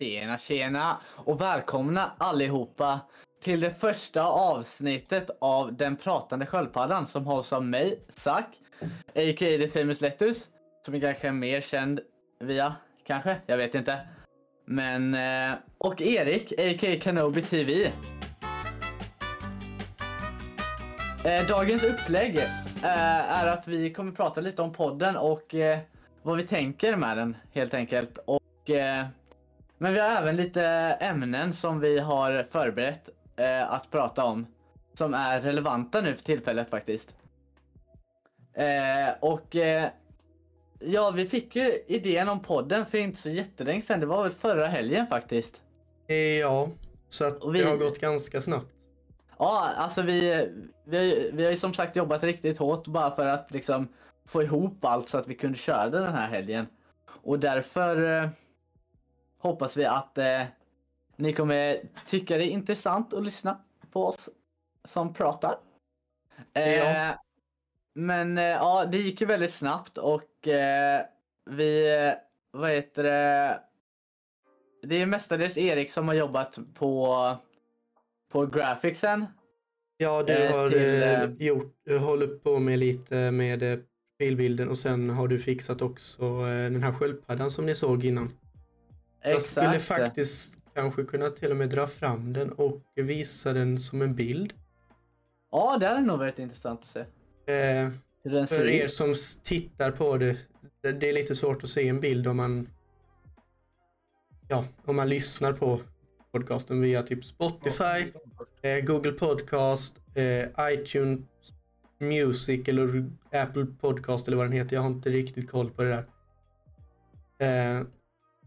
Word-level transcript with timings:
Tjena 0.00 0.38
tjena 0.38 0.96
och 1.14 1.40
välkomna 1.40 2.10
allihopa 2.18 3.00
till 3.42 3.60
det 3.60 3.74
första 3.80 4.24
avsnittet 4.26 5.30
av 5.40 5.76
Den 5.76 5.96
pratande 5.96 6.46
sköldpaddan 6.46 7.06
som 7.06 7.26
hålls 7.26 7.52
av 7.52 7.64
mig, 7.64 8.00
Zack, 8.08 8.46
a.k.a. 9.14 9.34
The 9.36 9.68
Famous 9.68 10.00
lettuce. 10.00 10.40
som 10.84 10.94
är 10.94 11.00
kanske 11.00 11.32
mer 11.32 11.60
känd 11.60 12.00
via, 12.40 12.74
kanske, 13.06 13.36
jag 13.46 13.56
vet 13.56 13.74
inte. 13.74 13.98
Men, 14.64 15.14
eh, 15.14 15.58
och 15.78 16.00
Erik, 16.00 16.52
a.k.a. 16.52 17.00
Kanobi 17.02 17.42
TV. 17.42 17.92
Eh, 21.24 21.46
dagens 21.48 21.84
upplägg 21.84 22.36
eh, 22.36 23.42
är 23.42 23.46
att 23.46 23.68
vi 23.68 23.92
kommer 23.92 24.12
prata 24.12 24.40
lite 24.40 24.62
om 24.62 24.72
podden 24.72 25.16
och 25.16 25.54
vad 26.22 26.36
vi 26.36 26.46
tänker 26.46 26.96
med 26.96 27.16
den 27.16 27.36
helt 27.52 27.74
enkelt. 27.74 28.18
Och, 28.24 28.70
men 29.78 29.92
vi 29.92 30.00
har 30.00 30.08
även 30.08 30.36
lite 30.36 30.62
ämnen 31.00 31.52
som 31.54 31.80
vi 31.80 31.98
har 31.98 32.46
förberett 32.50 33.08
eh, 33.36 33.72
att 33.72 33.90
prata 33.90 34.24
om. 34.24 34.46
Som 34.98 35.14
är 35.14 35.40
relevanta 35.40 36.00
nu 36.00 36.14
för 36.16 36.24
tillfället 36.24 36.70
faktiskt. 36.70 37.14
Eh, 38.54 39.14
och 39.20 39.56
eh, 39.56 39.88
ja, 40.78 41.10
vi 41.10 41.26
fick 41.26 41.56
ju 41.56 41.82
idén 41.86 42.28
om 42.28 42.40
podden 42.42 42.86
för 42.86 42.98
inte 42.98 43.20
så 43.20 43.28
jättelänge 43.28 43.82
sedan. 43.82 44.00
Det 44.00 44.06
var 44.06 44.22
väl 44.22 44.32
förra 44.32 44.66
helgen 44.66 45.06
faktiskt. 45.06 45.52
Ja, 46.40 46.68
så 47.08 47.24
att 47.24 47.38
vi- 47.52 47.58
det 47.62 47.64
har 47.70 47.76
gått 47.76 47.98
ganska 48.00 48.40
snabbt. 48.40 48.66
Ja, 49.38 49.68
alltså 49.76 50.02
vi, 50.02 50.48
vi, 50.84 51.30
vi 51.34 51.44
har 51.44 51.50
ju 51.50 51.56
som 51.58 51.74
sagt 51.74 51.96
jobbat 51.96 52.22
riktigt 52.24 52.58
hårt 52.58 52.86
bara 52.86 53.10
för 53.16 53.26
att 53.26 53.52
liksom 53.52 53.88
få 54.26 54.42
ihop 54.42 54.84
allt 54.84 55.08
så 55.08 55.18
att 55.18 55.28
vi 55.28 55.34
kunde 55.34 55.58
köra 55.58 55.90
den 55.90 56.14
här 56.14 56.28
helgen. 56.28 56.66
Och 57.22 57.38
därför 57.38 58.22
eh, 58.22 58.28
hoppas 59.38 59.76
vi 59.76 59.84
att 59.84 60.18
eh, 60.18 60.42
ni 61.16 61.32
kommer 61.32 61.80
tycka 62.06 62.36
det 62.38 62.44
är 62.44 62.50
intressant 62.50 63.12
att 63.12 63.24
lyssna 63.24 63.60
på 63.92 64.06
oss 64.06 64.28
som 64.84 65.14
pratar. 65.14 65.58
Eh, 66.54 66.78
Ja. 66.78 67.14
Men 67.94 68.38
eh, 68.38 68.44
ja, 68.44 68.84
det 68.92 68.98
gick 68.98 69.20
ju 69.20 69.26
väldigt 69.26 69.54
snabbt 69.54 69.98
och 69.98 70.48
eh, 70.48 71.02
vi, 71.50 71.96
eh, 72.06 72.12
vad 72.50 72.70
heter 72.70 73.02
det, 73.02 73.60
det 74.82 75.02
är 75.02 75.06
mestadels 75.06 75.56
Erik 75.56 75.90
som 75.90 76.08
har 76.08 76.14
jobbat 76.14 76.58
på 76.74 77.36
på 78.32 78.46
graphicsen. 78.46 79.26
Ja, 79.96 80.22
du 80.22 80.32
Eh, 80.32 80.56
har 80.56 80.70
till, 80.70 81.46
gjort, 81.46 81.74
du 81.84 81.98
håller 81.98 82.26
på 82.26 82.58
med 82.58 82.78
lite 82.78 83.30
med 83.30 83.82
profilbilden 84.18 84.68
och 84.68 84.78
sen 84.78 85.10
har 85.10 85.28
du 85.28 85.38
fixat 85.38 85.82
också 85.82 86.22
den 86.44 86.82
här 86.82 86.92
sköldpaddan 86.92 87.50
som 87.50 87.66
ni 87.66 87.74
såg 87.74 88.04
innan. 88.04 88.32
Jag 89.22 89.42
skulle 89.42 89.78
faktiskt 89.78 90.58
kanske 90.74 91.04
kunna 91.04 91.30
till 91.30 91.50
och 91.50 91.56
med 91.56 91.68
dra 91.68 91.86
fram 91.86 92.32
den 92.32 92.52
och 92.52 92.82
visa 92.94 93.52
den 93.52 93.78
som 93.78 94.02
en 94.02 94.14
bild. 94.14 94.52
Ja, 95.50 95.76
det 95.80 95.86
hade 95.86 96.00
nog 96.00 96.18
varit 96.18 96.38
intressant 96.38 96.80
att 96.80 96.88
se. 96.92 97.00
Eh, 97.52 97.90
för 98.46 98.66
er 98.66 98.84
ut. 98.84 98.92
som 98.92 99.14
tittar 99.44 99.90
på 99.90 100.16
det, 100.16 100.36
det, 100.82 100.92
det 100.92 101.08
är 101.08 101.12
lite 101.12 101.34
svårt 101.34 101.62
att 101.62 101.68
se 101.68 101.88
en 101.88 102.00
bild 102.00 102.26
om 102.26 102.36
man 102.36 102.68
ja, 104.48 104.64
om 104.84 104.96
man 104.96 105.08
lyssnar 105.08 105.52
på 105.52 105.80
podcasten 106.32 106.80
via 106.80 107.02
typ 107.02 107.24
Spotify, 107.24 108.12
eh, 108.62 108.84
Google 108.84 109.12
Podcast, 109.12 110.00
eh, 110.14 110.72
iTunes 110.72 111.20
Music 111.98 112.68
eller 112.68 113.10
Apple 113.32 113.66
Podcast 113.80 114.28
eller 114.28 114.36
vad 114.36 114.46
den 114.46 114.52
heter. 114.52 114.76
Jag 114.76 114.82
har 114.82 114.90
inte 114.90 115.10
riktigt 115.10 115.50
koll 115.50 115.70
på 115.70 115.82
det 115.82 115.88
där. 115.88 116.06
Eh, 117.78 117.86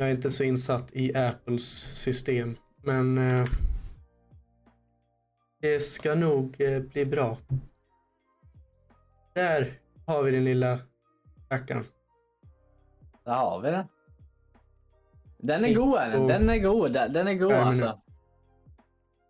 jag 0.02 0.10
är 0.10 0.16
inte 0.16 0.32
så 0.32 0.44
insatt 0.44 0.90
i 0.94 1.16
Apples 1.16 1.64
system, 2.02 2.58
men 2.84 3.18
eh, 3.18 3.50
det 5.62 5.80
ska 5.80 6.16
nog 6.16 6.62
eh, 6.62 6.80
bli 6.80 7.06
bra. 7.06 7.38
Där 9.34 9.80
har 10.06 10.24
vi 10.24 10.32
den 10.32 10.44
lilla 10.44 10.80
rackaren. 11.50 11.84
Där 13.26 13.34
har 13.34 13.62
vi 13.62 13.72
den. 13.72 13.86
Den 15.38 15.66
är 15.66 15.76
god 15.76 16.00
den. 16.00 16.28
Den 16.28 16.50
är 16.50 16.58
god. 16.58 16.94
Den 16.94 17.28
är 17.28 17.34
god 17.34 17.52
alltså. 17.52 18.02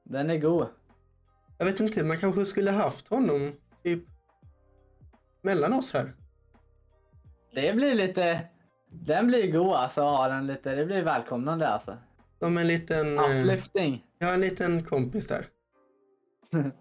Den 0.03 0.29
är 0.29 0.37
god. 0.37 0.67
Jag 1.57 1.65
vet 1.65 1.79
inte, 1.79 2.03
man 2.03 2.17
kanske 2.17 2.45
skulle 2.45 2.71
haft 2.71 3.07
honom 3.07 3.51
typ 3.83 4.03
mellan 5.41 5.73
oss 5.73 5.93
här. 5.93 6.13
Det 7.53 7.75
blir 7.75 7.95
lite... 7.95 8.47
Den 8.93 9.27
blir 9.27 9.51
god 9.51 9.75
alltså 9.75 10.01
att 10.01 10.17
ha 10.17 10.27
den 10.27 10.47
lite. 10.47 10.75
Det 10.75 10.85
blir 10.85 11.03
välkomnande 11.03 11.67
alltså. 11.67 11.97
Som 12.39 12.57
en 12.57 12.67
liten, 12.67 13.17
eh, 13.17 13.39
Uplifting. 13.41 14.03
har 14.21 14.33
en 14.33 14.41
liten 14.41 14.83
kompis 14.83 15.27
där. 15.27 15.45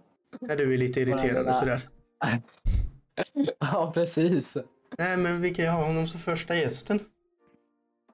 När 0.40 0.56
du 0.56 0.74
är 0.74 0.78
lite 0.78 1.00
lilla- 1.00 1.16
irriterande 1.24 1.54
sådär. 1.54 1.88
ja, 3.60 3.90
precis. 3.94 4.54
Nej, 4.98 5.16
men 5.16 5.40
vi 5.42 5.54
kan 5.54 5.64
ju 5.64 5.70
ha 5.70 5.86
honom 5.86 6.06
som 6.06 6.20
första 6.20 6.56
gästen. 6.56 7.00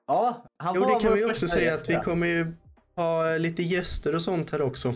Ja, 0.07 0.45
han 0.57 0.75
Jo, 0.75 0.81
får 0.81 0.87
det 0.87 0.93
vara 0.93 1.03
kan 1.03 1.15
vi 1.15 1.25
också 1.25 1.49
säga 1.49 1.75
att 1.75 1.89
vi 1.89 1.93
ja. 1.95 2.03
kommer 2.03 2.27
ju 2.27 2.53
ha 2.97 3.37
lite 3.37 3.63
gäster 3.63 4.15
och 4.15 4.23
sånt 4.23 4.51
här 4.53 4.63
också. 4.63 4.95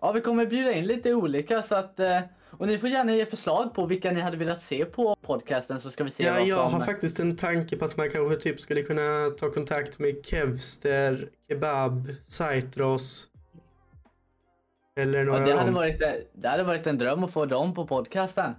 Ja, 0.00 0.12
vi 0.12 0.20
kommer 0.20 0.46
bjuda 0.46 0.72
in 0.72 0.84
lite 0.86 1.14
olika 1.14 1.62
så 1.62 1.74
att... 1.74 2.00
eh, 2.00 2.20
Och 2.52 2.66
ni 2.66 2.78
får 2.78 2.88
gärna 2.88 3.12
ge 3.14 3.26
förslag 3.26 3.74
på 3.74 3.86
vilka 3.86 4.10
ni 4.10 4.20
hade 4.20 4.36
velat 4.36 4.62
se 4.62 4.84
på 4.84 5.16
podcasten 5.22 5.80
så 5.80 5.90
ska 5.90 6.04
vi 6.04 6.10
se 6.10 6.24
Ja, 6.24 6.32
vad 6.32 6.46
jag 6.46 6.70
som... 6.70 6.80
har 6.80 6.86
faktiskt 6.86 7.20
en 7.20 7.36
tanke 7.36 7.76
på 7.76 7.84
att 7.84 7.96
man 7.96 8.10
kanske 8.10 8.36
typ 8.36 8.60
skulle 8.60 8.82
kunna 8.82 9.30
ta 9.38 9.50
kontakt 9.50 9.98
med 9.98 10.14
Kevster, 10.26 11.28
Kebab, 11.48 12.14
Saitros. 12.26 13.26
Eller 14.96 15.24
några 15.24 15.40
Ja, 15.40 15.46
det, 15.46 15.58
hade 15.58 15.70
varit, 15.70 16.02
det 16.32 16.48
hade 16.48 16.62
varit 16.62 16.86
en 16.86 16.98
dröm 16.98 17.24
att 17.24 17.32
få 17.32 17.46
dem 17.46 17.74
på 17.74 17.86
podcasten. 17.86 18.54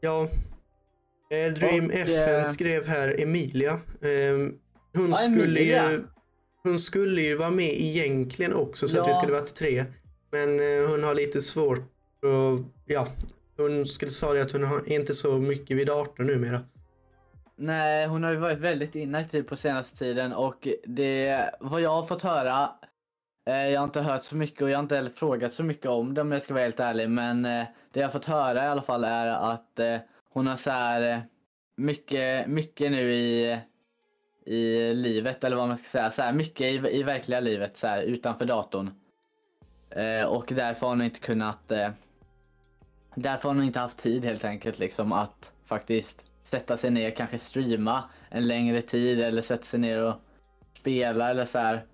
Ja. 0.00 0.28
Eh, 1.30 1.52
Dream 1.52 1.86
Och, 1.86 1.92
FN 1.94 2.36
eh, 2.38 2.42
skrev 2.44 2.86
här 2.86 3.20
Emilia. 3.20 3.72
Eh, 3.72 3.78
hon, 4.94 5.08
Ja, 5.08 5.14
skulle 5.14 5.42
Emilia. 5.44 5.90
ju, 5.92 6.04
hon 6.62 6.78
skulle 6.78 7.20
ju 7.22 7.36
vara 7.36 7.50
med 7.50 7.80
egentligen 7.80 8.54
också 8.54 8.88
så 8.88 9.00
att 9.00 9.06
vi 9.06 9.10
Ja. 9.10 9.16
skulle 9.18 9.32
varit 9.32 9.54
tre. 9.54 9.84
Men 10.30 10.60
eh, 10.60 10.90
hon 10.90 11.04
har 11.04 11.14
lite 11.14 11.40
svårt 11.40 11.91
och, 12.22 12.60
ja. 12.86 13.08
Hon 13.56 13.86
skulle 13.86 14.10
säga 14.10 14.32
det 14.32 14.42
att 14.42 14.52
hon 14.52 14.62
har 14.62 14.92
inte 14.92 15.14
så 15.14 15.38
mycket 15.38 15.76
vid 15.76 15.86
datorn 15.86 16.26
numera. 16.26 16.60
Nej, 17.56 18.06
hon 18.06 18.24
har 18.24 18.30
ju 18.30 18.36
varit 18.36 18.58
väldigt 18.58 18.94
inaktiv 18.94 19.42
på 19.42 19.56
senaste 19.56 19.96
tiden 19.96 20.32
och 20.32 20.68
det, 20.84 21.50
vad 21.60 21.80
jag 21.80 21.90
har 21.90 22.02
fått 22.02 22.22
höra, 22.22 22.70
eh, 23.46 23.54
jag 23.68 23.80
har 23.80 23.84
inte 23.84 24.00
hört 24.00 24.24
så 24.24 24.36
mycket 24.36 24.62
och 24.62 24.70
jag 24.70 24.78
har 24.78 24.82
inte 24.82 24.96
heller 24.96 25.10
frågat 25.10 25.52
så 25.52 25.62
mycket 25.62 25.86
om 25.86 26.14
det 26.14 26.20
om 26.20 26.32
jag 26.32 26.42
ska 26.42 26.54
vara 26.54 26.64
helt 26.64 26.80
ärlig, 26.80 27.10
men 27.10 27.44
eh, 27.44 27.64
det 27.92 28.00
jag 28.00 28.06
har 28.06 28.12
fått 28.12 28.24
höra 28.24 28.64
i 28.64 28.68
alla 28.68 28.82
fall 28.82 29.04
är 29.04 29.26
att 29.26 29.78
eh, 29.78 29.96
hon 30.28 30.46
har 30.46 30.56
så 30.56 30.70
här 30.70 31.12
eh, 31.12 31.18
mycket, 31.76 32.46
mycket 32.46 32.92
nu 32.92 33.12
i, 33.12 33.60
i 34.46 34.94
livet 34.94 35.44
eller 35.44 35.56
vad 35.56 35.68
man 35.68 35.78
ska 35.78 35.88
säga, 35.88 36.10
så 36.10 36.22
här, 36.22 36.32
mycket 36.32 36.60
i, 36.60 36.98
i 36.98 37.02
verkliga 37.02 37.40
livet 37.40 37.76
så 37.76 37.86
här, 37.86 38.02
utanför 38.02 38.44
datorn. 38.44 38.90
Eh, 39.90 40.24
och 40.24 40.46
därför 40.48 40.80
har 40.80 40.88
hon 40.88 41.02
inte 41.02 41.20
kunnat, 41.20 41.72
eh, 41.72 41.88
därför 43.14 43.48
har 43.48 43.54
hon 43.54 43.64
inte 43.64 43.78
haft 43.78 43.98
tid 43.98 44.24
helt 44.24 44.44
enkelt 44.44 44.78
liksom 44.78 45.12
att 45.12 45.50
faktiskt 45.64 46.16
sätta 46.44 46.76
sig 46.76 46.90
ner, 46.90 47.10
kanske 47.10 47.38
streama 47.38 48.04
en 48.28 48.46
längre 48.46 48.82
tid 48.82 49.20
eller 49.20 49.42
sätta 49.42 49.64
sig 49.64 49.80
ner 49.80 50.02
och 50.02 50.14
spela 50.80 51.30
eller 51.30 51.46
så 51.46 51.58
här. 51.58 51.84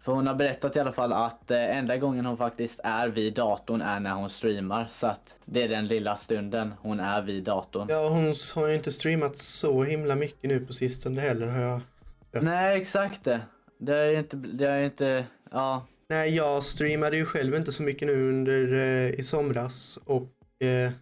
För 0.00 0.12
hon 0.12 0.26
har 0.26 0.34
berättat 0.34 0.76
i 0.76 0.80
alla 0.80 0.92
fall 0.92 1.12
att 1.12 1.50
eh, 1.50 1.76
enda 1.76 1.96
gången 1.96 2.26
hon 2.26 2.36
faktiskt 2.36 2.80
är 2.84 3.08
vid 3.08 3.34
datorn 3.34 3.82
är 3.82 4.00
när 4.00 4.12
hon 4.12 4.30
streamar. 4.30 4.90
Så 5.00 5.06
att 5.06 5.34
det 5.44 5.62
är 5.62 5.68
den 5.68 5.86
lilla 5.86 6.16
stunden 6.16 6.74
hon 6.80 7.00
är 7.00 7.22
vid 7.22 7.44
datorn. 7.44 7.86
Ja, 7.90 8.08
hon 8.08 8.34
har 8.54 8.68
ju 8.68 8.74
inte 8.74 8.92
streamat 8.92 9.36
så 9.36 9.82
himla 9.82 10.16
mycket 10.16 10.50
nu 10.50 10.66
på 10.66 10.72
sistone 10.72 11.20
heller 11.20 11.46
har 11.46 11.60
jag 11.60 11.70
hört. 11.70 12.42
Nej, 12.42 12.80
exakt 12.80 13.24
det. 13.24 13.40
Det 13.78 13.98
är 13.98 14.10
ju 14.10 14.18
inte, 14.18 14.36
det 14.36 14.66
är 14.66 14.78
ju 14.78 14.84
inte, 14.84 15.24
ja. 15.50 15.86
Nej, 16.08 16.34
jag 16.34 16.64
streamade 16.64 17.16
ju 17.16 17.24
själv 17.24 17.54
inte 17.54 17.72
så 17.72 17.82
mycket 17.82 18.08
nu 18.08 18.28
under 18.28 18.72
eh, 18.72 19.10
i 19.10 19.22
somras 19.22 19.98
och 20.04 20.22
eh, 20.62 20.92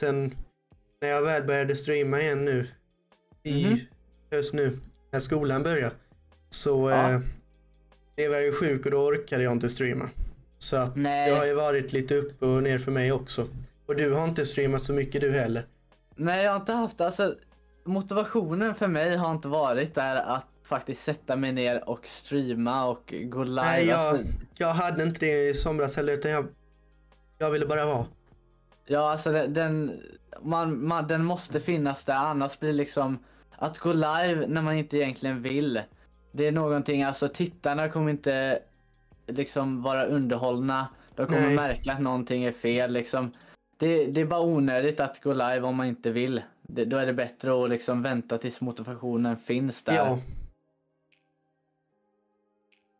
sen 0.00 0.34
när 1.00 1.08
jag 1.08 1.22
väl 1.22 1.42
började 1.44 1.76
streama 1.76 2.20
igen 2.20 2.44
nu 2.44 2.68
i 3.42 3.64
Mhm. 3.66 3.78
höst 4.30 4.52
nu 4.52 4.78
när 5.12 5.20
skolan 5.20 5.62
börjar 5.62 5.90
så 6.50 6.90
Ja. 6.90 7.10
eh, 7.12 7.20
blev 8.16 8.32
jag 8.32 8.42
ju 8.44 8.52
sjuk 8.52 8.84
och 8.84 8.90
då 8.90 8.98
orkade 9.06 9.42
jag 9.42 9.52
inte 9.52 9.68
streama. 9.70 10.10
Så 10.58 10.76
att 10.76 10.96
Nej. 10.96 11.30
det 11.30 11.36
har 11.36 11.46
ju 11.46 11.54
varit 11.54 11.92
lite 11.92 12.14
upp 12.16 12.42
och 12.42 12.62
ner 12.62 12.78
för 12.78 12.90
mig 12.90 13.12
också. 13.12 13.48
Och 13.86 13.96
du 13.96 14.12
har 14.12 14.24
inte 14.28 14.44
streamat 14.46 14.82
så 14.82 14.92
mycket 14.92 15.20
du 15.20 15.32
heller. 15.32 15.66
Nej, 16.16 16.44
jag 16.44 16.50
har 16.52 16.60
inte 16.60 16.72
haft, 16.72 17.00
alltså 17.00 17.34
motivationen 17.84 18.74
för 18.74 18.86
mig 18.86 19.16
har 19.16 19.32
inte 19.32 19.48
varit 19.48 19.94
där 19.94 20.16
att 20.16 20.46
faktiskt 20.64 21.04
sätta 21.04 21.36
mig 21.36 21.52
ner 21.52 21.88
och 21.88 22.06
streama 22.06 22.84
och 22.86 23.14
gå 23.24 23.44
live. 23.44 23.62
Nej, 23.62 23.86
jag, 23.86 24.18
jag 24.56 24.68
hade 24.74 25.02
inte 25.04 25.26
det 25.26 25.48
i 25.48 25.54
somras 25.54 25.96
heller 25.96 26.12
utan 26.12 26.30
jag, 26.30 26.46
jag 27.38 27.50
ville 27.50 27.66
bara 27.66 27.86
vara. 27.86 28.06
Ja, 28.84 29.10
alltså 29.10 29.32
den, 29.32 29.54
den, 29.54 30.02
man, 30.42 30.86
man, 30.86 31.08
den 31.08 31.24
måste 31.24 31.60
finnas 31.60 32.04
där 32.04 32.14
annars 32.14 32.58
blir 32.58 32.72
liksom 32.72 33.18
att 33.50 33.78
gå 33.78 33.92
live 33.92 34.46
när 34.46 34.62
man 34.62 34.74
inte 34.74 34.96
egentligen 34.96 35.42
vill. 35.42 35.82
det 36.32 36.46
är 36.46 36.52
någonting, 36.52 37.02
alltså 37.02 37.28
tittarna 37.28 37.88
kommer 37.88 38.10
inte 38.10 38.62
liksom 39.26 39.82
vara 39.82 40.04
underhållna. 40.04 40.88
De 41.14 41.26
kommer 41.26 41.40
Nej. 41.40 41.56
märka 41.56 41.92
att 41.92 42.00
någonting 42.00 42.44
är 42.44 42.52
fel 42.52 42.92
liksom. 42.92 43.32
Det, 43.76 44.06
det 44.06 44.20
är 44.20 44.26
bara 44.26 44.40
onödigt 44.40 45.00
att 45.00 45.22
gå 45.22 45.32
live 45.32 45.60
om 45.60 45.76
man 45.76 45.86
inte 45.86 46.10
vill. 46.10 46.42
Det, 46.62 46.84
då 46.84 46.96
är 46.96 47.06
det 47.06 47.12
bättre 47.12 47.64
att 47.64 47.70
liksom 47.70 48.02
vänta 48.02 48.38
tills 48.38 48.60
motivationen 48.60 49.36
finns 49.36 49.82
där. 49.82 49.94
Ja. 49.94 50.18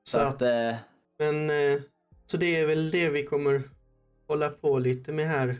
så 0.02 0.18
att, 0.18 0.42
eh, 0.42 0.74
Men 1.18 1.50
eh, 1.50 1.80
så 2.26 2.36
det 2.36 2.56
är 2.56 2.66
väl 2.66 2.90
det 2.90 3.08
vi 3.08 3.22
kommer 3.22 3.62
hålla 4.26 4.50
på 4.50 4.78
lite 4.78 5.12
med 5.12 5.26
här. 5.26 5.56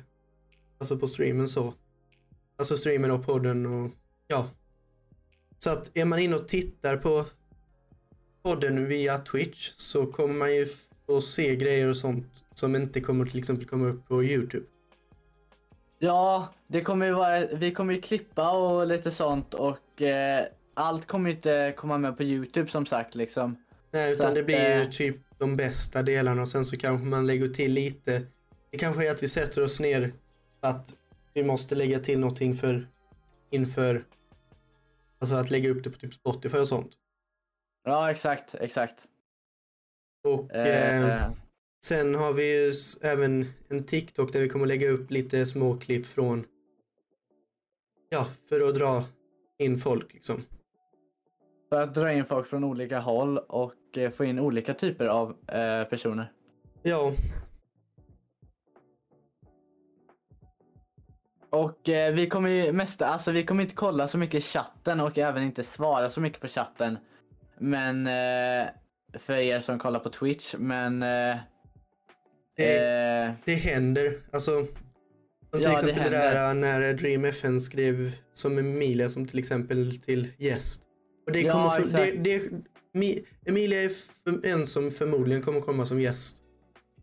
Alltså 0.82 0.98
på 0.98 1.08
streamen 1.08 1.48
så. 1.48 1.74
Alltså 2.58 2.76
streamen 2.76 3.10
och 3.10 3.26
podden 3.26 3.66
och 3.66 3.90
ja. 4.28 4.48
Så 5.58 5.70
att 5.70 5.90
är 5.94 6.04
man 6.04 6.18
inne 6.18 6.36
och 6.36 6.48
tittar 6.48 6.96
på 6.96 7.24
podden 8.42 8.88
via 8.88 9.18
Twitch 9.18 9.70
så 9.70 10.06
kommer 10.06 10.34
man 10.34 10.54
ju 10.54 10.66
få 11.06 11.20
se 11.20 11.56
grejer 11.56 11.86
och 11.86 11.96
sånt 11.96 12.44
som 12.54 12.76
inte 12.76 13.00
kommer 13.00 13.26
till 13.26 13.38
exempel 13.38 13.66
komma 13.66 13.86
upp 13.86 14.08
på 14.08 14.24
Youtube. 14.24 14.66
ja, 15.98 16.54
det 16.66 16.80
kommer 16.80 17.06
ju 17.06 17.12
vara, 17.12 17.46
vi 17.46 17.72
kommer 17.72 17.94
ju 17.94 18.00
klippa 18.00 18.50
och 18.50 18.86
lite 18.86 19.10
sånt 19.10 19.54
och 19.54 20.02
eh, 20.02 20.46
allt 20.74 21.06
kommer 21.06 21.30
ju 21.30 21.36
inte 21.36 21.74
komma 21.76 21.98
med 21.98 22.16
på 22.16 22.22
Youtube 22.22 22.70
som 22.70 22.86
sagt 22.86 23.14
liksom. 23.14 23.56
Nej, 23.90 24.12
utan 24.12 24.28
att, 24.28 24.34
det 24.34 24.42
blir 24.42 24.76
ju 24.76 24.82
eh, 24.82 24.88
typ 24.88 25.16
de 25.38 25.56
bästa 25.56 26.02
delarna 26.02 26.42
och 26.42 26.48
sen 26.48 26.64
så 26.64 26.76
kanske 26.76 27.06
man 27.06 27.26
lägger 27.26 27.48
till 27.48 27.72
lite. 27.72 28.22
Det 28.70 28.78
kanske 28.78 29.06
är 29.06 29.10
att 29.10 29.22
vi 29.22 29.28
sätter 29.28 29.64
oss 29.64 29.80
ner 29.80 30.12
att 30.62 30.96
vi 31.34 31.44
måste 31.44 31.74
lägga 31.74 31.98
till 31.98 32.18
någonting 32.18 32.54
för 32.54 32.88
inför 33.50 34.04
alltså 35.18 35.34
att 35.34 35.50
lägga 35.50 35.70
upp 35.70 35.84
det 35.84 35.90
på 35.90 35.98
typ 35.98 36.14
Spotify 36.14 36.58
och 36.58 36.68
sånt. 36.68 36.92
Ja, 37.84 38.10
exakt, 38.10 38.54
exakt. 38.54 39.06
Och 40.24 40.54
Eh, 40.54 41.22
eh, 41.22 41.30
sen 41.84 42.14
har 42.14 42.32
vi 42.32 42.64
ju 42.64 42.72
även 43.02 43.46
en 43.68 43.84
TikTok 43.84 44.32
där 44.32 44.40
vi 44.40 44.48
kommer 44.48 44.66
lägga 44.66 44.90
upp 44.90 45.10
lite 45.10 45.46
små 45.46 45.76
klipp 45.76 46.06
från 46.06 46.44
ja, 48.08 48.26
för 48.48 48.68
att 48.68 48.74
dra 48.74 49.04
in 49.58 49.78
folk 49.78 50.14
liksom. 50.14 50.44
För 51.68 51.82
att 51.82 51.94
dra 51.94 52.12
in 52.12 52.24
folk 52.24 52.46
från 52.46 52.64
olika 52.64 53.00
håll 53.00 53.38
och 53.38 53.98
eh, 53.98 54.10
få 54.10 54.24
in 54.24 54.38
olika 54.38 54.74
typer 54.74 55.06
av 55.06 55.30
eh, 55.48 55.84
personer. 55.84 56.32
Ja, 56.82 57.12
Och 61.52 61.88
eh, 61.88 62.14
vi 62.14 62.26
kommer 62.28 62.48
ju 62.50 62.72
mest, 62.72 63.02
alltså 63.02 63.30
vi 63.32 63.44
kommer 63.44 63.62
inte 63.62 63.74
kolla 63.74 64.08
så 64.08 64.18
mycket 64.18 64.34
i 64.34 64.40
chatten 64.40 65.00
och 65.00 65.18
även 65.18 65.42
inte 65.42 65.62
svara 65.64 66.10
så 66.10 66.20
mycket 66.20 66.40
på 66.40 66.48
chatten. 66.48 66.98
Men 67.58 68.06
eh, 68.06 68.68
för 69.18 69.32
er 69.32 69.60
som 69.60 69.78
kollar 69.78 70.00
på 70.00 70.08
Twitch, 70.10 70.54
men 70.58 71.02
eh, 71.02 71.36
det, 72.56 72.76
eh, 73.24 73.32
det 73.44 73.54
händer. 73.54 74.18
Alltså, 74.32 74.50
som 74.50 74.66
till 74.66 75.62
Ja, 75.62 75.68
det 75.68 75.72
exempel 75.74 75.94
det, 76.12 76.18
händer. 76.18 76.34
där 76.34 76.54
när 76.54 76.94
Dream 76.94 77.24
FN 77.24 77.60
skrev 77.60 78.12
som 78.32 78.58
Emilia 78.58 79.08
som 79.08 79.26
till 79.26 79.38
exempel 79.38 79.98
till 79.98 80.28
gäst. 80.38 80.82
Och 81.26 81.32
det 81.32 81.40
Ja, 81.40 81.52
kommer 81.52 81.70
för, 81.70 81.98
det, 81.98 82.12
det, 82.12 82.50
Mi- 82.94 83.24
Emilia 83.46 83.82
är 83.82 83.90
en 84.44 84.66
som 84.66 84.90
förmodligen 84.90 85.42
kommer 85.42 85.60
komma 85.60 85.86
som 85.86 86.00
gäst. 86.00 86.36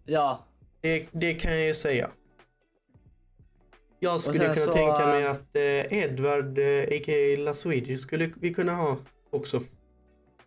ja, 0.06 0.48
Det, 0.82 1.08
det 1.12 1.34
kan 1.34 1.52
jag 1.52 1.66
ju 1.68 1.74
säga. 1.74 2.10
Jag 4.00 4.22
skulle 4.22 4.46
sen 4.46 4.54
kunna 4.54 4.66
så, 4.66 4.72
tänka 4.72 5.06
mig 5.06 5.28
att 5.28 5.56
eh, 5.56 5.94
Edward, 6.04 6.60
eh, 6.60 6.84
a.k.a. 6.84 7.40
Lasweegi, 7.40 7.98
skulle 7.98 8.32
vi 8.40 8.54
kunna 8.54 8.74
ha 8.74 8.98
också. 9.30 9.62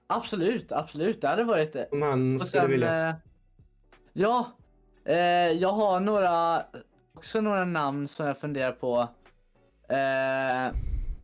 absolut, 0.07 0.73
absolut. 0.73 1.21
Det 1.21 1.29
hade 1.29 1.45
varit 1.45 1.77
eh, 1.77 1.83
Om 1.91 2.03
han 2.03 2.35
Och 2.35 2.41
skulle 2.41 2.63
sen, 2.63 2.71
vilja. 2.71 3.09
eh, 3.09 3.15
ja, 4.13 4.53
eh, 5.05 5.17
jag 5.53 5.69
har 5.73 6.01
några, 6.01 6.63
också 7.15 7.41
några 7.41 7.65
namn 7.65 8.09
som 8.09 8.27
jag 8.27 8.39
funderar 8.39 8.73
på. 8.73 9.09
Eh, 9.89 10.75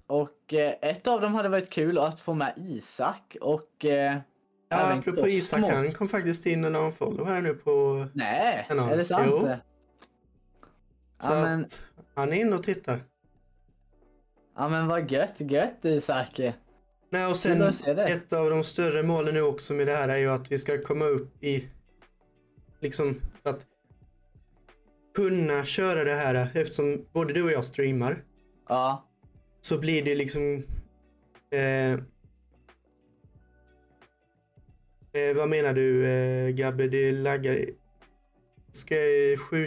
och 0.06 0.54
eh, 0.54 0.74
ett 0.90 1.06
av 1.06 1.20
dem 1.20 1.34
hade 1.34 1.48
varit 1.48 1.70
kul 1.70 1.98
att 1.98 2.20
få 2.20 2.34
med 2.34 2.52
Isak 2.56 3.36
och... 3.40 3.84
Eh, 3.84 4.18
Ja, 4.70 4.92
apropå. 4.94 5.28
Isak, 5.28 5.60
han 5.60 5.92
kom 5.92 6.08
faktiskt 6.08 6.46
in 6.46 6.64
och 6.64 6.70
la 6.70 6.86
en 6.86 6.92
follow 6.92 7.26
här 7.26 7.42
nu 7.42 7.54
på... 7.54 8.06
Nej, 8.14 8.66
är 8.70 8.96
det 8.96 9.04
sant? 9.04 9.26
jo. 9.30 9.48
Så 11.18 11.30
Ja 11.30 11.42
men, 11.42 11.64
att 11.64 11.82
han 12.14 12.32
är 12.32 12.36
inne 12.36 12.56
och 12.56 12.62
tittar. 12.62 13.00
ja 14.56 14.68
men 14.68 14.86
vad 14.86 15.10
gött, 15.10 15.34
gött 15.38 15.84
Isak. 15.84 16.40
Nej, 17.10 17.26
och 17.26 17.36
sen 17.36 17.62
ett 17.98 18.32
av 18.32 18.50
de 18.50 18.64
större 18.64 19.02
målen 19.02 19.34
nu 19.34 19.42
också 19.42 19.74
med 19.74 19.86
det 19.86 19.92
här 19.92 20.08
är 20.08 20.16
ju 20.16 20.30
att 20.30 20.52
vi 20.52 20.58
ska 20.58 20.82
komma 20.82 21.04
upp 21.04 21.44
i, 21.44 21.68
liksom, 22.80 23.20
att 23.42 23.66
kunna 25.14 25.64
köra 25.64 26.04
det 26.04 26.14
här 26.14 26.50
eftersom 26.54 27.06
både 27.12 27.32
du 27.32 27.42
och 27.42 27.52
jag 27.52 27.64
streamar. 27.64 28.16
Ja, 28.68 29.08
så 29.60 29.78
blir 29.78 30.04
det 30.04 30.14
liksom, 30.14 30.62
eh, 31.50 31.92
eh, 35.12 35.36
vad 35.36 35.48
menar 35.48 35.74
du 35.74 36.06
eh, 36.06 36.48
Gabbe, 36.48 36.88
det 36.88 37.12
laggar, 37.12 37.66
ska 38.72 38.96
jag, 38.96 39.40
sju, 39.40 39.66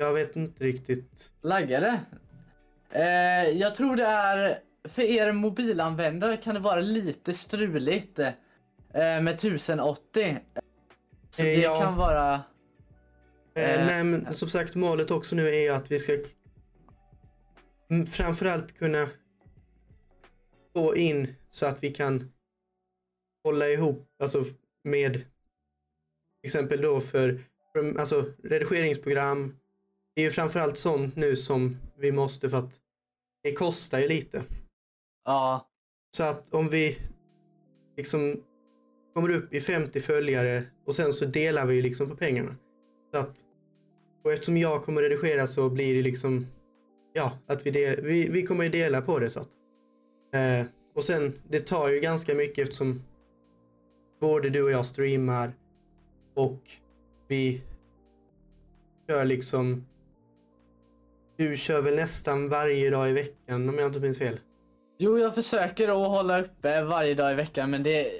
jag 0.00 0.14
vet 0.14 0.36
inte 0.36 0.64
riktigt. 0.64 1.32
laggar 1.42 1.80
det? 1.80 2.00
Eh, 2.90 3.58
jag 3.58 3.74
tror 3.74 3.96
det 3.96 4.06
är, 4.06 4.58
för 4.84 5.02
er 5.02 5.32
mobilanvändare 5.32 6.36
kan 6.36 6.54
det 6.54 6.60
vara 6.60 6.80
lite 6.80 7.34
struligt 7.34 8.18
eh, 8.18 8.32
med 8.94 9.28
1080. 9.28 10.38
Så 11.30 11.42
Eh, 11.42 11.44
det 11.44 11.54
ja. 11.54 11.80
kan 11.80 11.96
vara... 11.96 12.34
Eh, 12.34 12.40
Eh, 13.54 13.86
nej, 13.86 14.04
men 14.04 14.32
som 14.32 14.48
sagt, 14.48 14.74
målet 14.74 15.10
också 15.10 15.36
nu 15.36 15.48
är 15.48 15.72
att 15.72 15.90
vi 15.90 15.98
ska 15.98 16.12
framförallt 18.06 18.78
kunna 18.78 19.08
få 20.74 20.96
in 20.96 21.34
så 21.50 21.66
att 21.66 21.82
vi 21.82 21.90
kan 21.90 22.32
hålla 23.44 23.68
ihop, 23.68 24.08
alltså 24.22 24.44
med 24.84 25.24
exempel 26.42 26.80
då 26.80 27.00
för 27.00 27.40
alltså 27.98 28.24
redigeringsprogram. 28.44 29.56
Det 30.20 30.24
är 30.24 30.26
ju 30.26 30.30
framförallt 30.30 30.78
sånt 30.78 31.16
nu 31.16 31.36
som 31.36 31.76
vi 31.98 32.12
måste 32.12 32.50
för 32.50 32.56
att 32.56 32.80
det 33.42 33.52
kostar 33.52 34.00
ju 34.00 34.08
lite. 34.08 34.42
Ja, 35.24 35.68
Så 36.16 36.24
att 36.24 36.54
om 36.54 36.68
vi 36.68 36.98
liksom 37.96 38.36
kommer 39.14 39.30
upp 39.30 39.54
i 39.54 39.60
50 39.60 40.00
följare 40.00 40.62
och 40.86 40.94
sen 40.94 41.12
så 41.12 41.24
delar 41.24 41.66
vi 41.66 41.82
liksom 41.82 42.08
på 42.08 42.16
pengarna. 42.16 42.56
Så 43.14 43.20
att, 43.20 43.40
och 44.24 44.32
eftersom 44.32 44.56
jag 44.56 44.82
kommer 44.82 45.02
redigera 45.02 45.46
så 45.46 45.70
blir 45.70 45.94
det 45.94 46.02
liksom, 46.02 46.46
ja, 47.12 47.38
att 47.46 47.66
vi, 47.66 47.70
del, 47.70 48.00
vi, 48.00 48.28
vi 48.28 48.42
kommer 48.42 48.64
ju 48.64 48.70
dela 48.70 49.02
på 49.02 49.18
det 49.18 49.30
så 49.30 49.40
att. 49.40 49.50
Eh, 50.34 50.66
och 50.94 51.04
sen, 51.04 51.32
det 51.48 51.66
tar 51.66 51.88
ju 51.88 52.00
ganska 52.00 52.34
mycket 52.34 52.62
eftersom 52.62 53.02
både 54.20 54.50
du 54.50 54.62
och 54.62 54.70
jag 54.70 54.86
streamar 54.86 55.52
och 56.34 56.62
vi 57.28 57.62
kör 59.08 59.24
liksom, 59.24 59.84
du 61.40 61.56
kör 61.56 61.82
väl 61.82 61.96
nästan 61.96 62.48
varje 62.48 62.90
dag 62.90 63.10
i 63.10 63.12
veckan 63.12 63.68
om 63.68 63.78
jag 63.78 63.86
inte 63.86 64.00
minns 64.00 64.18
fel. 64.18 64.40
Jo, 64.98 65.18
jag 65.18 65.34
försöker 65.34 65.88
att 65.88 66.08
hålla 66.10 66.40
uppe 66.40 66.82
varje 66.82 67.14
dag 67.14 67.32
i 67.32 67.34
veckan, 67.34 67.70
men 67.70 67.82
det, 67.82 68.10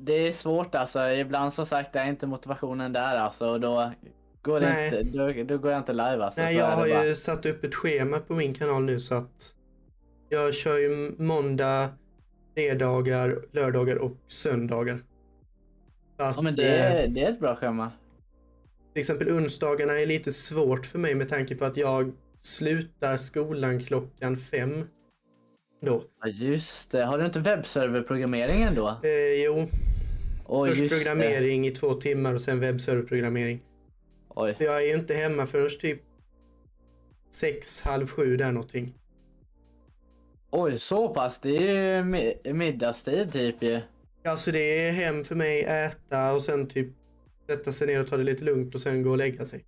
det 0.00 0.12
är 0.12 0.32
svårt 0.32 0.74
alltså. 0.74 1.10
Ibland 1.10 1.54
som 1.54 1.66
sagt 1.66 1.96
är 1.96 2.04
inte 2.04 2.26
motivationen 2.26 2.92
där 2.92 3.16
alltså, 3.16 3.48
och 3.48 3.60
då 3.60 3.92
går, 4.42 4.60
det 4.60 4.84
inte, 4.84 5.02
då, 5.02 5.44
då 5.44 5.58
går 5.58 5.70
jag 5.70 5.80
inte 5.80 5.92
live 5.92 6.24
alltså. 6.24 6.40
Nej, 6.40 6.56
jag 6.56 6.70
har 6.70 6.88
bara. 6.88 7.06
ju 7.06 7.14
satt 7.14 7.46
upp 7.46 7.64
ett 7.64 7.74
schema 7.74 8.18
på 8.18 8.34
min 8.34 8.54
kanal 8.54 8.82
nu 8.82 9.00
så 9.00 9.14
att 9.14 9.54
jag 10.28 10.54
kör 10.54 10.78
ju 10.78 11.14
måndag, 11.18 11.88
fredagar, 12.54 13.38
lördagar 13.52 13.96
och 13.96 14.12
söndagar. 14.28 14.98
Att, 16.18 16.36
Ja, 16.36 16.42
men 16.42 16.56
det, 16.56 17.02
eh, 17.04 17.10
det 17.10 17.24
är 17.24 17.32
ett 17.32 17.40
bra 17.40 17.56
schema. 17.56 17.92
till 18.92 19.00
exempel 19.00 19.32
onsdagarna 19.32 19.92
är 20.00 20.06
lite 20.06 20.32
svårt 20.32 20.86
för 20.86 20.98
mig 20.98 21.14
med 21.14 21.28
tanke 21.28 21.54
på 21.54 21.64
att 21.64 21.76
jag 21.76 22.12
slutar 22.38 23.16
skolan 23.16 23.80
klockan 23.84 24.36
fem. 24.36 24.88
Då. 25.82 26.04
Ja, 26.22 26.28
just 26.28 26.90
det. 26.90 27.04
Har 27.04 27.18
du 27.18 27.26
inte 27.26 27.40
webbserverprogrammeringen 27.40 28.74
då? 28.74 28.88
Eh, 28.88 29.42
jo, 29.44 29.66
Oj, 30.46 30.68
först 30.68 30.80
just 30.82 30.92
det. 30.92 30.96
programmering 30.98 31.66
i 31.66 31.70
två 31.70 31.94
timmar 31.94 32.34
och 32.34 32.40
sen 32.40 32.60
webbserverprogrammering. 32.60 33.60
Oj. 34.28 34.56
Jag 34.58 34.76
är 34.76 34.86
ju 34.86 34.94
inte 34.94 35.14
hemma 35.14 35.46
förrän 35.46 35.68
typ 35.80 36.02
sex, 37.30 37.82
halv 37.82 38.06
sju 38.06 38.36
där 38.36 38.52
någonting. 38.52 38.94
Oj, 40.50 40.78
så 40.78 41.08
pass. 41.14 41.38
Det 41.42 41.56
är 41.56 41.62
ju 41.96 42.02
mi- 42.02 42.52
middagstid 42.52 43.32
typ 43.32 43.62
ju. 43.62 43.80
Alltså 44.24 44.52
det 44.52 44.58
är 44.88 44.92
hem 44.92 45.24
för 45.24 45.34
mig, 45.34 45.62
äta 45.64 46.32
och 46.34 46.42
sen 46.42 46.68
typ 46.68 46.88
sätta 47.50 47.72
sig 47.72 47.86
ner 47.86 48.00
och 48.00 48.06
ta 48.06 48.16
det 48.16 48.22
lite 48.22 48.44
lugnt 48.44 48.74
och 48.74 48.80
sen 48.80 49.02
gå 49.02 49.10
och 49.10 49.16
lägga 49.18 49.46
sig. 49.46 49.64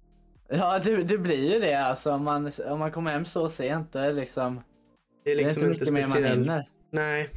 Ja, 0.51 0.79
det, 0.79 1.05
det 1.05 1.19
blir 1.19 1.53
ju 1.55 1.61
det 1.61 1.75
alltså. 1.75 2.11
Om 2.13 2.25
man, 2.25 2.53
om 2.67 2.79
man 2.79 2.93
kommer 2.93 3.11
hem 3.11 3.27
så 3.27 3.49
sent, 3.49 3.93
då 3.93 3.99
är 3.99 4.13
liksom... 4.13 4.63
Det 5.25 5.31
är 5.31 5.37
Det 5.37 5.43
är 5.43 5.45
liksom 5.45 5.63
inte 5.63 5.73
inte, 5.73 5.93
mycket 5.93 5.93
mer 5.93 6.01
man 6.01 6.11
speciellt. 6.11 6.49
hinner. 6.49 6.67
Nej. 6.91 7.29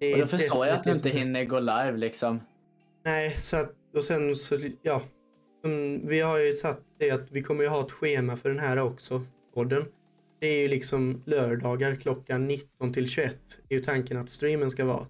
Det 0.00 0.12
Och 0.14 0.20
då 0.20 0.26
förstår 0.26 0.66
jag 0.66 0.74
att 0.76 0.84
du 0.84 0.90
inte 0.92 1.08
hinner 1.08 1.44
gå 1.44 1.60
live 1.60 1.96
liksom. 1.96 2.40
Nej, 3.04 3.34
så 3.38 3.56
att, 3.56 3.72
och 3.96 4.04
sen 4.04 4.36
så, 4.36 4.56
ja. 4.82 5.02
Som 5.64 6.00
vi 6.06 6.20
har 6.20 6.38
ju 6.38 6.52
satt 6.52 6.80
det 6.98 7.10
att 7.10 7.30
vi 7.30 7.42
kommer 7.42 7.62
ju 7.62 7.68
ha 7.68 7.80
ett 7.80 7.92
schema 7.92 8.36
för 8.36 8.48
den 8.48 8.58
här 8.58 8.78
också, 8.78 9.22
podden. 9.54 9.84
Det 10.40 10.46
är 10.46 10.62
ju 10.62 10.68
liksom 10.68 11.22
lördagar 11.26 11.94
klockan 11.94 12.46
19 12.46 12.92
till 12.92 13.08
21 13.08 13.36
är 13.68 13.74
ju 13.74 13.80
tanken 13.82 14.16
att 14.16 14.28
streamen 14.28 14.70
ska 14.70 14.84
vara. 14.84 15.06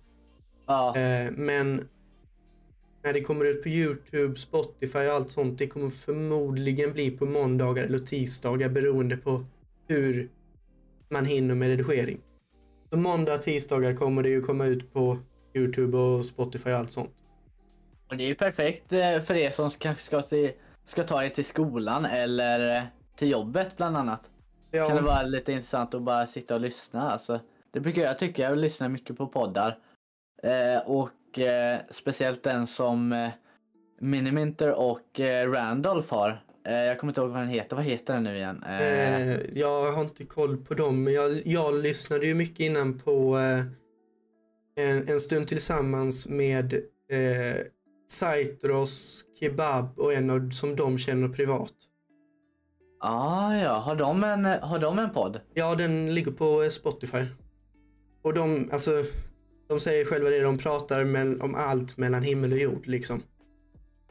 Ja, 0.66 0.96
Eh, 0.96 1.30
men 1.32 1.88
när 3.06 3.12
det 3.12 3.20
kommer 3.20 3.44
ut 3.44 3.62
på 3.62 3.68
Youtube, 3.68 4.36
Spotify 4.36 4.98
och 4.98 5.12
allt 5.12 5.30
sånt, 5.30 5.58
det 5.58 5.66
kommer 5.66 5.90
förmodligen 5.90 6.92
bli 6.92 7.10
på 7.10 7.26
måndagar 7.26 7.84
eller 7.84 7.98
tisdagar 7.98 8.68
beroende 8.68 9.16
på 9.16 9.44
hur 9.88 10.28
man 11.08 11.24
hinner 11.24 11.54
med 11.54 11.68
redigering. 11.68 12.20
Så 12.90 12.96
måndag, 12.96 13.38
tisdagar 13.38 13.94
kommer 13.94 14.22
det 14.22 14.28
ju 14.28 14.42
komma 14.42 14.66
ut 14.66 14.92
på 14.92 15.18
Youtube 15.54 15.98
och 15.98 16.26
Spotify 16.26 16.70
och 16.70 16.76
allt 16.76 16.90
sånt. 16.90 17.14
och 18.08 18.16
det 18.16 18.24
är 18.24 18.28
ju 18.28 18.34
perfekt 18.34 18.92
eh, 18.92 19.20
för 19.20 19.34
er 19.34 19.50
som 19.50 19.70
kanske 19.70 20.02
ska, 20.04 20.22
till, 20.22 20.52
ska 20.86 21.02
ta 21.02 21.24
er 21.24 21.30
till 21.30 21.44
skolan 21.44 22.04
eller 22.04 22.76
eh, 22.76 22.82
till 23.16 23.30
jobbet 23.30 23.76
bland 23.76 23.96
annat. 23.96 24.20
Ja, 24.70 24.88
Kan 24.88 24.96
det 24.96 25.02
vara 25.02 25.22
lite 25.22 25.52
intressant 25.52 25.94
att 25.94 26.02
bara 26.02 26.26
sitta 26.26 26.54
och 26.54 26.60
lyssna. 26.60 27.10
Alltså, 27.10 27.40
det 27.72 27.80
brukar 27.80 28.02
jag 28.02 28.18
tycka. 28.18 28.42
Jag 28.42 28.58
lyssnar 28.58 28.88
mycket 28.88 29.16
på 29.16 29.26
poddar. 29.26 29.78
Eh, 30.42 30.90
och 30.90 31.10
eh, 31.38 31.78
speciellt 31.90 32.42
den 32.42 32.66
som 32.66 33.12
eh, 33.12 33.30
Miniminter 34.00 34.72
och 34.78 35.20
eh, 35.20 35.50
Randolph 35.50 36.14
har. 36.14 36.42
Eh, 36.66 36.74
jag 36.74 36.98
kommer 36.98 37.10
inte 37.10 37.20
ihåg 37.20 37.30
vad 37.30 37.40
den 37.40 37.48
heter. 37.48 37.76
Vad 37.76 37.84
heter 37.84 38.14
den 38.14 38.24
nu 38.24 38.36
igen? 38.36 38.62
Eh, 38.62 39.58
jag 39.58 39.92
har 39.92 40.02
inte 40.02 40.24
koll 40.24 40.56
på 40.56 40.74
dem, 40.74 41.04
men 41.04 41.12
jag, 41.12 41.46
jag 41.46 41.74
lyssnade 41.74 42.26
ju 42.26 42.34
mycket 42.34 42.60
innan 42.60 42.98
på 42.98 43.36
en, 44.76 45.08
en 45.08 45.20
stund 45.20 45.48
tillsammans 45.48 46.28
med 46.28 46.74
eh, 47.10 47.56
Saitros, 48.08 49.24
Kebab 49.40 49.98
och 49.98 50.14
en 50.14 50.30
av, 50.30 50.50
som 50.50 50.76
de 50.76 50.98
känner 50.98 51.28
privat. 51.28 51.72
ah, 53.00 53.54
ja, 53.54 53.78
har 53.78 53.96
de, 53.96 54.24
en, 54.24 54.44
har 54.44 54.78
de 54.78 54.98
en 54.98 55.10
podd? 55.10 55.40
Ja, 55.54 55.74
den 55.74 56.14
ligger 56.14 56.30
på 56.32 56.70
Spotify. 56.70 57.24
Och 58.22 58.34
de, 58.34 58.68
alltså, 58.72 59.04
de 59.68 59.80
säger 59.80 60.04
själva 60.04 60.30
det, 60.30 60.40
de 60.40 60.58
pratar 60.58 61.04
mell- 61.04 61.40
om 61.40 61.54
allt 61.54 61.96
mellan 61.96 62.22
himmel 62.22 62.52
och 62.52 62.58
jord 62.58 62.86
liksom. 62.86 63.22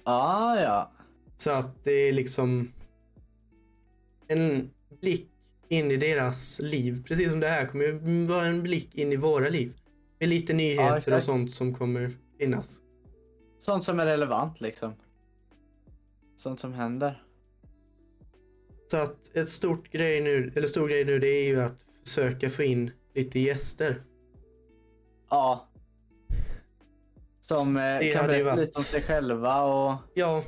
ah, 0.04 0.60
ja. 0.60 0.92
Så 1.38 1.52
att 1.52 1.84
det 1.84 1.92
är 1.92 2.14
liksom 2.14 2.72
en 4.28 4.70
blick 5.02 5.30
in 5.70 5.92
i 5.92 5.98
deras 5.98 6.60
liv. 6.60 7.04
Precis 7.08 7.30
som 7.30 7.40
det 7.40 7.48
här 7.48 7.66
kommer 7.66 7.86
ju 7.86 8.26
vara 8.28 8.46
en 8.46 8.64
blick 8.64 8.96
in 8.96 9.12
i 9.12 9.16
våra 9.16 9.50
liv. 9.50 9.74
Med 10.20 10.30
lite 10.30 10.54
nyheter 10.54 10.98
exakt. 10.98 11.18
och 11.18 11.24
sånt 11.24 11.52
som 11.52 11.74
kommer 11.74 12.12
finnas. 12.40 12.80
Sånt 13.66 13.84
som 13.84 14.00
är 14.00 14.06
relevant 14.06 14.62
liksom. 14.62 14.94
Sånt 16.38 16.60
som 16.60 16.74
händer. 16.74 17.24
Så 18.88 18.98
att 18.98 19.36
ett 19.36 19.50
stort 19.50 19.92
grej 19.92 20.22
nu, 20.22 20.52
eller 20.56 20.68
stor 20.68 20.88
grej 20.88 21.06
nu, 21.06 21.20
det 21.20 21.28
är 21.28 21.48
ju 21.48 21.62
att 21.62 21.86
försöka 22.08 22.50
få 22.50 22.64
in 22.64 22.92
lite 23.16 23.40
gäster. 23.40 24.04
Ja. 25.36 25.68
Som 27.48 27.78
eh, 27.78 27.82
Det 28.00 28.14
kan 28.14 28.28
berätta 28.28 28.44
varit- 28.46 28.60
lite 28.60 28.78
om 28.78 28.84
sig 28.84 29.02
själva 29.02 29.62
och 29.62 29.94
Ja, 30.14 30.44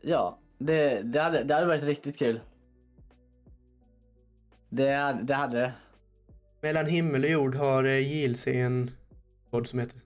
ja, 0.00 0.38
det, 0.58 1.02
det, 1.02 1.20
hade, 1.20 1.44
det 1.44 1.54
hade 1.54 1.66
varit 1.66 1.82
riktigt 1.82 2.18
kul. 2.18 2.40
Det, 4.68 5.18
det 5.22 5.34
hade 5.34 5.58
det. 5.58 5.72
mellan 6.62 6.86
himmel 6.86 7.24
och 7.24 7.30
jord 7.30 7.54
har 7.54 7.84
eh, 7.84 7.98
JLC 8.22 8.46
en 8.46 8.90
podd 9.50 9.66
som 9.66 9.78
heter. 9.78 10.00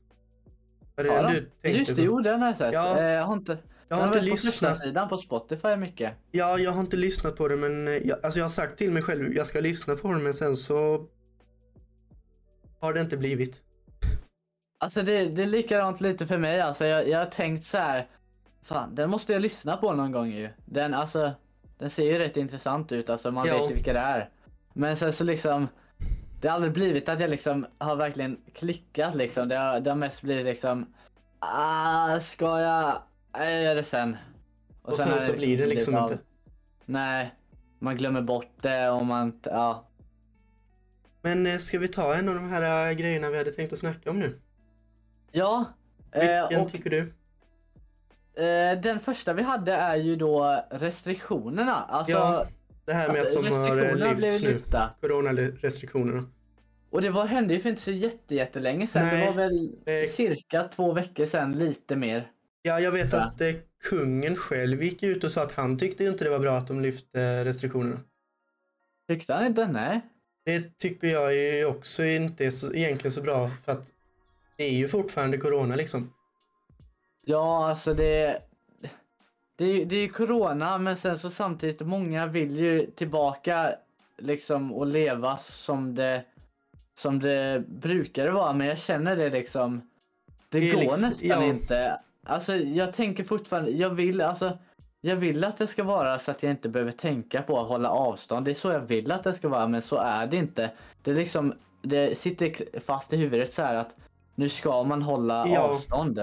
Var 0.96 1.04
det 1.04 1.10
Ja, 1.10 1.22
den 1.22 1.32
du 1.34 1.40
tänkte 1.40 1.70
Just 1.70 1.88
det, 1.88 1.94
på? 1.94 2.00
jo 2.02 2.20
den 2.20 2.40
har 2.40 2.48
jag 2.48 2.56
sett. 2.58 2.72
Ja. 2.74 2.98
Eh, 2.98 3.04
jag 3.06 3.24
har 3.24 3.34
inte, 3.34 3.58
Jag 3.88 3.96
har 3.96 4.06
inte 4.06 4.18
varit 4.18 4.30
på 4.30 4.34
lyssnat. 4.34 4.78
sidan 4.82 5.08
på 5.08 5.16
Spotify 5.16 5.76
mycket. 5.76 6.12
Ja, 6.30 6.58
jag 6.58 6.72
har 6.72 6.80
inte 6.80 6.96
lyssnat 6.96 7.36
på 7.36 7.48
det 7.48 7.56
men 7.56 7.88
eh, 7.88 7.94
jag, 7.94 8.18
alltså 8.24 8.38
jag 8.38 8.44
har 8.44 8.50
sagt 8.50 8.78
till 8.78 8.90
mig 8.90 9.02
själv 9.02 9.32
jag 9.34 9.46
ska 9.46 9.60
lyssna 9.60 9.94
på 9.96 10.08
den 10.08 10.22
men 10.22 10.34
sen 10.34 10.56
så 10.56 11.06
har 12.82 12.92
det 12.94 13.00
inte 13.00 13.16
blivit. 13.16 13.62
Alltså 14.78 15.02
det, 15.02 15.24
det 15.28 15.42
är 15.42 15.46
likadant 15.46 16.00
lite 16.00 16.26
för 16.26 16.38
mig. 16.38 16.60
Alltså 16.60 16.84
jag, 16.84 17.08
jag 17.08 17.18
har 17.18 17.26
tänkt 17.26 17.66
så 17.66 17.78
här. 17.78 18.06
Fan, 18.62 18.94
den 18.94 19.10
måste 19.10 19.32
jag 19.32 19.42
lyssna 19.42 19.76
på 19.76 19.92
någon 19.92 20.12
gång 20.12 20.30
ju. 20.30 20.48
Den, 20.64 20.94
alltså, 20.94 21.32
den 21.78 21.90
ser 21.90 22.04
ju 22.04 22.18
rätt 22.18 22.36
intressant 22.36 22.92
ut. 22.92 23.10
Alltså 23.10 23.30
man 23.30 23.46
Ja. 23.46 23.58
vet 23.62 23.70
ju 23.70 23.74
vilka 23.74 23.92
det 23.92 23.98
är. 23.98 24.28
Men 24.72 24.96
sen 24.96 25.12
så 25.12 25.24
liksom. 25.24 25.68
Det 26.40 26.48
har 26.48 26.54
aldrig 26.54 26.72
blivit 26.72 27.08
att 27.08 27.20
jag 27.20 27.30
liksom 27.30 27.66
har 27.78 27.96
verkligen 27.96 28.40
klickat 28.54 29.14
liksom. 29.14 29.48
Det 29.48 29.56
har, 29.56 29.80
det 29.80 29.90
har 29.90 29.96
mest 29.96 30.22
blivit 30.22 30.44
liksom. 30.44 30.94
Ah, 31.38 32.20
ska 32.20 32.60
jag? 32.60 33.02
Jag 33.32 33.62
gör 33.62 33.74
det 33.74 33.82
sen. 33.82 34.16
Och 34.82 34.96
sen 34.96 35.12
har 35.12 35.18
så 35.18 35.32
blir 35.32 35.58
det 35.58 35.66
liksom 35.66 35.92
blivit 35.92 36.04
av. 36.04 36.12
inte. 36.12 36.24
Nej, 36.84 37.34
man 37.78 37.96
glömmer 37.96 38.22
bort 38.22 38.50
det 38.60 38.90
och 38.90 39.06
man, 39.06 39.40
ja. 39.42 39.84
Men 41.22 41.46
eh, 41.46 41.56
ska 41.56 41.78
vi 41.78 41.88
ta 41.88 42.14
en 42.14 42.28
av 42.28 42.34
de 42.34 42.48
här 42.48 42.88
eh, 42.90 42.96
grejerna 42.96 43.30
vi 43.30 43.38
hade 43.38 43.52
tänkt 43.52 43.72
att 43.72 43.78
snacka 43.78 44.10
om 44.10 44.20
nu? 44.20 44.38
Ja. 45.32 45.64
eh, 46.12 46.20
Vilken 46.48 46.64
och 46.64 46.72
tycker 46.72 46.90
du? 46.90 47.12
Den 48.82 49.00
första 49.00 49.32
vi 49.32 49.42
hade 49.42 49.72
är 49.72 49.96
ju 49.96 50.16
då 50.16 50.64
restriktionerna. 50.70 51.74
Alltså, 51.74 52.12
Ja, 52.12 52.46
Det 52.84 52.92
här 52.92 53.12
med 53.12 53.22
att 53.22 53.32
som 53.32 53.44
har 53.46 54.16
lyfts 54.20 54.42
nu. 54.42 54.58
Coronarestriktionerna. 55.00 56.24
Och 56.90 57.02
det 57.02 57.10
var, 57.10 57.26
hände 57.26 57.54
ju 57.54 57.60
för 57.60 57.68
inte 57.68 57.82
så 57.82 57.90
jätte, 57.90 58.34
jättelänge 58.34 58.86
sedan. 58.86 59.02
Nej, 59.06 59.20
Det 59.20 59.26
var 59.26 59.36
väl 59.36 59.72
eh, 59.86 60.10
cirka 60.14 60.68
två 60.68 60.92
veckor 60.92 61.26
sedan, 61.26 61.52
lite 61.52 61.96
mer. 61.96 62.30
Ja, 62.62 62.80
jag 62.80 62.92
vet 62.92 63.12
Ja. 63.12 63.20
att 63.24 63.40
eh, 63.40 63.52
kungen 63.84 64.36
själv 64.36 64.82
gick 64.82 65.02
ut 65.02 65.24
och 65.24 65.32
sa 65.32 65.42
att 65.42 65.52
han 65.52 65.78
tyckte 65.78 66.04
inte 66.04 66.24
det 66.24 66.30
var 66.30 66.38
bra 66.38 66.56
att 66.56 66.66
de 66.66 66.80
lyfte 66.80 67.44
restriktionerna. 67.44 68.00
Tyckte 69.08 69.34
han 69.34 69.46
inte? 69.46 69.66
Nej. 69.66 70.00
Det 70.44 70.78
tycker 70.78 71.06
jag 71.08 71.34
ju 71.34 71.64
också 71.64 72.04
inte 72.04 72.46
är 72.46 72.50
så, 72.50 72.74
egentligen 72.74 73.12
så 73.12 73.20
bra 73.20 73.50
för 73.64 73.72
att 73.72 73.92
det 74.56 74.64
är 74.64 74.72
ju 74.72 74.88
fortfarande 74.88 75.36
corona 75.38 75.76
liksom. 75.76 76.12
Ja, 77.24 77.68
alltså 77.68 77.94
det... 77.94 78.42
Det 79.56 79.64
är, 79.64 79.84
det 79.84 79.96
är 79.96 80.00
ju 80.00 80.08
corona, 80.08 80.78
men 80.78 80.96
sen 80.96 81.18
så 81.18 81.30
samtidigt, 81.30 81.80
många 81.80 82.26
vill 82.26 82.58
ju 82.58 82.90
tillbaka 82.90 83.74
liksom 84.18 84.72
och 84.72 84.86
leva 84.86 85.38
som 85.38 85.94
det, 85.94 86.24
som 86.98 87.18
det 87.20 87.64
brukade 87.68 88.30
vara. 88.30 88.52
Men 88.52 88.66
jag 88.66 88.78
känner 88.78 89.16
det 89.16 89.30
liksom, 89.30 89.90
det, 90.48 90.60
Det 90.60 90.70
går 90.70 90.80
liksom- 90.80 91.02
nästan 91.08 91.28
ja. 91.28 91.44
inte. 91.44 92.00
Alltså 92.24 92.56
jag 92.56 92.94
tänker 92.94 93.24
fortfarande, 93.24 93.70
jag 93.70 93.90
vill 93.90 94.20
alltså, 94.20 94.58
jag 95.04 95.16
vill 95.16 95.44
att 95.44 95.58
det 95.58 95.66
ska 95.66 95.84
vara 95.84 96.18
så 96.18 96.30
att 96.30 96.42
jag 96.42 96.50
inte 96.52 96.68
behöver 96.68 96.92
tänka 96.92 97.42
på 97.42 97.60
att 97.60 97.68
hålla 97.68 97.90
avstånd. 97.90 98.44
Det 98.44 98.50
är 98.50 98.54
så 98.54 98.70
jag 98.70 98.80
vill 98.80 99.12
att 99.12 99.24
det 99.24 99.34
ska 99.34 99.48
vara, 99.48 99.66
men 99.68 99.82
så 99.82 99.96
är 99.96 100.26
det 100.26 100.36
inte. 100.36 100.70
Det 101.02 101.10
är 101.10 101.14
liksom, 101.14 101.54
det 101.82 102.18
sitter 102.18 102.80
fast 102.80 103.12
i 103.12 103.16
huvudet 103.16 103.54
så 103.54 103.62
här 103.62 103.74
att 103.74 103.96
nu 104.34 104.48
ska 104.48 104.82
man 104.84 105.02
hålla 105.02 105.48
Ja. 105.48 105.60
avstånd. 105.60 106.18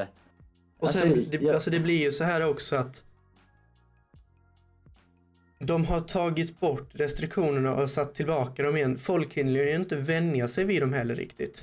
Och 0.79 0.89
sen, 0.89 1.01
Alltså, 1.11 1.15
det, 1.31 1.41
jag- 1.41 1.53
alltså 1.53 1.69
det 1.71 1.79
blir 1.79 2.03
ju 2.03 2.11
så 2.11 2.23
här 2.23 2.49
också 2.49 2.75
att 2.75 3.03
de 5.59 5.85
har 5.85 5.99
tagit 5.99 6.59
bort 6.59 6.89
restriktionerna 6.93 7.75
och 7.75 7.89
satt 7.89 8.13
tillbaka 8.15 8.63
dem 8.63 8.77
igen. 8.77 8.97
Folk 8.97 9.33
hinner 9.33 9.51
ju 9.51 9.75
inte 9.75 9.95
vänja 9.95 10.47
sig 10.47 10.65
vid 10.65 10.81
dem 10.81 10.93
heller 10.93 11.15
riktigt. 11.15 11.61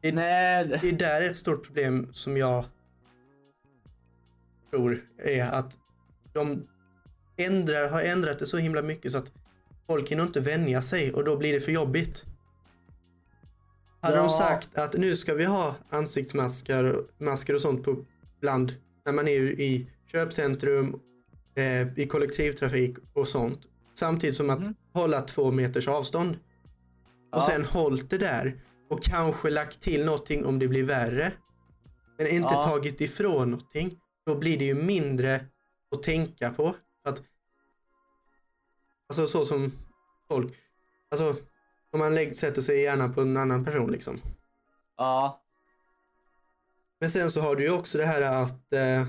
Det, 0.00 0.12
Nej, 0.12 0.64
det 0.82 0.88
är 0.88 0.92
där 0.92 1.22
ett 1.22 1.36
stort 1.36 1.64
problem 1.66 2.08
som 2.12 2.36
jag 2.36 2.64
tror 4.70 5.04
är 5.18 5.44
att 5.46 5.78
de 6.32 6.66
ändrar, 7.36 7.88
har 7.88 8.02
ändrat 8.02 8.38
det 8.38 8.46
så 8.46 8.56
himla 8.56 8.82
mycket 8.82 9.12
så 9.12 9.18
att 9.18 9.32
folk 9.86 10.10
hinner 10.10 10.22
inte 10.22 10.40
vänja 10.40 10.82
sig 10.82 11.12
och 11.12 11.24
då 11.24 11.36
blir 11.36 11.52
det 11.52 11.60
för 11.60 11.72
jobbigt. 11.72 12.24
Hade 14.00 14.16
Ja. 14.16 14.22
de 14.22 14.30
sagt 14.30 14.78
att 14.78 14.94
nu 14.96 15.16
ska 15.16 15.34
vi 15.34 15.44
ha 15.44 15.74
ansiktsmasker 15.90 17.02
masker 17.18 17.54
och 17.54 17.60
sånt 17.60 17.84
på 17.84 18.04
bland 18.40 18.74
när 19.06 19.12
man 19.12 19.28
är 19.28 19.40
i 19.40 19.86
köpcentrum, 20.12 21.00
eh, 21.54 21.98
i 21.98 22.06
kollektivtrafik 22.06 22.96
och 23.12 23.28
sånt. 23.28 23.60
Samtidigt 23.94 24.36
som 24.36 24.50
att 24.50 24.60
Mhm. 24.60 24.74
hålla 24.92 25.20
två 25.20 25.50
meters 25.52 25.88
avstånd. 25.88 26.34
Och 27.32 27.38
Ja. 27.38 27.46
sen 27.50 27.64
hållit 27.64 28.10
det 28.10 28.18
där 28.18 28.60
och 28.90 29.02
kanske 29.02 29.50
lagt 29.50 29.80
till 29.80 30.04
någonting 30.04 30.46
om 30.46 30.58
det 30.58 30.68
blir 30.68 30.84
värre. 30.84 31.32
Men 32.18 32.26
inte 32.26 32.48
Ja. 32.54 32.62
tagit 32.62 33.00
ifrån 33.00 33.50
någonting. 33.50 33.98
Då 34.28 34.34
blir 34.34 34.58
det 34.58 34.64
ju 34.64 34.74
mindre 34.74 35.44
att 35.96 36.02
tänka 36.02 36.50
på. 36.50 36.74
Att, 37.04 37.22
alltså 39.08 39.26
så 39.26 39.44
som 39.44 39.72
folk, 40.28 40.52
alltså 41.10 41.36
om 41.90 41.98
man 41.98 42.14
lägger, 42.14 42.34
sätter 42.34 42.62
sig 42.62 42.80
gärna 42.80 43.08
på 43.08 43.20
en 43.20 43.36
annan 43.36 43.64
person 43.64 43.92
liksom. 43.92 44.20
ja, 44.96 45.42
Men 47.00 47.10
sen 47.10 47.30
så 47.30 47.40
har 47.40 47.56
du 47.56 47.62
ju 47.62 47.70
också 47.70 47.98
det 47.98 48.04
här 48.06 48.22
att 48.42 48.72
eh, 48.72 49.06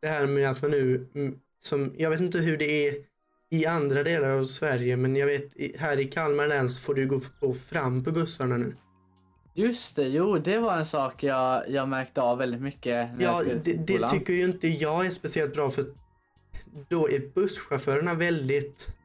det 0.00 0.08
här 0.08 0.26
med 0.26 0.50
att 0.50 0.62
man 0.62 0.70
nu, 0.70 1.08
mm, 1.14 1.40
som, 1.58 1.94
jag 1.98 2.10
vet 2.10 2.20
inte 2.20 2.38
hur 2.38 2.56
det 2.58 2.88
är 2.88 3.04
i 3.50 3.66
andra 3.66 4.02
delar 4.02 4.30
av 4.30 4.44
Sverige, 4.44 4.96
men 4.96 5.16
jag 5.16 5.26
vet 5.26 5.56
i- 5.56 5.76
här 5.78 5.98
i 5.98 6.04
Kalmar 6.10 6.46
län 6.46 6.70
så 6.70 6.80
får 6.80 6.94
du 6.94 7.06
gå 7.40 7.52
fram 7.54 8.04
på 8.04 8.12
bussarna 8.12 8.56
nu. 8.56 8.76
Just 9.58 9.96
det, 9.96 10.08
jo 10.08 10.38
det 10.38 10.58
var 10.58 10.76
en 10.76 10.86
sak 10.86 11.22
jag, 11.22 11.70
jag 11.70 11.88
märkte 11.88 12.22
av 12.22 12.38
väldigt 12.38 12.60
mycket. 12.60 13.10
Ja, 13.18 13.42
det, 13.64 13.72
det 13.72 14.08
tycker 14.08 14.32
ju 14.32 14.44
inte 14.44 14.68
jag 14.68 15.06
är 15.06 15.10
speciellt 15.10 15.54
bra 15.54 15.70
för 15.70 15.84
då 16.88 17.10
är 17.10 17.34
busschaufförerna 17.34 18.14
väldigt 18.14 18.96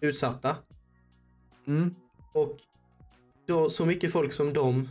utsatta. 0.00 0.56
Mm. 1.66 1.94
Och 2.32 2.58
då 3.46 3.70
så 3.70 3.86
mycket 3.86 4.12
folk 4.12 4.32
som 4.32 4.52
de 4.52 4.88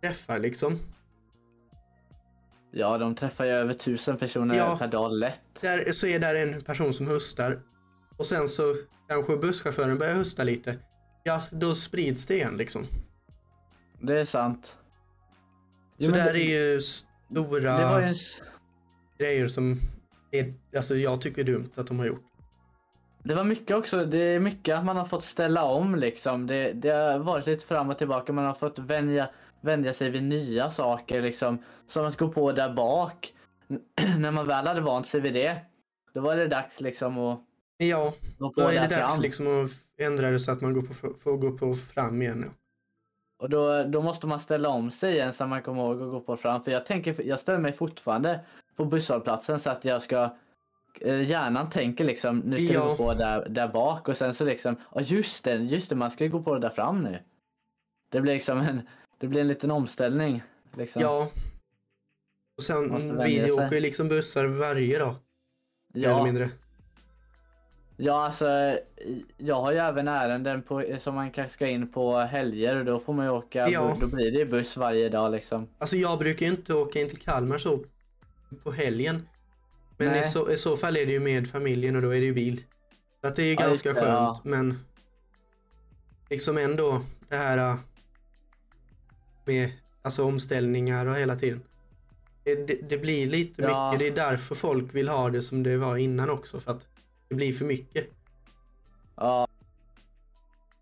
träffar 0.00 0.38
liksom. 0.38 0.78
Ja, 2.70 2.98
de 2.98 3.14
träffar 3.14 3.44
ju 3.44 3.50
över 3.50 3.74
tusen 3.74 4.16
personer 4.18 4.56
Ja. 4.56 4.76
per 4.78 4.88
dag 4.88 5.12
lätt. 5.12 5.40
Där, 5.60 5.92
så 5.92 6.06
är 6.06 6.18
där 6.18 6.34
en 6.34 6.60
person 6.60 6.94
som 6.94 7.06
hustar 7.06 7.62
och 8.16 8.26
sen 8.26 8.48
så 8.48 8.76
kanske 9.08 9.36
busschauffören 9.36 9.98
börjar 9.98 10.14
husta 10.14 10.44
lite. 10.44 10.78
Ja, 11.22 11.42
då 11.50 11.74
sprids 11.74 12.26
det 12.26 12.34
igen 12.34 12.56
liksom. 12.56 12.86
Det 14.06 14.20
är 14.20 14.24
sant. 14.24 14.76
Jo, 15.98 16.06
Så 16.06 16.12
där 16.12 16.32
det, 16.32 16.40
är 16.40 16.72
ju 16.72 16.80
stora 16.80 18.02
en... 18.02 18.14
grejer 19.18 19.48
som 19.48 19.80
är, 20.30 20.54
alltså 20.76 20.96
jag 20.96 21.20
tycker 21.20 21.42
är 21.42 21.46
dumt 21.46 21.70
att 21.74 21.86
de 21.86 21.98
har 21.98 22.06
gjort. 22.06 22.24
Det 23.22 23.34
var 23.34 23.44
mycket 23.44 23.76
också, 23.76 24.04
det 24.04 24.18
är 24.18 24.40
mycket 24.40 24.76
att 24.76 24.84
man 24.84 24.96
har 24.96 25.04
fått 25.04 25.24
ställa 25.24 25.64
om 25.64 25.94
liksom. 25.94 26.46
Det, 26.46 26.72
det 26.72 26.90
har 26.90 27.18
varit 27.18 27.46
lite 27.46 27.66
fram 27.66 27.90
och 27.90 27.98
tillbaka, 27.98 28.32
man 28.32 28.44
har 28.44 28.54
fått 28.54 28.78
vänja, 28.78 29.30
vänja 29.60 29.94
sig 29.94 30.10
vid 30.10 30.22
nya 30.22 30.70
saker 30.70 31.22
liksom. 31.22 31.58
Som 31.88 32.04
att 32.04 32.16
gå 32.16 32.28
på 32.28 32.52
där 32.52 32.74
bak. 32.74 33.32
När 34.18 34.30
man 34.30 34.46
väl 34.46 34.66
hade 34.66 34.80
vant 34.80 35.06
sig 35.06 35.20
vid 35.20 35.34
det, 35.34 35.60
då 36.14 36.20
var 36.20 36.36
det 36.36 36.46
dags 36.46 36.80
liksom 36.80 37.18
att 37.18 37.40
Ja, 37.76 38.14
då 38.38 38.52
är 38.62 38.80
det 38.80 38.96
dags 38.96 39.12
fram. 39.14 39.22
liksom 39.22 39.64
att 39.64 39.70
ändra 39.98 40.30
det 40.30 40.38
så 40.38 40.52
att 40.52 40.60
man 40.60 40.74
går 40.74 40.82
på, 40.82 40.94
får 41.14 41.36
gå 41.36 41.58
på 41.58 41.74
fram 41.74 42.22
igen. 42.22 42.44
Ja. 42.46 42.63
Och 43.36 43.50
då, 43.50 43.82
då 43.82 44.02
måste 44.02 44.26
man 44.26 44.40
ställa 44.40 44.68
om 44.68 44.90
sig 44.90 45.14
igen 45.14 45.32
så 45.32 45.46
man 45.46 45.62
kommer 45.62 45.82
ihåg 45.82 46.02
att 46.02 46.10
gå 46.10 46.20
på 46.20 46.36
fram. 46.36 46.64
För 46.64 46.70
jag 46.70 46.86
tänker, 46.86 47.22
jag 47.22 47.40
ställer 47.40 47.58
mig 47.58 47.72
fortfarande 47.72 48.40
på 48.76 48.84
busshållplatsen 48.84 49.60
så 49.60 49.70
att 49.70 49.84
jag 49.84 50.02
ska 50.02 50.36
eh, 51.00 51.22
Hjärnan 51.30 51.70
tänker 51.70 52.04
liksom, 52.04 52.38
nu 52.38 52.56
ska 52.56 52.74
Ja. 52.74 52.82
du 52.82 52.88
gå 52.88 52.96
på 52.96 53.14
där, 53.14 53.48
där 53.48 53.68
bak 53.68 54.08
och 54.08 54.16
sen 54.16 54.34
så 54.34 54.44
liksom, 54.44 54.76
ja 54.94 55.00
just 55.00 55.44
det, 55.44 55.54
just 55.54 55.88
det, 55.88 55.94
man 55.94 56.10
ska 56.10 56.24
ju 56.24 56.30
gå 56.30 56.42
på 56.42 56.54
det 56.54 56.60
där 56.60 56.70
fram 56.70 57.02
nu. 57.02 57.18
Det 58.10 58.20
blir 58.20 58.34
liksom 58.34 58.58
en, 58.58 58.80
det 59.18 59.26
blir 59.26 59.40
en 59.40 59.48
liten 59.48 59.70
omställning. 59.70 60.42
Liksom. 60.76 61.02
ja. 61.02 61.28
Och 62.56 62.62
sen, 62.62 63.18
vi 63.24 63.50
åker 63.50 63.72
ju 63.72 63.80
liksom 63.80 64.08
bussar 64.08 64.46
varje 64.46 64.98
dag. 64.98 65.14
Mer 65.94 66.02
eller 66.04 66.18
ja, 66.18 66.24
mindre. 66.24 66.50
Ja, 67.96 68.24
alltså 68.24 68.78
jag 69.36 69.60
har 69.60 69.72
ju 69.72 69.78
även 69.78 70.08
ärenden 70.08 70.62
på, 70.62 70.84
som 71.00 71.14
man 71.14 71.30
kanske 71.30 71.52
ska 71.52 71.66
in 71.66 71.92
på 71.92 72.18
helger 72.18 72.76
och 72.76 72.84
då 72.84 73.00
får 73.00 73.12
man 73.12 73.24
ju 73.26 73.30
åka, 73.32 73.68
Ja. 73.68 73.96
då 74.00 74.06
blir 74.06 74.32
det 74.32 74.46
buss 74.46 74.76
varje 74.76 75.08
dag 75.08 75.32
liksom. 75.32 75.68
Alltså 75.78 75.96
jag 75.96 76.18
brukar 76.18 76.46
ju 76.46 76.52
inte 76.52 76.74
åka 76.74 77.00
in 77.00 77.08
till 77.08 77.18
Kalmar 77.20 77.58
så 77.58 77.84
på 78.62 78.72
helgen. 78.72 79.28
Men 79.96 80.16
i 80.16 80.22
så, 80.22 80.50
i 80.50 80.56
så 80.56 80.76
fall 80.76 80.96
är 80.96 81.06
det 81.06 81.12
ju 81.12 81.20
med 81.20 81.48
familjen 81.48 81.96
och 81.96 82.02
då 82.02 82.14
är 82.14 82.20
det 82.20 82.26
ju 82.26 82.34
bil. 82.34 82.62
Så 83.20 83.28
att 83.28 83.36
det 83.36 83.42
är 83.42 83.46
ju 83.46 83.52
Ja, 83.54 83.60
ganska 83.68 83.88
det, 83.88 83.94
skönt 83.94 84.06
ja. 84.08 84.40
men 84.44 84.78
liksom 86.30 86.58
ändå 86.58 87.00
det 87.28 87.36
här 87.36 87.58
äh, 87.58 87.74
med 89.44 89.70
alltså 90.02 90.24
omställningar 90.24 91.06
och 91.06 91.14
hela 91.14 91.36
tiden. 91.36 91.62
Det, 92.44 92.54
det, 92.54 92.88
det 92.88 92.98
blir 92.98 93.26
lite 93.26 93.62
mycket. 93.62 93.98
Det 93.98 94.06
är 94.06 94.30
därför 94.30 94.54
folk 94.54 94.94
vill 94.94 95.08
ha 95.08 95.30
det 95.30 95.42
som 95.42 95.62
det 95.62 95.76
var 95.76 95.96
innan 95.96 96.30
också 96.30 96.60
för 96.60 96.70
att 96.70 96.86
det 97.34 97.36
blir 97.36 97.52
för 97.52 97.64
mycket. 97.64 98.10
Ja. 99.16 99.46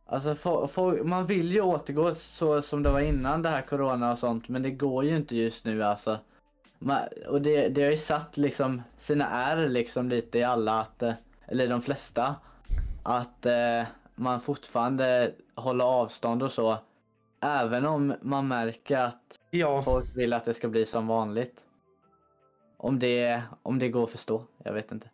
Alltså 0.07 0.35
få- 0.35 0.69
få- 0.69 1.05
man 1.05 1.27
vill 1.27 1.53
ju 1.53 1.61
återgå 1.61 2.15
så 2.15 2.63
som 2.63 2.83
det 2.83 2.91
var 2.91 3.01
innan 3.01 3.43
det 3.43 3.49
här 3.49 3.63
corona 3.63 4.13
och 4.13 4.19
sånt 4.19 4.49
men 4.49 4.63
det 4.63 4.71
går 4.71 5.05
ju 5.05 5.17
inte 5.17 5.37
just 5.37 5.65
nu 5.65 5.83
alltså. 5.83 6.19
Man, 6.79 6.99
och 7.29 7.43
det, 7.43 7.69
det 7.69 7.83
har 7.83 7.91
ju 7.91 7.97
satt 7.97 8.37
liksom 8.37 8.83
sina 8.99 9.29
ärr 9.29 9.69
liksom 9.69 10.09
lite 10.09 10.39
i 10.39 10.43
alla 10.43 10.81
att, 10.81 11.03
eh, 11.03 11.13
eller 11.47 11.69
de 11.69 11.83
flesta, 11.83 12.35
att 13.03 13.47
eh, 13.47 13.83
man 14.15 14.41
fortfarande 14.41 15.35
håller 15.55 15.85
avstånd 15.85 16.43
och 16.43 16.53
så. 16.53 16.79
Även 17.41 17.87
om 17.87 18.15
man 18.23 18.49
märker 18.49 18.99
att 18.99 19.39
Ja, 19.51 19.83
folk 19.83 20.17
vill 20.17 20.33
att 20.33 20.45
det 20.45 20.55
ska 20.55 20.69
bli 20.69 20.85
som 20.85 21.07
vanligt. 21.07 21.57
Om 22.77 22.99
det, 22.99 23.43
om 23.63 23.79
det 23.79 23.89
går 23.89 24.05
att 24.05 24.11
förstå, 24.11 24.43
jag 24.65 24.73
vet 24.73 24.93
inte. 24.93 25.09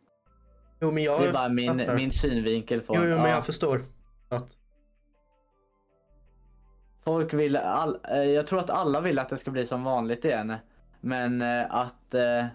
Jo 0.80 0.90
men 0.90 1.02
jag 1.02 1.20
Det 1.22 1.28
är 1.28 1.32
bara 1.32 1.48
min, 1.48 1.78
fattar. 1.78 1.96
min 1.96 2.12
synvinkel 2.12 2.80
på 2.80 2.94
Jo, 2.96 3.00
jo 3.02 3.08
men 3.08 3.18
ja. 3.18 3.28
jag 3.28 3.46
förstår. 3.46 3.84
Att, 4.28 4.54
Folk 7.04 7.34
vill, 7.34 7.56
all, 7.56 7.98
eh, 8.10 8.18
jag 8.22 8.46
tror 8.46 8.58
att 8.58 8.70
alla 8.70 9.00
vill 9.00 9.18
att 9.18 9.28
det 9.28 9.38
ska 9.38 9.50
bli 9.50 9.66
som 9.66 9.84
vanligt 9.84 10.24
igen. 10.24 10.54
Men 11.00 11.42
eh, 11.42 11.74
att... 11.74 12.14
eh, 12.14 12.46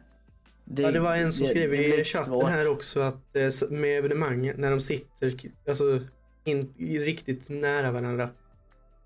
Det, 0.65 0.81
ja, 0.81 0.91
det 0.91 0.99
var 0.99 1.15
en 1.15 1.33
som 1.33 1.45
skrev 1.47 1.71
det 1.71 1.99
i 1.99 2.03
chatten 2.03 2.25
svårt. 2.25 2.49
här 2.49 2.67
också 2.67 2.99
att 2.99 3.35
med 3.69 3.97
evenemang 3.97 4.51
när 4.55 4.71
de 4.71 4.81
sitter 4.81 5.33
alltså, 5.67 5.99
in, 6.43 6.73
riktigt 6.77 7.49
nära 7.49 7.91
varandra. 7.91 8.29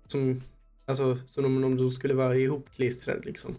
Som, 0.06 0.42
alltså, 0.86 1.18
som 1.26 1.44
om, 1.44 1.64
om 1.64 1.76
de 1.76 1.90
skulle 1.90 2.14
vara 2.14 2.36
ihopklistrade 2.36 3.20
liksom. 3.24 3.56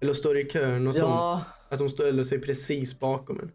Eller 0.00 0.12
står 0.12 0.38
i 0.38 0.44
kön 0.44 0.86
och 0.86 0.94
sånt. 0.94 1.08
Ja, 1.08 1.44
Att 1.68 1.78
de 1.78 1.88
ställer 1.88 2.24
sig 2.24 2.40
precis 2.40 2.98
bakom 3.00 3.40
en. 3.40 3.50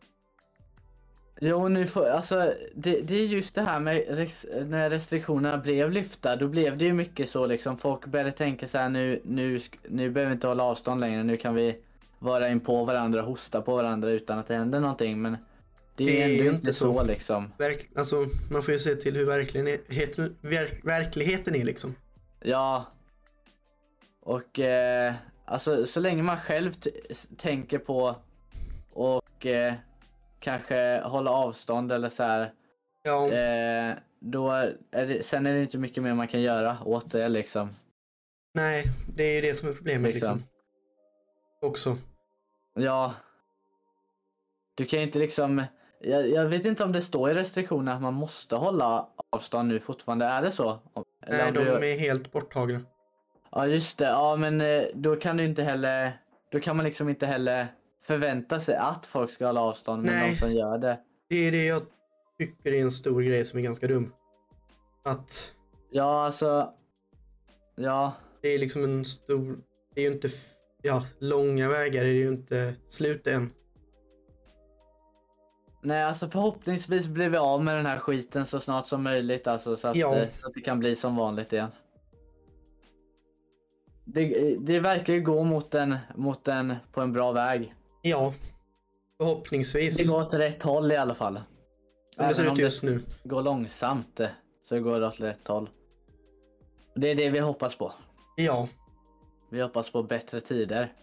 Jo 1.42 1.68
nu 1.68 1.88
får, 1.88 2.06
alltså 2.06 2.54
det, 2.76 3.02
det 3.02 3.16
är 3.16 3.26
just 3.26 3.56
det 3.56 3.62
här 3.62 3.80
med 3.80 4.06
res, 4.10 4.46
när 4.66 4.90
restriktionerna 4.90 5.58
blev 5.58 5.92
lyfta. 5.92 6.36
Då 6.36 6.48
blev 6.48 6.78
det 6.78 6.86
ju 6.86 6.94
mycket 6.94 7.30
så 7.30 7.46
liksom. 7.46 7.78
Folk 7.78 8.06
började 8.06 8.32
tänka 8.32 8.68
så 8.68 8.78
här 8.78 8.90
nu, 8.90 9.22
nu, 9.24 9.62
nu 9.88 10.10
behöver 10.10 10.30
vi 10.30 10.34
inte 10.34 10.48
hålla 10.48 10.64
avstånd 10.64 11.00
längre. 11.02 11.24
Nu 11.24 11.38
kan 11.38 11.56
vi 11.56 11.78
vara 12.20 12.50
in 12.50 12.60
på 12.60 12.86
varandra 12.86 13.22
och 13.22 13.28
hosta 13.28 13.62
på 13.62 13.76
varandra 13.76 14.10
utan 14.10 14.40
att 14.40 14.48
det 14.48 14.56
händer 14.56 14.80
någonting. 14.80 15.22
Men 15.22 15.38
det 15.96 16.04
är, 16.04 16.08
Det 16.08 16.22
är 16.22 16.24
ändå 16.24 16.44
ju 16.44 16.50
inte 16.50 16.56
inte 16.56 16.74
så, 16.74 16.98
så. 16.98 17.04
liksom. 17.04 17.54
Verk, 17.58 17.90
alltså, 17.96 18.16
man 18.52 18.64
får 18.64 18.74
ju 18.74 18.80
se 18.80 18.96
till 18.96 19.16
hur 19.16 19.26
verkligheten, 19.26 20.36
verk, 20.42 20.80
verkligheten 20.86 21.56
är 21.56 21.64
liksom. 21.64 21.96
Ja. 22.42 22.86
Och 24.22 24.60
eh, 24.60 25.14
alltså 25.46 25.86
så 25.86 26.00
länge 26.00 26.24
man 26.24 26.38
själv 26.38 26.72
tänker 27.38 27.78
på 27.78 28.16
och 28.94 29.46
eh, 29.46 29.74
kanske 30.40 31.02
hålla 31.06 31.32
avstånd 31.32 31.92
eller 31.92 32.10
så 32.10 32.24
här. 32.24 32.54
Ja, 33.04 33.32
Eh, 33.32 33.96
då 34.20 34.52
är 34.52 34.78
det, 35.08 35.26
sen 35.26 35.46
är 35.46 35.54
det 35.54 35.62
inte 35.62 35.78
mycket 35.78 36.04
mer 36.04 36.14
man 36.14 36.28
kan 36.28 36.42
göra 36.42 36.78
åt 36.86 37.12
det 37.12 37.30
liksom. 37.30 37.70
nej, 38.54 38.84
det 39.16 39.24
är 39.24 39.36
ju 39.36 39.42
det 39.42 39.54
som 39.54 39.70
är 39.70 39.74
problemet 39.74 40.14
liksom. 40.14 40.34
liksom. 40.38 40.50
Också. 41.70 41.98
Ja. 42.74 43.14
Du 44.76 44.86
kan 44.86 45.00
ju 45.00 45.06
inte 45.06 45.20
liksom. 45.20 45.64
Jag, 46.02 46.30
jag 46.30 46.46
vet 46.46 46.66
inte 46.66 46.84
om 46.84 46.92
det 46.92 47.02
står 47.02 47.30
i 47.32 47.34
restriktionerna 47.34 47.94
att 47.96 48.02
man 48.02 48.14
måste 48.14 48.56
hålla 48.56 49.08
avstånd 49.30 49.68
nu 49.68 49.80
fortfarande. 49.80 50.26
Är 50.26 50.42
det 50.42 50.52
så? 50.52 50.80
Eller 51.28 51.38
Nej, 51.38 51.52
de 51.52 51.60
du- 51.64 51.92
är 51.92 52.00
helt 52.00 52.32
borttagna. 52.32 52.80
Ja 53.52 53.68
just 53.68 53.98
det, 53.98 54.06
ja 54.06 54.36
men 54.36 54.62
eh, 54.62 54.84
då 54.94 55.16
kan 55.16 55.38
du 55.38 55.46
inte 55.46 55.64
heller, 55.64 56.20
då 56.52 56.60
kan 56.60 56.76
man 56.78 56.86
liksom 56.86 57.10
inte 57.10 57.26
heller 57.26 57.68
förvänta 58.10 58.60
sig 58.62 58.76
att 58.76 59.06
folk 59.06 59.32
ska 59.32 59.46
hålla 59.46 59.62
avstånd 59.62 60.04
med 60.04 60.12
Nej. 60.14 60.32
de 60.32 60.38
som 60.40 60.52
gör 60.52 60.78
det. 60.78 61.00
Det 61.30 61.48
är 61.48 61.52
det 61.52 61.66
jag 61.66 61.82
tycker 62.40 62.72
är 62.72 62.82
en 62.82 62.92
stor 62.92 63.22
grej 63.22 63.46
som 63.46 63.60
är 63.60 63.64
ganska 63.64 63.88
dum. 63.88 64.14
Att 65.04 65.56
Ja 65.92 66.26
alltså, 66.26 66.74
ja, 67.76 68.14
det 68.42 68.48
är 68.48 68.58
liksom 68.60 68.84
en 68.84 69.06
stor, 69.06 69.58
det 69.96 70.02
är 70.02 70.06
ju 70.06 70.12
inte, 70.12 70.30
ja, 70.82 71.04
långa 71.20 71.70
vägar 71.70 72.02
är 72.02 72.08
det 72.08 72.20
ju 72.20 72.28
inte 72.28 72.76
slut 72.88 73.28
än. 73.28 73.52
nej 75.82 76.04
alltså 76.04 76.30
förhoppningsvis 76.30 77.08
blir 77.08 77.30
vi 77.30 77.38
av 77.38 77.64
med 77.64 77.76
den 77.76 77.86
här 77.86 78.00
skiten 78.00 78.46
så 78.46 78.60
snart 78.60 78.88
som 78.88 79.04
möjligt 79.04 79.48
alltså 79.48 79.78
så 79.78 79.88
att, 79.88 79.96
Ja. 79.96 80.16
eh, 80.16 80.28
så 80.36 80.48
att 80.48 80.54
det 80.54 80.62
kan 80.62 80.80
bli 80.80 80.96
som 80.96 81.16
vanligt 81.16 81.54
igen. 81.54 81.70
Det, 84.06 84.56
det 84.60 84.80
verkar 84.80 85.14
ju 85.14 85.22
gå 85.22 85.44
mot 85.44 85.76
en, 85.76 85.96
mot 86.16 86.48
en, 86.48 86.76
på 86.92 87.02
en 87.02 87.14
bra 87.14 87.32
väg. 87.32 87.74
Ja, 88.02 88.34
förhoppningsvis. 89.18 89.98
Det 89.98 90.08
går 90.12 90.22
åt 90.22 90.34
rätt 90.34 90.64
håll 90.64 90.92
i 90.92 90.96
alla 90.98 91.16
fall. 91.16 91.42
Som 92.16 92.28
det 92.28 92.36
ser 92.36 92.54
ut 92.54 92.58
just 92.58 92.84
nu. 92.84 93.02
går 93.24 93.42
långsamt 93.44 94.20
eh, 94.20 94.30
så 94.70 94.80
går 94.80 95.00
det 95.00 95.08
åt 95.08 95.20
rätt 95.20 95.48
håll. 95.48 95.70
Det 96.96 97.08
är 97.12 97.16
det 97.16 97.30
vi 97.30 97.40
hoppas 97.40 97.76
på. 97.76 97.94
Ja, 98.36 98.68
Vi 99.50 99.62
hoppas 99.62 99.92
på 99.92 100.04
bättre 100.04 100.42
tider. 100.42 100.94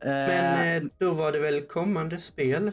Eh, 0.00 0.08
men 0.08 0.82
eh, 0.84 0.90
då 0.98 1.14
var 1.14 1.32
det 1.32 1.38
väl 1.38 1.62
kommande 1.62 2.18
spel. 2.18 2.72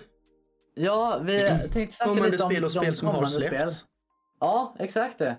ja, 0.74 1.20
vi 1.24 1.40
tänkte 1.74 1.96
snacka 1.96 2.10
Kommande 2.10 2.30
lite 2.32 2.44
om 2.44 2.52
spel 2.52 2.64
och 2.64 2.72
spel 2.72 2.96
som 2.96 3.08
har 3.08 3.26
släppts. 3.26 3.78
spel. 3.80 3.90
Ja, 4.40 4.76
exakt 4.80 5.20
det. 5.20 5.38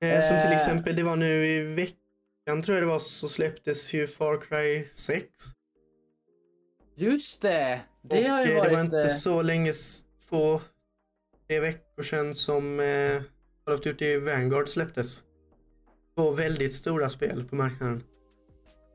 Eh, 0.00 0.20
som 0.20 0.40
till 0.40 0.48
Eh. 0.50 0.54
exempel, 0.54 0.96
det 0.96 1.02
var 1.02 1.16
nu 1.16 1.46
i 1.46 1.62
veckan 1.74 2.62
tror 2.62 2.76
jag 2.76 2.82
det 2.86 2.90
var, 2.92 2.98
så 2.98 3.28
släpptes 3.28 3.94
ju 3.94 4.06
Far 4.06 4.40
Cry 4.40 4.84
6. 4.84 5.24
Just 6.98 7.42
det. 7.42 7.80
Det 8.02 8.24
och 8.24 8.30
har 8.30 8.44
ju 8.44 8.54
varit... 8.54 8.70
det 8.70 8.74
var 8.76 8.84
inte 8.84 8.98
eh, 8.98 9.06
så 9.06 9.42
länge, 9.42 9.72
två, 10.28 10.60
tre 11.46 11.60
veckor 11.60 12.02
sedan 12.02 12.34
som 12.34 12.80
eh, 12.80 13.22
Call 13.64 13.74
of 13.74 13.80
Duty 13.80 14.18
Vanguard 14.18 14.68
släpptes. 14.68 15.22
Två 16.16 16.30
väldigt 16.30 16.74
stora 16.74 17.08
spel 17.08 17.44
på 17.44 17.56
marknaden. 17.56 18.02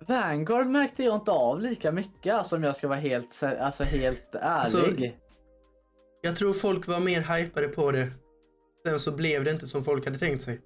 Vanguard 0.08 0.68
märkte 0.68 1.04
jag 1.04 1.16
inte 1.16 1.32
av 1.32 1.62
lika 1.62 1.92
mycket 1.92 2.34
alltså, 2.34 2.56
om 2.56 2.64
jag 2.64 2.76
ska 2.76 2.88
vara 2.88 3.00
helt, 3.00 3.44
alltså, 3.44 3.84
helt 3.84 4.36
ärlig. 4.36 5.20
Jag 6.22 6.36
tror 6.36 6.54
folk 6.54 6.88
var 6.88 7.00
mer 7.00 7.38
hypade 7.38 7.68
på 7.68 7.92
det. 7.92 8.12
Sen 8.86 9.00
så 9.00 9.12
blev 9.12 9.44
det 9.44 9.52
inte 9.52 9.68
som 9.68 9.84
folk 9.84 10.06
hade 10.06 10.18
tänkt 10.18 10.42
sig. 10.42 10.62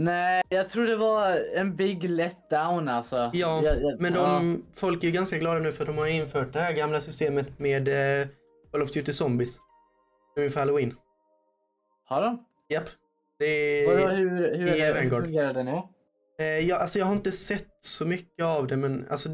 Nej, 0.00 0.42
jag 0.48 0.68
tror 0.68 0.86
det 0.86 0.96
var 0.96 1.38
en 1.54 1.76
big 1.76 2.04
letdown 2.10 2.88
alltså. 2.88 3.30
Ja, 3.34 3.62
Jag- 3.64 3.82
jag- 3.82 4.00
men 4.00 4.12
de, 4.12 4.18
ja. 4.20 4.70
folk 4.74 5.02
är 5.02 5.06
ju 5.08 5.12
ganska 5.12 5.38
glada 5.38 5.60
nu 5.60 5.72
för 5.72 5.82
att 5.82 5.86
de 5.88 5.98
har 5.98 6.06
infört 6.06 6.52
det 6.52 6.60
här 6.60 6.72
gamla 6.72 7.00
systemet 7.00 7.58
med 7.58 7.88
eh, 8.22 8.28
Call 8.72 8.82
of 8.82 8.90
Duty 8.92 9.12
Zombies. 9.12 9.58
Nu 10.36 10.44
inför 10.44 10.60
Halloween. 10.60 10.94
Har 12.04 12.22
de? 12.22 12.44
Japp. 12.68 12.88
Det 13.38 13.86
Vadå, 13.86 13.98
är, 13.98 14.16
hur, 14.16 14.30
hur, 14.30 14.68
är 14.68 14.94
det, 14.94 15.00
hur 15.00 15.10
fungerar 15.22 15.54
det 15.54 15.62
nu? 15.62 15.82
eh, 16.38 16.46
ja, 16.46 16.76
alltså 16.76 16.98
jag 16.98 17.06
har 17.06 17.12
inte 17.14 17.32
sett 17.32 17.68
så 17.80 18.06
mycket 18.06 18.44
av 18.44 18.66
det 18.66 18.76
men 18.76 19.06
alltså 19.10 19.28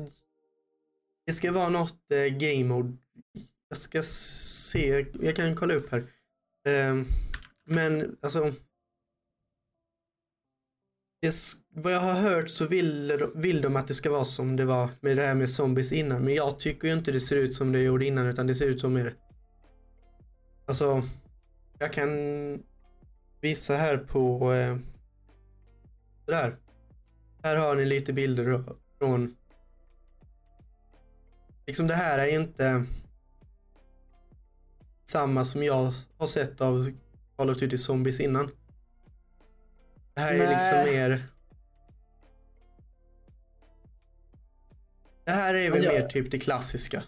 det 1.26 1.32
ska 1.32 1.52
vara 1.52 1.68
något 1.68 2.12
eh, 2.12 2.18
game 2.36 2.64
mode. 2.64 2.92
Jag 3.68 3.78
ska 3.78 4.02
se, 4.02 5.06
jag 5.20 5.36
kan 5.36 5.56
kolla 5.56 5.74
upp 5.74 5.92
här. 5.92 5.98
Eh, 6.68 6.94
men 7.66 8.16
alltså 8.22 8.52
det, 11.24 11.34
vad 11.82 11.92
jag 11.92 12.00
har 12.00 12.12
hört 12.12 12.48
så 12.48 12.66
vill, 12.66 13.08
de- 13.08 13.32
vill 13.40 13.62
de 13.62 13.76
att 13.76 13.88
det 13.88 13.94
ska 13.94 14.10
vara 14.10 14.24
som 14.24 14.56
det 14.56 14.64
var 14.64 14.88
med 15.00 15.16
det 15.16 15.22
här 15.22 15.34
med 15.34 15.50
zombies 15.50 15.92
innan. 15.92 16.24
Men 16.24 16.34
jag 16.34 16.58
tycker 16.58 16.88
ju 16.88 16.94
inte 16.94 17.12
det 17.12 17.20
ser 17.20 17.36
ut 17.36 17.54
som 17.54 17.72
det 17.72 17.82
gjorde 17.82 18.06
innan 18.06 18.26
utan 18.26 18.46
det 18.46 18.54
ser 18.54 18.66
ut 18.66 18.80
som 18.80 18.92
mer. 18.92 19.14
Alltså, 20.66 21.02
jag 21.78 21.92
kan 21.92 22.08
visa 23.40 23.76
här 23.76 23.96
på 23.96 24.52
eh, 24.52 24.76
där. 26.26 26.56
Här 27.42 27.56
har 27.56 27.76
ni 27.76 27.84
lite 27.84 28.12
bilder 28.12 28.64
från. 28.98 29.36
Liksom 31.66 31.86
det 31.86 31.94
här 31.94 32.18
är 32.18 32.40
inte 32.40 32.84
samma 35.06 35.44
som 35.44 35.62
jag 35.62 35.92
har 36.18 36.26
sett 36.26 36.60
av 36.60 36.92
Call 37.36 37.50
of 37.50 37.58
Duty 37.58 37.78
Zombies 37.78 38.20
innan. 38.20 38.50
Det 40.14 40.20
här 40.20 40.34
är 40.34 40.48
liksom 40.50 40.94
mer... 40.94 41.26
Det 45.24 45.30
här 45.32 45.54
är 45.54 45.70
väl 45.70 45.84
jag- 45.84 45.94
mer 45.94 46.08
typ 46.08 46.30
det 46.30 46.38
klassiska. 46.38 47.02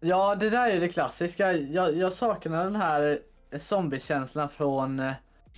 Ja, 0.00 0.34
det 0.34 0.50
där 0.50 0.68
är 0.70 0.74
ju 0.74 0.80
det 0.80 0.88
klassiska. 0.88 1.52
Jag, 1.52 1.96
jag 1.96 2.12
saknar 2.12 2.64
den 2.64 2.76
här 2.76 3.20
zombiekänslan 3.60 4.48
från 4.48 5.00
eh, 5.00 5.12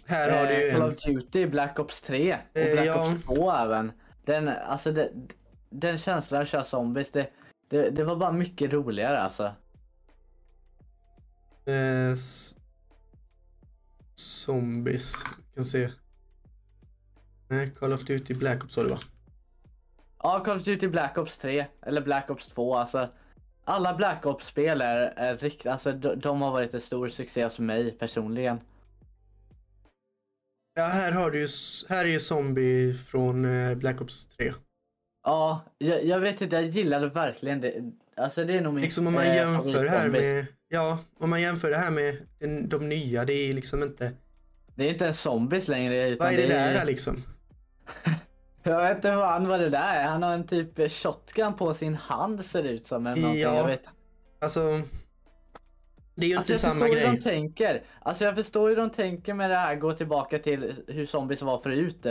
Här 0.07 0.39
har 0.39 0.47
du 0.47 0.63
ju 0.65 0.71
Call 0.71 0.93
of 0.93 1.03
Duty, 1.03 1.47
Black 1.47 1.79
Ops 1.79 2.03
3 2.03 2.35
och 2.53 2.57
Eh, 2.59 2.73
Black 2.73 2.87
ja. 2.87 3.13
Ops 3.15 3.25
2 3.25 3.51
även. 3.53 3.93
Den, 4.25 4.49
alltså 4.49 4.93
det, 4.93 5.11
den 5.71 5.99
känslan 5.99 6.43
att 6.43 6.49
köra 6.49 6.65
zombies, 6.65 7.11
det, 7.13 7.31
det, 7.71 7.91
det 7.91 8.05
var 8.05 8.17
bara 8.17 8.33
mycket 8.33 8.73
roligare 8.73 9.19
alltså. 9.21 9.45
Eh, 11.67 12.15
zombies. 14.15 15.15
Vi 15.49 15.55
kan 15.55 15.65
se. 15.65 15.91
Nej, 17.55 17.71
Call 17.79 17.93
of 17.93 18.05
Duty 18.05 18.35
Black 18.35 18.65
Ops 18.65 18.77
var 18.77 18.85
det 18.85 18.91
va? 18.91 19.01
Ja, 20.23 20.41
Call 20.45 20.57
of 20.57 20.65
Duty 20.65 20.89
Black 20.89 21.19
Ops 21.19 21.39
3 21.39 21.67
eller 21.87 22.01
Black 22.01 22.31
Ops 22.31 22.49
2 22.49 22.77
alltså. 22.77 23.09
Alla 23.65 23.95
Black 23.95 24.27
Ops-spel 24.27 24.81
är, 24.81 24.97
är 25.17 25.37
riktigt, 25.37 25.67
alltså 25.67 25.93
de, 25.93 26.15
de 26.21 26.43
har 26.43 26.51
varit 26.53 26.75
en 26.75 26.81
stor 26.81 27.09
succé 27.09 27.51
för 27.51 27.63
mig 27.63 27.91
personligen. 27.99 28.61
Ja, 30.75 30.83
här 30.85 31.13
har 31.13 31.31
du 31.31 31.39
ju, 31.41 31.49
här 31.89 32.05
är 32.05 32.09
ju 32.09 32.21
Zombie 32.21 32.95
från 32.95 33.45
eh, 33.45 33.75
Black 33.75 34.01
Ops 34.01 34.27
3. 34.27 34.53
Ja, 35.25 35.65
jag, 35.79 36.05
jag 36.05 36.21
vet 36.21 36.41
inte, 36.41 36.57
jag 36.57 36.67
gillade 36.67 37.09
verkligen 37.09 37.61
det. 37.61 37.93
Alltså 38.17 38.45
det 38.45 38.57
är 38.59 38.61
nog 38.61 38.75
min 38.75 38.83
Liksom 38.85 39.07
om 39.07 39.13
man 39.15 39.25
eh, 39.25 39.35
jämför 39.37 39.85
det 39.85 39.91
här 39.91 40.09
med, 40.09 40.47
ja, 40.69 40.99
om 41.19 41.31
man 41.31 41.41
jämför 41.41 41.71
det 41.71 41.77
här 41.77 41.91
med 41.91 42.17
de 42.69 42.89
nya, 42.89 43.25
det 43.25 43.33
är 43.33 43.53
liksom 43.53 43.83
inte, 43.83 44.13
Det 44.75 44.85
är 44.85 44.93
inte 44.93 45.07
en 45.07 45.15
zombies 45.15 45.69
längre 45.69 46.09
utan 46.09 46.25
vad 46.27 46.35
är 46.35 46.37
det 46.49 46.55
är- 46.55 46.75
där 46.75 46.85
liksom? 46.85 47.23
Jag 48.63 48.83
vet 48.83 48.97
inte 48.97 49.09
fan 49.13 49.49
vad 49.49 49.61
det 49.61 49.69
där 49.69 49.97
är. 49.97 50.09
Han 50.09 50.23
har 50.23 50.33
en 50.35 50.47
typ 50.47 50.93
shotgun 50.93 51.55
på 51.55 51.75
sin 51.75 51.95
hand 51.95 52.47
ser 52.47 52.63
det 52.63 52.69
ut 52.69 52.87
som. 52.87 53.07
Eller 53.07 53.23
någonting. 53.23 53.43
Ja, 53.43 53.57
jag 53.57 53.67
vet. 53.67 53.85
Alltså, 54.41 54.61
det 56.15 56.27
är 56.27 56.31
ju 56.31 56.37
Alltså 56.37 56.53
inte 56.53 56.67
jag 56.67 56.73
samma 56.73 56.73
förstår 56.73 56.87
hur 56.87 56.95
grej. 56.95 57.17
de 57.17 57.23
tänker. 57.23 57.83
Alltså 58.03 58.25
jag 58.25 58.35
förstår 58.35 58.69
hur 58.69 58.77
de 58.77 58.91
tänker 58.91 59.35
med 59.35 59.51
det 59.51 59.57
här, 59.57 59.75
gå 59.75 59.93
tillbaka 59.93 60.39
till 60.39 60.75
hur 60.87 61.07
zombies 61.07 61.43
var 61.43 61.59
förut. 61.59 62.07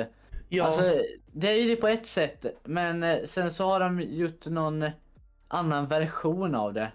Ja, 0.49 0.65
Alltså, 0.65 0.95
det 1.31 1.49
är 1.49 1.53
ju 1.55 1.67
det 1.67 1.75
på 1.75 1.87
ett 1.87 2.05
sätt, 2.05 2.45
men 2.63 3.03
eh, 3.03 3.17
sen 3.29 3.53
så 3.53 3.65
har 3.65 3.79
de 3.79 4.01
gjort 4.01 4.45
någon 4.45 4.85
annan 5.47 5.87
version 5.87 6.55
av 6.55 6.73
det. 6.73 6.91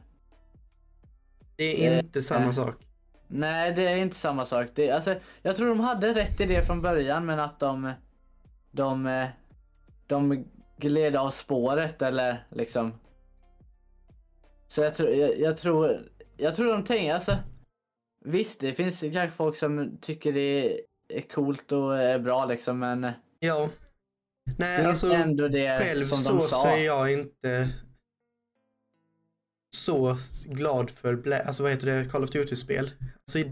det 1.56 1.86
är 1.86 1.92
eh, 1.92 1.98
inte 1.98 2.22
samma 2.22 2.44
eh. 2.44 2.50
sak. 2.50 2.74
Nej, 3.26 3.72
det 3.72 3.86
är 3.86 3.96
inte 3.96 4.16
samma 4.16 4.46
sak. 4.46 4.66
Det, 4.74 4.90
alltså, 4.90 5.14
jag 5.42 5.56
tror 5.56 5.68
de 5.68 5.80
hade 5.80 6.14
rätt 6.14 6.40
i 6.40 6.46
det 6.46 6.66
från 6.66 6.82
början, 6.82 7.26
men 7.26 7.40
att 7.40 7.60
de, 7.60 7.92
de, 8.70 9.06
eh, 9.06 9.28
de 10.06 10.44
gled 10.78 11.16
av 11.16 11.30
spåret 11.30 12.02
eller 12.02 12.46
liksom. 12.50 13.00
Så 14.68 14.80
jag 14.80 14.94
tror, 14.94 15.10
jag, 15.10 15.40
jag 15.40 15.58
tror, 15.58 16.10
jag 16.36 16.54
tror 16.54 16.72
de 16.72 16.84
tänker, 16.84 17.14
alltså. 17.14 17.36
Visst, 18.24 18.60
det 18.60 18.74
finns 18.74 19.00
kanske 19.00 19.30
folk 19.30 19.56
som 19.56 19.98
tycker 20.00 20.32
det 20.32 20.80
är 21.08 21.20
coolt 21.20 21.72
och 21.72 21.98
är 21.98 22.18
bra 22.18 22.44
liksom, 22.44 22.78
men 22.78 23.00
det 23.00 23.14
Ja. 23.40 23.70
Nej, 24.58 24.84
alltså 24.84 25.12
ändå 25.12 25.48
det 25.48 25.78
själv 25.78 26.06
som 26.06 26.16
så, 26.18 26.32
de 26.32 26.42
så 26.42 26.48
sa. 26.48 26.68
är 26.68 26.84
jag 26.84 27.12
inte 27.12 27.70
så 29.76 30.16
glad 30.46 30.90
för, 30.90 31.16
Bla- 31.16 31.42
alltså 31.46 31.62
vad 31.62 31.72
heter 31.72 31.86
det, 31.86 32.04
Call 32.10 32.24
of 32.24 32.30
Duty-spel. 32.30 32.90
Alltså, 33.26 33.50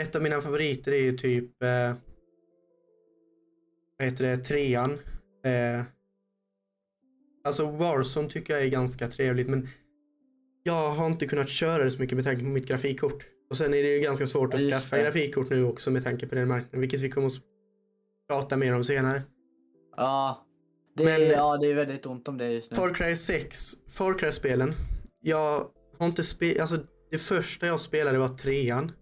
ett 0.00 0.16
av 0.16 0.22
mina 0.22 0.40
favoriter 0.40 0.92
är 0.92 1.00
ju 1.00 1.16
typ, 1.16 1.62
eh, 1.62 1.94
vad 3.98 4.08
heter 4.08 4.24
det, 4.26 4.36
trean. 4.36 4.90
Eh, 5.44 5.82
alltså 7.44 7.66
Warzone 7.70 8.28
tycker 8.28 8.54
jag 8.54 8.62
är 8.62 8.68
ganska 8.68 9.08
trevligt 9.08 9.48
men 9.48 9.68
jag 10.62 10.90
har 10.90 11.06
inte 11.06 11.26
kunnat 11.26 11.48
köra 11.48 11.84
det 11.84 11.90
så 11.90 12.00
mycket 12.00 12.16
med 12.16 12.24
tanke 12.24 12.42
på 12.42 12.48
mitt 12.48 12.68
grafikkort. 12.68 13.26
Och 13.50 13.56
sen 13.56 13.74
är 13.74 13.82
det 13.82 13.88
ju 13.94 14.00
ganska 14.00 14.26
svårt 14.26 14.54
att 14.54 14.60
skaffa 14.60 14.96
det. 14.96 15.02
grafikkort 15.02 15.50
nu 15.50 15.64
också 15.64 15.90
med 15.90 16.04
tanke 16.04 16.26
på 16.26 16.34
den 16.34 16.48
marknaden, 16.48 16.80
vilket 16.80 17.00
vi 17.00 17.10
kommer 17.10 17.26
att 17.26 17.32
prata 18.28 18.56
mer 18.56 18.74
om 18.74 18.84
senare. 18.84 19.22
Ja. 19.96 20.46
Det, 20.96 21.04
Men- 21.04 21.22
är, 21.22 21.32
ja, 21.32 21.56
det 21.56 21.66
är 21.66 21.74
väldigt 21.74 22.06
ont 22.06 22.28
om 22.28 22.38
det 22.38 22.52
just 22.52 22.70
nu. 22.70 22.76
Far 22.76 22.94
Cry 22.94 23.16
6, 23.16 23.72
Far 23.88 24.18
Cry-spelen. 24.18 24.74
Jag 25.20 25.70
har 25.98 26.06
inte 26.06 26.24
spelat, 26.24 26.60
alltså 26.60 26.78
det 27.10 27.18
första 27.18 27.66
jag 27.66 27.80
spelade 27.80 28.18
var 28.18 28.28
trean. 28.28 28.92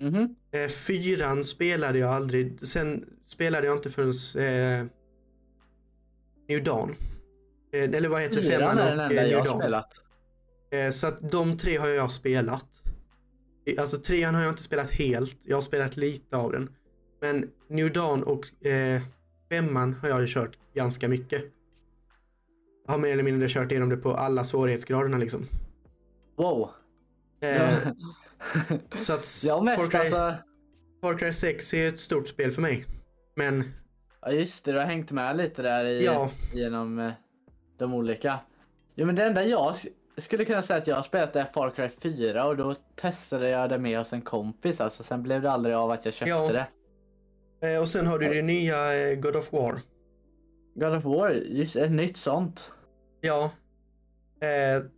Mhm. 0.00 0.36
Eh, 0.52 0.68
fyran 0.68 1.44
spelade 1.44 1.98
jag 1.98 2.10
aldrig, 2.10 2.66
sen 2.66 3.04
spelade 3.28 3.66
jag 3.66 3.76
inte 3.76 3.90
förrän 3.90 4.80
eh, 4.80 4.86
New 6.48 6.64
Dawn. 6.64 6.94
Eh, 7.72 7.82
eller 7.82 8.08
vad 8.08 8.22
heter 8.22 8.36
det? 8.36 8.42
Femman 8.42 8.78
och 8.78 9.12
eh, 9.12 9.26
New 9.26 9.44
Dawn. 9.44 9.60
spelat. 9.60 9.92
Eh, 10.70 10.90
så 10.90 11.06
att 11.06 11.30
de 11.30 11.56
tre 11.56 11.76
har 11.76 11.88
jag 11.88 12.12
spelat. 12.12 12.66
Alltså 13.78 13.96
trean 13.96 14.34
har 14.34 14.42
jag 14.42 14.52
inte 14.52 14.62
spelat 14.62 14.90
helt, 14.90 15.36
jag 15.42 15.56
har 15.56 15.62
spelat 15.62 15.96
lite 15.96 16.36
av 16.36 16.52
den. 16.52 16.70
Men 17.20 17.50
New 17.68 17.92
Dawn 17.92 18.22
och 18.22 18.66
eh, 18.66 19.02
femman 19.50 19.94
har 20.02 20.08
jag 20.08 20.20
ju 20.20 20.26
kört 20.26 20.58
ganska 20.74 21.08
mycket. 21.08 21.44
Jag 22.86 22.92
har 22.92 22.98
mer 22.98 23.08
eller 23.08 23.22
mindre 23.22 23.48
kört 23.48 23.72
igenom 23.72 23.88
det 23.88 23.96
på 23.96 24.14
alla 24.14 24.44
svårighetsgraderna 24.44 25.18
liksom. 25.18 25.46
Wow. 26.36 26.70
Eh, 27.40 27.92
så 29.02 29.12
att 29.12 29.24
Far 29.76 29.90
Cry, 29.90 29.98
alltså. 29.98 30.34
Far 31.02 31.18
Cry 31.18 31.32
6 31.32 31.74
är 31.74 31.88
ett 31.88 31.98
stort 31.98 32.28
spel 32.28 32.50
för 32.50 32.62
mig. 32.62 32.84
Men 33.38 33.72
Ja 34.22 34.30
just 34.32 34.64
det, 34.64 34.72
du 34.72 34.78
har 34.78 34.84
hängt 34.84 35.10
med 35.10 35.36
lite 35.36 35.62
där 35.62 35.84
i, 35.84 36.04
Ja. 36.04 36.30
genom 36.54 36.98
eh, 36.98 37.12
de 37.78 37.94
olika. 37.94 38.40
Jo 38.94 39.06
men 39.06 39.14
det 39.14 39.24
enda 39.24 39.44
jag 39.44 39.74
sk- 39.74 39.88
skulle 40.16 40.44
kunna 40.44 40.62
säga 40.62 40.78
att 40.78 40.86
jag 40.86 40.96
har 40.96 41.02
spelat 41.02 41.36
är 41.36 41.44
Far 41.44 41.70
Cry 41.70 41.88
4 41.88 42.46
och 42.46 42.56
då 42.56 42.74
testade 42.96 43.48
jag 43.48 43.70
det 43.70 43.78
med 43.78 43.98
hos 43.98 44.12
en 44.12 44.22
kompis 44.22 44.80
alltså. 44.80 45.02
Sen 45.02 45.22
blev 45.22 45.42
det 45.42 45.50
aldrig 45.50 45.74
av 45.74 45.90
att 45.90 46.04
jag 46.04 46.14
köpte 46.14 46.30
Ja. 46.30 46.66
det. 47.60 47.74
eh, 47.74 47.80
och 47.80 47.88
sen 47.88 48.06
har 48.06 48.18
du 48.18 48.34
det 48.34 48.42
nya 48.42 48.94
eh, 49.10 49.16
God 49.18 49.36
of 49.36 49.52
War. 49.52 49.80
God 50.74 50.96
of 50.96 51.04
War, 51.04 51.30
just 51.30 51.76
ett 51.76 51.90
nytt 51.92 52.16
sånt. 52.16 52.72
Ja. 53.20 53.50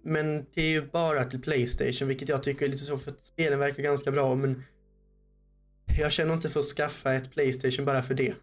Men 0.03 0.47
det 0.55 0.63
är 0.63 0.69
ju 0.71 0.83
bara 0.87 1.25
till 1.25 1.43
Playstation, 1.43 2.09
vilket 2.09 2.29
jag 2.29 2.43
tycker 2.43 2.65
är 2.65 2.69
lite 2.69 2.85
så 2.85 2.99
för 2.99 3.11
att 3.11 3.21
spelen 3.21 3.59
verkar 3.59 3.83
ganska 3.83 4.11
bra, 4.11 4.35
men 4.35 4.63
jag 5.99 6.13
känner 6.13 6.35
inte 6.35 6.49
för 6.51 6.61
att 6.61 6.67
skaffa 6.67 7.13
ett 7.13 7.31
Playstation 7.33 7.85
bara 7.85 8.03
för 8.03 8.15
det. 8.15 8.35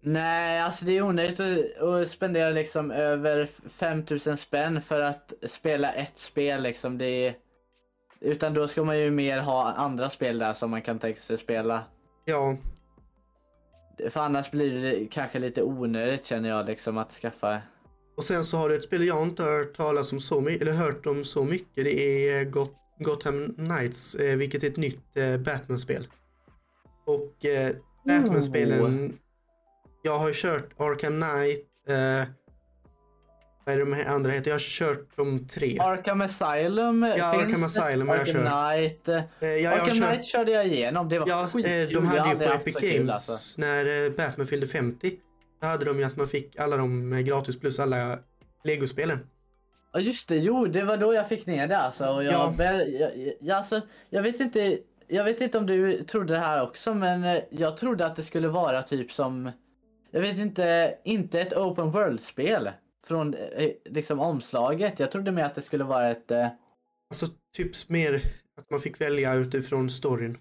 Nej, 0.00 0.60
alltså 0.60 0.84
det 0.84 0.92
är 0.92 1.02
onödigt 1.02 1.40
att, 1.40 1.82
att 1.82 2.08
spendera 2.10 2.50
liksom 2.50 2.90
över 2.90 3.48
5000 3.68 4.36
spänn 4.36 4.82
för 4.82 5.00
att 5.00 5.32
spela 5.48 5.92
ett 5.92 6.18
spel 6.18 6.62
liksom. 6.62 6.98
Det 6.98 7.26
är, 7.26 7.34
Utan 8.20 8.54
då 8.54 8.68
ska 8.68 8.84
man 8.84 8.98
ju 8.98 9.10
mer 9.10 9.40
ha 9.40 9.72
andra 9.72 10.10
spel 10.10 10.38
där 10.38 10.54
som 10.54 10.70
man 10.70 10.82
kan 10.82 10.98
tänka 10.98 11.20
sig 11.20 11.38
spela. 11.38 11.84
Ja, 12.24 12.56
För 14.10 14.20
annars 14.20 14.50
blir 14.50 14.82
det 14.82 15.06
kanske 15.10 15.38
lite 15.38 15.62
onödigt 15.62 16.26
känner 16.26 16.48
jag 16.48 16.66
liksom 16.66 16.98
att 16.98 17.12
skaffa. 17.12 17.60
och 18.16 18.24
sen 18.24 18.44
så 18.44 18.56
har 18.56 18.68
du 18.68 18.74
ett 18.76 18.82
spel 18.82 19.04
jag 19.06 19.22
inte 19.22 19.42
hört 19.42 19.74
talas 19.76 20.12
om 20.12 20.20
så 20.20 20.40
mycket, 20.40 20.62
eller 20.62 20.72
hört 20.72 21.06
om 21.06 21.24
så 21.24 21.44
mycket. 21.44 21.84
Det 21.84 22.28
är 22.28 22.44
Got 22.44 22.74
Gotham 22.98 23.54
Knights, 23.54 24.14
eh, 24.14 24.36
vilket 24.36 24.62
är 24.62 24.66
ett 24.66 24.76
nytt 24.76 25.16
eh, 25.16 25.36
Batman-spel. 25.36 26.06
Och 27.06 27.44
eh, 27.46 27.74
Batman-spelen, 28.06 29.18
jag 30.02 30.18
har 30.18 30.32
kört 30.32 30.68
Arkham 30.76 31.12
Knight, 31.22 31.66
eh, 31.88 32.28
vad 33.64 33.74
är 33.74 33.78
de 33.78 33.92
här 33.92 34.04
andra 34.04 34.30
heter? 34.32 34.50
Jag 34.50 34.54
har 34.54 34.58
kört 34.60 35.16
de 35.16 35.46
tre. 35.48 35.78
Arkham 35.80 36.20
Asylum 36.20 37.02
Ja, 37.18 37.24
Arkham. 37.24 37.64
Asylum 37.64 38.08
har 38.08 38.16
jag 38.16 38.26
kört. 38.26 38.36
Knight. 38.36 39.08
eh, 39.40 39.48
ja, 39.56 39.70
Arkham 39.70 39.88
kört- 39.88 40.08
Knight 40.08 40.24
körde 40.26 40.52
jag 40.52 40.66
igenom. 40.66 41.08
Det 41.08 41.18
var 41.18 41.28
Ja, 41.28 41.48
skitkul. 41.52 41.92
de 41.92 42.06
hade 42.06 42.30
ju 42.30 42.36
på 42.36 42.52
Epic 42.52 42.74
Games 42.74 43.12
alltså. 43.12 43.60
när 43.60 44.10
Batman 44.10 44.46
fyllde 44.46 44.66
50. 44.66 45.12
Då 45.60 45.66
hade 45.66 45.84
de 45.84 45.98
ju 45.98 46.04
att 46.04 46.16
man 46.16 46.28
fick 46.28 46.58
alla 46.58 46.76
de 46.76 47.10
gratis 47.24 47.60
plus 47.60 47.78
alla 47.78 48.18
Lego-spelen. 48.64 49.18
Ja 49.92 50.00
just 50.00 50.28
det, 50.28 50.36
jo 50.36 50.66
det 50.66 50.82
var 50.84 50.96
då 50.96 51.14
jag 51.14 51.28
fick 51.28 51.46
ner 51.46 51.66
det 51.68 51.78
alltså. 51.78 52.06
Och 52.06 52.24
jag, 52.24 52.32
Ja. 52.32 52.54
väl, 52.56 52.92
jag, 52.92 53.34
jag, 53.40 53.56
alltså, 53.56 53.80
jag 54.10 54.22
vet 54.22 54.40
inte. 54.40 54.78
Jag 55.10 55.24
vet 55.24 55.40
inte 55.40 55.58
om 55.58 55.66
du 55.66 56.02
trodde 56.04 56.32
det 56.32 56.38
här 56.38 56.62
också 56.62 56.94
men 56.94 57.24
eh, 57.24 57.42
jag 57.50 57.76
trodde 57.76 58.06
att 58.06 58.16
det 58.16 58.22
skulle 58.24 58.48
vara 58.48 58.82
typ 58.82 59.12
som 59.12 59.50
Jag 60.10 60.20
vet 60.20 60.38
inte, 60.38 60.94
inte 61.04 61.40
ett 61.40 61.52
open 61.56 61.90
world-spel 61.90 62.70
från 63.06 63.34
eh, 63.34 63.70
liksom 63.84 64.20
omslaget. 64.20 64.98
Jag 64.98 65.12
trodde 65.12 65.32
mer 65.32 65.44
att 65.44 65.54
det 65.54 65.62
skulle 65.62 65.84
vara 65.84 66.08
ett 66.10 66.30
eh, 66.30 66.46
Alltså 67.10 67.26
typ 67.56 67.88
mer 67.88 68.14
att 68.58 68.70
man 68.70 68.80
fick 68.80 69.00
välja 69.00 69.34
utifrån 69.34 69.90
storyn. 69.90 70.38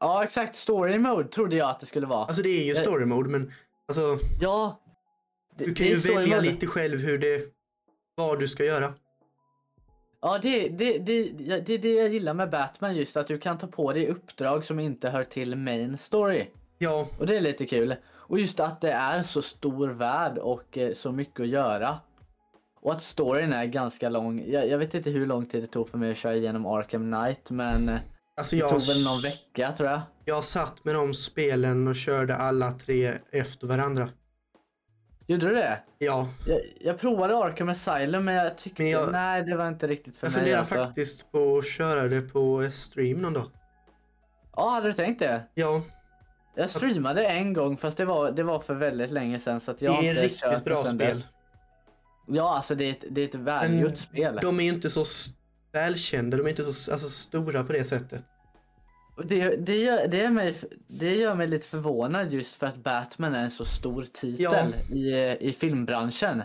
Ja 0.00 0.24
exakt, 0.24 0.56
story 0.56 0.98
mode 0.98 1.28
trodde 1.28 1.56
jag 1.56 1.70
att 1.70 1.80
det 1.80 1.86
skulle 1.86 2.06
vara. 2.06 2.24
Alltså 2.24 2.42
det 2.42 2.48
är 2.48 2.64
ju 2.64 2.74
story 2.74 3.04
mode 3.04 3.28
men 3.30 3.52
alltså 3.88 4.18
ja. 4.40 4.80
det- 5.58 5.64
du 5.64 5.74
kan 5.74 5.86
ju 5.86 5.94
välja 5.96 6.36
mode. 6.36 6.48
lite 6.50 6.66
själv 6.66 6.98
hur 7.00 7.18
det, 7.18 7.53
vad 8.14 8.40
du 8.40 8.48
ska 8.48 8.64
göra. 8.64 8.94
Ja, 10.22 10.38
det, 10.42 10.68
det, 10.68 10.98
det, 10.98 11.30
det 11.60 11.74
är 11.74 11.78
det 11.78 11.94
jag 11.94 12.08
gillar 12.08 12.34
med 12.34 12.50
Batman 12.50 12.96
just 12.96 13.16
att 13.16 13.26
du 13.26 13.38
kan 13.38 13.58
ta 13.58 13.66
på 13.66 13.92
dig 13.92 14.08
uppdrag 14.08 14.64
som 14.64 14.80
inte 14.80 15.10
hör 15.10 15.24
till 15.24 15.56
main 15.56 15.98
story. 15.98 16.46
Ja, 16.78 17.08
Och 17.18 17.26
det 17.26 17.36
är 17.36 17.40
lite 17.40 17.66
kul. 17.66 17.94
Och 18.06 18.38
just 18.38 18.60
att 18.60 18.80
det 18.80 18.90
är 18.90 19.22
så 19.22 19.42
stor 19.42 19.88
värld 19.88 20.38
och 20.38 20.78
eh, 20.78 20.94
så 20.94 21.12
mycket 21.12 21.40
att 21.40 21.48
göra. 21.48 21.98
Och 22.80 22.92
att 22.92 23.02
storyn 23.02 23.52
är 23.52 23.64
ganska 23.64 24.08
lång. 24.08 24.44
Jag, 24.46 24.68
jag 24.68 24.78
vet 24.78 24.94
inte 24.94 25.10
hur 25.10 25.26
lång 25.26 25.46
tid 25.46 25.62
det 25.62 25.66
tog 25.66 25.88
för 25.88 25.98
mig 25.98 26.10
att 26.10 26.18
köra 26.18 26.34
igenom 26.34 26.66
Arkham 26.66 27.12
Knight 27.12 27.50
men 27.50 27.88
eh, 27.88 28.00
alltså 28.36 28.56
det 28.56 28.60
jag, 28.60 28.70
tog 28.70 28.86
väl 28.86 29.04
någon 29.04 29.20
vecka 29.20 29.72
tror 29.72 29.88
jag. 29.88 30.00
jag 30.24 30.44
satt 30.44 30.84
med 30.84 30.94
de 30.94 31.14
spelen 31.14 31.88
och 31.88 31.96
körde 31.96 32.36
alla 32.36 32.72
tre 32.72 33.12
efter 33.32 33.66
varandra. 33.66 34.08
Gjorde 35.26 35.46
du 35.48 35.54
det? 35.54 35.78
Ja, 35.98 36.28
Jag, 36.46 36.60
jag 36.80 36.98
provade 36.98 37.36
Arkham 37.36 37.68
Asylum 37.68 38.24
men 38.24 38.34
jag 38.34 38.58
tyckte 38.58 38.82
Men 38.82 38.90
jag- 38.90 39.12
nej 39.12 39.42
det 39.42 39.56
var 39.56 39.68
inte 39.68 39.86
riktigt 39.86 40.18
för 40.18 40.26
jag 40.26 40.32
mig. 40.32 40.40
funderar 40.40 40.60
Alltså. 40.60 40.74
faktiskt 40.74 41.32
på 41.32 41.58
att 41.58 41.66
köra 41.66 42.08
det 42.08 42.20
på 42.20 42.68
stream 42.70 43.18
någon 43.18 43.32
dag. 43.32 43.50
Ja, 44.56 44.70
hade 44.70 44.86
du 44.86 44.92
tänkt 44.92 45.18
det? 45.18 45.42
Ja, 45.54 45.82
Jag 46.54 46.70
streamade 46.70 47.26
en 47.26 47.52
gång 47.52 47.76
fast 47.76 47.96
det 47.96 48.04
var, 48.04 48.30
det 48.32 48.42
var 48.42 48.58
för 48.60 48.74
väldigt 48.74 49.10
länge 49.10 49.38
sedan 49.38 49.60
så 49.60 49.70
att 49.70 49.82
jag 49.82 50.02
det 50.02 50.08
är 50.08 50.16
ett 50.16 50.22
riktigt 50.22 50.64
bra 50.64 50.84
sedan 50.84 50.98
dess. 50.98 51.08
spel. 51.10 51.22
Ja, 52.28 52.56
alltså 52.56 52.74
det 52.74 52.84
är 52.84 52.90
ett, 52.90 53.04
det 53.10 53.20
är 53.20 53.24
ett 53.28 53.34
välgjort 53.34 53.98
spel. 53.98 54.38
De 54.42 54.60
är 54.60 54.64
inte 54.72 54.90
så 54.90 55.04
välkända, 55.72 56.36
de 56.36 56.46
är 56.46 56.50
inte 56.50 56.64
så 56.72 56.92
alltså, 56.92 57.08
stora 57.08 57.64
på 57.64 57.72
det 57.72 57.84
sättet. 57.84 58.24
Det, 59.16 59.56
det, 59.56 59.76
gör, 59.76 60.06
det, 60.08 60.20
är 60.24 60.30
mig, 60.30 60.54
det 60.86 61.14
gör 61.14 61.34
mig 61.34 61.48
lite 61.48 61.68
förvånad 61.68 62.32
just 62.32 62.56
för 62.56 62.66
att 62.66 62.76
Batman 62.76 63.34
är 63.34 63.44
en 63.44 63.50
så 63.50 63.64
stor 63.64 64.04
titel 64.12 64.42
Ja. 64.42 64.66
i, 64.96 65.36
i 65.48 65.52
filmbranschen. 65.52 66.42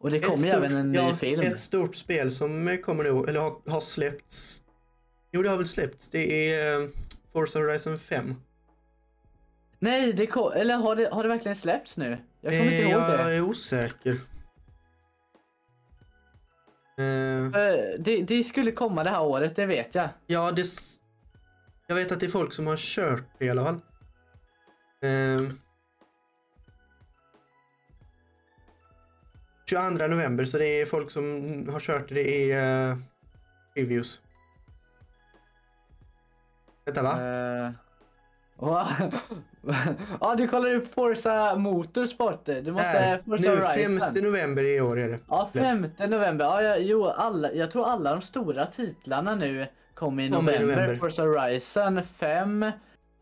Och 0.00 0.10
det 0.10 0.20
kommer 0.20 0.38
ju 0.46 0.50
även 0.50 0.76
en 0.76 0.92
ny 0.92 0.98
ja, 0.98 1.16
film. 1.16 1.40
Ett 1.40 1.58
stort 1.58 1.94
spel 1.94 2.30
som 2.32 2.78
kommer 2.84 3.04
nu, 3.04 3.24
eller 3.28 3.40
har, 3.40 3.70
har 3.70 3.80
släppts. 3.80 4.62
Jo, 5.32 5.42
det 5.42 5.48
har 5.48 5.56
väl 5.56 5.66
släppts. 5.66 6.10
Det 6.10 6.52
är 6.52 6.80
eh, 6.82 6.88
Forza 7.32 7.58
Horizon 7.58 7.98
5. 7.98 8.34
Nej, 9.78 10.12
det 10.12 10.26
kom, 10.26 10.52
eller 10.52 10.74
har 10.74 10.96
det, 10.96 11.08
har 11.12 11.22
det 11.22 11.28
verkligen 11.28 11.56
släppts 11.56 11.96
nu? 11.96 12.18
Jag 12.40 12.52
kommer 12.52 12.64
inte 12.64 12.76
Eh, 12.76 12.90
ihåg 12.90 13.00
jag 13.02 13.26
det. 13.26 13.34
är 13.34 13.40
osäker. 13.40 14.20
Eh, 16.98 17.50
det. 17.98 18.22
Det 18.26 18.44
skulle 18.44 18.72
komma 18.72 19.04
det 19.04 19.10
här 19.10 19.22
året, 19.22 19.56
det 19.56 19.66
vet 19.66 19.94
jag. 19.94 20.08
ja, 20.26 20.52
det... 20.52 20.64
Jag 21.94 22.00
vet 22.00 22.12
att 22.12 22.20
det 22.20 22.26
är 22.26 22.30
folk 22.30 22.52
som 22.52 22.66
har 22.66 22.76
kört 22.76 23.24
det 23.38 23.44
i 23.44 23.50
alla 23.50 23.64
fall. 23.64 23.80
Eh, 25.02 25.50
22 29.70 30.06
november, 30.06 30.44
så 30.44 30.58
det 30.58 30.80
är 30.80 30.86
folk 30.86 31.10
som 31.10 31.24
har 31.72 31.80
kört 31.80 32.08
det. 32.08 32.52
Är 32.52 32.90
uh, 32.90 32.98
reviews. 33.74 34.20
Vänta 36.84 37.02
va? 37.02 37.16
Va? 38.56 38.88
ja, 40.20 40.34
du 40.34 40.48
kollar 40.48 40.74
upp 40.74 40.94
Forza 40.94 41.56
Motorsport. 41.56 42.46
Du 42.46 42.72
måste 42.72 42.92
Där, 42.92 43.22
Forza 43.26 43.50
nu 43.50 43.56
Horizon. 43.56 44.14
5 44.14 44.24
november 44.24 44.64
i 44.64 44.80
år 44.80 44.98
är 44.98 45.08
det. 45.08 45.18
Ja, 45.28 45.48
släpps. 45.52 45.96
5 45.98 46.10
november. 46.10 46.44
Ja, 46.44 46.62
ja, 46.62 46.76
jo, 46.76 47.06
alla, 47.06 47.52
jag 47.52 47.70
tror 47.70 47.86
alla 47.86 48.10
de 48.10 48.22
stora 48.22 48.66
titlarna 48.66 49.34
nu 49.34 49.66
kommer 49.94 50.22
i 50.22 50.30
Kommer 50.30 50.52
i 50.52 50.58
november. 50.58 50.76
november. 50.76 50.96
Forza 50.96 51.22
Horizon 51.22 52.02
5. 52.02 52.62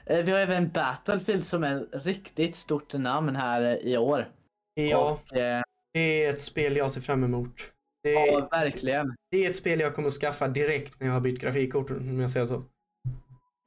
Eh, 0.07 0.25
vi 0.25 0.31
har 0.31 0.39
även 0.39 0.69
Battlefield 0.69 1.47
som 1.47 1.65
är 1.65 1.97
ett 1.97 2.07
riktigt 2.07 2.57
stort 2.57 2.93
namn 2.93 3.37
här 3.37 3.63
eh, 3.63 3.93
i 3.93 3.97
år. 3.97 4.29
Ja, 4.75 5.19
Och, 5.31 5.37
eh, 5.37 5.63
det 5.95 6.25
är 6.25 6.31
ett 6.31 6.41
spel 6.41 6.77
jag 6.77 6.91
ser 6.91 7.01
fram 7.01 7.25
emot. 7.25 7.55
Det 8.03 8.13
ja, 8.13 8.39
är, 8.39 8.61
verkligen. 8.61 9.15
det 9.31 9.47
är 9.47 9.51
ett 9.51 9.57
spel 9.57 9.81
jag 9.81 9.95
kommer 9.95 10.09
att 10.09 10.15
skaffa 10.15 10.49
direkt 10.49 11.01
när 11.01 11.07
jag 11.07 11.15
har 11.15 11.21
bytt 11.21 11.41
grafikkort 11.41 11.91
om 11.91 12.21
jag 12.21 12.31
säger 12.31 12.47
så. 12.47 12.63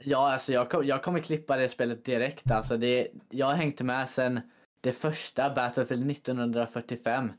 Ja, 0.04 0.34
alltså 0.34 0.52
jag, 0.54 0.70
kom, 0.70 0.86
jag 0.86 1.04
kommer 1.04 1.20
klippa 1.20 1.58
det 1.58 1.70
spelet 1.70 2.06
direkt. 2.06 2.52
Alltså 2.52 2.78
det, 2.78 3.08
jag 3.30 3.46
har 3.46 3.54
hängt 3.54 3.82
med 3.82 4.10
sen 4.10 4.42
det 4.82 4.92
första 4.92 5.54
Battlefield 5.56 6.12
1945. 6.12 7.32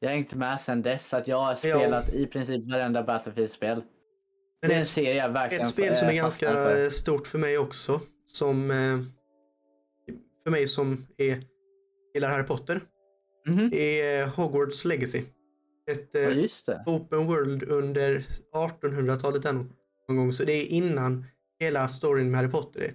Jag 0.00 0.08
har 0.08 0.14
hängt 0.14 0.34
med 0.34 0.60
sen 0.60 0.82
dess 0.82 1.08
så 1.08 1.16
att 1.16 1.28
jag 1.28 1.40
har 1.40 1.54
spelat 1.54 2.08
i 2.08 2.26
princip 2.26 2.70
varenda 2.72 3.02
Battlefield-spel. 3.02 3.82
Men 4.68 4.76
det 4.76 4.80
ett, 4.82 4.86
serie 4.86 5.14
jag 5.14 5.28
verkligen 5.30 5.62
ett 5.62 5.68
spel 5.68 5.96
som 5.96 6.08
är 6.08 6.12
eh, 6.12 6.16
ganska 6.16 6.46
för. 6.52 6.90
stort 6.90 7.26
för 7.26 7.38
mig 7.38 7.58
också. 7.58 8.00
Som 8.26 8.70
eh, 8.70 8.98
för 10.44 10.50
mig 10.50 10.66
som 10.66 11.06
är, 11.16 11.42
gillar 12.14 12.30
Harry 12.30 12.44
Potter. 12.46 12.80
Mhm. 13.48 13.70
är 13.72 14.26
Hogwarts 14.26 14.84
Legacy. 14.84 15.22
Ett 15.90 16.08
Ja, 16.12 16.20
eh, 16.20 16.82
open 16.86 17.26
world 17.26 17.62
under 17.62 18.24
1800-talet 18.54 19.42
där 19.42 19.52
nog. 19.52 19.66
Någon 20.08 20.16
gång. 20.16 20.32
Så 20.32 20.44
det 20.44 20.52
är 20.52 20.66
innan 20.66 21.24
hela 21.60 21.88
storyn 21.88 22.30
med 22.30 22.40
Harry 22.40 22.50
Potter 22.50 22.80
är. 22.80 22.92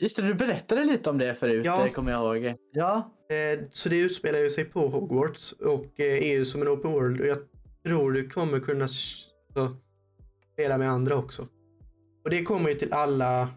Just 0.00 0.16
det, 0.16 0.22
du 0.22 0.34
berättade 0.34 0.84
lite 0.84 1.10
om 1.10 1.18
det 1.18 1.34
förut, 1.34 1.64
Ja. 1.66 1.80
det 1.84 1.90
kommer 1.90 2.12
jag 2.12 2.36
ihåg. 2.36 2.54
Ja, 2.72 3.12
Eh, 3.30 3.60
Så 3.70 3.88
det 3.88 3.96
utspelar 3.96 4.38
ju 4.38 4.50
sig 4.50 4.64
på 4.64 4.80
Hogwarts 4.80 5.52
och 5.52 6.00
eh, 6.00 6.22
är 6.30 6.32
ju 6.32 6.44
som 6.44 6.62
en 6.62 6.68
open 6.68 6.92
world 6.92 7.20
och 7.20 7.26
jag 7.26 7.38
tror 7.86 8.12
du 8.12 8.28
kommer 8.28 8.60
kunna 8.60 8.84
s- 8.84 9.24
så, 9.54 9.68
spela 10.52 10.78
med 10.78 10.90
andra 10.90 11.16
också. 11.16 11.48
Och 12.24 12.30
det 12.30 12.42
kommer 12.42 12.68
ju 12.68 12.74
till 12.74 12.92
alla, 12.92 13.48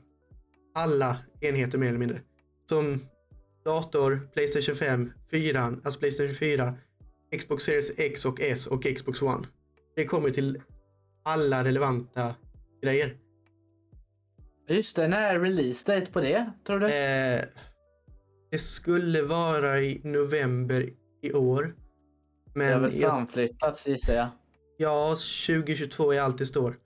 alla 0.75 1.17
enheter 1.41 1.77
mer 1.77 1.87
eller 1.87 1.99
mindre. 1.99 2.21
Som 2.69 2.99
dator, 3.65 4.29
Playstation 4.33 4.75
5, 4.75 5.11
4, 5.31 5.61
alltså 5.61 5.99
Playstation 5.99 6.35
4, 6.35 6.73
Xbox 7.37 7.63
Series 7.63 7.91
X 7.99 8.25
och 8.25 8.41
S 8.41 8.67
och 8.67 8.83
Xbox 8.95 9.21
One. 9.21 9.47
Det 9.95 10.05
kommer 10.05 10.29
till 10.29 10.61
alla 11.23 11.63
relevanta 11.63 12.35
grejer. 12.83 13.17
just 14.67 14.95
det. 14.95 15.07
När 15.07 15.21
är 15.35 15.39
release 15.39 15.83
date 15.85 16.11
på 16.11 16.21
det, 16.21 16.51
tror 16.67 16.79
du? 16.79 16.85
Eh, 16.85 17.41
det 18.51 18.57
skulle 18.57 19.21
vara 19.21 19.79
i 19.81 20.01
november 20.03 20.89
i 21.21 21.33
år. 21.33 21.75
det 22.53 22.63
har 22.65 22.79
Men 22.79 22.81
väl 22.81 23.01
framflyttats 23.01 23.87
gissar 23.87 24.13
jag. 24.13 24.27
ja, 24.77 25.15
2022 25.47 26.11
är 26.13 26.21
allt 26.21 26.37
det 26.37 26.45
står. 26.45 26.77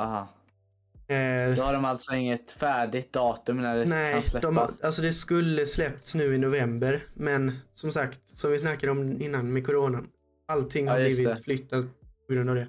Aha. 0.00 0.28
Eh, 1.08 1.56
Då 1.56 1.62
har 1.62 1.72
de 1.72 1.84
alltså 1.84 2.14
inget 2.14 2.50
färdigt 2.50 3.12
datum 3.12 3.56
när 3.62 3.76
det 3.76 3.84
nej, 3.84 4.12
kan 4.12 4.22
släppas. 4.22 4.42
de, 4.42 4.56
har- 4.56 4.70
alltså 4.82 5.02
det 5.02 5.12
skulle 5.12 5.66
släppts 5.66 6.14
nu 6.14 6.34
i 6.34 6.38
november. 6.38 7.02
Men 7.14 7.52
som 7.74 7.92
sagt, 7.92 8.28
som 8.28 8.50
vi 8.52 8.58
snackade 8.58 8.92
om 8.92 9.20
innan 9.22 9.52
med 9.52 9.66
coronan. 9.66 10.08
Allting 10.48 10.88
har 10.88 10.98
Ja, 10.98 11.04
just 11.06 11.16
blivit 11.16 11.36
det. 11.36 11.42
flyttat 11.42 11.84
på 12.28 12.34
grund 12.34 12.50
av 12.50 12.56
det. 12.56 12.68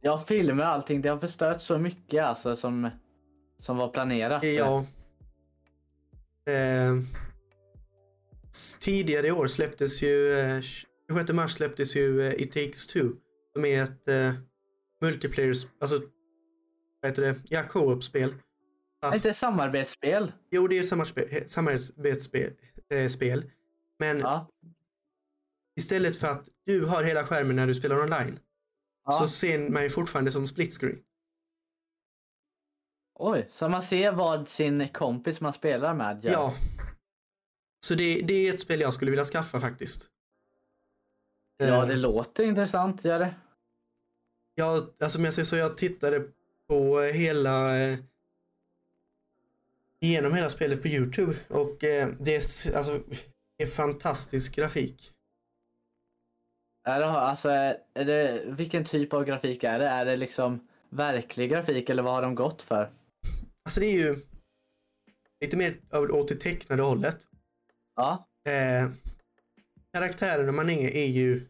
Ja, 0.00 0.18
filmer 0.28 0.62
och 0.64 0.68
allting. 0.70 1.02
Det 1.02 1.08
har 1.08 1.18
förstört 1.18 1.62
så 1.62 1.78
mycket 1.78 2.24
alltså 2.24 2.56
som, 2.56 2.90
som 3.60 3.76
var 3.76 3.88
planerat. 3.88 4.44
Ja. 4.44 4.84
Eh, 6.46 6.94
tidigare 8.80 9.26
i 9.26 9.32
år 9.32 9.46
släpptes 9.46 10.02
ju, 10.02 10.32
eh, 10.32 10.60
26 11.08 11.32
mars 11.32 11.52
släpptes 11.52 11.96
ju 11.96 12.22
eh, 12.28 12.34
It 12.42 12.52
takes 12.52 12.86
two. 12.86 13.08
Som 13.54 13.64
är 13.64 13.82
ett 13.82 14.08
eh, 14.08 14.32
multiplayer, 15.00 15.54
alltså 15.80 16.00
vad 17.02 17.10
heter 17.10 17.22
det, 17.22 17.40
ja, 17.48 17.62
co-op-spel. 17.68 18.34
Fast... 19.00 19.26
Inte 19.26 19.38
samarbetsspel? 19.38 20.32
Jo, 20.50 20.68
det 20.68 20.78
är 20.78 20.82
samarbetsspel, 20.82 21.48
samarbetsspel 21.48 22.52
spel. 23.10 23.50
Men 23.98 24.18
ja. 24.18 24.48
istället 25.76 26.16
för 26.16 26.26
att 26.26 26.48
du 26.66 26.84
har 26.84 27.04
hela 27.04 27.24
skärmen 27.24 27.56
när 27.56 27.66
du 27.66 27.74
spelar 27.74 28.02
online 28.02 28.38
ja. 29.04 29.12
så 29.12 29.28
ser 29.28 29.70
man 29.70 29.82
ju 29.82 29.90
fortfarande 29.90 30.30
som 30.30 30.48
split 30.48 30.72
screen. 30.72 31.02
Oj, 33.14 33.48
så 33.52 33.68
man 33.68 33.82
ser 33.82 34.12
vad 34.12 34.48
sin 34.48 34.88
kompis 34.88 35.40
man 35.40 35.52
spelar 35.52 35.94
med 35.94 36.24
gör? 36.24 36.32
Ja. 36.32 36.54
Så 37.86 37.94
det, 37.94 38.22
det 38.22 38.34
är 38.34 38.54
ett 38.54 38.60
spel 38.60 38.80
jag 38.80 38.94
skulle 38.94 39.10
vilja 39.10 39.24
skaffa 39.24 39.60
faktiskt. 39.60 40.08
Ja, 41.56 41.86
det 41.86 41.96
låter 41.96 42.44
intressant, 42.44 43.04
gör 43.04 43.18
det. 43.18 43.34
Ja, 44.54 44.90
alltså 45.00 45.18
om 45.18 45.24
jag 45.24 45.34
säger 45.34 45.46
så, 45.46 45.56
jag 45.56 45.76
tittade 45.76 46.28
på 46.72 47.00
hela 47.00 47.82
eh, 47.82 47.98
igenom 50.00 50.34
hela 50.34 50.50
spelet 50.50 50.82
på 50.82 50.88
Youtube 50.88 51.34
och 51.48 51.84
eh, 51.84 52.08
det 52.20 52.34
är, 52.34 52.76
alltså, 52.76 53.02
det 53.58 53.64
är 53.64 53.66
fantastisk 53.66 54.54
grafik. 54.54 55.12
Alltså, 56.88 57.48
är 57.48 58.04
det, 58.04 58.42
vilken 58.46 58.84
typ 58.84 59.12
av 59.12 59.24
grafik 59.24 59.64
är 59.64 59.78
det? 59.78 59.88
Är 59.88 60.04
det 60.04 60.16
liksom 60.16 60.68
verklig 60.88 61.50
grafik 61.50 61.90
eller 61.90 62.02
vad 62.02 62.14
har 62.14 62.22
de 62.22 62.34
gått 62.34 62.62
för? 62.62 62.92
Alltså 63.64 63.80
det 63.80 63.86
är 63.86 63.92
ju 63.92 64.16
lite 65.40 65.56
mer 65.56 65.76
åt 65.92 66.28
det 66.28 66.34
tecknade 66.34 66.82
hållet. 66.82 67.26
Ja. 67.96 68.28
Eh, 68.48 68.90
karaktärerna 69.92 70.52
man 70.52 70.70
är 70.70 70.90
är 70.96 71.06
ju 71.06 71.46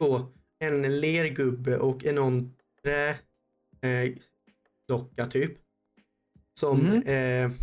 på 0.00 0.32
en 0.58 1.00
lergubbe 1.00 1.78
och 1.78 2.04
en 2.04 2.14
någon 2.14 2.54
eh, 3.82 5.28
typ. 5.28 5.58
Som 6.54 6.80
mm. 6.80 7.02
eh, 7.02 7.56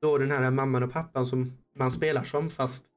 då 0.00 0.18
den 0.18 0.30
här 0.30 0.50
mamman 0.50 0.82
och 0.82 0.92
pappan 0.92 1.26
som 1.26 1.58
man 1.76 1.92
spelar 1.92 2.24
som 2.24 2.50
fast 2.50 2.90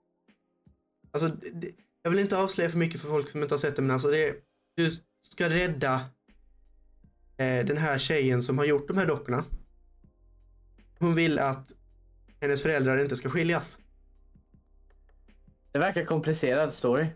Alltså, 1.12 1.28
det, 1.54 1.71
jag 2.02 2.12
vill 2.12 2.19
inte 2.19 2.38
avslöja 2.38 2.69
för 2.69 2.78
mycket 2.78 3.02
för 3.02 3.08
folk 3.08 3.30
som 3.30 3.43
inte 3.43 3.54
har 3.54 3.60
sett 3.60 3.76
det 3.76 3.82
men 3.82 3.91
alltså 3.91 4.08
det 4.08 4.36
du 4.76 4.91
ska 5.21 5.49
rädda 5.49 5.93
eh, 7.38 7.65
den 7.65 7.78
här 7.78 7.97
tjejen 7.97 8.41
som 8.41 8.58
har 8.58 8.65
gjort 8.65 8.88
de 8.88 8.97
här 8.97 9.06
dockorna. 9.06 9.43
Hon 10.99 11.15
vill 11.15 11.39
att 11.39 11.73
hennes 12.41 12.62
föräldrar 12.62 12.97
inte 12.97 13.15
ska 13.15 13.30
skiljas. 13.30 13.80
Det 15.71 15.80
verkar 15.80 16.06
komplicerad 16.06 16.73
story. 16.73 17.08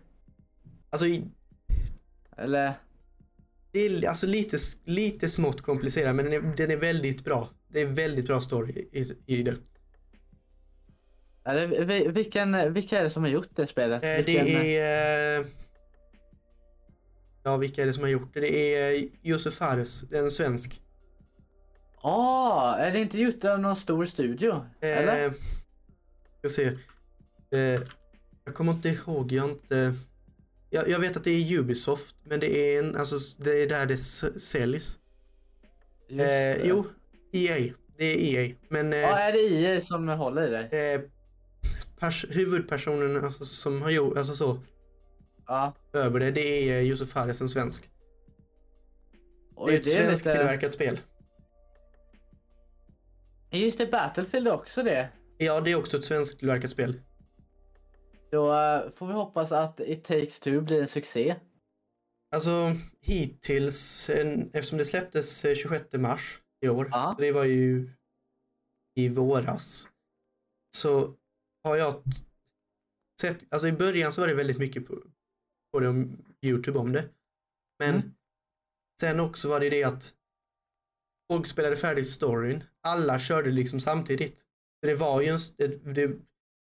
Alltså... 0.90 1.06
Eller? 2.36 2.74
Det 3.78 3.86
är 3.86 4.08
alltså 4.08 4.26
lite, 4.26 4.58
lite 4.84 5.28
smått 5.28 5.60
komplicerad 5.60 6.16
men 6.16 6.24
den 6.24 6.34
är, 6.34 6.56
den 6.56 6.70
är 6.70 6.76
väldigt 6.76 7.24
bra. 7.24 7.48
Det 7.68 7.80
är 7.80 7.86
väldigt 7.86 8.26
bra 8.26 8.40
story 8.40 8.88
i, 8.92 9.04
i 9.26 9.42
det. 9.42 9.56
Eller, 11.44 11.84
vilken, 12.12 12.72
vilka 12.72 12.98
är 12.98 13.04
det 13.04 13.10
som 13.10 13.22
har 13.22 13.30
gjort 13.30 13.48
det 13.54 13.66
spelet? 13.66 14.04
Eh, 14.04 14.10
vilken... 14.10 14.46
Det 14.46 14.78
är... 14.78 15.40
Eh, 15.40 15.46
ja, 17.42 17.56
vilka 17.56 17.82
är 17.82 17.86
det 17.86 17.92
som 17.92 18.02
har 18.02 18.10
gjort 18.10 18.34
det? 18.34 18.40
Det 18.40 18.74
är 18.74 19.08
Josef 19.22 19.54
Fares, 19.54 20.04
en 20.12 20.30
svensk. 20.30 20.80
Ah, 22.02 22.74
är 22.76 22.92
det 22.92 23.00
inte 23.00 23.18
gjort 23.18 23.44
av 23.44 23.60
någon 23.60 23.76
stor 23.76 24.06
studio? 24.06 24.66
Eh, 24.80 24.98
eller? 24.98 25.32
Ska 26.38 26.48
se. 26.48 26.66
Eh, 27.50 27.80
jag 28.44 28.54
kommer 28.54 28.72
inte 28.72 28.88
ihåg, 28.88 29.32
jag 29.32 29.50
inte... 29.50 29.94
Jag, 30.70 30.88
jag, 30.88 30.98
vet 30.98 31.16
att 31.16 31.24
det 31.24 31.30
är 31.30 31.58
Ubisoft, 31.58 32.16
men 32.24 32.40
det 32.40 32.58
är, 32.58 32.78
en, 32.78 32.96
alltså, 32.96 33.18
det 33.38 33.62
är 33.62 33.66
där 33.68 33.86
det 33.86 33.96
säljs. 34.40 34.98
Eh, 36.10 36.66
jo, 36.66 36.86
EA. 37.32 37.72
Det 37.98 38.04
är 38.04 38.44
EA. 38.44 38.54
Men, 38.68 38.92
eh, 38.92 38.98
ja, 38.98 39.18
är 39.18 39.32
det 39.32 39.38
EA 39.38 39.80
som 39.80 40.08
håller 40.08 40.48
i 40.48 40.50
det? 40.50 40.92
Eh, 40.94 41.00
pers 41.98 42.26
huvudpersonen 42.30 43.24
alltså, 43.24 43.44
som 43.44 43.82
har 43.82 43.90
gjort, 43.90 44.18
alltså 44.18 44.34
så. 44.34 44.60
Ja. 45.46 45.74
Över 45.92 46.20
det, 46.20 46.30
det 46.30 46.70
är 46.70 46.80
Josef 46.80 47.08
Fares, 47.08 47.40
en 47.40 47.48
svensk. 47.48 47.90
Oj, 49.56 49.72
det 49.72 49.76
är 49.76 49.80
ett 49.80 50.06
svenskt 50.06 50.26
lite... 50.26 50.38
tillverkat 50.38 50.72
spel. 50.72 51.00
Just 53.50 53.78
det, 53.78 53.86
Battlefield 53.86 54.48
är 54.48 54.52
också 54.52 54.82
det. 54.82 55.08
Ja, 55.38 55.60
det 55.60 55.72
är 55.72 55.76
också 55.76 55.96
ett 55.96 56.04
svenskt 56.04 56.38
tillverkat 56.38 56.70
spel. 56.70 57.00
Då 58.30 58.52
uh, 58.52 58.90
får 58.90 59.06
vi 59.06 59.12
hoppas 59.12 59.52
att 59.52 59.80
It 59.80 60.04
takes 60.04 60.40
two 60.40 60.60
blir 60.60 60.80
en 60.80 60.88
succé. 60.88 61.36
Alltså 62.30 62.72
hittills, 63.00 64.10
en, 64.10 64.50
eftersom 64.52 64.78
det 64.78 64.84
släpptes 64.84 65.40
26 65.40 65.94
eh, 65.94 66.00
mars 66.00 66.42
i 66.60 66.68
år, 66.68 66.88
ja. 66.92 67.12
så 67.16 67.22
det 67.22 67.32
var 67.32 67.44
ju 67.44 67.90
i 68.94 69.08
våras, 69.08 69.88
så 70.76 71.14
har 71.64 71.76
jag 71.76 72.02
sett, 73.20 73.52
alltså 73.52 73.68
i 73.68 73.72
början 73.72 74.12
så 74.12 74.20
var 74.20 74.28
det 74.28 74.34
väldigt 74.34 74.58
mycket 74.58 74.86
på, 74.86 75.02
på 75.72 75.78
om 75.78 76.24
Youtube 76.42 76.78
om 76.78 76.92
det. 76.92 77.08
Men 77.78 77.94
mm. 77.94 78.14
sen 79.00 79.20
också 79.20 79.48
var 79.48 79.60
det 79.60 79.70
det 79.70 79.84
att 79.84 80.14
folk 81.32 81.46
spelade 81.46 81.76
färdigt 81.76 82.08
storyn. 82.08 82.64
Alla 82.82 83.18
körde 83.18 83.50
liksom 83.50 83.80
samtidigt. 83.80 84.44
Det 84.82 84.94
var 84.94 85.22
ju 85.22 85.28
en, 85.28 85.38
det, 85.94 86.18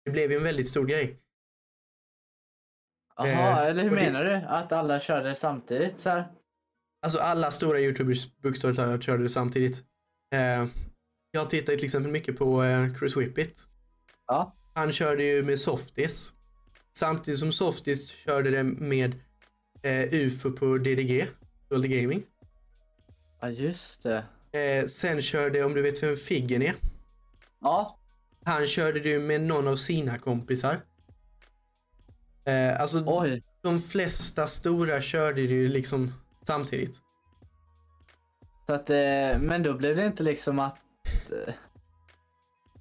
det 0.05 0.11
blev 0.11 0.31
ju 0.31 0.37
en 0.37 0.43
väldigt 0.43 0.69
stor 0.69 0.87
grej. 0.87 1.21
Jaha, 3.17 3.63
eh, 3.63 3.71
eller 3.71 3.83
hur 3.83 3.91
menar 3.91 4.25
det, 4.25 4.31
du? 4.41 4.47
Att 4.47 4.73
alla 4.73 5.01
körde 5.01 5.35
samtidigt 5.35 6.01
så 6.01 6.11
här? 6.11 6.29
Alltså 7.03 7.19
alla 7.19 7.51
stora 7.51 7.81
youtubers, 7.81 8.37
bookstorytellare 8.37 9.01
körde 9.01 9.23
det 9.23 9.29
samtidigt. 9.29 9.83
Eh, 10.35 10.67
jag 11.31 11.51
tittar 11.51 11.77
till 11.77 11.85
exempel 11.85 12.13
mycket 12.13 12.37
på 12.39 12.65
eh, 12.65 12.95
Chris 12.99 13.17
Whippet. 13.17 13.59
Ja. 14.27 14.55
Han 14.75 14.93
körde 14.93 15.25
ju 15.25 15.43
med 15.43 15.61
Softies. 15.61 16.33
Samtidigt 16.97 17.41
som 17.41 17.53
Softies 17.53 18.09
körde 18.09 18.51
det 18.51 18.65
med 18.65 19.15
eh, 19.83 20.15
UFO 20.15 20.51
på 20.51 20.79
DDG, 20.79 21.27
World 21.71 21.91
Gaming. 21.91 22.23
Ja, 23.41 23.51
just 23.51 24.03
det. 24.03 24.25
Eh, 24.59 24.85
sen 24.85 25.23
körde, 25.23 25.65
om 25.65 25.75
du 25.75 25.83
vet 25.83 26.03
vem 26.03 26.17
Figgen 26.17 26.63
är? 26.63 26.75
Ja. 27.61 27.99
Han 28.45 28.67
körde 28.67 29.01
det 29.01 29.19
med 29.19 29.41
någon 29.41 29.69
av 29.69 29.77
sina 29.77 30.19
kompisar. 30.19 30.81
Eh, 32.45 32.81
alltså, 32.81 33.03
Oj. 33.07 33.43
de 33.63 33.79
flesta 33.79 34.47
stora 34.47 35.01
körde 35.01 35.41
det 35.41 35.55
ju 35.55 35.69
liksom 35.69 36.13
samtidigt. 36.43 37.01
Så 38.67 38.73
att, 38.73 38.91
eh, 38.91 39.39
men 39.41 39.63
då 39.63 39.75
blev 39.75 39.97
det 39.97 40.07
inte 40.07 40.23
liksom 40.23 40.59
att... 40.59 40.79
Eh, 41.47 41.55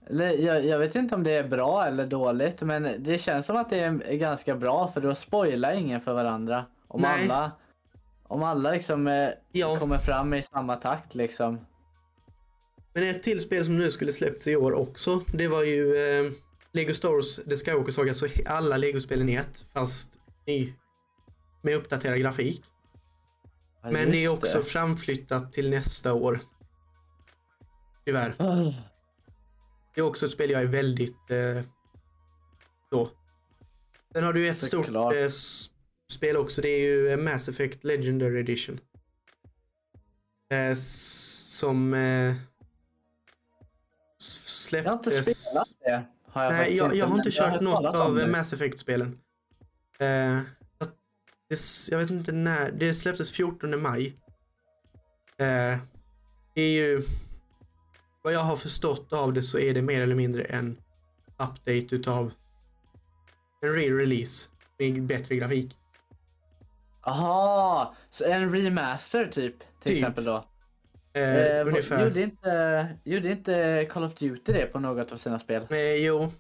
eller, 0.10 0.32
jag, 0.32 0.66
jag, 0.66 0.80
vet 0.80 0.96
inte 0.96 1.16
om 1.16 1.24
det 1.24 1.32
är 1.32 1.48
bra 1.48 1.86
eller 1.86 2.08
dåligt, 2.08 2.62
men 2.62 3.04
det 3.04 3.18
känns 3.18 3.46
som 3.46 3.56
att 3.56 3.70
det 3.70 3.80
är 3.80 4.16
ganska 4.16 4.56
bra 4.56 4.88
för 4.88 5.02
då 5.02 5.16
spoilar 5.16 5.74
ingen 5.74 6.02
för 6.02 6.14
varandra. 6.14 6.66
Om 6.88 7.02
Nej. 7.02 7.24
alla, 7.24 7.52
om 8.24 8.44
alla 8.44 8.72
liksom 8.72 9.08
eh, 9.08 9.30
ja. 9.52 9.78
kommer 9.80 9.98
fram 9.98 10.34
i 10.34 10.44
samma 10.44 10.76
takt 10.76 11.16
liksom. 11.16 11.66
Men 12.94 13.04
ett 13.04 13.24
till 13.24 13.42
spel 13.42 13.66
som 13.66 13.78
nu 13.78 13.92
skulle 13.92 14.12
släppts 14.12 14.48
i 14.48 14.56
år 14.56 14.74
också, 14.74 15.22
det 15.34 15.48
var 15.48 15.64
ju 15.64 15.96
eh, 15.98 16.32
Lego 16.74 16.94
Star 16.94 17.10
Wars 17.10 17.36
The 17.36 17.56
Skywalker 17.56 17.92
Saga, 17.92 18.14
så 18.14 18.28
alla 18.46 18.78
Lego-spelen 18.78 19.30
i 19.30 19.36
ett, 19.36 19.66
fast 19.74 20.20
ny, 20.48 20.74
med 21.62 21.76
uppdaterad 21.76 22.20
grafik. 22.20 22.64
Ja, 23.84 23.92
Men 23.92 24.12
det 24.12 24.18
är 24.18 24.30
också 24.30 24.58
det. 24.58 24.64
framflyttat 24.64 25.54
till 25.54 25.70
nästa 25.70 26.14
år. 26.14 26.40
Tyvärr. 28.06 28.36
Oh. 28.40 28.76
Det 29.96 30.02
är 30.02 30.06
också 30.06 30.26
ett 30.26 30.32
spel 30.32 30.50
jag 30.50 30.62
är 30.62 30.68
väldigt... 30.68 31.32
Eh, 31.32 31.62
så. 32.90 33.10
Sen 34.14 34.24
har 34.24 34.34
du 34.34 34.48
ett 34.48 34.62
stort 34.62 34.88
eh, 34.88 35.30
spel 36.12 36.38
också. 36.38 36.62
Det 36.62 36.70
är 36.70 36.80
ju 36.80 37.18
Mass 37.18 37.50
Effect 37.50 37.84
Legendary 37.84 38.40
Edition. 38.40 38.80
Eh, 40.50 40.76
som 40.76 41.94
eh, 41.94 42.36
släpptes... 44.18 44.86
Jag 44.86 44.92
har 44.92 45.18
inte 45.18 45.34
spelat 45.34 45.68
det. 45.80 46.13
Har 46.34 46.44
jag 46.44 46.54
Nej, 46.54 46.76
jag, 46.76 46.96
jag 46.96 47.08
har 47.08 47.16
inte 47.16 47.32
kört 47.32 47.62
något 47.62 47.96
av 47.96 48.30
Mass 48.30 48.54
Effect-spelen. 48.54 49.20
Eh, 50.00 50.40
jag 51.90 52.00
vet 52.00 52.10
inte 52.10 52.32
när. 52.32 52.72
Det 52.72 52.94
släpptes 52.94 53.32
14 53.32 53.82
maj. 53.82 54.08
Eh, 55.38 55.78
det 56.56 56.62
är 56.62 56.72
ju... 56.72 57.04
Vad 58.24 58.34
jag 58.34 58.40
har 58.40 58.56
förstått 58.56 59.14
av 59.14 59.34
det 59.34 59.42
så 59.42 59.60
är 59.60 59.74
det 59.74 59.82
mer 59.82 60.02
eller 60.02 60.16
mindre 60.16 60.44
en 60.44 60.78
update 61.38 61.96
utav 61.96 62.32
en 63.62 63.70
re-release 63.70 64.48
med 64.80 65.04
bättre 65.04 65.36
grafik. 65.36 65.78
Aha, 67.02 67.96
så 68.12 68.24
en 68.24 68.52
remaster 68.56 69.26
typ? 69.26 69.60
Till 69.60 69.68
typ. 69.84 69.98
exempel 69.98 70.24
då? 70.24 70.46
Eh, 71.14 71.36
eh, 71.46 71.68
ungefär. 71.68 72.04
Gjorde 72.04 72.22
inte, 72.22 72.88
gjorde 73.04 73.32
inte 73.32 73.86
Call 73.92 74.04
of 74.04 74.16
Duty 74.16 74.54
det 74.54 74.66
på 74.66 74.80
något 74.80 75.12
av 75.12 75.18
sina 75.18 75.40
spel? 75.40 75.68
Eh, 75.70 75.96
jo. 75.96 76.32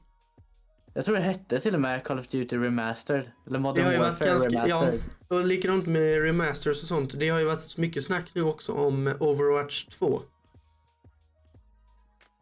Jag 0.93 1.05
tror 1.05 1.15
det 1.15 1.21
hette 1.21 1.59
till 1.59 1.75
och 1.75 1.81
med 1.81 2.03
Call 2.03 2.19
of 2.19 2.27
Duty 2.27 2.57
Remastered. 2.57 3.31
Eller 3.47 3.57
Det 3.57 3.59
Modern 3.59 3.85
har 3.85 3.91
ju 3.91 3.97
varit 3.99 4.11
Warfare 4.11 4.29
ganska, 4.29 4.67
ja, 4.67 4.81
Remastered. 4.81 5.01
och 5.27 5.45
likadant 5.45 5.87
med 5.87 6.23
remasters 6.23 6.81
och 6.81 6.87
sånt. 6.87 7.19
Det 7.19 7.29
har 7.29 7.39
ju 7.39 7.45
varit 7.45 7.77
mycket 7.77 8.03
snack 8.05 8.31
nu 8.33 8.43
också 8.43 8.71
om 8.71 9.13
Overwatch 9.19 9.85
2. 9.85 10.21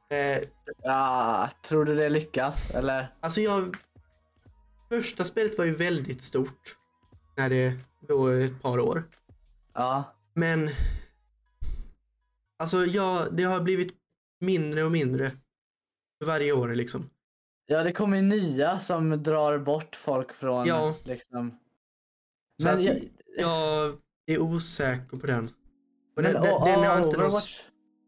Eh, 0.09 0.43
Ja, 0.83 1.49
tror 1.67 1.85
du 1.85 1.95
det 1.95 2.09
lyckas? 2.09 2.71
Eller? 2.71 3.07
alltså 3.19 3.41
jag... 3.41 3.77
Första 4.89 5.23
spelet 5.25 5.57
var 5.57 5.65
ju 5.65 5.75
väldigt 5.75 6.21
stort. 6.21 6.77
När 7.37 7.49
det 7.49 7.73
då 8.07 8.27
ett 8.27 8.61
par 8.61 8.79
år. 8.79 9.03
Ja. 9.73 10.03
Men... 10.33 10.69
Alltså 12.61 12.85
ja, 12.85 13.25
det 13.31 13.43
har 13.43 13.61
blivit 13.61 13.93
mindre 14.39 14.83
och 14.83 14.91
mindre. 14.91 15.31
För 16.19 16.25
varje 16.27 16.51
år 16.53 16.69
liksom. 16.75 17.09
Ja, 17.65 17.83
det 17.83 17.91
kommer 17.91 18.17
ju 18.17 18.23
nya 18.23 18.79
som 18.79 19.23
drar 19.23 19.57
bort 19.57 19.95
folk 19.95 20.33
från 20.33 20.67
Ja. 20.67 20.95
liksom. 21.03 21.57
Så 22.61 22.67
Men 22.67 22.79
att 22.79 22.85
jag- 22.85 23.09
jag 23.37 23.93
är 24.27 24.39
osäker 24.41 25.17
på 25.17 25.27
den. 25.27 25.51
Och 26.15 26.23
den, 26.23 26.33
Men, 26.33 26.41
den, 26.43 26.53
och- 26.53 26.65
den 26.67 26.79
har 26.79 26.99
och 26.99 27.05
inte 27.05 27.17
någon 27.17 27.27
Overwatch- 27.29 27.61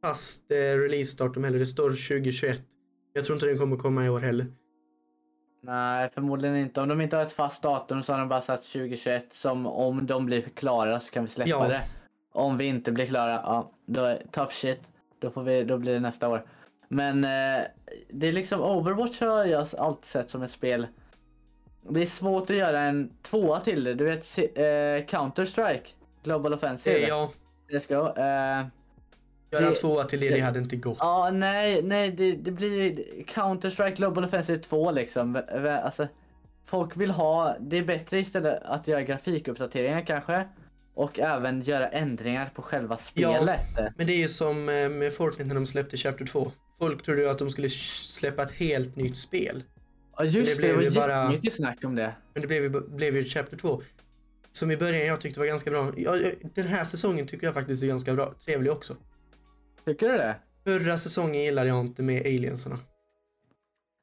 fast 0.04 0.52
eh, 0.52 0.56
releasedatum 0.56 1.44
heller. 1.44 1.60
Det 1.60 1.66
står 1.66 1.90
2021. 1.90 2.64
Jag 3.14 3.26
tror 3.26 3.36
inte 3.36 3.46
den 3.46 3.58
kommer 3.58 3.78
komma 3.78 4.06
i 4.06 4.10
år 4.10 4.20
heller. 4.20 4.46
Nej, 5.64 6.10
förmodligen 6.14 6.56
inte. 6.58 6.82
Om 6.82 6.90
de 6.90 7.02
inte 7.02 7.16
har 7.16 7.24
ett 7.24 7.34
fast 7.34 7.62
datum 7.64 8.04
så 8.04 8.14
har 8.14 8.20
de 8.20 8.30
bara 8.30 8.42
satt 8.42 8.64
2021 8.64 9.26
som 9.34 9.66
om 9.68 10.06
de 10.08 10.26
blir 10.26 10.42
klara 10.42 11.00
så 11.00 11.12
kan 11.12 11.26
vi 11.26 11.30
släppa 11.32 11.50
Ja. 11.50 11.68
det. 11.68 11.82
Om 12.34 12.58
vi 12.58 12.66
inte 12.66 12.92
blir 12.92 13.06
klara, 13.06 13.32
ja, 13.32 13.72
då 13.86 14.04
är 14.04 14.24
tough 14.32 14.52
shit. 14.52 14.80
Då, 15.20 15.30
får 15.32 15.44
vi, 15.44 15.64
då 15.64 15.78
blir 15.78 15.94
det 15.94 16.00
nästa 16.00 16.30
år. 16.30 16.46
Men 16.88 17.24
eh, 17.24 17.64
det 18.10 18.28
är 18.28 18.32
liksom 18.32 18.62
Overwatch 18.62 19.22
har 19.22 19.46
jag 19.46 19.68
alltid 19.78 20.06
sett 20.10 20.30
som 20.30 20.42
ett 20.42 20.52
spel. 20.52 20.88
Det 21.90 22.02
är 22.02 22.06
svårt 22.06 22.50
att 22.50 22.56
göra 22.56 22.80
en 22.80 23.12
tvåa 23.22 23.60
till 23.60 23.84
det. 23.84 23.94
Du 23.94 24.06
vet 24.06 24.38
eh, 24.38 25.06
Counter-Strike, 25.08 25.88
Global 26.24 26.54
Offensive. 26.54 26.96
Eh, 27.02 27.08
ja, 27.08 27.32
CSGO. 27.80 27.94
Eh, 28.18 28.66
göra 29.52 29.70
Det- 29.70 29.76
tvåa 29.76 30.04
till 30.04 30.20
det, 30.20 30.30
det 30.30 30.40
hade 30.40 30.60
inte 30.60 30.76
gått. 30.76 30.98
Ja, 31.00 31.30
nej, 31.34 31.82
nej, 31.84 32.12
det, 32.12 32.32
det 32.32 32.52
blir 32.52 32.96
Counter-Strike 33.28 33.96
Global 33.96 34.24
Offensive 34.26 34.60
2 34.60 34.92
liksom. 34.92 35.42
Alltså, 35.84 36.08
folk 36.66 36.98
vill 36.98 37.12
ha, 37.12 37.56
det 37.60 37.78
är 37.78 37.84
bättre 37.84 38.20
istället 38.20 38.64
att 38.64 38.88
göra 38.88 39.02
grafikuppdateringar 39.02 40.02
kanske. 40.02 40.48
Och 40.96 41.20
även 41.20 41.62
göra 41.62 41.88
ändringar 41.88 42.52
på 42.56 42.62
själva 42.62 42.98
Ja. 43.14 43.36
spelet. 43.38 43.94
Men 43.98 44.08
det 44.08 44.14
är 44.14 44.18
ju 44.18 44.28
som 44.28 44.70
eh, 44.70 44.90
med 44.90 45.14
Fortnite 45.14 45.48
när 45.48 45.56
de 45.56 45.68
släppte 45.68 45.98
Chapter 45.98 46.26
2. 46.26 46.52
Folk 46.80 47.04
trodde 47.04 47.22
ju 47.22 47.30
att 47.30 47.40
de 47.40 47.50
skulle 47.50 47.70
släppa 47.70 48.44
ett 48.44 48.52
helt 48.52 48.96
nytt 48.96 49.18
spel. 49.18 49.64
Ja 50.18 50.24
just 50.26 50.48
det 50.48 50.54
det, 50.54 50.62
blev 50.68 50.78
det 50.78 50.84
ju 50.84 50.90
var 50.90 51.08
bara- 51.08 51.24
jättemycket 51.24 51.54
snack 51.56 51.84
om 51.84 51.96
det. 51.96 52.16
Men 52.34 52.42
det 52.42 52.48
blev 52.48 52.64
ju, 52.64 52.70
blev 52.90 53.16
ju 53.16 53.24
Chapter 53.26 53.58
2. 53.58 53.82
Som 54.52 54.72
i 54.72 54.78
början 54.78 55.06
jag 55.08 55.22
tyckte 55.22 55.40
var 55.40 55.48
ganska 55.48 55.70
bra. 55.72 55.92
Ja, 55.98 56.16
ja, 56.18 56.30
den 56.56 56.68
här 56.68 56.84
säsongen 56.86 57.28
tycker 57.28 57.48
jag 57.48 57.54
faktiskt 57.54 57.84
är 57.84 57.88
ganska 57.88 58.14
bra. 58.14 58.34
Trevlig 58.46 58.72
också. 58.72 58.96
Tycker 59.86 60.10
du 60.10 60.18
det? 60.18 60.36
Förra 60.64 60.98
säsongen 60.98 61.42
gillade 61.44 61.68
jag 61.70 61.80
inte 61.86 62.02
med 62.02 62.22
aliensarna. 62.26 62.80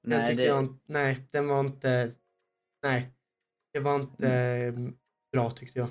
Den 0.03 0.19
Nej, 0.19 0.27
tyckte 0.29 0.43
det, 0.43 0.49
jag 0.49 0.59
inte, 0.65 0.79
nej, 0.89 1.19
den 1.33 1.49
var 1.49 1.61
inte, 1.61 2.11
nej. 2.83 3.11
Det 3.73 3.81
var 3.81 3.95
inte 3.97 4.29
eh, 4.33 4.75
bra 5.33 5.51
tyckte 5.51 5.79
jag. 5.79 5.89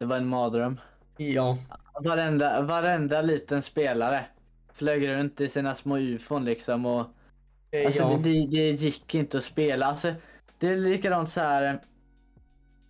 Det 0.00 0.06
var 0.06 0.16
en 0.16 0.26
mardröm. 0.26 0.80
Ja, 1.16 1.58
Varenda, 2.04 2.62
varenda 2.62 3.22
liten 3.22 3.62
spelare 3.62 4.24
flög 4.74 5.08
runt 5.08 5.40
i 5.40 5.48
sina 5.48 5.74
små 5.74 5.98
ufon 5.98 6.44
liksom 6.44 6.86
och 6.86 7.06
eh, 7.70 7.86
Alltså 7.86 8.02
ja. 8.02 8.20
det, 8.22 8.46
det, 8.46 8.70
gick 8.70 9.14
inte 9.14 9.38
att 9.38 9.44
spela. 9.44 9.86
Alltså, 9.86 10.14
det 10.58 10.68
är 10.68 10.76
likadant 10.76 11.30
så 11.30 11.40
här. 11.40 11.80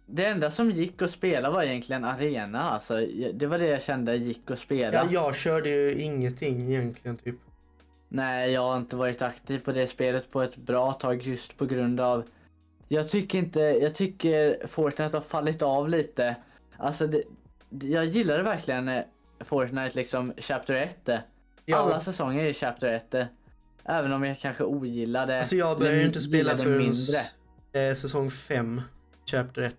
Det 0.06 0.26
enda 0.26 0.50
som 0.50 0.70
gick 0.70 1.02
att 1.02 1.11
spela 1.11 1.50
var 1.50 1.62
egentligen 1.62 2.04
arena. 2.04 2.70
Alltså, 2.70 3.06
det 3.34 3.46
var 3.46 3.58
det 3.58 3.66
jag 3.66 3.82
kände 3.82 4.16
gick 4.16 4.50
att 4.50 4.58
spela. 4.58 4.94
ja, 4.94 5.06
jag 5.11 5.36
körde 5.36 5.68
ju 5.68 5.94
ingenting 5.94 6.72
egentligen 6.72 7.16
typ. 7.16 7.36
Nej, 8.08 8.50
jag 8.50 8.61
har 8.61 8.76
inte 8.76 8.96
varit 8.96 9.22
aktiv 9.22 9.58
på 9.58 9.72
det 9.72 9.86
spelet 9.86 10.30
på 10.30 10.42
ett 10.42 10.56
bra 10.56 10.92
tag 10.92 11.22
just 11.22 11.56
på 11.56 11.66
grund 11.66 12.00
av... 12.00 12.24
Jag 12.88 13.08
tycker 13.08 13.38
inte, 13.38 13.61
jag 13.61 13.94
tycker 13.94 14.66
Fortnite 14.66 15.16
har 15.16 15.22
fallit 15.22 15.62
av 15.62 15.88
lite. 15.88 16.36
Alltså, 16.81 17.07
det, 17.07 17.22
jag 17.70 18.05
gillade 18.07 18.43
verkligen 18.43 18.89
eh, 18.89 19.03
Fortnite 19.41 19.97
liksom 19.97 20.33
Chapter 20.39 20.74
1. 20.74 21.09
eh. 21.09 21.18
Ja. 21.64 21.76
Alla 21.76 22.01
säsonger 22.01 22.45
i 22.47 22.55
Chapter 22.55 22.93
1. 22.95 23.14
eh. 23.14 23.24
Även 23.85 24.12
om 24.12 24.24
jag 24.24 24.39
kanske 24.39 24.64
ogillade... 24.64 25.39
Alltså 25.39 25.57
jag 25.57 25.78
började 25.78 26.07
inte 26.07 26.20
spela 26.20 26.57
förrän 26.57 26.78
mindre. 26.78 27.18
eh, 27.89 27.95
säsong 27.95 28.31
5, 28.31 28.81
Chapter 29.26 29.62
1. 29.62 29.76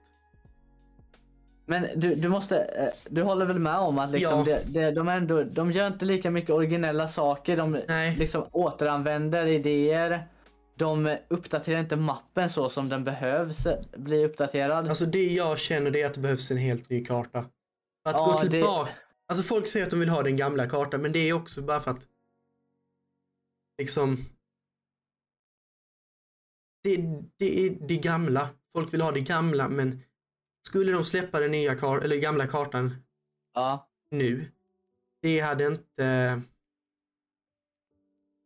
Men 1.65 1.87
du, 1.95 2.15
du 2.15 2.29
måste, 2.29 2.57
eh, 2.59 2.87
du 3.09 3.21
håller 3.23 3.45
väl 3.45 3.59
med 3.59 3.77
om 3.77 3.99
att 3.99 4.11
liksom 4.11 4.39
Ja. 4.39 4.43
det, 4.45 4.63
det, 4.65 4.91
de, 4.91 5.07
ändå, 5.07 5.43
de 5.43 5.71
gör 5.71 5.87
inte 5.87 6.05
lika 6.05 6.31
mycket 6.31 6.49
originella 6.49 7.07
saker. 7.07 7.57
De 7.57 7.79
Nej. 7.87 8.15
liksom 8.17 8.45
återanvänder 8.51 9.45
idéer. 9.45 10.23
De 10.81 11.17
uppdaterar 11.29 11.79
inte 11.79 11.95
mappen 11.95 12.49
så 12.49 12.69
som 12.69 12.89
den 12.89 13.03
behövs 13.03 13.65
eh, 13.65 13.79
bli 13.97 14.25
uppdaterad. 14.25 14.87
Alltså 14.87 15.05
det 15.05 15.25
jag 15.25 15.59
känner 15.59 15.91
det 15.91 16.01
är 16.01 16.05
att 16.07 16.13
det 16.13 16.19
behövs 16.19 16.51
en 16.51 16.57
helt 16.57 16.89
ny 16.89 17.05
karta. 17.05 17.39
Att 17.39 17.49
Ja, 18.15 18.25
gå 18.25 18.43
det- 18.43 18.49
tillbaka. 18.49 18.91
Alltså 19.27 19.43
folk 19.43 19.67
säger 19.67 19.85
att 19.85 19.91
de 19.91 19.99
vill 19.99 20.09
ha 20.09 20.23
den 20.23 20.37
gamla 20.37 20.69
kartan 20.69 21.01
men 21.01 21.11
det 21.11 21.19
är 21.19 21.33
också 21.33 21.61
bara 21.61 21.79
för 21.79 21.91
att 21.91 22.07
liksom 23.77 24.17
det, 26.83 26.97
det 27.37 27.65
är 27.65 27.69
det 27.87 27.97
gamla. 27.97 28.49
Folk 28.73 28.93
vill 28.93 29.01
ha 29.01 29.11
det 29.11 29.21
gamla 29.21 29.69
men 29.69 30.03
skulle 30.67 30.91
de 30.91 31.05
släppa 31.05 31.39
den 31.39 31.51
nya 31.51 31.75
kar 31.75 31.97
eller 31.97 32.15
gamla 32.17 32.47
kartan 32.47 32.95
ja. 33.53 33.89
nu. 34.11 34.51
Det 35.21 35.39
hade 35.39 35.65
inte 35.67 36.41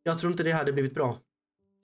jag 0.03 0.19
tror 0.19 0.31
inte 0.31 0.43
det 0.43 0.51
hade 0.51 0.73
blivit 0.73 0.93
bra. 0.93 1.19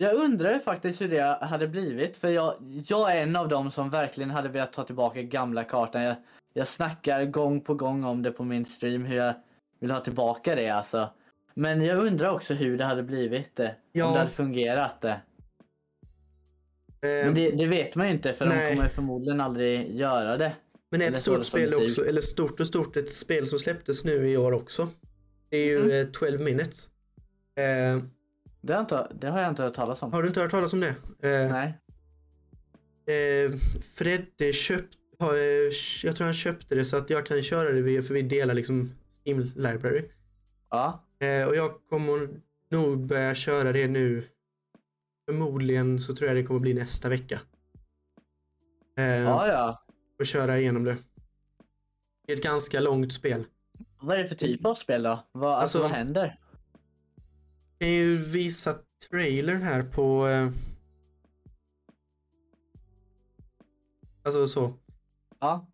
Jag 0.01 0.13
undrar 0.15 0.59
faktiskt 0.59 1.01
hur 1.01 1.07
det 1.09 1.37
hade 1.41 1.67
blivit. 1.67 2.17
För 2.17 2.27
jag, 2.29 2.55
jag 2.87 3.17
är 3.17 3.23
en 3.23 3.35
av 3.35 3.47
dem 3.49 3.71
som 3.71 3.89
verkligen 3.89 4.29
hade 4.31 4.49
velat 4.49 4.73
ta 4.73 4.83
tillbaka 4.83 5.21
gamla 5.21 5.63
kartan. 5.63 6.01
Jag, 6.01 6.15
jag 6.53 6.67
snackar 6.67 7.25
gång 7.25 7.61
på 7.61 7.73
gång 7.73 8.03
om 8.03 8.21
det 8.21 8.31
på 8.31 8.43
min 8.43 8.65
stream 8.65 9.05
hur 9.05 9.17
jag 9.17 9.33
vill 9.79 9.91
ha 9.91 9.99
tillbaka 9.99 10.55
det 10.55 10.69
alltså. 10.69 11.09
Men 11.53 11.81
jag 11.85 12.05
undrar 12.05 12.29
också 12.29 12.53
hur 12.53 12.77
det 12.77 12.83
hade 12.85 13.03
blivit 13.03 13.55
det. 13.55 13.75
Ja. 13.91 14.05
Om 14.05 14.13
det 14.13 14.19
hade 14.19 14.31
fungerat 14.31 15.01
det. 15.01 15.11
Eh, 17.01 17.25
Men 17.25 17.33
det, 17.33 17.51
det 17.51 17.65
vet 17.67 17.95
man 17.95 18.07
ju 18.07 18.13
inte 18.13 18.33
för 18.33 18.45
Nej. 18.45 18.69
de 18.69 18.75
kommer 18.75 18.89
förmodligen 18.89 19.41
aldrig 19.41 19.95
göra 19.95 20.37
det. 20.37 20.51
Men 20.91 21.01
ett 21.01 21.07
Eller 21.07 21.17
stort 21.17 21.45
spel 21.45 21.69
betyg. 21.69 21.85
också, 21.89 22.05
eller 22.05 22.21
stort 22.21 22.59
och 22.59 22.67
stort, 22.67 22.97
ett 22.97 23.09
spel 23.11 23.47
som 23.47 23.59
släpptes 23.59 24.03
nu 24.03 24.29
i 24.29 24.37
år 24.37 24.51
också. 24.51 24.87
Det 25.49 25.57
är 25.57 25.65
ju 25.65 25.77
Mm. 25.79 25.91
eh, 26.07 26.11
12 26.11 26.41
minutes. 26.41 26.89
Eh, 27.55 28.03
Det 28.61 28.73
har, 28.73 28.79
jag 28.79 28.83
inte, 28.83 29.07
det 29.21 29.27
har 29.29 29.41
jag 29.41 29.49
inte 29.49 29.63
hört 29.63 29.73
talas 29.73 30.01
om. 30.01 30.13
har 30.13 30.21
du 30.21 30.27
inte 30.27 30.41
hört 30.41 30.51
talas 30.51 30.73
om 30.73 30.79
det? 30.79 30.95
Eh, 31.29 31.51
Nej. 31.51 31.77
eh, 33.45 33.51
Fredde 33.95 34.53
köpt, 34.53 34.97
har, 35.19 35.33
eh, 35.33 35.71
jag 36.03 36.15
tror 36.15 36.25
han 36.25 36.33
köpte 36.33 36.75
det 36.75 36.85
så 36.85 36.97
att 36.97 37.09
jag 37.09 37.25
kan 37.25 37.43
köra 37.43 37.71
det 37.71 38.03
för 38.03 38.13
vi 38.13 38.21
delar 38.21 38.53
liksom 38.53 38.91
Steam 39.25 39.51
Library. 39.55 40.03
Ja. 40.69 41.03
Eh, 41.19 41.47
och 41.47 41.55
jag 41.55 41.71
kommer 41.89 42.29
nog 42.71 43.05
börja 43.05 43.35
köra 43.35 43.71
det 43.71 43.87
nu. 43.87 44.23
Förmodligen 45.29 45.99
så 45.99 46.15
tror 46.15 46.27
jag 46.27 46.37
det 46.37 46.43
kommer 46.43 46.59
bli 46.59 46.73
nästa 46.73 47.09
vecka. 47.09 47.41
Eh, 48.97 49.05
Ja, 49.05 49.47
ja. 49.47 49.85
Och 50.19 50.25
köra 50.25 50.59
igenom 50.59 50.83
det. 50.83 50.97
Det 52.27 52.33
är 52.33 52.37
ett 52.37 52.43
ganska 52.43 52.79
långt 52.79 53.13
spel. 53.13 53.43
Vad 54.01 54.17
är 54.19 54.23
det 54.23 54.29
för 54.29 54.35
typ 54.35 54.65
av 54.65 54.75
spel 54.75 55.03
då? 55.03 55.27
Vad, 55.31 55.51
alltså, 55.51 55.61
Alltså- 55.61 55.79
vad 55.79 55.91
händer? 55.91 56.39
Jag 57.81 57.87
kan 57.87 57.93
ju 57.93 58.17
visa 58.17 58.75
trailern 59.09 59.61
här 59.61 59.83
på... 59.83 60.27
Eh... 60.27 60.49
Alltså 64.23 64.47
så. 64.47 64.73
Ja, 65.39 65.67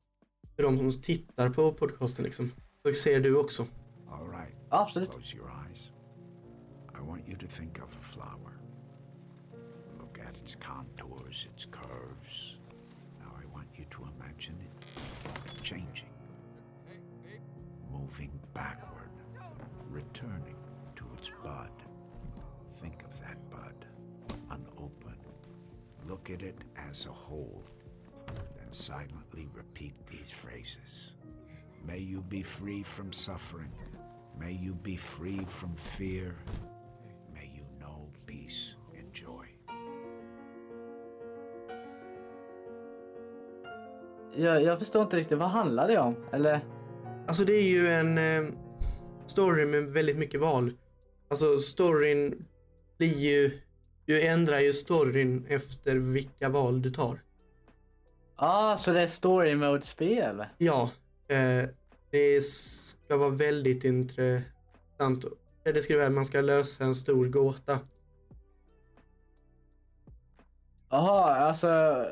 För 0.56 0.64
de 0.64 0.78
som 0.78 1.02
tittar 1.02 1.50
på 1.50 1.72
podcasten 1.74 2.26
liksom. 2.26 2.52
Så 2.84 2.94
ser 2.94 3.20
du 3.20 3.38
också. 3.38 3.68
All 4.10 4.30
right. 4.30 4.56
absolut. 4.70 5.12
Close 5.12 5.38
your 5.38 5.50
eyes. 5.66 5.94
I 6.96 7.08
want 7.08 7.28
you 7.28 7.38
to 7.38 7.48
think 7.48 7.78
of 7.78 7.90
a 7.96 8.02
flower. 8.02 8.54
Look 10.00 10.20
at 10.20 10.38
its 10.44 10.56
contours, 10.56 11.48
its 11.56 11.66
curves. 11.66 12.58
Now 13.20 13.32
I 13.44 13.56
want 13.56 13.68
you 13.78 13.86
to 13.90 13.98
imagine 14.16 14.56
it 14.62 15.64
changing, 15.64 16.14
moving 17.92 18.32
backward, 18.54 19.12
returning 19.92 20.56
to 20.96 21.06
its 21.18 21.32
bud. 21.44 21.87
Look 26.08 26.30
at 26.30 26.42
it 26.42 26.56
as 26.90 27.06
a 27.06 27.12
whole, 27.12 27.64
then 28.28 28.72
silently 28.72 29.48
repeat 29.54 29.94
these 30.08 30.32
phrases. 30.32 31.14
May 31.86 32.00
you 32.00 32.22
be 32.22 32.44
free 32.44 32.84
from 32.84 33.12
suffering. 33.12 33.74
May 34.40 34.54
you 34.54 34.74
be 34.74 34.96
free 34.98 35.46
from 35.48 35.76
fear. 35.76 36.36
May 37.34 37.52
you 37.56 37.66
know 37.80 38.10
peace 38.26 38.76
and 38.98 39.14
joy. 39.14 39.46
Jag, 44.36 44.64
jag 44.64 44.80
förstår 44.80 45.02
inte 45.04 45.18
riktigt, 45.18 45.38
vad 45.38 45.50
handlar 45.50 45.88
det 45.88 46.00
om? 46.00 46.16
Eller? 46.32 46.60
Alltså 47.28 47.46
det 47.46 47.54
är 47.54 47.68
ju 47.68 47.88
en 47.88 48.18
eh, 48.18 48.54
story 49.26 49.66
med 49.66 49.84
väldigt 49.84 50.18
mycket 50.18 50.42
val. 50.42 50.72
Alltså 51.28 51.58
storyn 51.58 52.46
blir 52.98 53.18
ju 53.18 53.62
Du 54.08 54.22
ändrar 54.22 54.60
ju 54.60 54.74
storyn 54.74 55.46
efter 55.50 55.96
vilka 55.96 56.50
val 56.50 56.82
du 56.82 56.90
tar. 56.90 57.22
Ja, 58.38 58.74
ah, 58.74 58.78
så 58.78 58.92
det 58.94 59.02
är 59.02 59.08
story 59.08 59.56
mode-spel? 59.56 60.46
Ja. 60.58 60.92
Eh, 61.28 61.70
det 62.12 62.44
ska 62.44 63.18
vara 63.18 63.30
väldigt 63.30 63.84
intressant. 63.84 65.26
Det 65.64 65.82
skriver 65.82 66.06
att 66.06 66.14
man 66.14 66.26
ska 66.26 66.42
lösa 66.42 66.84
en 66.84 66.96
stor 66.96 67.28
gåta. 67.28 67.80
Jaha, 70.90 71.36
alltså... 71.36 72.06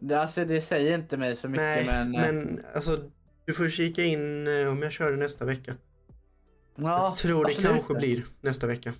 Det, 0.00 0.20
alltså 0.20 0.44
det 0.44 0.60
säger 0.60 0.98
inte 0.98 1.16
mig 1.16 1.36
så 1.36 1.48
mycket 1.48 1.62
Nej, 1.62 1.84
men... 1.86 2.10
men 2.10 2.64
alltså 2.74 2.98
du 3.44 3.54
får 3.54 3.68
kika 3.68 4.04
in 4.04 4.46
eh, 4.46 4.72
om 4.72 4.82
jag 4.82 4.92
kör 4.92 5.10
det 5.10 5.16
nästa 5.16 5.44
vecka. 5.44 5.74
Ja, 6.74 7.04
jag 7.08 7.16
tror 7.16 7.44
det 7.44 7.54
kanske 7.54 7.94
blir 7.94 8.24
nästa 8.40 8.66
vecka. 8.66 8.92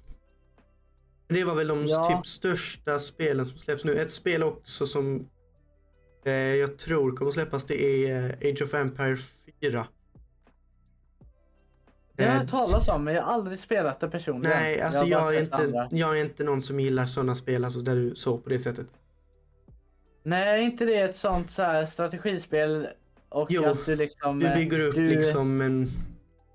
Det 1.28 1.44
var 1.44 1.54
väl 1.54 1.68
de 1.68 1.86
Ja. 1.86 2.08
typ 2.16 2.26
största 2.26 2.98
spelen 2.98 3.46
som 3.46 3.58
släpps 3.58 3.84
nu. 3.84 3.94
Ett 3.98 4.10
spel 4.10 4.42
också 4.42 4.86
som 4.86 5.28
eh, 6.24 6.32
jag 6.32 6.78
tror 6.78 7.16
kommer 7.16 7.30
släppas 7.30 7.64
det 7.64 7.82
är 8.08 8.24
eh, 8.42 8.50
Age 8.52 8.62
of 8.62 8.74
Empire 8.74 9.16
4. 9.60 9.86
Det 12.16 12.24
har 12.24 12.34
jag 12.34 12.42
Eh, 12.42 12.48
talas 12.48 12.88
om 12.88 13.04
men 13.04 13.14
jag 13.14 13.22
har 13.22 13.32
aldrig 13.32 13.58
spelat 13.60 14.00
det 14.00 14.08
personligen. 14.08 14.56
Nej, 14.56 14.80
alltså 14.80 15.04
jag, 15.04 15.22
bara 15.22 15.34
är 15.34 15.40
inte, 15.40 15.56
andra. 15.56 15.88
jag 15.90 16.18
är 16.18 16.24
inte 16.24 16.44
någon 16.44 16.62
som 16.62 16.80
gillar 16.80 17.06
sådana 17.06 17.34
spel, 17.34 17.64
alltså 17.64 17.80
där 17.80 17.96
du 17.96 18.14
så 18.14 18.38
på 18.38 18.48
det 18.48 18.58
sättet. 18.58 18.86
Nej, 20.22 20.48
är 20.48 20.62
inte 20.62 20.84
det 20.84 20.98
ett 21.00 21.16
sånt 21.16 21.50
så 21.50 21.62
här 21.62 21.86
strategispel 21.86 22.88
och 23.28 23.46
Jo, 23.50 23.64
att 23.64 23.86
du 23.86 23.96
liksom... 23.96 24.40
Du 24.40 24.46
eh, 24.46 24.54
bygger 24.56 24.80
upp 24.80 24.94
du- 24.94 25.08
liksom 25.10 25.60
en, 25.60 25.88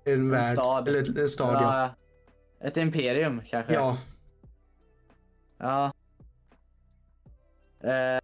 en 0.04 0.30
värld, 0.30 0.58
stad. 0.58 0.88
eller 0.88 1.20
en 1.20 1.28
stad 1.28 1.54
ja. 1.54 1.94
ja, 2.60 2.66
Ett 2.68 2.76
imperium 2.76 3.42
kanske? 3.50 3.72
Ja, 3.74 3.98
Ja. 5.62 5.92
Eh, 7.80 8.18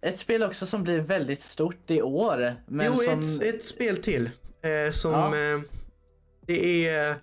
ett 0.00 0.18
spel 0.18 0.42
också 0.42 0.66
som 0.66 0.82
blir 0.82 1.00
väldigt 1.00 1.42
stort 1.42 1.90
i 1.90 2.02
år. 2.02 2.54
Men 2.66 2.86
jo, 2.86 2.92
som... 2.92 3.20
ett, 3.20 3.54
ett 3.54 3.62
spel 3.62 3.96
till. 3.96 4.30
Eh, 4.62 4.90
som 4.90 5.12
Ja. 5.12 5.36
eh, 5.54 5.60
det 6.46 6.88
är 6.88 7.16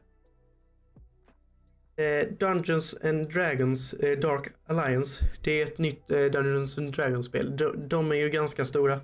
Dungeons 2.39 2.95
and 3.03 3.33
Dragons 3.33 3.91
Dark 4.21 4.47
Alliance. 4.65 5.25
Det 5.43 5.51
är 5.61 5.65
ett 5.65 5.77
nytt 5.77 6.07
Dungeons 6.07 6.77
and 6.77 6.93
Dragons 6.95 7.25
spel. 7.25 7.57
De, 7.57 7.87
de 7.87 8.11
är 8.11 8.15
ju 8.15 8.29
ganska 8.29 8.65
stora. 8.65 8.99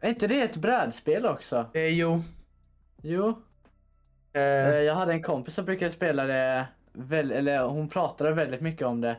Är 0.00 0.08
inte 0.08 0.26
det 0.26 0.42
ett 0.42 0.56
brädspel 0.56 1.26
också? 1.26 1.70
Eh, 1.74 1.86
jo, 1.88 2.22
Jo. 3.02 3.42
Eh, 4.32 4.42
jag 4.78 4.94
hade 4.94 5.12
en 5.12 5.22
kompis 5.22 5.54
som 5.54 5.64
brukade 5.64 5.92
spela 5.92 6.24
det, 6.24 6.68
väl, 6.96 7.32
eller 7.32 7.64
hon 7.64 7.88
pratade 7.88 8.32
väldigt 8.32 8.60
mycket 8.60 8.86
om 8.86 9.00
det. 9.00 9.16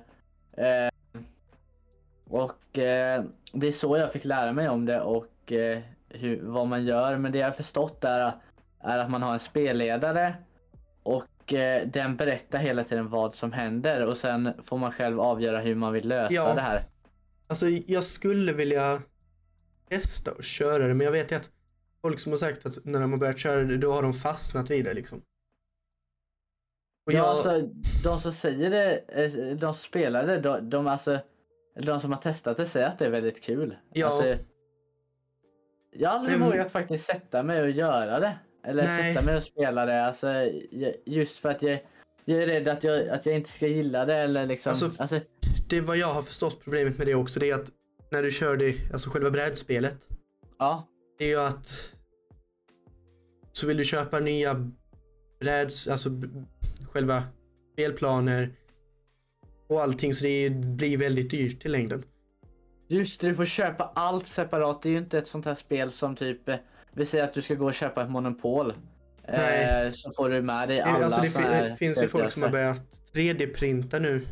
Eh, 0.57 1.19
och 2.29 2.77
eh, 2.77 3.23
det 3.53 3.67
är 3.67 3.71
så 3.71 3.97
jag 3.97 4.11
fick 4.11 4.25
lära 4.25 4.51
mig 4.51 4.69
om 4.69 4.85
det 4.85 5.01
och 5.01 5.51
eh, 5.51 5.79
hur, 6.09 6.41
vad 6.43 6.67
man 6.67 6.85
gör. 6.85 7.17
Men 7.17 7.31
det 7.31 7.37
jag 7.37 7.47
har 7.47 7.51
förstått 7.51 8.03
är, 8.03 8.31
är 8.79 8.97
att 8.99 9.11
man 9.11 9.21
har 9.21 9.33
en 9.33 9.39
spelledare 9.39 10.35
och 11.03 11.53
eh, 11.53 11.87
den 11.87 12.15
berättar 12.17 12.59
hela 12.59 12.83
tiden 12.83 13.09
vad 13.09 13.35
som 13.35 13.51
händer 13.51 14.05
och 14.05 14.17
sen 14.17 14.53
får 14.63 14.77
man 14.77 14.91
själv 14.91 15.19
avgöra 15.21 15.59
hur 15.59 15.75
man 15.75 15.93
vill 15.93 16.07
lösa 16.07 16.33
Ja. 16.33 16.53
det 16.55 16.61
här. 16.61 16.83
alltså 17.47 17.67
jag 17.69 18.03
skulle 18.03 18.53
vilja 18.53 19.01
testa 19.89 20.31
och 20.31 20.43
köra 20.43 20.87
det, 20.87 20.93
men 20.93 21.05
jag 21.05 21.11
vet 21.11 21.31
ju 21.31 21.35
att 21.35 21.49
folk 22.01 22.19
som 22.19 22.31
har 22.31 22.37
sagt 22.39 22.65
att 22.65 22.77
när 22.85 22.99
de 22.99 23.11
har 23.11 23.19
börjat 23.19 23.39
köra 23.39 23.63
det, 23.63 23.77
då 23.77 23.91
har 23.91 24.01
de 24.01 24.13
fastnat 24.13 24.69
vid 24.71 24.85
det 24.85 24.93
liksom. 24.93 25.21
Och 27.07 27.13
Ja, 27.13 27.17
jag, 27.17 27.25
alltså, 27.25 27.69
de 28.03 28.19
som 28.19 28.33
säger 28.33 28.69
det, 28.69 28.97
eh, 29.07 29.55
de 29.55 29.73
som 29.73 29.83
spelar 29.83 30.27
det, 30.27 30.39
de, 30.39 30.69
de, 30.69 30.87
alltså, 30.87 31.19
de 31.79 32.01
som 32.01 32.11
har 32.11 32.19
testat 32.21 32.57
det 32.57 32.65
säger 32.65 32.87
att 32.87 32.99
det 32.99 33.05
är 33.05 33.09
väldigt 33.09 33.41
kul. 33.41 33.75
Ja. 33.93 34.07
Alltså, 34.07 34.35
jag 35.91 36.09
har 36.09 36.19
aldrig 36.19 36.39
vågat 36.39 36.71
faktiskt 36.71 37.05
sätta 37.05 37.43
mig 37.43 37.61
och 37.61 37.69
göra 37.69 38.19
det. 38.19 38.37
Eller 38.65 38.83
Nej. 38.83 39.13
sätta 39.13 39.25
mig 39.25 39.37
och 39.37 39.43
spela 39.43 39.85
det. 39.85 40.05
Alltså, 40.05 40.27
just 41.05 41.39
för 41.39 41.49
att 41.49 41.61
jag, 41.61 41.79
jag 42.25 42.43
är 42.43 42.47
rädd 42.47 42.67
att 42.67 42.83
jag, 42.83 43.07
att 43.07 43.25
jag 43.25 43.35
inte 43.35 43.51
ska 43.51 43.67
gilla 43.67 44.05
det 44.05 44.15
eller 44.15 44.45
liksom. 44.45 44.69
Alltså- 44.69 44.91
Alltså, 44.97 45.19
det 45.69 45.81
vad 45.81 45.97
jag 45.97 46.13
har 46.13 46.21
förstått 46.21 46.63
problemet 46.63 46.97
med 46.97 47.07
det 47.07 47.15
också, 47.15 47.39
det 47.39 47.49
är 47.49 47.55
att 47.55 47.71
när 48.11 48.23
du 48.23 48.31
kör 48.31 48.57
det, 48.57 48.75
alltså 48.93 49.09
själva 49.09 49.31
brädspelet, 49.31 50.07
ja. 50.59 50.87
det 51.17 51.25
är 51.25 51.29
ju 51.29 51.39
att 51.39 51.93
så 53.51 53.67
vill 53.67 53.77
du 53.77 53.83
köpa 53.83 54.19
nya 54.19 54.71
bräds, 55.39 55.87
alltså 55.87 56.09
själva 56.85 57.23
spelplaner 57.73 58.53
och 59.67 59.81
allting 59.81 60.13
så 60.13 60.23
det 60.23 60.49
blir 60.49 60.97
väldigt 60.97 61.31
dyrt 61.31 61.65
i 61.65 61.69
längden. 61.69 62.03
Just 62.87 63.21
det, 63.21 63.27
du 63.27 63.35
får 63.35 63.45
köpa 63.45 63.91
allt 63.95 64.27
separat. 64.27 64.81
Det 64.81 64.89
är 64.89 64.91
ju 64.91 64.97
inte 64.97 65.17
ett 65.17 65.27
sånt 65.27 65.45
här 65.45 65.55
spel 65.55 65.91
som 65.91 66.15
typ, 66.15 66.49
eh, 66.49 66.55
vi 66.93 67.05
säger 67.05 67.23
att 67.23 67.33
du 67.33 67.41
ska 67.41 67.55
gå 67.55 67.65
och 67.65 67.73
köpa 67.73 68.03
ett 68.03 68.09
monopol. 68.09 68.73
Nej. 69.27 69.85
Eh, 69.85 69.91
så 69.91 70.11
får 70.11 70.29
du 70.29 70.41
med 70.41 70.69
dig 70.69 70.81
alla 70.81 71.05
alltså 71.05 71.21
det 71.21 71.27
här 71.27 71.75
finns 71.75 72.03
ju 72.03 72.07
folk 72.07 72.31
som 72.31 72.43
har 72.43 72.49
börjat 72.49 72.83
3D-printa 73.13 73.99
nu 73.99 74.27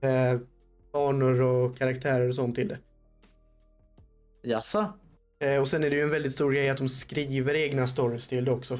eh, 0.00 0.40
banor 0.92 1.40
och 1.40 1.78
karaktärer 1.78 2.28
och 2.28 2.34
sånt 2.34 2.54
till 2.54 2.68
det. 2.68 2.78
Jaså? 4.42 4.92
Eh, 5.40 5.60
och 5.60 5.68
sen 5.68 5.84
är 5.84 5.90
det 5.90 5.96
ju 5.96 6.02
en 6.02 6.10
väldigt 6.10 6.32
stor 6.32 6.52
grej 6.52 6.68
att 6.68 6.78
de 6.78 6.88
skriver 6.88 7.54
egna 7.54 7.86
stories 7.86 8.28
till 8.28 8.44
det 8.44 8.50
också. 8.50 8.78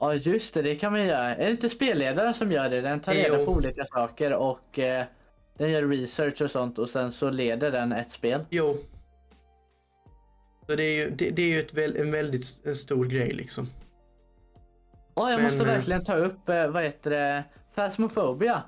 Ja 0.00 0.14
just 0.14 0.54
det, 0.54 0.62
det 0.62 0.74
kan 0.74 0.92
man 0.92 1.06
göra. 1.06 1.34
Är 1.36 1.44
det 1.44 1.50
inte 1.50 1.70
spelledaren 1.70 2.34
som 2.34 2.52
gör 2.52 2.70
det? 2.70 2.80
Den 2.80 3.00
tar 3.00 3.12
reda 3.12 3.44
på 3.44 3.52
olika 3.52 3.84
saker 3.84 4.32
och 4.32 4.78
eh, 4.78 5.04
den 5.58 5.70
gör 5.70 5.88
research 5.88 6.42
och 6.42 6.50
sånt 6.50 6.78
och 6.78 6.88
sen 6.88 7.12
så 7.12 7.30
leder 7.30 7.70
den 7.70 7.92
ett 7.92 8.10
spel. 8.10 8.44
Jo. 8.50 8.76
Så 10.66 10.76
det 10.76 10.82
är 10.82 10.94
ju, 10.94 11.10
det, 11.10 11.30
det 11.30 11.42
är 11.42 11.48
ju 11.48 11.60
ett 11.60 11.96
en 11.96 12.10
väldigt 12.10 12.66
en 12.66 12.76
stor 12.76 13.06
grej 13.06 13.32
liksom. 13.32 13.68
Ja, 15.14 15.30
jag 15.30 15.36
Men, 15.36 15.44
måste 15.44 15.60
eh, 15.60 15.74
verkligen 15.74 16.04
ta 16.04 16.14
upp, 16.14 16.48
eh, 16.48 16.70
vad 16.70 16.82
heter 16.82 17.10
det, 17.10 17.44
Phasmophobia. 17.74 18.62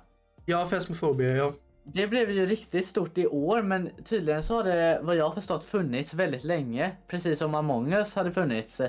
Ja, 0.47 0.69
Phasmophobia, 0.71 1.37
ja. 1.37 1.55
Det 1.85 2.07
blev 2.07 2.31
ju 2.31 2.47
riktigt 2.47 2.89
stort 2.89 3.19
i 3.19 3.27
år 3.27 3.63
men 3.63 3.91
tydligen 4.05 4.43
så 4.43 4.55
har 4.55 4.65
det, 4.65 5.01
vad 5.03 5.17
jag 5.17 5.29
har 5.29 5.35
förstått, 5.35 5.65
funnits 5.65 6.15
väldigt 6.15 6.45
länge. 6.45 6.97
Precis 7.09 7.39
som 7.39 7.55
Among 7.55 7.93
us 7.93 8.15
hade 8.15 8.33
funnits. 8.33 8.81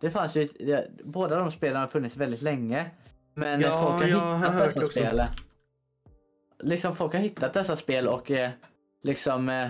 Det 0.00 0.10
fanns 0.10 0.34
ju, 0.34 0.48
det, 0.60 0.90
båda 1.04 1.38
de 1.38 1.50
spelen 1.52 1.76
har 1.80 1.86
funnits 1.88 2.16
väldigt 2.16 2.42
länge. 2.42 2.90
Men 3.34 3.60
Ja, 3.60 3.98
folk 4.00 4.12
har 4.12 4.20
har 4.20 4.36
hittat 4.38 4.54
hört 4.54 4.66
dessa 4.74 4.84
också. 4.86 5.00
spel. 5.00 5.22
Liksom 6.62 6.96
folk 6.96 7.12
har 7.12 7.20
hittat 7.20 7.52
dessa 7.54 7.76
spel 7.76 8.08
och 8.08 8.30
eh, 8.30 8.50
liksom 9.02 9.48
eh, 9.48 9.68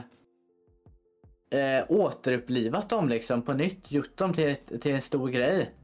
eh, 1.60 1.84
återupplivat 1.88 2.88
dem 2.90 3.08
liksom 3.08 3.42
på 3.42 3.52
nytt. 3.52 3.90
Gjort 3.92 4.16
dem 4.16 4.32
till, 4.32 4.56
till 4.80 4.94
en 4.94 5.02
stor 5.02 5.28
grej. 5.28 5.74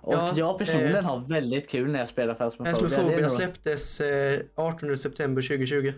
Och 0.00 0.14
Ja, 0.14 0.32
jag 0.36 0.58
personligen 0.58 0.96
eh, 0.96 1.02
har 1.02 1.18
väldigt 1.28 1.68
kul 1.68 1.90
när 1.92 1.98
jag 1.98 2.08
spelar 2.08 2.34
Phasmophobia. 2.34 2.72
Det 2.72 2.80
Phasmophobia 2.80 3.20
nog- 3.20 3.30
släpptes 3.30 4.00
eh, 4.00 4.40
18 4.54 4.96
september 4.96 5.42
2020. 5.42 5.92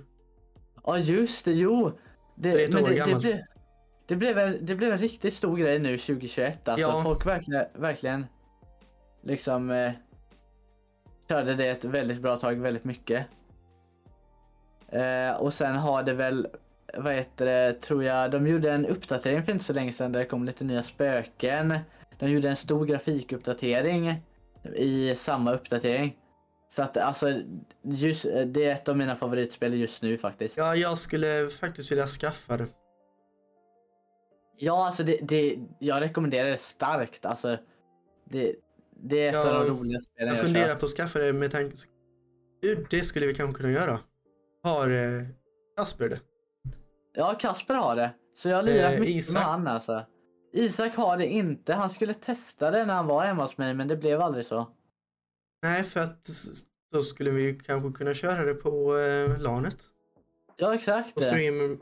Ja 0.85 0.99
just 0.99 1.45
det, 1.45 1.53
jo. 1.53 1.99
Det, 2.37 2.51
Det 2.53 2.65
är 2.65 2.69
ett 2.69 2.75
år 2.75 2.81
det, 2.81 2.89
det, 2.89 2.95
gammalt. 2.97 3.23
blev, 3.23 3.39
det, 4.11 4.17
blev 4.17 4.39
en, 4.39 4.67
det 4.67 4.75
blev 4.75 4.93
en 4.93 4.99
riktigt 4.99 5.35
stor 5.35 5.57
grej 5.57 5.79
nu 5.79 5.99
2021. 5.99 6.69
Alltså 6.69 6.87
Ja. 6.89 7.03
folk 7.03 7.27
verkligen, 7.27 7.65
verkligen 7.75 8.27
liksom 9.23 9.71
eh, 9.71 9.93
körde 11.29 11.55
det 11.55 11.69
ett 11.69 11.85
väldigt 11.85 12.21
bra 12.21 12.37
tag, 12.37 12.55
väldigt 12.55 12.85
mycket. 12.85 13.27
Eh, 14.89 15.41
och 15.41 15.55
sen 15.55 15.77
har 15.77 16.03
det 16.03 16.13
väl, 16.13 16.49
vad 16.95 17.15
heter 17.15 17.47
det, 17.47 17.81
tror 17.81 18.05
jag, 18.05 18.31
de 18.31 18.47
gjorde 18.47 18.73
en 18.73 18.87
uppdatering 18.87 19.43
för 19.43 19.53
inte 19.53 19.65
så 19.65 19.73
länge 19.73 19.93
sedan 19.93 20.13
där 20.13 20.21
det 20.21 20.27
kom 20.27 20.45
lite 20.45 20.65
nya 20.65 20.83
spöken. 20.83 21.79
De 22.19 22.31
gjorde 22.31 22.49
en 22.49 22.57
stor 22.57 22.87
grafikuppdatering 22.87 24.23
i 24.77 25.15
samma 25.17 25.53
uppdatering. 25.53 26.17
Så 26.77 26.83
att 26.83 26.97
alltså, 26.97 27.43
just, 27.83 28.23
det 28.47 28.65
är 28.65 28.73
ett 28.75 28.89
av 28.89 28.97
mina 28.97 29.17
favoritspel 29.17 29.75
just 29.75 30.03
nu 30.03 30.19
faktiskt. 30.19 30.57
Ja, 30.57 30.77
jag 30.77 30.99
skulle 30.99 31.49
faktiskt 31.61 31.93
vilja 31.93 32.07
skaffa 32.07 32.57
det. 32.57 32.67
Ja, 34.63 34.87
alltså 34.87 35.05
det, 35.05 35.19
det, 35.23 35.59
jag 35.79 36.01
rekommenderar 36.01 36.51
det 36.51 36.59
starkt. 36.59 37.27
Alltså, 37.27 37.59
det, 38.25 38.55
det 39.03 39.25
är 39.25 39.29
ett 39.29 39.35
Ja, 39.35 39.59
av 39.61 39.67
de 39.67 39.75
roligaste 39.79 40.11
spelen 40.11 40.29
Jag 40.29 40.37
jag, 40.37 40.45
funderar 40.45 40.75
på 40.75 40.87
att 40.87 40.93
skaffa 40.93 41.19
det 41.19 41.33
med 41.33 41.51
tanke... 41.51 41.77
Det 42.91 43.03
skulle 43.03 43.27
vi 43.27 43.35
kanske 43.35 43.63
kunna 43.63 43.73
göra. 43.73 44.01
Har 44.63 44.91
eh, 44.91 45.23
Kasper 45.77 46.09
det? 46.09 46.19
Ja, 47.15 47.35
Kasper 47.41 47.75
har 47.75 47.97
det. 47.97 48.11
Så 48.37 48.49
jag 48.49 48.57
har 48.57 48.63
lirat 48.63 48.93
Eh, 48.93 49.01
mycket 49.01 49.15
Isak? 49.17 49.35
med 49.35 49.43
han 49.43 49.67
alltså. 49.67 50.05
Isak 50.53 50.97
har 50.97 51.17
det 51.17 51.27
inte. 51.27 51.75
Han 51.75 51.91
skulle 51.91 52.15
testa 52.15 52.71
det 52.71 52.85
när 52.87 52.95
han 52.95 53.07
var 53.07 53.25
hemma 53.25 53.43
hos 53.43 53.59
mig, 53.59 53.75
men 53.75 53.89
det 53.89 53.97
blev 53.97 54.21
aldrig 54.21 54.47
så. 54.47 54.69
Nej, 55.63 55.83
för 55.83 56.01
att 56.01 56.29
då 56.93 57.03
skulle 57.03 57.31
vi 57.31 57.61
kanske 57.67 57.99
kunna 57.99 58.15
köra 58.15 58.45
det 58.45 58.55
på 58.55 58.99
eh, 58.99 59.41
LANet. 59.41 59.77
Ja, 60.57 60.75
exakt. 60.75 61.17
Och 61.17 61.23
stream, 61.23 61.81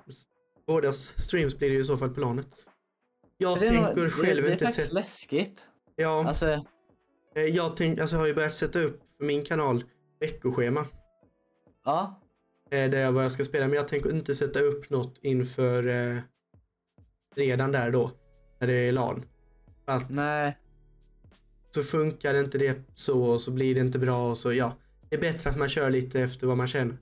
båda 0.66 0.93
streams 0.93 1.59
blir 1.59 1.68
det 1.68 1.74
ju 1.74 1.81
i 1.81 1.85
så 1.85 1.97
fall 1.97 2.11
på 2.11 2.20
LANet. 2.20 2.68
Jag 3.39 3.61
Det 3.61 3.66
är 3.66 3.72
nog- 3.72 3.84
tänker 3.86 4.03
det, 4.05 4.11
själv 4.11 4.43
det 4.43 4.49
är 4.49 4.53
inte 4.53 4.64
faktiskt 4.64 4.86
sätta... 4.86 4.95
läskigt. 5.01 5.61
Ja, 5.97 6.24
Alltså, 6.28 6.47
eh, 7.34 7.43
jag, 7.43 7.76
tänk, 7.76 7.99
alltså, 7.99 8.16
jag 8.16 8.20
har 8.20 8.26
ju 8.26 8.34
börjat 8.34 8.55
sätta 8.57 8.78
upp 8.80 9.01
för 9.16 9.24
min 9.24 9.45
kanal 9.45 9.84
veckoschema. 10.20 10.86
ja. 11.84 12.20
eh, 12.70 12.91
där 12.91 12.99
jag 13.01 13.12
vad 13.12 13.24
jag 13.24 13.32
ska 13.32 13.45
spela. 13.45 13.66
Men 13.66 13.76
jag 13.76 13.89
tänker 13.89 14.11
inte 14.11 14.34
sätta 14.34 14.61
upp 14.61 14.91
något 14.91 15.18
inför 15.22 15.86
eh, 15.89 16.16
redan 17.36 17.72
där 17.72 17.91
då. 17.91 18.11
När 18.61 18.68
det 18.68 18.74
är 18.74 18.93
LAN. 18.93 19.24
Att 19.86 20.11
Nej. 20.11 20.59
så 21.70 21.82
funkar 21.82 22.34
inte 22.34 22.59
det 22.59 22.78
så 22.95 23.22
och 23.22 23.41
så 23.41 23.51
blir 23.51 23.74
det 23.74 23.80
inte 23.80 23.99
bra 23.99 24.30
och 24.30 24.39
så 24.39 24.53
ja. 24.53 24.72
Det 25.09 25.16
är 25.16 25.20
bättre 25.20 25.51
att 25.51 25.59
man 25.59 25.68
kör 25.68 25.91
lite 25.91 26.20
efter 26.20 26.47
vad 26.47 26.57
man 26.57 26.66
känner. 26.68 26.97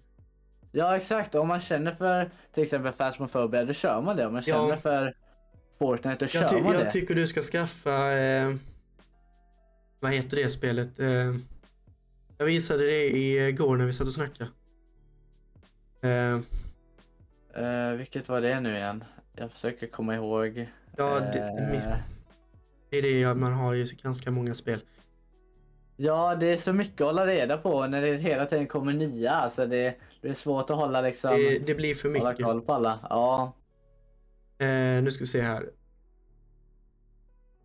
Ja 0.72 0.96
exakt, 0.96 1.34
om 1.34 1.48
man 1.48 1.60
känner 1.60 1.94
för 1.94 2.30
till 2.54 2.62
exempel 2.62 2.92
Phasmophobia 2.92 3.64
då 3.64 3.72
kör 3.72 4.00
man 4.02 4.16
det. 4.16 4.26
Om 4.26 4.32
man 4.32 4.42
Ja. 4.46 4.54
känner 4.54 4.76
för 4.76 5.16
Fortnite 5.78 6.24
då 6.24 6.30
Jag, 6.38 6.48
ty- 6.48 6.62
man 6.62 6.72
jag 6.72 6.84
det. 6.84 6.90
tycker 6.90 7.14
du 7.14 7.26
ska 7.26 7.40
skaffa, 7.42 8.12
eh, 8.18 8.54
vad 10.00 10.12
heter 10.12 10.36
det 10.36 10.50
spelet? 10.50 10.98
Eh, 10.98 11.34
jag 12.38 12.46
visade 12.46 12.84
det 12.86 13.06
igår 13.48 13.76
när 13.76 13.86
vi 13.86 13.92
satt 13.92 14.06
och 14.06 14.12
snackade. 14.12 14.50
Eh, 16.02 16.38
Eh, 17.64 17.90
vilket 17.92 18.28
var 18.28 18.40
det 18.40 18.60
nu 18.60 18.76
igen? 18.76 19.04
Jag 19.36 19.50
försöker 19.50 19.86
komma 19.86 20.14
ihåg. 20.14 20.66
ja, 20.96 21.20
det, 21.32 21.38
Eh, 21.38 21.96
det 22.90 22.98
är 22.98 23.02
det 23.02 23.34
man 23.34 23.52
har 23.52 23.72
ju 23.74 23.86
ganska 24.02 24.30
många 24.30 24.54
spel. 24.54 24.80
ja, 25.96 26.34
det 26.34 26.46
är 26.52 26.56
så 26.56 26.72
mycket 26.72 27.00
att 27.00 27.06
hålla 27.06 27.26
reda 27.26 27.58
på 27.58 27.86
när 27.86 28.02
det 28.02 28.16
hela 28.16 28.46
tiden 28.46 28.66
kommer 28.66 28.92
nya. 28.92 29.30
Alltså 29.32 29.66
det, 29.66 29.94
det 30.20 30.28
är 30.28 30.34
svårt 30.34 30.70
att 30.70 30.76
hålla 30.76 31.00
liksom 31.00 31.30
Det, 31.30 31.58
det 31.58 31.74
blir 31.74 31.94
för 31.94 32.08
hålla 32.08 32.30
mycket. 32.30 32.44
koll 32.44 32.60
på 32.60 32.72
alla. 32.72 32.98
Ja. 33.10 33.52
Eh, 34.58 35.02
nu 35.02 35.10
ska 35.10 35.22
vi 35.22 35.26
se 35.26 35.40
här. 35.40 35.70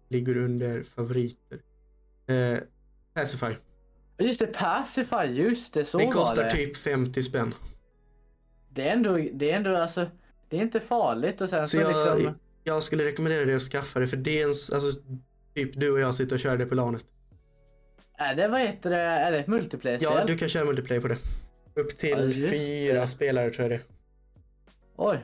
Ligger 0.09 0.37
under 0.37 0.83
favoriter. 0.83 1.59
Eh, 2.27 2.57
Pacify. 3.13 3.53
Just 4.17 4.39
det, 4.39 4.47
Pacify, 4.47 5.25
just 5.25 5.73
det, 5.73 5.85
så 5.85 5.97
Det 5.97 6.05
var 6.05 6.11
kostar 6.11 6.43
det. 6.43 6.51
typ 6.51 6.77
50 6.77 7.23
spänn. 7.23 7.53
Det 8.69 8.89
är 8.89 8.93
ändå, 8.93 9.17
det 9.33 9.51
är 9.51 9.55
ändå 9.57 9.75
alltså, 9.77 10.07
det 10.49 10.57
är 10.57 10.61
inte 10.61 10.79
farligt 10.79 11.41
och 11.41 11.49
sen 11.49 11.67
Så 11.67 11.77
så, 11.77 11.83
jag, 11.83 12.17
liksom. 12.17 12.35
jag 12.63 12.83
skulle 12.83 13.03
rekommendera 13.05 13.45
dig 13.45 13.55
att 13.55 13.61
skaffa 13.61 13.99
det 13.99 14.07
för 14.07 14.17
det 14.17 14.39
är 14.41 14.43
en, 14.43 14.49
alltså, 14.49 15.01
typ 15.55 15.79
du 15.79 15.91
och 15.91 15.99
jag 15.99 16.15
sitter 16.15 16.35
och 16.35 16.39
kör 16.39 16.57
det 16.57 16.65
på 16.65 16.75
LANet. 16.75 17.05
Är 18.17 18.35
det, 18.35 18.47
vad 18.47 18.61
heter 18.61 18.89
det, 18.89 18.97
är 18.97 19.31
det 19.31 19.39
ett 19.39 19.47
multiplayer-spel? 19.47 20.11
Ja, 20.17 20.25
du 20.25 20.37
kan 20.37 20.47
köra 20.49 20.65
multiplayer 20.65 21.01
på 21.01 21.07
det. 21.07 21.17
Upp 21.75 21.87
Ja, 21.91 21.95
till 21.97 22.37
just 22.37 22.49
fyra 22.49 23.01
det. 23.01 23.07
spelare 23.07 23.49
tror 23.49 23.71
jag 23.71 23.79
det. 23.79 23.85
Oj. 24.95 25.19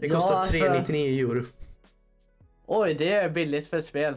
Det 0.00 0.06
Ja, 0.06 0.14
kostar 0.14 0.34
alltså- 0.34 0.52
399 0.52 1.28
euro. 1.30 1.44
Oj, 2.66 2.94
det 2.94 3.12
är 3.12 3.30
billigt 3.30 3.68
för 3.68 3.78
ett 3.78 3.86
spel. 3.86 4.14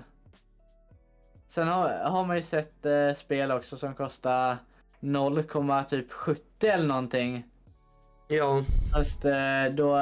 Sen 1.49 1.67
har, 1.67 1.89
har 1.89 2.25
man 2.25 2.35
ju 2.37 2.43
sett 2.43 2.85
eh, 2.85 3.13
spel 3.17 3.51
också 3.51 3.77
som 3.77 3.93
kostar 3.95 4.57
0,70 4.99 6.37
eller 6.61 6.87
någonting. 6.87 7.43
Ja, 8.27 8.63
Fast 8.93 9.25
eh, 9.25 9.75
då... 9.75 9.97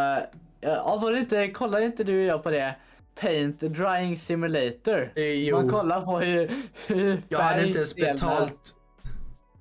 Ja, 0.61 0.99
var 1.01 1.11
det 1.11 1.19
inte, 1.19 1.47
kollade 1.47 1.85
inte 1.85 2.03
du 2.03 2.19
och 2.19 2.25
jag 2.25 2.43
på 2.43 2.51
det? 2.51 2.75
Paint 3.15 3.59
Drying 3.59 4.17
Simulator. 4.17 5.11
eh. 5.15 5.53
Man 5.55 5.69
kollar 5.69 6.01
på 6.05 6.19
hur, 6.19 6.51
hur 6.87 7.21
Jag 7.29 7.39
hade 7.39 7.63
inte 7.67 7.77
ens 7.77 7.95
betalt 7.95 8.75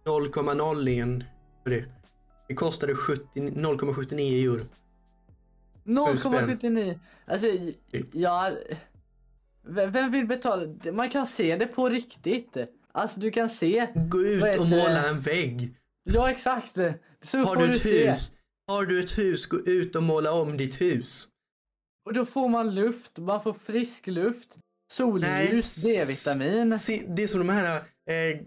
0,01 0.05 1.25
för 1.63 1.71
det. 1.71 1.85
Det 2.49 2.55
kostade 2.55 2.95
70 2.95 3.23
0,79 3.35 4.45
euro. 4.45 4.65
0,79. 5.91 6.99
Alltså, 7.27 7.47
ja... 8.13 8.51
Vem 9.63 10.13
vill 10.13 10.27
betala? 10.27 10.93
Man 10.93 11.11
kan 11.11 11.27
se 11.27 11.57
det 11.57 11.67
på 11.67 11.89
riktigt. 11.89 12.57
Alltså 12.93 13.21
du 13.21 13.31
kan 13.31 13.51
se. 13.51 13.87
Gå 13.95 14.23
ut 14.23 14.59
och 14.61 14.67
måla 14.67 15.09
en 15.09 15.21
vägg. 15.21 15.77
Ja 16.03 16.31
exakt. 16.31 16.77
Så 17.25 17.39
Har 17.39 17.57
du 17.57 17.67
du 17.67 17.73
ett 17.73 17.83
se. 17.83 18.09
hus? 18.09 18.33
Har 18.67 18.87
du 18.87 19.01
ett 19.01 19.19
hus, 19.19 19.47
gå 19.47 19.59
ut 19.61 19.97
och 19.97 20.03
måla 20.03 20.33
om 20.33 20.57
ditt 20.57 20.81
hus. 20.81 21.29
Och 22.05 22.13
då 22.15 22.27
får 22.27 22.49
man 22.49 22.75
luft, 22.75 23.19
man 23.19 23.43
får 23.43 23.53
frisk 23.53 24.07
luft, 24.07 24.57
solljus, 24.93 25.85
D-vitamin. 25.85 26.71
Det 27.17 27.23
är 27.23 27.27
som 27.27 27.41
de 27.41 27.49
här 27.49 27.83
eh, 28.11 28.39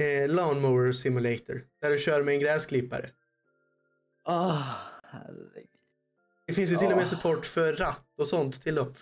eh, 0.06 0.28
Lawnmower 0.28 0.92
Simulator. 0.92 1.62
Där 1.80 1.90
du 1.90 1.98
kör 1.98 2.22
med 2.22 2.34
en 2.34 2.40
gräsklippare. 2.40 3.10
Åh, 4.28 4.62
herregud. 5.04 5.53
Det 6.54 6.60
finns 6.60 6.72
ju 6.72 6.76
till 6.76 6.90
och 6.90 6.96
med 6.96 7.08
support 7.08 7.46
för 7.46 7.72
ratt 7.72 8.04
och 8.18 8.26
sånt 8.26 8.62
till 8.62 8.74
dem. 8.74 8.94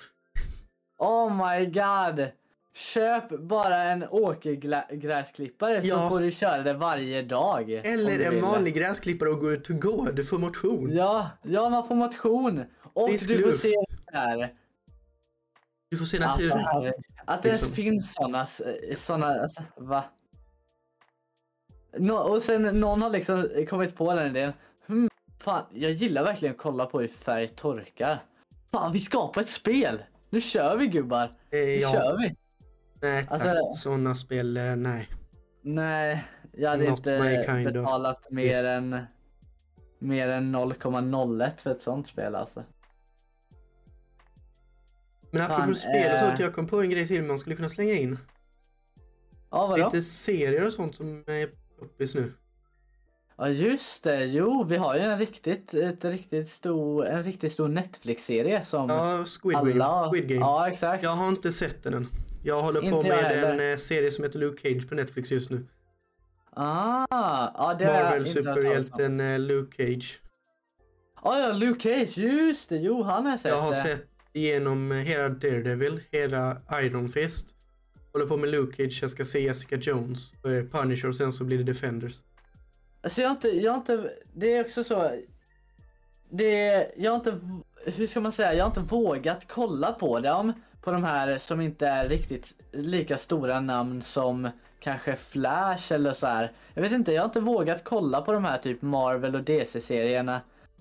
oh 0.98 1.46
my 1.46 1.66
god. 1.66 2.28
Köp 2.74 3.28
bara 3.40 3.82
en 3.82 4.04
åkergräsklippare 4.10 5.82
så 5.82 5.88
Ja. 5.88 6.08
får 6.08 6.20
du 6.20 6.30
köra 6.30 6.62
det 6.62 6.74
varje 6.74 7.22
dag. 7.22 7.70
Eller 7.70 8.20
en 8.20 8.40
vanlig 8.42 8.74
gräsklippare 8.74 9.28
och 9.28 9.38
gå 9.40 9.52
ut 9.52 9.70
och 9.70 9.80
gå. 9.82 10.08
Du 10.12 10.24
får 10.24 10.38
motion. 10.38 10.90
Ja, 10.92 11.30
ja 11.42 11.68
man 11.68 11.88
får 11.88 11.94
motion. 11.94 12.64
Och 12.92 13.08
Frisk 13.08 13.28
du 13.28 13.42
får 13.52 13.58
se 13.58 13.74
det 14.12 14.18
här. 14.18 14.54
Du 15.90 15.96
får 15.96 16.04
se 16.04 16.22
Alltså, 16.22 16.38
naturen. 16.38 16.64
herregud. 16.66 16.94
att 17.26 17.42
det 17.42 17.48
ens 17.48 17.60
Liksom. 17.62 17.76
finns 17.76 18.14
såna, 18.14 18.46
såna, 18.96 19.26
alltså, 19.26 19.62
va? 19.76 20.04
Nå, 21.98 22.16
och 22.16 22.42
sen 22.42 22.62
någon 22.62 23.02
har 23.02 23.10
liksom 23.10 23.48
kommit 23.68 23.96
på 23.96 24.14
den 24.14 24.26
idén. 24.26 24.52
Fan, 25.42 25.64
jag 25.72 25.92
gillar 25.92 26.24
verkligen 26.24 26.54
att 26.54 26.60
kolla 26.60 26.86
på 26.86 27.00
hur 27.00 27.08
färg 27.08 27.48
torkar. 27.48 28.24
Fan, 28.70 28.92
vi 28.92 29.00
skapar 29.00 29.40
ett 29.40 29.48
spel! 29.50 30.02
Nu 30.30 30.40
kör 30.40 30.76
vi 30.76 30.86
gubbar! 30.86 31.24
Eh, 31.24 31.30
Nu 31.50 31.58
ja, 31.76 31.92
kör 31.92 32.18
vi! 32.18 32.36
nej 33.02 33.24
tack. 33.24 33.40
Alltså- 33.42 33.72
Sådana 33.82 34.14
spel, 34.14 34.56
eh, 34.56 34.76
nej. 34.76 35.08
Nej, 35.62 36.24
jag 36.52 36.70
hade 36.70 36.90
Not 36.90 36.98
inte 36.98 37.44
kind 37.46 37.66
of 37.68 37.72
betalat 37.74 38.30
mer 38.30 38.48
business. 38.48 38.64
än 38.64 39.06
mer 39.98 40.28
än 40.28 40.52
0,01 40.56 41.60
för 41.62 41.70
ett 41.70 41.82
sånt 41.82 42.08
spel 42.08 42.34
alltså. 42.34 42.64
Men 45.30 45.42
apropå 45.42 45.62
Fan, 45.62 45.74
spel 45.74 46.12
och 46.12 46.18
sånt, 46.18 46.40
eh. 46.40 46.44
jag 46.46 46.54
kom 46.54 46.66
på 46.66 46.80
en 46.82 46.90
grej 46.90 47.06
till 47.06 47.22
man 47.22 47.38
skulle 47.38 47.56
kunna 47.56 47.68
slänga 47.68 47.92
in. 47.94 48.18
Ja, 49.50 49.66
vadå? 49.66 49.84
Lite 49.84 50.02
serier 50.02 50.66
och 50.66 50.72
sånt 50.72 50.94
som 50.94 51.24
är 51.26 51.50
poppis 51.78 52.14
nu. 52.14 52.32
Ja 53.42 53.48
just 53.48 54.02
det, 54.02 54.24
jo 54.24 54.64
vi 54.64 54.76
har 54.76 54.94
ju 54.94 55.00
en 55.00 55.18
riktigt, 55.18 55.74
ett 55.74 56.04
riktigt 56.04 56.48
stor, 56.50 57.06
en 57.06 57.22
riktigt 57.24 57.52
stor 57.52 57.68
Netflix-serie 57.68 58.64
som 58.64 58.88
Ja, 58.90 59.24
Squid, 59.24 59.56
alla... 59.56 59.72
Game. 59.74 60.08
Squid 60.10 60.28
Game. 60.28 60.40
Ja 60.40 60.68
exakt. 60.68 61.02
Jag 61.02 61.10
har 61.10 61.28
inte 61.28 61.52
sett 61.52 61.82
den 61.82 61.94
än. 61.94 62.08
Jag 62.42 62.62
håller 62.62 62.80
på 62.80 62.86
Inte 62.86 63.08
jag 63.08 63.22
med 63.22 63.44
en 63.60 63.72
eh, 63.72 63.76
serie 63.76 64.10
som 64.10 64.24
heter 64.24 64.38
Luke 64.38 64.62
Cage 64.62 64.88
på 64.88 64.94
Netflix 64.94 65.32
just 65.32 65.50
nu. 65.50 65.66
Ah, 66.50 67.06
ja 67.54 67.76
det 67.78 67.84
Marvel 67.86 68.26
superhjälten 68.26 69.20
eh, 69.20 69.38
Luke 69.38 69.76
Cage. 69.76 70.20
Ja 71.24 71.38
ja, 71.38 71.52
Luke 71.52 71.80
Cage, 71.80 72.18
just 72.18 72.68
det, 72.68 72.76
jo 72.76 73.02
han 73.02 73.26
har 73.26 73.36
sett 73.36 73.50
Jag 73.50 73.60
har 73.60 73.70
det. 73.70 73.76
sett 73.76 74.08
igenom 74.32 74.92
eh, 74.92 74.98
hela 74.98 75.28
Daredevil, 75.28 76.00
hela 76.10 76.56
Iron 76.82 77.08
Fist. 77.08 77.54
Håller 78.12 78.26
på 78.26 78.36
med 78.36 78.50
Luke 78.50 78.76
Cage, 78.76 78.98
jag 79.02 79.10
ska 79.10 79.24
se 79.24 79.40
Jessica 79.40 79.76
Jones, 79.76 80.32
Punisher 80.72 81.08
och 81.08 81.16
sen 81.16 81.32
så 81.32 81.44
blir 81.44 81.58
det 81.58 81.64
Defenders. 81.64 82.22
Alltså 83.02 83.20
jag 83.20 83.28
har 83.28 83.34
inte, 83.34 83.48
jag 83.48 83.72
har 83.72 83.78
inte, 83.78 84.10
det 84.32 84.56
är 84.56 84.64
också 84.64 84.84
så. 84.84 85.10
Det, 86.30 86.90
jag 86.96 87.10
har 87.10 87.16
inte, 87.16 87.40
hur 87.86 88.06
ska 88.06 88.20
man 88.20 88.32
säga, 88.32 88.54
jag 88.54 88.64
har 88.64 88.70
inte 88.70 88.94
vågat 88.94 89.48
kolla 89.48 89.92
på 89.92 90.20
dem. 90.20 90.52
På 90.82 90.92
de 90.92 91.04
här 91.04 91.38
som 91.38 91.60
inte 91.60 91.86
är 91.86 92.08
riktigt 92.08 92.52
lika 92.72 93.18
stora 93.18 93.60
namn 93.60 94.02
som 94.02 94.50
kanske 94.80 95.16
Flash 95.16 95.92
eller 95.92 96.12
så 96.12 96.26
här. 96.26 96.52
Jag 96.74 96.82
vet 96.82 96.92
inte, 96.92 97.12
jag 97.12 97.22
har 97.22 97.26
inte 97.26 97.40
vågat 97.40 97.84
kolla 97.84 98.20
på 98.20 98.32
de 98.32 98.44
här 98.44 98.58
typ 98.58 98.82
Marvel 98.82 99.34
och 99.34 99.42
DC-serierna. 99.42 100.40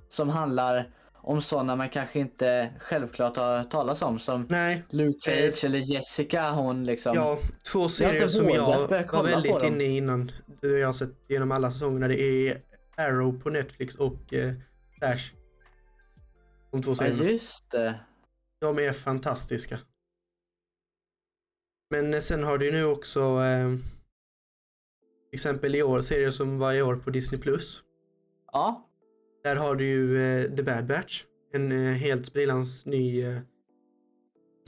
Som 0.09 0.29
handlar 0.29 0.89
om 1.23 1.41
sådana 1.41 1.75
man 1.75 1.89
kanske 1.89 2.19
inte 2.19 2.73
självklart 2.79 3.37
har 3.37 3.57
hört 3.57 3.71
talas 3.71 4.01
om. 4.01 4.19
Som 4.19 4.47
Nej, 4.49 4.83
Luke 4.89 5.19
Cage 5.21 5.65
eller 5.65 5.79
Jessica 5.79 6.51
hon 6.51 6.85
liksom. 6.85 7.15
ja, 7.15 7.39
två 7.71 7.89
serier 7.89 8.27
som 8.27 8.49
jag 8.49 8.87
var 8.87 9.23
väldigt 9.23 9.63
inne 9.63 9.83
i 9.83 9.97
innan. 9.97 10.31
Du, 10.61 10.79
Jag 10.79 10.87
har 10.87 10.93
sett 10.93 11.15
genom 11.27 11.51
alla 11.51 11.71
säsongerna. 11.71 12.07
Det 12.07 12.21
är 12.21 12.61
Arrow 12.97 13.39
på 13.39 13.49
Netflix 13.49 13.95
och 13.95 14.33
eh, 14.33 14.53
Flash. 14.97 15.33
De 16.71 16.81
två 16.81 16.91
ja 16.91 16.95
serierna. 16.95 17.23
just 17.23 17.71
det. 17.71 17.99
De 18.59 18.79
är 18.79 18.93
fantastiska. 18.93 19.79
Men 21.89 22.13
eh, 22.13 22.19
sen 22.19 22.43
har 22.43 22.57
du 22.57 22.71
nu 22.71 22.85
också 22.85 23.19
eh, 23.19 23.69
till 25.29 25.37
exempel 25.37 25.75
i 25.75 25.83
år, 25.83 26.01
serier 26.01 26.31
som 26.31 26.59
var 26.59 26.73
i 26.73 26.81
år 26.81 26.95
på 26.95 27.09
Disney+. 27.09 27.41
Plus. 27.41 27.83
Ja. 28.51 28.90
Där 29.43 29.55
har 29.55 29.75
du 29.75 29.85
ju 29.85 30.23
eh, 30.23 30.55
The 30.55 30.63
Bad 30.63 30.87
Batch. 30.87 31.23
En 31.53 31.71
eh, 31.71 31.93
helt 31.93 32.25
sprillans 32.25 32.85
ny... 32.85 33.23
Eh, 33.23 33.37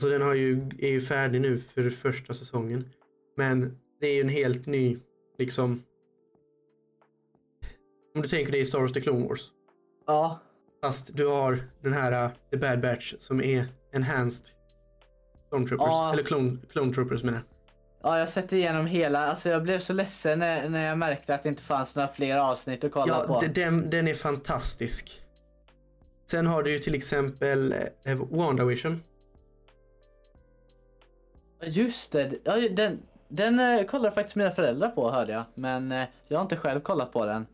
så 0.00 0.08
den 0.08 0.22
har 0.22 0.34
ju, 0.34 0.60
är 0.78 0.90
ju 0.90 1.00
färdig 1.00 1.40
nu 1.40 1.58
för 1.58 1.90
första 1.90 2.34
säsongen. 2.34 2.88
Men 3.36 3.78
det 4.00 4.06
är 4.06 4.14
ju 4.14 4.20
en 4.20 4.28
helt 4.28 4.66
ny, 4.66 4.98
liksom... 5.38 5.82
Om 8.14 8.22
du 8.22 8.28
tänker 8.28 8.52
dig 8.52 8.66
Star 8.66 8.80
Wars 8.80 8.92
The 8.92 9.00
Clone 9.00 9.28
Wars. 9.28 9.50
Ja. 10.06 10.40
Fast 10.82 11.16
du 11.16 11.26
har 11.26 11.58
den 11.82 11.92
här 11.92 12.24
uh, 12.24 12.30
The 12.50 12.56
Bad 12.56 12.80
Batch 12.80 13.14
som 13.18 13.40
är 13.40 13.66
enhanced 13.92 14.46
Clone 15.50 15.66
Troopers. 15.66 15.86
Ja. 15.86 16.12
Eller 16.12 16.22
Clone, 16.22 16.56
clone 16.70 16.92
Troopers 16.94 17.24
menar 17.24 17.38
jag. 17.38 17.53
Ja, 18.04 18.18
jag 18.18 18.28
sett 18.28 18.52
igenom 18.52 18.86
hela. 18.86 19.26
Alltså 19.26 19.48
jag 19.48 19.62
blev 19.62 19.78
så 19.80 19.92
ledsen 19.92 20.38
när, 20.38 20.68
när 20.68 20.86
jag 20.86 20.98
märkte 20.98 21.34
att 21.34 21.42
det 21.42 21.48
inte 21.48 21.62
fanns 21.62 21.94
några 21.94 22.08
fler 22.08 22.36
avsnitt 22.36 22.84
att 22.84 22.92
kolla 22.92 23.24
Ja, 23.28 23.40
på. 23.40 23.46
den, 23.54 23.90
den 23.90 24.08
är 24.08 24.14
fantastisk. 24.14 25.22
Sen 26.30 26.46
har 26.46 26.62
du 26.62 26.70
ju 26.72 26.78
till 26.78 26.94
exempel 26.94 27.74
eh, 28.04 28.16
WandaVision. 28.30 29.02
Just 31.62 32.12
det. 32.12 32.32
Ja, 32.44 32.56
den, 32.70 32.98
den 33.28 33.60
eh, 33.60 33.84
kollade 33.86 34.14
faktiskt 34.14 34.36
mina 34.36 34.50
föräldrar 34.50 34.88
på 34.88 35.10
hörde 35.10 35.32
jag. 35.32 35.44
Men 35.54 35.92
eh, 35.92 36.04
jag 36.28 36.38
har 36.38 36.42
inte 36.42 36.56
själv 36.56 36.80
kollat 36.80 37.12
på 37.12 37.26
den. 37.26 37.46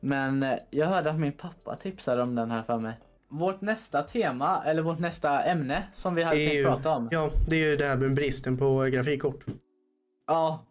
Men 0.00 0.42
eh, 0.42 0.58
jag 0.70 0.86
hörde 0.86 1.10
att 1.10 1.18
min 1.20 1.32
pappa 1.32 1.76
tipsade 1.76 2.22
om 2.22 2.34
den 2.34 2.50
här 2.50 2.62
för 2.62 2.78
mig. 2.78 2.94
Vårt 3.30 3.60
nästa 3.60 4.02
tema, 4.02 4.62
eller 4.66 4.82
vårt 4.82 4.98
nästa 4.98 5.42
ämne 5.42 5.82
som 5.94 6.14
vi 6.14 6.22
hade 6.22 6.36
tänkt 6.36 6.64
prata 6.64 6.90
om. 6.90 7.08
ja, 7.12 7.30
det 7.48 7.56
är 7.56 7.70
ju 7.70 7.76
det 7.76 7.86
här 7.86 7.96
med 7.96 8.14
bristen 8.14 8.56
på 8.56 8.84
eh, 8.84 8.88
grafikkort. 8.88 9.44
Ja. 10.26 10.66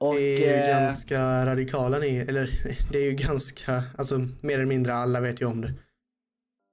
Och, 0.00 0.14
det 0.14 0.20
är 0.20 0.38
ju 0.38 0.70
eh, 0.70 0.80
ganska 0.80 1.46
radikala 1.46 1.98
ni, 1.98 2.16
eller 2.16 2.74
det 2.92 2.98
är 2.98 3.04
ju 3.04 3.12
ganska, 3.12 3.82
alltså 3.98 4.18
mer 4.18 4.54
eller 4.54 4.66
mindre 4.66 4.94
alla 4.94 5.20
vet 5.20 5.40
ju 5.40 5.46
om 5.46 5.60
det. 5.60 5.72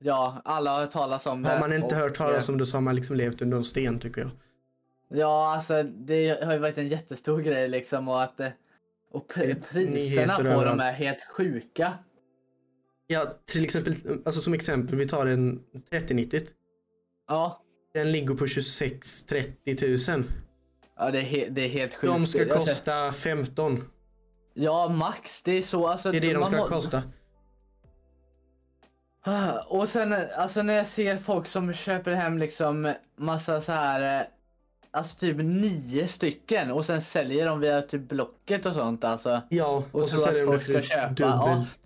ja, 0.03 0.41
alla 0.45 0.71
har 0.71 0.79
hört 0.79 0.91
talas 0.91 1.25
om 1.25 1.43
det. 1.43 1.49
Har 1.49 1.59
man 1.59 1.73
inte 1.73 1.85
och, 1.85 2.01
hört 2.01 2.15
talas 2.15 2.47
eh, 2.49 2.53
om 2.53 2.57
det 2.57 2.65
så 2.65 2.77
har 2.77 2.81
man 2.81 2.95
liksom 2.95 3.15
levt 3.15 3.41
under 3.41 3.57
en 3.57 3.63
sten 3.63 3.99
tycker 3.99 4.21
jag. 4.21 4.29
Ja, 5.09 5.55
alltså 5.55 5.83
det 5.83 6.43
har 6.43 6.53
ju 6.53 6.59
varit 6.59 6.77
en 6.77 6.87
jättestor 6.87 7.41
grej 7.41 7.67
liksom 7.69 8.07
och 8.07 8.23
att 8.23 8.39
eh, 8.39 8.49
och 9.11 9.27
priserna 9.71 10.35
på 10.35 10.43
dem 10.43 10.51
överallt. 10.51 10.81
är 10.81 10.91
helt 10.91 11.23
sjuka. 11.37 11.93
Ja, 13.07 13.39
till 13.45 13.63
exempel, 13.63 13.93
alltså 14.25 14.41
som 14.41 14.53
exempel, 14.53 14.95
vi 14.95 15.07
tar 15.07 15.25
en 15.25 15.63
3090. 15.89 16.39
Ja, 17.27 17.61
Den 17.93 18.11
ligger 18.11 18.33
på 18.33 18.45
26-30 18.45 20.11
000. 20.17 20.23
Ja 20.97 21.11
det, 21.11 21.19
är 21.19 21.49
det 21.49 21.61
är 21.61 21.69
helt 21.69 21.93
sjukt. 21.95 22.13
De 22.13 22.25
ska 22.25 22.45
kosta 22.45 23.11
15. 23.11 23.83
Ja, 24.53 24.89
max. 24.89 25.41
Det 25.43 25.51
är 25.51 25.61
så. 25.61 25.87
Alltså, 25.87 26.11
Det 26.11 26.17
är 26.17 26.21
det 26.21 26.33
de 26.33 26.43
ska 26.43 26.67
kosta. 26.67 27.03
Ah, 29.21 29.51
Och 29.69 29.89
sen 29.89 30.15
alltså 30.37 30.61
när 30.63 30.73
jag 30.73 30.87
ser 30.87 31.17
folk 31.17 31.47
som 31.47 31.73
köper 31.73 32.11
hem 32.11 32.37
liksom 32.37 32.93
massa 33.15 33.61
så 33.61 33.71
här. 33.71 34.21
eh, 34.21 34.27
Alltså 34.91 35.17
typ 35.17 35.37
nio 35.37 36.07
stycken 36.07 36.71
och 36.71 36.85
sen 36.85 37.01
säljer 37.01 37.45
de 37.47 37.59
via 37.59 37.81
typ 37.81 38.01
Blocket 38.01 38.65
och 38.65 38.73
sånt 38.73 39.03
alltså. 39.03 39.41
Ja, 39.49 39.83
och, 39.91 40.01
Och 40.01 40.09
så 40.09 40.17
säljer 40.17 40.45
de 40.45 40.51
det 40.51 40.59
för 40.59 40.73
ska 40.73 40.81
köpa, 40.81 41.13
ja. 41.17 41.31
dubbelt. 41.47 41.79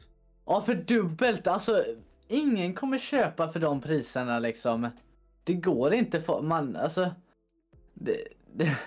Ja, 0.46 0.62
för 0.62 0.76
dubbelt. 0.76 1.48
Alltså, 1.48 1.84
ingen 2.28 2.74
kommer 2.74 2.98
köpa 3.00 3.52
för 3.52 3.60
de 3.60 3.82
priserna 3.82 4.40
liksom. 4.40 4.90
Det 5.44 5.54
går 5.54 5.94
inte 5.94 6.22
för 6.22 6.42
man, 6.42 6.76
alltså. 6.76 7.12
Det, 7.94 8.18
det, 8.54 8.78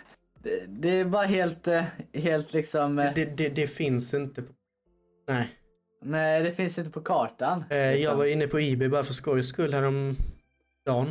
det, 0.45 0.67
det 0.69 0.89
är 1.01 1.05
bara 1.05 1.27
helt, 1.27 1.67
eh, 1.67 1.85
helt 2.13 2.53
liksom. 2.53 2.99
eh, 2.99 3.15
Det, 3.15 3.25
det, 3.25 3.49
det 3.49 3.67
finns 3.67 4.15
inte. 4.15 4.43
På... 4.43 4.53
Nej. 5.29 5.49
Nej, 6.03 6.43
det 6.43 6.53
finns 6.55 6.79
inte 6.79 6.91
på 6.91 7.01
kartan. 7.01 7.65
Eh, 7.71 7.77
jag 7.79 7.97
liksom. 7.97 8.19
var 8.19 8.25
inne 8.27 8.47
på 8.47 8.59
Ebay 8.59 8.89
bara 8.89 9.05
för 9.05 9.13
skojs 9.15 9.49
skull 9.49 9.75
härom 9.75 10.17
dagen. 10.87 11.07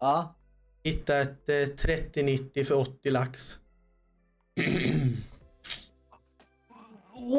Ja. 0.00 0.34
Hittade 0.82 1.20
ett 1.20 1.48
eh, 1.48 1.76
3090 1.76 2.64
för 2.64 2.78
80 2.78 3.10
lax. 3.10 3.58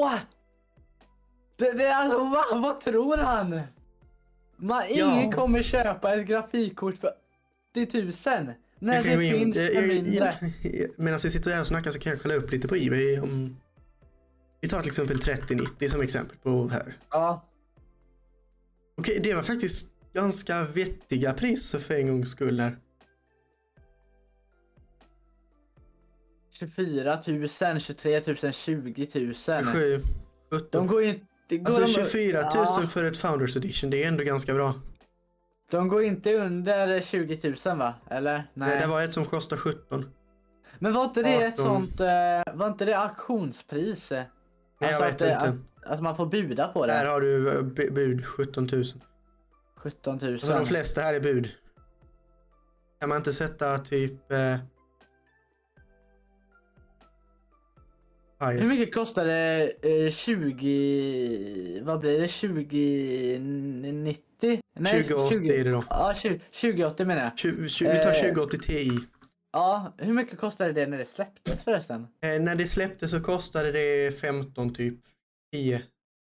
What? 0.02 0.28
Det, 1.58 1.72
det, 1.72 1.86
är 1.86 1.96
alltså, 1.96 2.18
va, 2.20 2.44
vad 2.54 2.82
tror 2.82 3.18
han? 3.18 3.62
Man, 4.58 4.84
Ja. 4.90 5.14
ingen 5.20 5.32
kommer 5.32 5.64
köpa 5.64 6.14
ett 6.16 6.28
grafikkort 6.28 6.96
för 6.98 7.12
80 7.72 8.04
000. 8.04 8.54
När 8.80 8.94
Jag 8.96 9.04
det 9.04 9.30
finns 9.30 9.56
jag- 9.56 9.74
jag- 9.74 9.88
mindre. 9.88 10.52
jag- 10.64 10.90
Medan 10.98 11.20
vi 11.24 11.30
sitter 11.30 11.52
här 11.52 11.60
och 11.62 11.68
snackar 11.68 11.92
så 11.92 12.00
kan 12.00 12.10
jag 12.12 12.22
kolla 12.22 12.36
upp 12.36 12.52
lite 12.52 12.68
på 12.68 12.76
Ebay. 12.76 13.20
Om... 13.20 13.58
Vi 14.62 14.68
tar 14.70 14.80
till 14.80 14.88
exempel 14.90 15.20
3090 15.20 15.90
som 15.90 16.02
exempel 16.02 16.38
på 16.38 16.68
här. 16.68 16.98
Ja. 17.10 17.46
Okej, 18.98 19.20
det 19.24 19.34
var 19.34 19.44
faktiskt 19.44 19.88
ganska 20.14 20.64
vettiga 20.64 21.34
priser 21.34 21.80
för 21.80 21.94
en 21.94 22.08
gångs 22.08 22.30
skull 22.30 22.60
här. 22.60 22.78
24 26.52 27.22
000, 27.28 27.80
23 27.80 28.22
000, 28.44 28.54
20 28.54 29.08
000. 29.16 29.36
27, 29.36 30.02
17. 30.52 30.68
De 30.72 30.88
går 30.88 31.02
ju 31.04 31.10
inte... 31.10 31.66
Alltså 31.66 31.82
de, 31.82 31.88
24 31.88 32.42
000 32.42 32.50
ja, 32.56 32.88
för 32.88 33.04
ett 33.04 33.18
Founders 33.18 33.56
Edition, 33.58 33.90
det 33.90 34.04
är 34.04 34.08
ändå 34.08 34.24
ganska 34.24 34.54
bra. 34.54 34.74
De 35.76 35.88
går 35.88 36.04
inte 36.04 36.34
under 36.36 37.02
20 37.02 37.56
000 37.66 37.78
va? 37.78 37.94
Eller? 38.10 38.44
Nej. 38.54 38.80
Det 38.80 38.88
var 38.88 39.04
ett 39.04 39.14
som 39.14 39.26
kostade 39.26 39.62
17. 39.62 40.12
Men 40.80 40.94
var 40.94 41.04
inte 41.04 41.24
det 41.24 41.34
ett 41.36 41.60
18. 41.60 41.66
sånt... 41.66 42.00
eh, 42.00 42.42
var 42.54 42.68
inte 42.68 42.86
det 42.86 42.98
auktionspris? 42.98 44.12
Nej, 44.12 44.26
jag 44.80 44.94
Alltså 44.94 45.06
vet 45.06 45.18
det- 45.20 45.34
inte. 45.34 45.60
Att, 45.86 45.92
att 45.94 46.02
man 46.04 46.16
får 46.16 46.26
buda 46.26 46.68
på 46.68 46.86
det? 46.86 46.94
Där 46.94 47.06
har 47.06 47.22
du 47.22 47.50
eh, 47.50 47.62
bu- 47.62 47.92
bud 47.92 48.26
17 48.26 48.68
000. 48.72 48.84
17 49.78 50.18
000. 50.22 50.34
Alltså 50.34 50.54
de 50.54 50.66
flesta 50.66 51.02
här 51.02 51.14
är 51.14 51.20
bud. 51.20 51.50
Kan 53.00 53.10
man 53.10 53.18
inte 53.18 53.34
sätta 53.34 53.78
typ... 53.78 54.32
Eh, 54.32 54.58
Hur 58.40 58.70
mycket 58.80 58.94
kostar 58.96 59.26
det 59.26 59.72
eh, 60.06 60.10
20... 60.12 61.82
Vad 61.84 62.00
blir 62.00 62.20
det? 62.22 62.28
2090? 62.28 64.22
2080 64.78 65.52
är 65.52 65.64
det 65.64 65.72
då. 65.72 65.84
Ja, 65.90 66.14
20, 66.16 66.40
2080 66.62 67.06
menar 67.06 67.22
jag. 67.24 67.40
20, 67.40 67.70
20, 67.70 67.92
vi 67.92 68.04
tar 68.04 68.10
Eh. 68.10 68.22
2080 68.22 68.58
Ti. 68.58 68.92
Ja, 69.54 69.94
hur 69.98 70.14
mycket 70.14 70.40
kostade 70.40 70.74
det 70.74 70.88
när 70.88 70.98
det 70.98 71.06
släpptes 71.06 71.64
förresten? 71.64 72.08
Eh, 72.24 72.42
när 72.42 72.56
det 72.56 72.66
släpptes 72.66 73.12
så 73.12 73.20
kostade 73.22 73.72
det 73.72 74.20
15 74.22 74.74
typ. 74.74 75.00
10, 75.54 75.82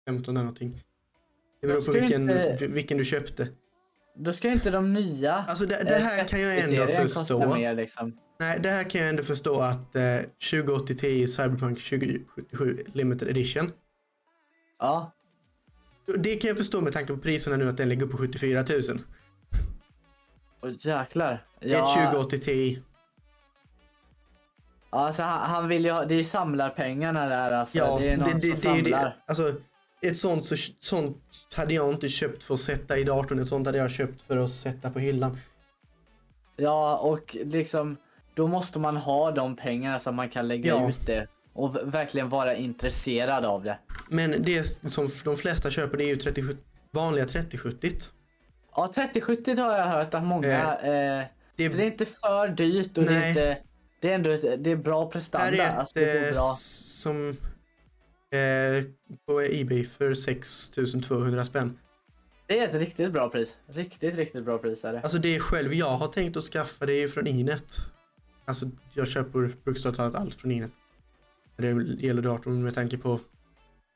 15 0.08 0.36
eller 0.36 0.44
någonting. 0.44 0.82
Det 1.60 1.66
beror 1.66 1.82
på 1.82 1.92
vilken, 1.92 2.22
inte- 2.30 2.66
vilken 2.66 2.98
du 2.98 3.04
köpte. 3.04 3.48
Då 4.16 4.32
ska 4.32 4.48
ju 4.48 4.54
inte 4.54 4.70
de 4.70 4.92
nya... 4.92 5.32
Alltså 5.34 5.66
det, 5.66 5.84
det 5.88 5.94
här 5.94 6.28
kan 6.28 6.40
jag 6.40 6.58
ändå 6.58 6.86
förstå. 6.86 7.54
Mer, 7.54 7.74
liksom. 7.74 8.18
Nej, 8.40 8.58
det 8.62 8.68
här 8.68 8.84
kan 8.90 9.00
jag 9.00 9.10
ändå 9.10 9.22
förstå 9.22 9.60
att 9.60 9.96
eh, 9.96 10.02
2080 10.50 10.94
Ti 10.94 11.26
Cyberpunk 11.26 11.78
2077 11.82 12.84
Limited 12.94 13.28
Edition. 13.28 13.72
Ja. 14.78 15.12
Det 16.18 16.36
kan 16.36 16.48
jag 16.48 16.56
förstå 16.56 16.80
med 16.80 16.92
tanke 16.92 17.12
på 17.12 17.18
priserna 17.20 17.56
nu 17.56 17.68
att 17.68 17.76
den 17.76 17.88
ligger 17.88 18.06
på 18.06 18.16
74 18.16 18.64
000. 18.88 19.00
Åh 20.62 20.70
jäklar. 20.80 21.44
Ja, 21.60 21.98
ett 21.98 22.10
2080 22.12 22.38
Ti. 22.38 22.82
alltså 24.90 25.22
han, 25.22 25.50
han 25.50 25.68
vill 25.68 25.84
ju 25.84 25.90
ha... 25.90 26.04
Det 26.04 26.14
är 26.14 26.18
ju 26.18 26.24
samlarpengarna 26.24 27.26
där 27.28 27.52
alltså. 27.52 27.78
Ja, 27.78 27.96
det 27.98 28.08
är 28.08 28.16
någon 28.16 28.28
det, 28.28 28.50
det, 28.50 28.62
som 28.62 28.72
det 28.72 28.76
ju 28.78 28.82
det. 28.82 28.90
samlar. 28.90 29.16
Alltså, 29.26 29.52
ett 30.02 30.16
sånt, 30.16 30.44
så, 30.44 30.56
sånt 30.78 31.18
hade 31.56 31.74
jag 31.74 31.90
inte 31.90 32.08
köpt 32.08 32.44
för 32.44 32.54
att 32.54 32.60
sätta 32.60 32.98
i 32.98 33.04
datorn. 33.04 33.38
Ett 33.38 33.48
sånt 33.48 33.66
hade 33.66 33.78
jag 33.78 33.90
köpt 33.90 34.22
för 34.22 34.36
att 34.36 34.50
sätta 34.52 34.90
på 34.90 34.98
hyllan. 34.98 35.38
Ja, 36.56 36.96
och 36.98 37.36
liksom... 37.44 37.96
Då 38.34 38.46
måste 38.46 38.78
man 38.78 38.96
ha 38.96 39.30
de 39.30 39.56
pengarna 39.56 40.00
så 40.00 40.08
att 40.08 40.14
man 40.14 40.28
kan 40.28 40.48
lägga 40.48 40.68
Ja. 40.74 40.88
ut 40.90 41.06
det. 41.06 41.26
Och 41.54 41.76
verkligen 41.94 42.28
vara 42.28 42.54
intresserad 42.54 43.44
av 43.44 43.64
det. 43.64 43.78
Men 44.08 44.42
det 44.42 44.64
som 44.90 45.10
de 45.24 45.36
flesta 45.36 45.70
köper 45.70 45.96
det 45.98 46.04
är 46.04 46.08
ju 46.08 46.16
37, 46.16 46.56
vanliga 46.90 47.24
3070. 47.24 47.90
Ja, 48.76 48.92
3070 48.94 49.56
har 49.60 49.76
jag 49.78 49.86
hört 49.86 50.14
att 50.14 50.24
många... 50.24 50.76
Eh, 50.78 51.24
Det 51.56 51.68
det 51.68 51.82
är 51.82 51.86
inte 51.86 52.06
för 52.06 52.48
dyrt 52.48 52.98
och 52.98 53.04
det 53.04 53.10
Nej. 53.10 53.24
är 53.24 53.28
inte... 53.28 53.58
Det 54.00 54.10
är 54.10 54.14
ändå 54.14 54.30
ett, 54.30 54.64
det 54.64 54.70
är 54.70 54.76
bra 54.76 55.04
här 55.04 55.10
prestanda. 55.10 55.56
är 55.56 55.68
ett 55.68 55.74
alltså, 55.74 55.94
det 55.94 56.10
är 56.10 56.26
eh, 56.26 56.32
bra. 56.32 56.42
som 56.42 57.28
eh, 58.30 58.84
på 59.26 59.40
Ebay 59.42 59.84
för 59.84 60.14
6200 60.14 61.44
spänn. 61.44 61.78
Det 62.46 62.58
är 62.58 62.68
ett 62.68 62.74
riktigt 62.74 63.12
bra 63.12 63.28
pris. 63.30 63.56
Riktigt, 63.66 64.14
riktigt 64.14 64.44
bra 64.44 64.58
pris 64.58 64.84
är 64.84 64.92
det. 64.92 65.00
Alltså 65.00 65.18
det 65.18 65.40
själv 65.40 65.74
jag 65.74 65.90
har 65.90 66.08
tänkt 66.08 66.36
att 66.36 66.44
skaffa 66.44 66.86
det 66.86 66.92
är 66.92 67.00
ju 67.00 67.08
från 67.08 67.26
Inet. 67.26 67.76
Alltså 68.44 68.66
jag 68.94 69.08
köper 69.08 69.52
bokstavligt 69.64 69.98
talat 69.98 70.14
allt 70.14 70.34
från 70.34 70.50
Inet. 70.50 70.72
Det 71.56 71.68
gäller 72.06 72.22
datorn 72.22 72.62
med 72.62 72.74
tanke 72.74 72.98
på 72.98 73.20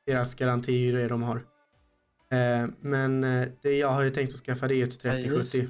deras 0.05 0.35
garantier 0.35 0.93
det 0.93 1.07
de 1.07 1.23
har. 1.23 1.37
Eh, 2.31 2.67
men 2.79 3.23
eh, 3.23 3.47
det 3.61 3.77
jag 3.77 3.87
har 3.89 4.01
ju 4.03 4.09
tänkt 4.09 4.33
att 4.33 4.39
skaffa 4.39 4.67
det 4.67 4.73
är 4.75 4.77
just 4.77 5.01
3070. 5.01 5.67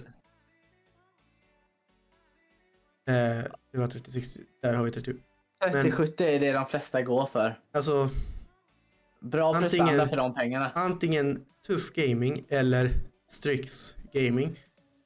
Eh, 3.08 3.44
det 3.72 3.78
var 3.80 3.88
3060. 3.88 4.42
Där 4.62 4.74
har 4.74 4.84
vi 4.84 4.92
30. 4.92 5.14
3070 5.72 6.24
är 6.28 6.40
det 6.40 6.52
de 6.52 6.66
flesta 6.66 7.02
går 7.02 7.26
för. 7.26 7.60
Alltså 7.74 8.10
Bra 9.22 9.56
Antingen- 9.56 9.70
prestanda 9.88 10.08
för 10.10 10.18
de 10.18 10.34
pengarna. 10.34 10.72
antingen 10.76 11.46
tuff 11.68 11.94
gaming 11.94 12.46
eller 12.50 12.90
Strix 13.28 13.96
gaming. 14.14 14.60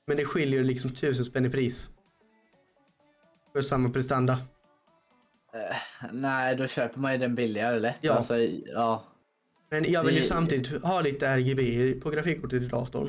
Men 0.08 0.18
det 0.18 0.26
skiljer 0.26 0.64
liksom 0.64 0.90
tusen 0.90 1.26
spänn 1.26 1.46
i 1.46 1.50
pris. 1.50 1.90
För 3.54 3.62
samma 3.62 3.90
prestanda. 3.90 4.40
Nej, 6.12 6.56
då 6.56 6.68
köper 6.68 7.00
man 7.00 7.12
ju 7.12 7.18
den 7.18 7.36
billigare 7.36 7.80
lätt. 7.80 7.98
Ja. 8.02 8.14
Alltså, 8.14 8.38
ja. 8.74 9.04
Men 9.72 9.92
jag 9.92 10.04
vill 10.04 10.14
ju 10.16 10.20
Det- 10.22 10.26
samtidigt 10.28 10.84
ha 10.84 11.02
lite 11.02 11.28
RGB 11.28 11.94
på 12.02 12.10
grafikkortet 12.10 12.62
i 12.62 12.66
datorn. 12.66 13.08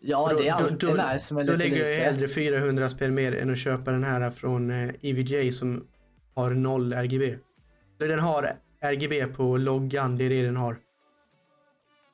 Ja, 0.00 0.28
Då- 0.32 0.38
det 0.38 0.48
är 0.48 0.58
då- 0.58 0.64
alltid 0.64 0.78
då- 0.78 0.94
nice 1.12 1.34
med 1.34 1.46
Då 1.46 1.52
lite 1.52 1.68
lägger 1.68 1.86
jag 1.88 1.96
hellre 2.00 2.28
400 2.28 2.88
spänn 2.88 3.14
mer 3.14 3.34
än 3.42 3.50
att 3.52 3.58
köpa 3.58 3.90
den 3.90 4.04
här 4.04 4.30
från 4.30 4.70
eh, 4.70 4.90
EVJ 5.02 5.52
som 5.52 5.86
har 6.34 6.50
noll 6.50 6.92
RGB. 6.92 7.36
Den 7.98 8.18
har 8.18 8.46
RGB 8.80 9.26
på 9.26 9.56
loggan, 9.56 10.18
det 10.18 10.24
är 10.24 10.30
det 10.30 10.42
den 10.42 10.56
har. 10.56 10.76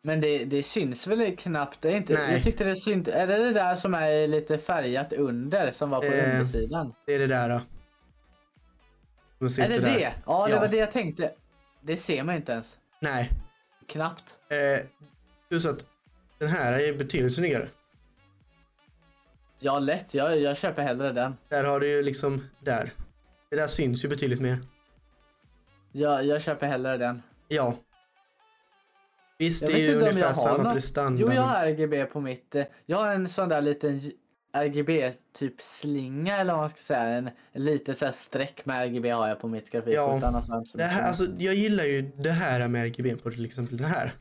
Men 0.02 0.20
det, 0.20 0.44
det 0.44 0.62
syns 0.62 1.06
väl 1.06 1.36
knappt? 1.36 1.82
Det 1.82 1.92
är 1.92 1.96
inte, 1.96 2.12
Nej. 2.14 2.32
jag 2.34 2.42
tyckte 2.42 2.64
det 2.64 2.76
syns. 2.76 3.08
Är 3.08 3.26
det 3.26 3.36
det 3.38 3.52
där 3.52 3.76
som 3.76 3.94
är 3.94 4.26
lite 4.28 4.58
färgat 4.58 5.12
under 5.12 5.70
som 5.72 5.90
var 5.90 5.98
på 6.00 6.06
Eh, 6.06 6.40
undersidan? 6.40 6.94
Det 7.06 7.14
är 7.14 7.18
det 7.18 7.26
där. 7.26 7.48
Då. 7.48 7.60
Är 9.42 9.68
det 9.68 9.74
där. 9.80 9.80
det? 9.80 10.12
Ja, 10.26 10.44
det 10.46 10.52
Ja. 10.52 10.60
var 10.60 10.68
det 10.68 10.76
jag 10.76 10.90
tänkte. 10.90 11.32
Det 11.80 11.96
ser 11.96 12.22
man 12.24 12.34
inte 12.34 12.52
ens. 12.52 12.66
Nej. 13.00 13.30
Knappt. 13.86 14.36
Eh, 14.48 14.86
plus 15.48 15.66
att 15.66 15.86
den 16.38 16.48
här 16.48 16.72
är 16.80 16.92
betydligt 16.92 17.34
snyggare. 17.34 17.68
Ja, 19.58 19.78
lätt. 19.78 20.14
Jag, 20.14 20.40
jag 20.40 20.56
köper 20.56 20.82
hellre 20.82 21.12
den. 21.12 21.36
Där 21.48 21.64
har 21.64 21.80
du 21.80 21.88
ju 21.88 22.02
liksom, 22.02 22.48
där. 22.60 22.90
Det 23.50 23.56
där 23.56 23.66
syns 23.66 24.04
ju 24.04 24.08
betydligt 24.08 24.40
mer. 24.40 24.58
Jag, 25.92 26.24
jag 26.24 26.42
köper 26.42 26.66
hellre 26.66 26.96
den. 26.96 27.22
Ja. 27.48 27.76
Visst, 29.38 29.62
Jag 29.62 29.70
det 29.70 29.76
är 29.76 29.78
ju 29.78 29.84
inte 29.86 29.96
om 29.96 30.00
ungefär 30.02 30.20
jag 30.20 30.26
har 30.28 30.34
samma 30.34 30.72
prestanda. 30.74 31.20
Jo, 31.20 31.26
jag 31.26 31.34
men- 31.34 31.44
har 31.44 31.66
RGB 31.66 32.04
på 32.06 32.20
mitt. 32.20 32.54
eh, 32.54 32.64
Jag 32.86 32.96
har 32.98 33.08
en 33.14 33.28
sån 33.28 33.48
där 33.48 33.60
liten 33.60 33.98
j- 33.98 34.12
RGB 34.52 35.12
typ 35.32 35.62
slinga 35.62 36.36
eller 36.36 36.52
vad 36.52 36.62
man 36.62 36.70
ska 36.70 36.78
säga. 36.78 37.00
En, 37.00 37.30
liten 37.52 37.96
så 37.96 38.04
här 38.04 38.12
streck 38.12 38.66
med 38.66 38.86
RGB 38.86 39.10
har 39.10 39.28
jag 39.28 39.40
på 39.40 39.48
mitt 39.48 39.70
grafikkort. 39.70 40.22
Ja, 40.22 40.26
annars 40.26 40.72
Det 40.72 40.82
här, 40.82 41.08
alltså, 41.08 41.26
jag 41.38 41.54
gillar 41.54 41.84
ju 41.84 42.10
det 42.16 42.30
här 42.30 42.68
med 42.68 42.84
RGB 42.86 43.16
på 43.16 43.30
till 43.30 43.44
exempel 43.44 43.76
den 43.76 43.86
här. 43.86 44.12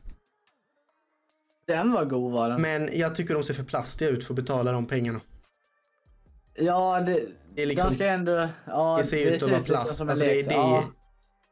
Den 1.66 1.92
var 1.92 2.04
god 2.04 2.32
var 2.32 2.48
den. 2.48 2.60
Men 2.62 2.88
jag 2.92 3.14
tycker 3.14 3.34
de 3.34 3.42
ser 3.42 3.54
för 3.54 3.64
plastiga 3.64 4.10
ut 4.10 4.24
för 4.24 4.32
att 4.32 4.36
betala 4.36 4.72
de 4.72 4.86
pengarna. 4.86 5.20
Ja, 6.54 7.00
det, 7.00 7.26
Det 7.54 7.62
är 7.62 7.66
liksom, 7.66 7.90
de 7.90 7.94
ska 7.94 8.06
ändå... 8.06 8.48
Ja, 8.64 8.96
det 8.98 9.04
ser 9.04 9.26
ut 9.26 9.42
att 9.42 9.50
vara 9.50 9.62
plast. 9.62 9.96
som 9.96 10.08
Alltså 10.08 10.24
det, 10.24 10.42
det, 10.42 10.54
ja. 10.54 10.84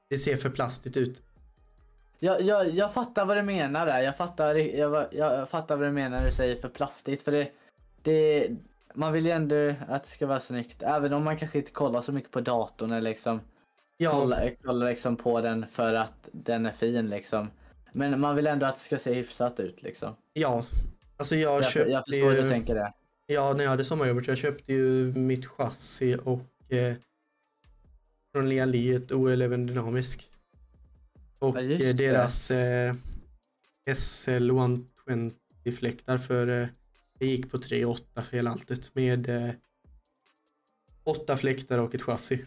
det 0.09 0.19
ser 0.19 0.37
för 0.37 0.51
plastigt 0.51 0.97
ut. 0.97 1.23
Jag, 2.19 2.43
jag, 2.43 2.71
jag 2.71 2.93
fattar 2.93 3.25
vad 3.25 3.37
du 3.37 3.43
menar 3.43 3.87
där. 3.87 4.01
Jag 4.01 4.17
fattar, 4.17 4.55
jag, 4.55 5.07
jag 5.13 5.49
fattar 5.49 5.77
vad 5.77 5.87
du 5.87 5.93
menar 5.93 6.19
när 6.19 6.27
du 6.27 6.33
säger 6.33 6.61
för 6.61 6.69
plastigt. 6.69 7.23
För 7.23 7.33
det, 7.33 7.51
det, 8.03 8.49
man 8.95 9.13
vill 9.13 9.27
ju 9.27 9.31
ändå 9.33 9.75
att 9.89 10.05
det 10.05 10.11
ska 10.11 10.27
vara 10.27 10.41
snyggt. 10.41 10.83
Även 10.83 11.13
om 11.13 11.25
man 11.25 11.37
kanske 11.37 11.59
inte 11.59 11.71
kollar 11.71 12.03
så 12.03 12.13
mycket 12.13 12.31
på 12.31 12.41
datorn 12.41 12.93
eller 12.93 13.11
liksom 13.11 13.41
Ja, 13.97 14.11
kollar, 14.21 14.51
kollar 14.65 14.87
liksom 14.91 15.17
på 15.17 15.41
den 15.41 15.67
för 15.67 15.95
att 15.95 16.29
den 16.33 16.67
är 16.67 16.73
fin 16.73 17.09
liksom. 17.11 17.51
Men 17.93 18.21
man 18.21 18.37
vill 18.37 18.47
ändå 18.47 18.67
att 18.67 18.77
det 18.79 18.85
ska 18.85 18.99
se 18.99 19.13
hyfsat 19.15 19.61
ut 19.61 19.83
liksom. 19.83 20.15
ja. 20.33 20.65
Alltså 21.17 21.37
jag, 21.37 21.55
Jag, 21.63 21.65
köpte 21.71 21.91
jag 21.93 22.05
förstår 22.09 22.29
hur 22.31 22.37
ju... 22.37 22.43
du 22.43 22.49
tänker 22.49 22.75
där. 22.75 22.93
Ja, 23.27 23.53
när 23.57 23.65
jag 23.65 23.71
hade 23.71 23.85
sommarjobbet, 23.85 24.27
jag 24.27 24.39
köpte 24.39 24.73
ju 24.73 25.13
mitt 25.13 25.47
chassi 25.47 26.17
och 26.25 26.73
eh, 26.73 26.95
från 28.35 28.49
Lian 28.49 28.71
Li 28.71 28.95
ett 28.95 29.13
OL-11 29.13 29.67
dynamisk. 29.67 30.31
Och 31.39 31.57
Ja, 31.57 31.61
eh, 31.61 31.79
det. 31.79 31.93
deras 31.93 32.51
eh, 32.51 32.95
SL 33.97 34.51
120 34.51 35.33
fläktar 35.79 36.19
för 36.19 36.63
eh, 36.63 36.69
det 37.21 37.27
gick 37.27 37.51
på 37.51 37.57
3,8 37.57 38.23
för 38.23 38.37
hela 38.37 38.51
alltet 38.51 38.95
med 38.95 39.29
eh, 39.29 39.51
åtta 41.05 41.37
fläktar 41.37 41.79
och 41.79 41.95
ett 41.95 42.03
chassi. 42.03 42.45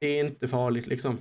Det 0.00 0.06
är 0.06 0.24
inte 0.24 0.48
farligt 0.48 0.86
liksom. 0.86 1.18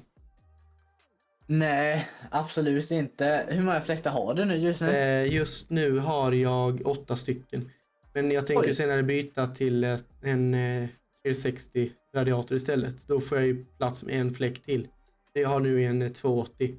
Nej, 1.46 2.10
absolut 2.32 2.92
inte. 2.92 3.46
Hur 3.50 3.64
många 3.64 3.82
fläktar 3.82 4.12
har 4.12 4.34
du 4.34 4.46
nu 4.46 4.56
just 4.56 4.82
nu? 4.82 4.88
Eh, 4.88 5.34
just 5.34 5.70
nu 5.70 6.00
har 6.00 6.32
jag 6.32 6.88
åtta 6.88 7.16
stycken. 7.16 7.70
Men 8.14 8.32
jag 8.32 8.48
tänker 8.48 8.70
Oj. 8.70 8.74
senare 8.74 9.04
byta 9.04 9.48
till 9.48 9.84
eh, 9.84 9.98
en 10.22 10.54
eh, 10.54 10.90
360 11.24 11.92
radiator 12.16 12.58
istället. 12.58 13.08
Då 13.08 13.20
får 13.20 13.38
jag 13.38 13.48
ju 13.48 13.66
plats 13.78 14.04
med 14.04 14.16
en 14.16 14.34
fläkt 14.34 14.66
till. 14.66 14.88
Jag 15.34 15.50
har 15.50 15.60
nu 15.60 15.84
en 15.84 16.02
eh, 16.02 16.10
280. 16.10 16.76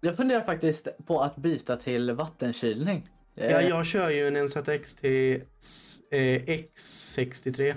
Jag 0.00 0.16
funderar 0.16 0.40
faktiskt 0.40 0.88
på 1.06 1.20
att 1.20 1.36
byta 1.36 1.76
till 1.76 2.12
vattensylning. 2.12 3.08
Ja, 3.34 3.44
Eh, 3.44 3.68
jag 3.68 3.86
kör 3.86 4.10
ju 4.10 4.26
en 4.28 4.44
NZXT 4.44 5.04
eh, 5.04 5.40
X63. 6.44 7.74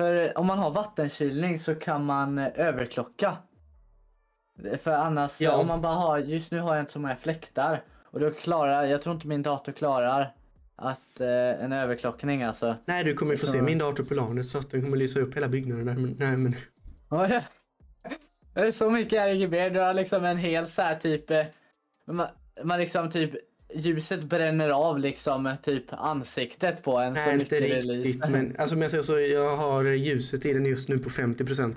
För 0.00 0.38
om 0.38 0.46
man 0.46 0.58
har 0.58 0.70
vattensylning 0.70 1.60
så 1.60 1.74
kan 1.74 2.04
man 2.04 2.38
överklocka. 2.38 3.36
För 4.82 4.90
annars, 4.92 5.30
Ja. 5.38 5.56
om 5.56 5.66
man 5.66 5.80
bara 5.82 5.94
har, 5.94 6.18
just 6.18 6.50
nu 6.50 6.60
har 6.60 6.74
jag 6.74 6.82
inte 6.82 6.92
så 6.92 6.98
många 6.98 7.16
fläktar. 7.16 7.82
Och 8.04 8.20
då 8.20 8.30
klarar, 8.30 8.84
jag 8.84 9.02
tror 9.02 9.14
inte 9.14 9.26
min 9.26 9.42
dator 9.42 9.72
klarar 9.72 10.34
att 10.76 11.20
eh, 11.20 11.64
en 11.64 11.72
överklockning 11.72 12.42
alltså. 12.42 12.76
Nej, 12.84 13.04
du 13.04 13.14
kommer 13.14 13.32
ju 13.32 13.38
få 13.38 13.46
se 13.46 13.56
Ja. 13.58 13.62
min 13.64 13.78
dator 13.78 14.04
på 14.04 14.14
LANet 14.14 14.46
så 14.46 14.58
att 14.58 14.70
den 14.70 14.82
kommer 14.82 14.96
lysa 14.96 15.20
upp 15.20 15.36
hela 15.36 15.48
byggnaden. 15.48 15.84
Men, 15.84 16.16
nej, 16.18 16.36
men 16.36 16.54
Oj. 17.10 17.40
Det 18.54 18.60
är 18.60 18.70
så 18.70 18.90
mycket 18.90 19.12
RGB, 19.22 19.68
du 19.68 19.80
har 19.80 19.94
liksom 19.94 20.24
en 20.24 20.36
hel 20.38 20.66
så 20.66 20.82
här 20.82 20.94
typ, 20.96 21.30
eh, 21.30 21.44
man, 22.06 22.26
man 22.64 22.78
liksom 22.78 23.10
typ 23.10 23.30
ljuset 23.74 24.22
bränner 24.22 24.70
av 24.70 24.98
liksom 24.98 25.46
eh, 25.46 25.56
typ 25.56 25.84
ansiktet 25.92 26.82
på 26.82 26.98
en. 26.98 27.14
så 27.16 27.20
nej, 27.20 27.40
inte 27.40 27.60
det 27.60 27.80
riktigt. 27.80 28.28
Men 28.30 28.56
alltså, 28.58 28.76
om 28.76 28.82
jag 28.82 28.90
säger 28.90 29.02
så, 29.02 29.20
jag 29.20 29.56
har 29.56 29.84
ljuset 29.84 30.46
i 30.46 30.52
den 30.52 30.66
just 30.66 30.88
nu 30.88 30.98
på 30.98 31.08
50% 31.10 31.76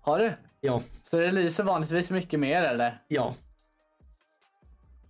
Har 0.00 0.18
du? 0.18 0.32
Ja, 0.60 0.82
Så 1.10 1.16
det 1.16 1.32
lyser 1.32 1.64
vanligtvis 1.64 2.10
mycket 2.10 2.40
mer 2.40 2.62
eller? 2.62 3.02
ja. 3.08 3.34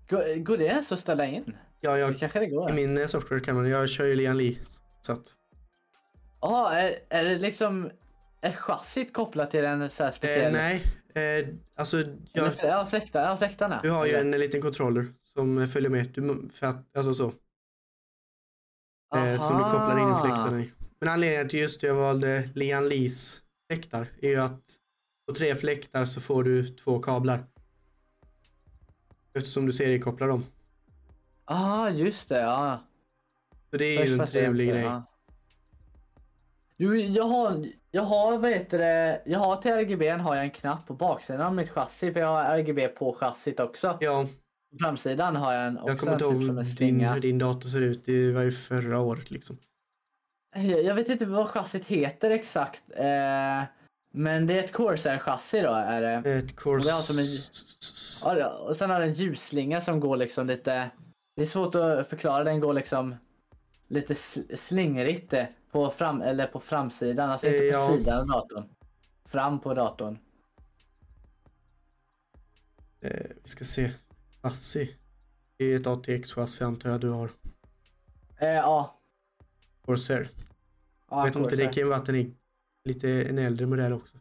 Går, 0.08 0.36
går 0.44 0.56
det 0.56 0.64
ens 0.64 0.92
att 0.92 0.98
ställa 1.00 1.26
in? 1.26 1.56
ja 1.80 1.92
Det 1.92 1.98
jag, 1.98 2.18
kanske 2.18 2.38
det 2.38 2.46
I 2.46 2.48
går. 2.50 2.72
min 2.72 2.98
eh, 2.98 3.06
software 3.06 3.40
kan 3.40 3.56
man, 3.56 3.68
jag 3.68 3.88
kör 3.88 4.04
ju 4.06 4.14
Lian 4.14 4.38
Li. 4.38 4.58
Så 5.00 5.12
att, 5.12 5.20
Jaha, 6.40 6.74
är, 6.80 6.98
är 7.08 7.24
det 7.24 7.38
liksom, 7.38 7.90
är 8.40 8.52
chassit 8.52 9.12
kopplat 9.12 9.50
till 9.50 9.64
en 9.64 9.90
så 9.90 10.02
här 10.02 10.10
eh, 10.10 10.14
speciell? 10.14 10.52
nej, 10.52 10.82
eh, 11.14 11.48
alltså 11.76 11.98
jag, 12.32 12.52
Ja, 12.62 12.86
fläktar, 12.86 13.22
ja, 13.22 13.36
fläktarna. 13.36 13.80
du 13.82 13.90
har 13.90 14.06
ju 14.06 14.14
en 14.14 14.30
liten 14.30 14.60
controller 14.62 15.06
som 15.34 15.68
följer 15.68 15.90
med. 15.90 16.10
Du, 16.14 16.48
för 16.52 16.66
att, 16.66 16.96
alltså 16.96 17.14
så. 17.14 17.26
Eh, 19.16 19.38
som 19.40 19.56
du 19.56 19.62
kopplar 19.64 19.98
in 19.98 20.22
fläktarna 20.28 20.60
i. 20.60 20.72
Men 21.00 21.08
anledningen 21.08 21.48
till 21.48 21.58
just 21.60 21.76
att 21.78 21.82
jag 21.82 21.94
valde 21.94 22.48
Lian 22.54 22.88
Lis 22.88 23.42
fläktar 23.70 24.06
är 24.22 24.28
ju 24.28 24.36
att 24.40 24.62
på 25.28 25.34
tre 25.34 25.54
fläktar 25.56 26.04
så 26.04 26.20
får 26.20 26.44
du 26.44 26.66
två 26.68 26.98
kablar. 26.98 27.44
Eftersom 29.34 29.66
du 29.66 29.72
seriekopplar 29.72 30.28
dem. 30.28 30.44
Ah, 31.44 31.88
just 31.88 32.28
det. 32.28 32.40
Ja. 32.40 32.80
Så 33.70 33.76
det 33.76 33.84
är 33.84 33.98
Först 33.98 34.10
ju 34.10 34.20
en 34.20 34.26
trevlig 34.26 34.68
grej. 34.68 34.80
ja. 34.82 35.02
Jo, 36.76 36.94
jag 36.94 37.24
har, 37.24 37.66
jag 37.94 38.02
har, 38.02 38.38
vad 38.38 38.50
heter 38.50 38.78
det, 38.78 39.22
jag 39.24 39.38
har 39.38 39.56
till 39.56 39.70
RGB 39.70 40.08
har 40.08 40.34
jag 40.34 40.44
en 40.44 40.50
knapp 40.50 40.86
på 40.86 40.94
baksidan 40.94 41.40
av 41.40 41.54
mitt 41.54 41.70
chassi 41.70 42.12
för 42.12 42.20
jag 42.20 42.28
har 42.28 42.58
RGB 42.58 42.88
på 42.88 43.12
chassit 43.12 43.60
också. 43.60 43.98
Ja, 44.00 44.26
På 44.72 44.78
framsidan 44.78 45.36
har 45.36 45.52
jag 45.52 45.66
en 45.66 45.78
också 45.78 45.90
jag 45.90 45.98
kommer 45.98 46.12
inte 46.12 46.24
typ 46.24 46.34
ihåg 46.34 46.58
en 46.58 46.74
din, 46.74 47.00
hur 47.00 47.20
din 47.20 47.38
dator 47.38 47.68
ser 47.68 47.80
ut. 47.80 48.04
Det 48.04 48.32
var 48.32 48.42
ju 48.42 48.52
förra 48.52 49.00
året 49.00 49.30
liksom. 49.30 49.58
Jag 50.54 50.82
jag 50.82 50.94
vet 50.94 51.08
inte 51.08 51.26
vad 51.26 51.48
chassit 51.48 51.86
heter 51.86 52.30
exakt. 52.30 52.82
Eh, 52.96 53.62
men 54.14 54.46
det 54.46 54.54
är 54.54 54.64
ett 54.64 54.72
Corsair-chassi 54.72 55.62
då 55.62 55.72
är 55.72 56.02
det. 56.02 56.30
Ett 56.30 56.56
Corsa... 56.56 56.86
Det 56.86 56.92
har 56.92 57.00
som 57.00 58.28
Ja, 58.28 58.38
ja, 58.38 58.48
och 58.48 58.76
sen 58.76 58.90
har 58.90 59.00
den 59.00 59.08
en 59.08 59.14
ljusslinga 59.14 59.80
som 59.80 60.00
går 60.00 60.16
liksom 60.16 60.46
lite... 60.46 60.90
Det 61.36 61.42
är 61.42 61.46
svårt 61.46 61.74
att 61.74 62.08
förklara, 62.08 62.44
den 62.44 62.60
går 62.60 62.74
liksom 62.74 63.14
lite 63.88 64.14
sl- 64.14 64.56
slingrigt 64.56 65.32
eh, 65.32 65.44
på, 65.74 65.90
fram, 65.90 66.22
eller 66.22 66.46
på 66.46 66.60
framsidan, 66.60 67.30
alltså 67.30 67.46
inte 67.46 67.58
på 67.58 67.64
Eh, 67.64 67.70
ja. 67.70 67.96
sidan 67.96 68.20
av 68.20 68.26
datorn. 68.26 68.68
Fram 69.24 69.60
på 69.60 69.74
datorn. 69.74 70.18
Eh, 73.00 73.26
vi 73.42 73.48
ska 73.48 73.64
se. 73.64 73.90
Chassi. 74.42 74.96
Det 75.56 75.64
är 75.64 75.76
ett 75.76 75.86
ATX-chassi 75.86 76.64
antar 76.64 76.90
jag 76.90 77.00
du 77.00 77.08
har. 77.08 77.30
Eh, 78.38 78.48
ja. 78.48 79.00
Corsair. 79.84 80.30
ja 81.10 81.16
Jag 81.18 81.24
vet 81.24 81.36
inte, 81.36 81.56
det 81.56 81.64
Corsair. 81.64 81.72
kan 81.72 81.88
vara 81.88 81.96
att 81.98 82.06
den 82.06 82.14
är 82.16 82.30
lite 82.84 83.10
en 83.28 83.38
äldre 83.38 83.66
modell 83.66 83.92
också. 83.92 84.18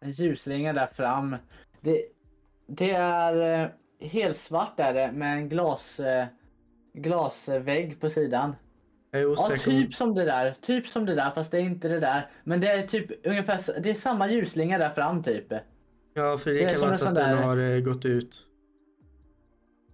En 0.00 0.10
ljusslinga 0.12 0.72
där 0.72 0.86
fram. 0.86 1.36
Det, 1.80 2.04
det 2.66 2.90
är 2.90 3.62
eh, 3.64 3.70
helt 4.08 4.38
svart 4.38 4.80
är 4.80 4.94
det 4.94 5.12
med 5.12 5.36
en 5.36 5.48
glas, 5.48 6.00
eh, 6.00 6.26
glasvägg 6.94 8.00
på 8.00 8.10
sidan. 8.10 8.56
Ja, 9.10 9.56
typ 9.64 9.94
som 9.94 10.14
det 10.14 10.24
där. 10.24 10.54
Typ 10.60 10.86
som 10.86 11.06
det 11.06 11.14
där, 11.14 11.30
fast 11.30 11.50
det 11.50 11.58
är 11.58 11.62
inte 11.62 11.88
det 11.88 12.00
där. 12.00 12.30
Men 12.44 12.60
det 12.60 12.68
är 12.68 12.86
typ 12.86 13.26
ungefär, 13.26 13.80
det 13.80 13.90
är 13.90 13.94
samma 13.94 14.30
ljusslinga 14.30 14.78
där 14.78 14.90
fram 14.90 15.22
typ. 15.22 15.52
Ja, 16.14 16.38
för 16.38 16.50
det, 16.50 16.64
det 16.66 16.72
kan 16.72 16.80
vara 16.80 16.94
att 16.94 17.14
den 17.14 17.38
har 17.38 17.56
eh, 17.56 17.80
gått 17.80 18.04
ut. 18.04 18.46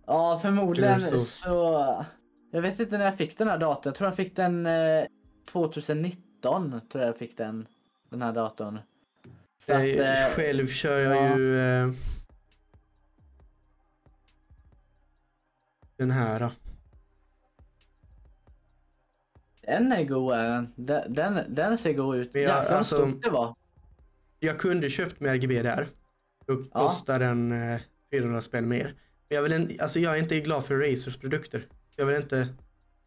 Ja, 0.06 0.38
förmodligen 0.42 1.02
så. 1.02 1.24
så. 1.24 2.04
Jag 2.50 2.62
vet 2.62 2.80
inte 2.80 2.98
när 2.98 3.04
jag 3.04 3.16
fick 3.16 3.38
den 3.38 3.48
här 3.48 3.58
datorn. 3.58 3.90
Jag 3.90 3.94
tror 3.94 4.08
jag 4.08 4.16
fick 4.16 4.36
den 4.36 4.66
eh, 4.66 5.04
2019. 5.52 6.80
Tror 6.92 7.04
jag 7.04 7.16
fick 7.16 7.36
den, 7.36 7.66
den 8.10 8.22
här 8.22 8.32
datorn. 8.32 8.78
Så 9.66 9.72
att, 9.72 9.78
Eh, 9.78 10.24
eh, 10.24 10.30
Själv 10.30 10.66
kör 10.66 10.98
jag 10.98 11.16
ja. 11.16 11.38
ju... 11.38 11.60
Eh, 11.60 11.90
den 15.98 16.10
här. 16.10 16.40
då. 16.40 16.50
Den 19.62 19.92
är 19.92 20.04
god 20.04 20.34
är 20.34 20.48
den. 20.48 20.72
Den, 20.76 21.14
den, 21.14 21.54
den 21.54 21.78
ser 21.78 21.92
god 21.92 22.16
ut. 22.16 22.34
Men 22.34 22.42
jag- 22.42 22.62
Jäklar 22.62 22.76
alltså- 22.76 22.96
stort 23.08 23.22
det 23.22 23.30
var. 23.30 23.54
Jag 24.38 24.58
kunde 24.58 24.90
köpt 24.90 25.20
med 25.20 25.30
RGB 25.32 25.62
där. 25.62 25.86
Då 26.46 26.62
Ja. 26.72 26.80
kostar 26.80 27.18
den 27.18 27.52
eh, 27.52 27.80
400 28.12 28.40
spänn 28.40 28.68
mer. 28.68 28.84
Men 29.28 29.36
jag, 29.36 29.42
vill 29.42 29.52
inte, 29.52 29.82
alltså 29.82 30.00
jag 30.00 30.16
är 30.16 30.22
inte 30.22 30.40
glad 30.40 30.64
för 30.64 30.76
Razers 30.76 31.16
produkter. 31.16 31.66
Jag 31.96 32.06
vill 32.06 32.16
inte... 32.16 32.48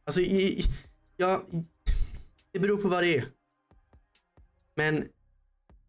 Alltså, 0.03 0.21
i- 0.21 0.63
jag, 1.17 1.41
det 2.51 2.59
beror 2.59 2.77
på 2.77 2.87
vad 2.87 3.03
det 3.03 3.17
är. 3.17 3.25
Men 4.75 5.07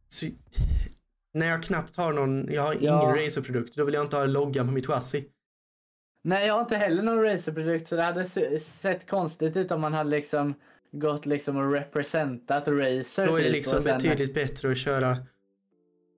så, 0.09 0.27
när 1.35 1.47
jag 1.47 1.63
knappt 1.63 1.97
har 1.97 2.13
någon, 2.13 2.49
jag 2.53 2.63
har 2.63 2.77
Ja. 2.81 3.03
ingen 3.13 3.25
Razer-produkt, 3.25 3.75
då 3.77 3.85
vill 3.85 3.95
jag 3.95 4.05
inte 4.05 4.17
ha 4.17 4.25
loggan 4.25 4.67
på 4.67 4.73
mitt 4.73 4.87
chassi. 4.87 5.29
Nej, 6.25 6.47
jag 6.47 6.55
har 6.55 6.61
inte 6.61 6.77
heller 6.77 7.03
någon 7.03 7.23
racerprodukt 7.23 7.89
så 7.89 7.97
det 7.97 8.03
hade 8.03 8.29
se- 8.29 8.61
sett 8.61 9.11
konstigt 9.11 9.57
ut 9.57 9.71
om 9.71 9.81
man 9.81 9.93
hade 9.95 10.11
liksom 10.11 10.55
gått 10.93 11.27
liksom 11.27 11.57
och 11.57 11.73
representat 11.73 12.69
Razer. 12.69 13.27
Då 13.27 13.35
är 13.37 13.39
det 13.39 13.45
typ, 13.45 13.53
liksom 13.53 13.83
sen- 13.83 13.99
betydligt 13.99 14.35
bättre 14.35 14.71
att 14.71 14.79
köra. 14.79 15.17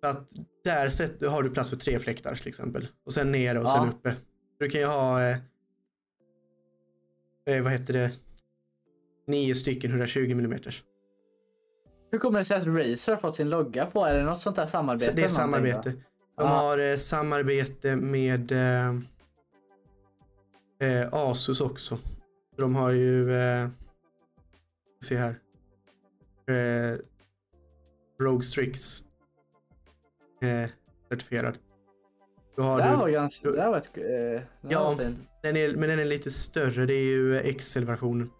För 0.03 0.11
att 0.11 0.29
där 0.65 1.29
har 1.29 1.43
du 1.43 1.51
plats 1.51 1.71
för 1.71 1.77
tre 1.77 1.99
fläktar 1.99 2.35
till 2.35 2.49
exempel. 2.49 2.89
Och 3.07 3.13
sen 3.13 3.33
ner 3.33 3.59
och 3.59 3.69
sen 3.69 3.85
Ja. 3.87 3.93
uppe. 3.93 4.15
Du 4.59 4.69
kan 4.71 4.81
ju 4.81 4.87
ha, 4.87 5.23
eh, 5.23 5.37
eh, 7.47 7.63
vad 7.63 7.73
heter 7.73 7.93
det, 7.95 8.11
nio 9.27 9.55
stycken 9.55 9.91
120 9.91 10.31
mm. 10.31 10.59
Hur 12.13 12.19
kommer 12.19 12.39
det 12.39 12.45
sig 12.45 12.57
att 12.57 12.67
Razer 12.67 13.13
har 13.13 13.17
fått 13.17 13.37
sin 13.37 13.51
logga 13.51 13.87
på? 13.87 14.05
Är 14.05 14.19
det 14.19 14.25
något 14.25 14.41
sånt 14.41 14.57
där 14.57 14.67
samarbete? 14.67 15.13
Det 15.13 15.25
är 15.25 15.29
samarbete. 15.29 15.91
De 15.91 15.97
Ja. 16.37 16.45
har 16.47 16.79
eh, 16.79 16.97
samarbete 16.97 17.97
med 17.97 18.53
eh, 18.53 18.95
eh, 20.85 21.09
Asus 21.13 21.61
också. 21.61 21.99
De 22.57 22.75
har 22.75 22.91
ju, 22.91 23.35
eh, 23.37 23.69
se 25.05 25.17
här, 25.17 25.39
eh, 26.49 26.99
Rogue 28.21 28.43
Strix 28.43 29.05
eh, 30.43 30.71
certifierad. 31.09 31.59
Då 32.57 32.63
har 32.63 32.77
Det 32.79 32.83
här 32.85 32.93
du, 32.93 32.97
var 32.99 33.09
ganska... 33.09 33.51
Det 33.51 33.61
här 33.63 33.71
var 33.71 33.77
ett... 33.79 33.97
Eh, 33.97 34.43
Ja. 34.71 34.97
den 35.43 35.57
är, 35.57 35.77
men 35.77 35.89
den 35.89 35.99
är 35.99 36.05
lite 36.05 36.31
större, 36.31 36.87
det 36.87 36.95
är 36.95 37.05
ju 37.05 37.53
XL-versionen. 37.59 38.31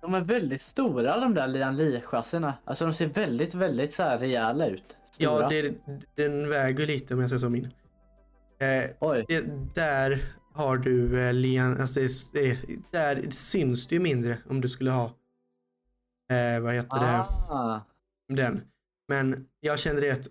De 0.00 0.14
är 0.14 0.20
väldigt 0.20 0.62
stora 0.62 1.20
de 1.20 1.34
där 1.34 1.46
Lian 1.48 1.76
Li-chassierna. 1.76 2.54
Alltså 2.64 2.84
de 2.86 2.94
ser 2.94 3.06
väldigt, 3.06 3.54
väldigt 3.54 3.94
så 3.94 4.02
här 4.02 4.18
rejäla 4.18 4.66
ut. 4.66 4.96
Ja, 5.16 5.36
Stora. 5.36 5.48
det, 5.48 5.74
den 6.14 6.48
väger 6.48 6.86
lite 6.86 7.14
om 7.14 7.20
jag 7.20 7.28
säger 7.28 7.40
så 7.40 7.48
min. 7.48 7.64
Eh, 8.58 8.90
Oj. 9.00 9.24
det, 9.28 9.44
där 9.74 10.24
har 10.54 10.76
du 10.78 11.20
eh, 11.20 11.32
Lian, 11.32 11.80
alltså 11.80 12.00
det, 12.00 12.06
är- 12.06 12.58
det, 12.92 12.98
är- 12.98 13.16
där 13.22 13.30
syns 13.30 13.86
det 13.86 13.94
ju 13.94 14.00
mindre 14.00 14.38
om 14.48 14.60
du 14.60 14.68
skulle 14.68 14.90
ha, 14.90 15.04
eh, 16.30 16.60
vad 16.60 16.74
heter 16.74 16.98
Ah. 17.00 17.80
det, 18.28 18.34
den. 18.34 18.60
Men 19.08 19.46
jag 19.60 19.78
kände 19.78 20.00
det 20.00 20.10
att, 20.10 20.26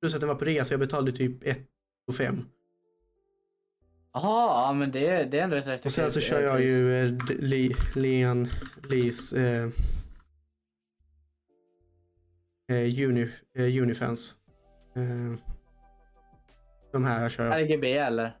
plus 0.00 0.14
att 0.14 0.20
den 0.20 0.28
var 0.28 0.36
på 0.36 0.44
rea 0.44 0.64
så 0.64 0.72
jag 0.72 0.80
betalade 0.80 1.12
typ 1.12 1.42
1 1.46 1.58
och 2.06 2.14
5. 2.14 2.44
Jaha, 4.12 4.66
ja, 4.66 4.72
men 4.72 4.90
det, 4.90 5.24
det 5.24 5.38
är 5.38 5.44
ändå 5.44 5.56
ett 5.56 5.66
rätt 5.66 5.84
Och 5.86 5.92
sen 5.92 6.10
så 6.10 6.20
kör 6.20 6.40
jag 6.42 6.62
ju 6.62 6.94
eh, 7.04 7.12
Li, 7.28 7.76
Lian 7.94 8.48
Lis 8.88 9.32
eh, 9.32 9.68
eh, 12.68 13.08
Uni, 13.08 13.30
eh, 13.54 13.82
Unifans. 13.82 14.36
Eh, 14.94 15.38
de 16.92 17.04
här 17.04 17.28
kör 17.28 17.44
jag. 17.46 17.60
RGB 17.62 17.92
eller? 17.98 18.36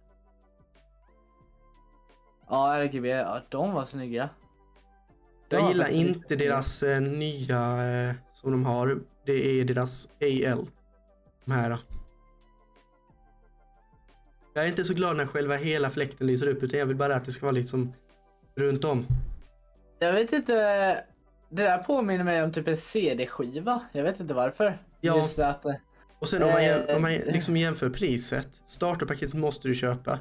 Ja, 2.48 2.74
RGB. 2.78 3.08
Ja, 3.08 3.42
de 3.48 3.72
var 3.72 3.84
snygga. 3.84 4.28
De 5.48 5.56
Jag 5.56 5.68
gillar 5.68 5.88
inte 5.88 6.28
snygga. 6.28 6.44
deras 6.44 6.82
eh, 6.82 7.00
nya 7.00 7.58
eh, 8.08 8.14
som 8.34 8.50
de 8.52 8.66
har. 8.66 8.98
Det 9.26 9.60
är 9.60 9.64
deras 9.64 10.08
AL. 10.20 10.66
De 11.44 11.52
här. 11.52 11.78
Jag 14.54 14.64
är 14.64 14.68
inte 14.68 14.84
så 14.84 14.94
glad 14.94 15.16
när 15.16 15.26
själva 15.26 15.56
hela 15.56 15.90
fläkten 15.90 16.26
lyser 16.26 16.46
upp 16.48 16.62
utan 16.62 16.78
jag 16.78 16.86
vill 16.86 16.96
bara 16.96 17.16
att 17.16 17.24
det 17.24 17.30
ska 17.32 17.46
vara 17.46 17.52
liksom 17.52 17.92
runt 18.54 18.84
om. 18.84 19.06
Jag 19.98 20.12
vet 20.12 20.32
inte. 20.32 20.52
Det 21.50 21.62
där 21.62 21.78
påminner 21.78 22.24
mig 22.24 22.42
om 22.42 22.52
typ 22.52 22.68
en 22.68 22.76
CD-skiva. 22.76 23.80
Jag 23.92 24.02
vet 24.02 24.20
inte 24.20 24.34
varför. 24.34 24.78
Ja. 25.00 25.16
Just 25.18 25.38
att, 25.38 25.64
eh, 25.64 25.74
Och 26.18 26.28
sen 26.28 26.42
om 26.42 26.50
man, 26.50 26.62
Eh, 26.64 26.96
om 26.96 27.02
man 27.02 27.12
liksom 27.12 27.56
jämför 27.56 27.90
priset. 27.90 28.48
Starterpaketet 28.66 29.34
måste 29.34 29.68
du 29.68 29.74
köpa. 29.74 30.18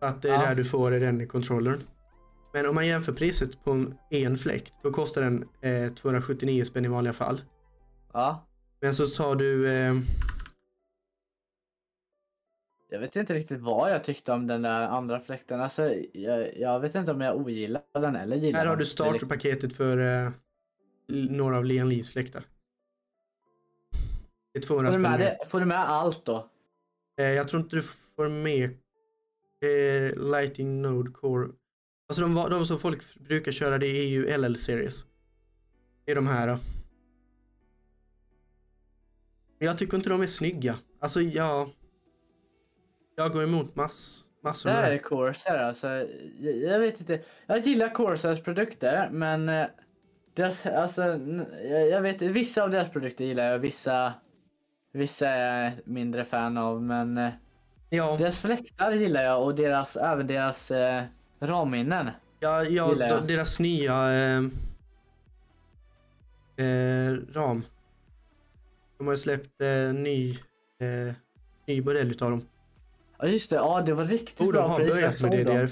Att 0.00 0.22
det 0.22 0.28
är 0.28 0.32
Ja. 0.34 0.40
där 0.48 0.54
du 0.54 0.64
får 0.64 0.90
den 0.90 1.28
kontrollern. 1.28 1.82
Men 2.52 2.66
om 2.66 2.74
man 2.74 2.86
jämför 2.86 3.12
priset 3.12 3.64
på 3.64 3.70
en, 3.70 3.94
en 4.10 4.36
fläkt, 4.38 4.74
då 4.82 4.90
kostar 4.92 5.22
den 5.22 5.48
eh, 5.60 5.92
279 5.94 6.64
spänn 6.64 6.84
i 6.84 6.88
vanliga 6.88 7.12
fall. 7.12 7.40
ja. 8.12 8.46
Men 8.82 8.94
så 8.94 9.06
tar 9.06 9.36
du 9.36 9.68
eh, 9.68 9.94
Jag 12.88 13.00
vet 13.00 13.16
inte 13.16 13.34
riktigt 13.34 13.60
vad 13.60 13.90
jag 13.92 14.04
tyckte 14.04 14.32
om 14.32 14.46
den 14.46 14.62
där 14.62 14.80
andra 14.88 15.20
fläkten. 15.20 15.60
Alltså, 15.60 15.94
jag, 16.12 16.58
jag 16.58 16.80
vet 16.80 16.94
inte 16.94 17.12
om 17.12 17.20
jag 17.20 17.36
ogillar 17.36 17.82
den 17.92 18.16
eller 18.16 18.36
gillar 18.36 18.58
Här 18.58 18.66
har 18.66 18.72
den. 18.76 18.78
du 18.78 18.82
är 18.82 18.86
liksom- 18.88 19.06
starterpaketet 19.06 19.72
för 19.76 19.98
eh, 20.24 20.30
några 21.08 21.56
av 21.56 21.64
Lian 21.64 21.88
Lees 21.88 22.10
fläktar. 22.12 22.44
Det 24.52 24.58
är 24.58 24.62
200 24.62 24.90
Får 24.92 24.98
du, 24.98 25.02
med 25.02 25.20
det, 25.20 25.38
får 25.48 25.60
du 25.60 25.66
med 25.66 25.78
allt 25.90 26.24
då? 26.24 26.50
Eh, 27.20 27.26
jag 27.26 27.48
tror 27.48 27.62
inte 27.62 27.76
du 27.76 27.82
får 27.82 28.28
med 28.28 28.70
eh, 29.60 30.30
Lighting 30.30 30.82
Node 30.82 31.10
Core. 31.10 31.48
Alltså 32.08 32.22
de, 32.22 32.50
de 32.50 32.66
som 32.66 32.78
folk 32.78 33.14
brukar 33.14 33.52
köra 33.52 33.78
det 33.78 33.86
är 33.86 34.06
ju 34.06 34.36
LL 34.38 34.56
Series. 34.56 35.06
Det 36.04 36.12
är 36.12 36.16
de 36.16 36.26
här 36.26 36.46
då. 36.46 36.58
Men 39.58 39.66
jag 39.66 39.78
tycker 39.78 39.96
inte 39.96 40.08
de 40.08 40.22
är 40.22 40.26
snygga. 40.26 40.78
Alltså 41.00 41.20
jag... 41.20 41.70
Jag 43.16 43.32
går 43.32 43.42
emot 43.42 43.76
mass, 43.76 44.24
massor 44.42 44.70
Det 44.70 44.76
här 44.76 44.92
är 44.92 44.98
Corsair 44.98 45.58
alltså. 45.58 45.86
Jag, 46.38 46.56
jag 46.56 46.80
vet 46.80 47.00
inte. 47.00 47.22
Jag 47.46 47.66
gillar 47.66 47.94
Corsairs 47.94 48.42
produkter 48.42 49.10
men 49.10 49.48
eh, 49.48 49.66
deras, 50.34 50.66
alltså, 50.66 51.02
jag, 51.62 51.88
jag 51.88 52.00
vet 52.00 52.22
vissa 52.22 52.62
av 52.62 52.70
deras 52.70 52.90
produkter 52.90 53.24
gillar 53.24 53.44
jag. 53.44 53.58
Vissa, 53.58 54.12
vissa 54.92 55.28
är 55.28 55.64
jag 55.64 55.72
mindre 55.84 56.24
fan 56.24 56.56
av 56.56 56.82
men 56.82 57.18
eh, 57.18 57.32
Ja, 57.90 58.16
deras 58.18 58.38
fläktar 58.40 58.92
gillar 58.92 59.22
jag 59.22 59.42
och 59.44 59.54
deras, 59.54 59.96
även 59.96 60.26
deras 60.26 60.70
eh, 60.70 61.04
ramminnen. 61.40 62.10
ja, 62.40 62.64
ja 62.64 62.94
jag. 62.98 63.26
deras 63.26 63.58
nya 63.58 64.12
eh, 64.12 64.42
eh, 66.56 67.12
ram. 67.32 67.64
De 68.98 69.06
har 69.06 69.14
ju 69.14 69.18
släppt 69.18 69.60
eh, 69.62 69.92
ny, 69.94 70.30
eh, 70.80 71.14
ny 71.66 71.82
modell 71.82 72.10
utav 72.10 72.30
dem. 72.30 72.46
Ja 73.18 73.26
just 73.26 73.50
det, 73.50 73.56
ja 73.56 73.80
det 73.86 73.94
var 73.94 74.04
riktigt 74.04 74.40
Oh, 74.40 74.46
de 74.46 74.52
bra 74.52 74.66
har 74.66 74.76
pris. 74.78 74.88
Jag 74.88 74.96
börjat 74.96 75.20
med 75.20 75.32
såg 75.32 75.46
dem. 75.46 75.56
DDR, 75.56 75.70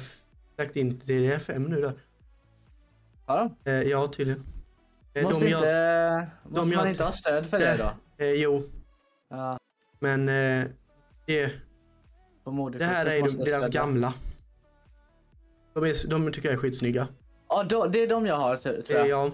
lagt 0.58 0.76
in 0.76 1.00
DDR5 1.00 1.58
nu 1.68 1.80
där. 1.80 1.92
Ja, 3.26 3.50
Eh, 3.64 3.82
ja, 3.82 4.06
tydligen. 4.06 4.44
Eh, 5.14 5.22
måste 5.22 5.44
de 5.44 5.50
jag, 5.50 5.60
inte, 5.60 6.26
måste 6.44 6.60
de 6.60 6.70
jag 6.72 6.76
man 6.76 6.84
t- 6.84 6.88
inte 6.90 7.04
ha 7.04 7.12
stöd 7.12 7.46
för 7.46 7.58
det 7.58 7.76
då? 7.76 8.24
eh, 8.24 8.30
jo, 8.32 8.62
Ja, 9.30 9.58
men 9.98 10.28
eh, 10.28 10.66
det, 11.26 11.52
på 12.48 12.52
moderkortet 12.54 12.88
det 12.88 12.94
här 12.94 13.06
är 13.06 13.22
de, 13.22 13.44
deras 13.44 13.70
gamla. 13.70 14.14
De, 15.74 15.84
är, 15.84 16.08
de 16.10 16.32
tycker 16.32 16.48
jag 16.48 16.54
är 16.54 16.58
skitsnygga. 16.60 17.08
Ja, 17.48 17.64
då, 17.64 17.86
det 17.86 18.02
är 18.02 18.08
de 18.08 18.26
jag 18.26 18.36
har 18.36 18.56
tror 18.56 18.74
Eh, 18.88 18.96
jag. 18.96 19.08
ja, 19.08 19.30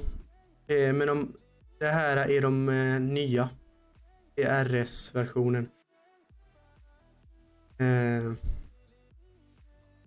eh, 0.75 0.93
men 0.93 1.07
de, 1.09 1.33
det 1.81 1.87
här 1.87 2.17
är 2.31 2.41
de 2.41 2.69
eh, 2.69 3.01
nya. 3.01 3.49
Det 4.37 4.43
är 4.43 4.65
RS-versionen. 4.65 5.69
Eh, 7.79 8.33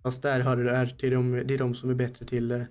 fast 0.02 0.22
där 0.22 0.40
har 0.40 0.56
du 0.56 0.68
RT, 0.86 1.00
de, 1.00 1.42
det 1.44 1.54
är 1.54 1.58
de 1.58 1.74
som 1.74 1.90
är 1.90 1.94
bättre 1.94 2.26
till 2.26 2.50
eh, 2.50 2.62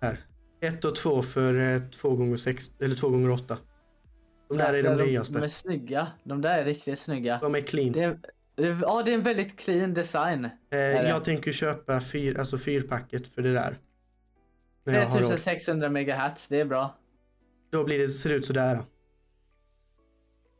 här. 0.00 0.20
1 0.60 0.84
och 0.84 0.94
2 0.94 1.22
för 1.22 1.78
2 1.90 2.16
gånger 2.16 2.36
6 2.36 2.70
eller 2.80 2.94
2 2.94 3.08
gånger 3.08 3.30
8 3.30 3.58
De 4.48 4.58
där 4.58 4.74
är 4.74 4.82
de 4.82 5.04
nyaste. 5.04 5.38
De 5.38 5.44
är 5.44 5.48
snygga. 5.48 6.06
De 6.24 6.40
där 6.40 6.58
är 6.58 6.64
riktigt 6.64 6.98
snygga. 6.98 7.38
De 7.42 7.54
är 7.54 7.60
clean. 7.60 7.92
Det 7.92 8.02
är, 8.02 8.08
det 8.08 8.14
är, 8.14 8.30
ja, 8.68 9.02
det 9.02 9.10
är 9.10 9.14
en 9.14 9.22
väldigt 9.22 9.56
clean 9.58 9.94
design. 9.94 10.44
Eh, 10.44 10.50
det? 10.70 11.08
jag 11.08 11.24
tänker 11.24 11.52
köpa 11.52 12.00
fyr, 12.00 12.38
alltså 12.38 12.58
fyrpacket 12.58 13.28
för 13.28 13.42
det 13.42 13.52
där. 13.52 13.76
När 14.84 14.94
jag 14.94 15.06
har 15.06 15.20
råd. 15.20 15.28
3600 15.30 15.88
megahertz, 15.88 16.48
det 16.48 16.60
är 16.60 16.64
bra. 16.64 16.94
Då 17.70 17.84
blir 17.84 17.98
det, 17.98 18.08
ser 18.08 18.30
det 18.30 18.36
ut 18.36 18.44
sådär. 18.44 18.80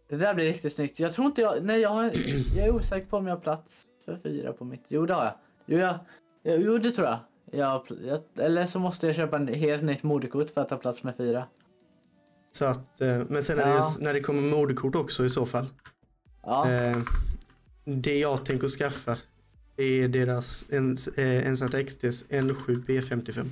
Det 0.08 0.16
där 0.16 0.34
blir 0.34 0.44
riktigt 0.44 0.74
snyggt. 0.74 0.98
Jag 0.98 1.12
tror 1.12 1.26
inte 1.26 1.40
jag, 1.40 1.64
nej 1.64 1.80
jag, 1.80 1.90
har, 1.90 2.04
jag 2.56 2.66
är 2.66 2.74
osäker 2.74 3.06
på 3.06 3.16
om 3.16 3.26
jag 3.26 3.34
har 3.34 3.40
plats 3.40 3.72
för 4.04 4.16
fyra 4.22 4.52
på 4.52 4.64
mitt. 4.64 4.84
Jo 4.88 5.06
det 5.06 5.14
har 5.14 5.24
jag. 5.24 5.34
Jo, 5.66 5.78
jag, 5.78 5.98
jag, 6.42 6.62
jo 6.62 6.78
det 6.78 6.90
tror 6.90 7.06
jag. 7.06 7.18
jag, 7.52 7.86
jag. 8.06 8.20
Eller 8.46 8.66
så 8.66 8.78
måste 8.78 9.06
jag 9.06 9.16
köpa 9.16 9.36
en 9.36 9.48
helt 9.48 9.82
nytt 9.82 10.02
moderkort 10.02 10.50
för 10.50 10.60
att 10.60 10.70
ha 10.70 10.76
plats 10.78 11.02
med 11.02 11.16
fyra. 11.16 11.46
Så 12.52 12.64
att, 12.64 13.00
eh, 13.00 13.22
men 13.28 13.42
sen 13.42 13.58
är 13.58 13.62
det 13.64 13.70
Ja. 13.70 13.76
just, 13.76 14.00
när 14.00 14.12
det 14.14 14.20
kommer 14.20 14.42
moderkort 14.42 14.94
också 14.94 15.24
i 15.24 15.28
så 15.28 15.46
fall. 15.46 15.66
Ja, 16.42 16.70
Eh, 16.70 16.96
det 17.90 18.18
jag 18.18 18.44
tänker 18.44 18.68
skaffa 18.68 19.18
Det 19.76 19.84
är 19.84 20.08
deras 20.08 20.66
Ensat 21.16 21.86
XTs 21.86 22.24
L7 22.28 22.84
B55. 22.86 23.48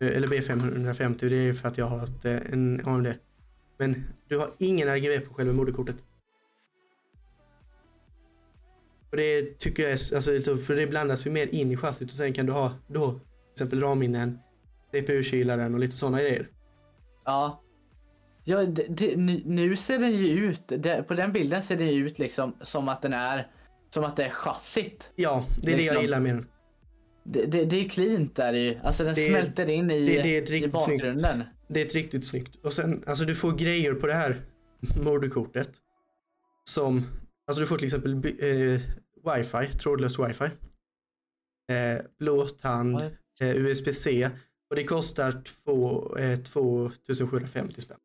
Eller 0.00 0.28
B550, 0.28 1.28
det 1.28 1.36
är 1.36 1.52
för 1.52 1.68
att 1.68 1.78
jag 1.78 1.86
har 1.86 1.98
haft 1.98 2.24
eh, 2.24 2.52
en 2.52 2.82
AMD. 2.86 3.14
Men 3.78 4.04
du 4.28 4.38
har 4.38 4.50
ingen 4.58 4.88
RGB 4.88 5.20
på 5.20 5.34
själva 5.34 5.52
moderkortet. 5.52 5.96
Och 9.10 9.16
det 9.16 9.58
tycker 9.58 9.82
jag 9.82 9.92
är, 9.92 10.16
alltså, 10.16 10.56
för 10.56 10.76
det 10.76 10.86
blandas 10.86 11.26
ju 11.26 11.30
mer 11.30 11.46
in 11.46 11.72
i 11.72 11.76
chassit 11.76 12.10
och 12.10 12.16
sen 12.16 12.32
kan 12.32 12.46
du 12.46 12.52
ha 12.52 12.72
då 12.86 13.10
till 13.12 13.20
exempel 13.52 13.80
RAM-minnen, 13.80 14.38
CPU-kylaren 14.92 15.74
och 15.74 15.80
lite 15.80 15.96
sådana 15.96 16.20
grejer. 16.20 16.48
Ja. 17.24 17.62
Ja, 18.44 18.64
det, 18.64 18.86
det, 18.88 19.16
nu 19.16 19.76
ser 19.76 19.98
den 19.98 20.12
ju 20.12 20.28
ut, 20.28 20.62
det, 20.66 21.02
på 21.08 21.14
den 21.14 21.32
bilden 21.32 21.62
ser 21.62 21.76
den 21.76 21.88
ju 21.88 22.06
ut 22.06 22.18
liksom 22.18 22.56
som 22.62 22.88
att 22.88 23.02
den 23.02 23.12
är, 23.12 23.50
som 23.94 24.04
att 24.04 24.16
det 24.16 24.24
är 24.24 24.30
chassit. 24.30 25.10
Ja, 25.14 25.46
det 25.62 25.72
är 25.72 25.76
liksom. 25.76 25.76
det 25.76 25.82
jag 25.82 25.92
liksom. 25.92 26.02
gillar 26.02 26.20
med 26.20 26.34
den. 26.34 26.46
Det, 27.24 27.46
det, 27.46 27.64
det 27.64 27.84
är 27.84 27.88
cleant 27.88 28.36
där 28.36 28.52
ju. 28.52 28.78
Alltså 28.82 29.04
den 29.04 29.14
det, 29.14 29.28
smälter 29.28 29.68
in 29.68 29.90
i, 29.90 30.06
det, 30.06 30.22
det 30.22 30.50
är 30.50 30.52
i 30.52 30.68
bakgrunden. 30.68 31.34
Snyggt. 31.34 31.50
Det 31.68 31.80
är 31.80 31.86
ett 31.86 31.94
riktigt 31.94 32.26
snyggt. 32.26 32.56
Och 32.64 32.72
sen, 32.72 33.04
alltså 33.06 33.24
du 33.24 33.34
får 33.34 33.52
grejer 33.52 33.94
på 33.94 34.06
det 34.06 34.12
här 34.12 34.40
moderkortet. 35.02 35.70
Som, 36.70 37.04
alltså 37.46 37.60
du 37.60 37.66
får 37.66 37.76
till 37.76 37.84
exempel 37.84 38.12
eh, 38.12 38.80
wifi, 39.34 39.78
trådlös 39.78 40.18
wifi. 40.18 40.44
Eh, 41.72 42.04
blåtand, 42.18 43.00
eh, 43.40 43.56
USB-C. 43.56 44.30
Och 44.70 44.76
det 44.76 44.84
kostar 44.84 45.42
två, 45.42 46.16
eh, 46.16 46.38
2750 46.38 47.80
spänn. 47.80 47.98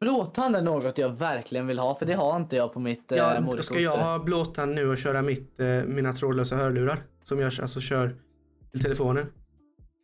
Blåtand 0.00 0.56
är 0.56 0.62
något 0.62 0.98
jag 0.98 1.10
verkligen 1.10 1.66
vill 1.66 1.78
ha, 1.78 1.94
för 1.94 2.06
det 2.06 2.14
har 2.14 2.36
inte 2.36 2.56
jag 2.56 2.72
på 2.72 2.80
mitt 2.80 3.12
eh, 3.12 3.18
ja, 3.18 3.56
Ska 3.60 3.80
jag 3.80 3.96
ha 3.96 4.18
blåtand 4.18 4.74
nu 4.74 4.88
och 4.88 4.98
köra 4.98 5.22
mitt, 5.22 5.60
eh, 5.60 5.66
mina 5.86 6.12
trådlösa 6.12 6.56
hörlurar 6.56 6.98
som 7.22 7.40
jag 7.40 7.52
alltså 7.60 7.80
kör 7.80 8.16
till 8.72 8.82
telefonen. 8.82 9.26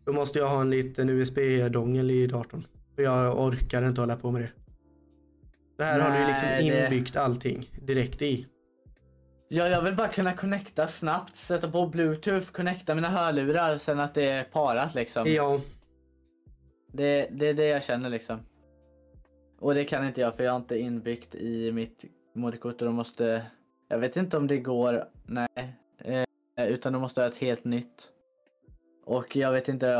Då 0.06 0.12
måste 0.12 0.38
jag 0.38 0.48
ha 0.48 0.60
en 0.60 0.70
liten 0.70 1.08
USB-dongel 1.08 2.10
i 2.10 2.26
datorn. 2.26 2.66
För 2.94 3.02
jag 3.02 3.40
orkar 3.40 3.82
inte 3.82 4.00
hålla 4.00 4.16
på 4.16 4.30
med 4.30 4.42
det. 4.42 4.50
Det 5.78 5.84
här 5.84 5.98
Nej, 5.98 6.10
har 6.10 6.20
du 6.20 6.26
liksom 6.26 6.48
inbyggt 6.48 7.12
det... 7.12 7.20
allting 7.20 7.70
direkt 7.82 8.22
i. 8.22 8.46
Ja, 9.48 9.68
jag 9.68 9.82
vill 9.82 9.96
bara 9.96 10.08
kunna 10.08 10.32
connecta 10.32 10.86
snabbt, 10.86 11.36
sätta 11.36 11.70
på 11.70 11.86
bluetooth, 11.86 12.46
connecta 12.46 12.94
mina 12.94 13.08
hörlurar 13.08 13.78
sen 13.78 14.00
att 14.00 14.14
det 14.14 14.28
är 14.28 14.44
parat 14.44 14.94
liksom. 14.94 15.24
Ja. 15.26 15.60
Det, 16.92 17.28
det 17.30 17.46
är 17.46 17.54
det 17.54 17.66
jag 17.66 17.82
känner 17.82 18.10
liksom. 18.10 18.40
Och 19.64 19.74
det 19.74 19.84
kan 19.84 20.06
inte 20.06 20.20
jag 20.20 20.36
för 20.36 20.44
jag 20.44 20.52
har 20.52 20.56
inte 20.56 20.78
inbyggt 20.78 21.34
i 21.34 21.72
mitt 21.72 22.04
moderkort 22.34 22.80
och 22.82 22.86
då 22.86 22.92
måste... 22.92 23.46
Jag 23.88 23.98
vet 23.98 24.16
inte 24.16 24.36
om 24.36 24.46
det 24.46 24.58
går, 24.58 25.04
nej. 25.26 25.76
Eh, 25.98 26.66
utan 26.68 26.92
då 26.92 26.98
måste 26.98 27.20
jag 27.20 27.28
ha 27.28 27.32
ett 27.32 27.40
helt 27.40 27.64
nytt. 27.64 28.08
Och 29.04 29.36
jag 29.36 29.52
vet 29.52 29.68
inte, 29.68 29.98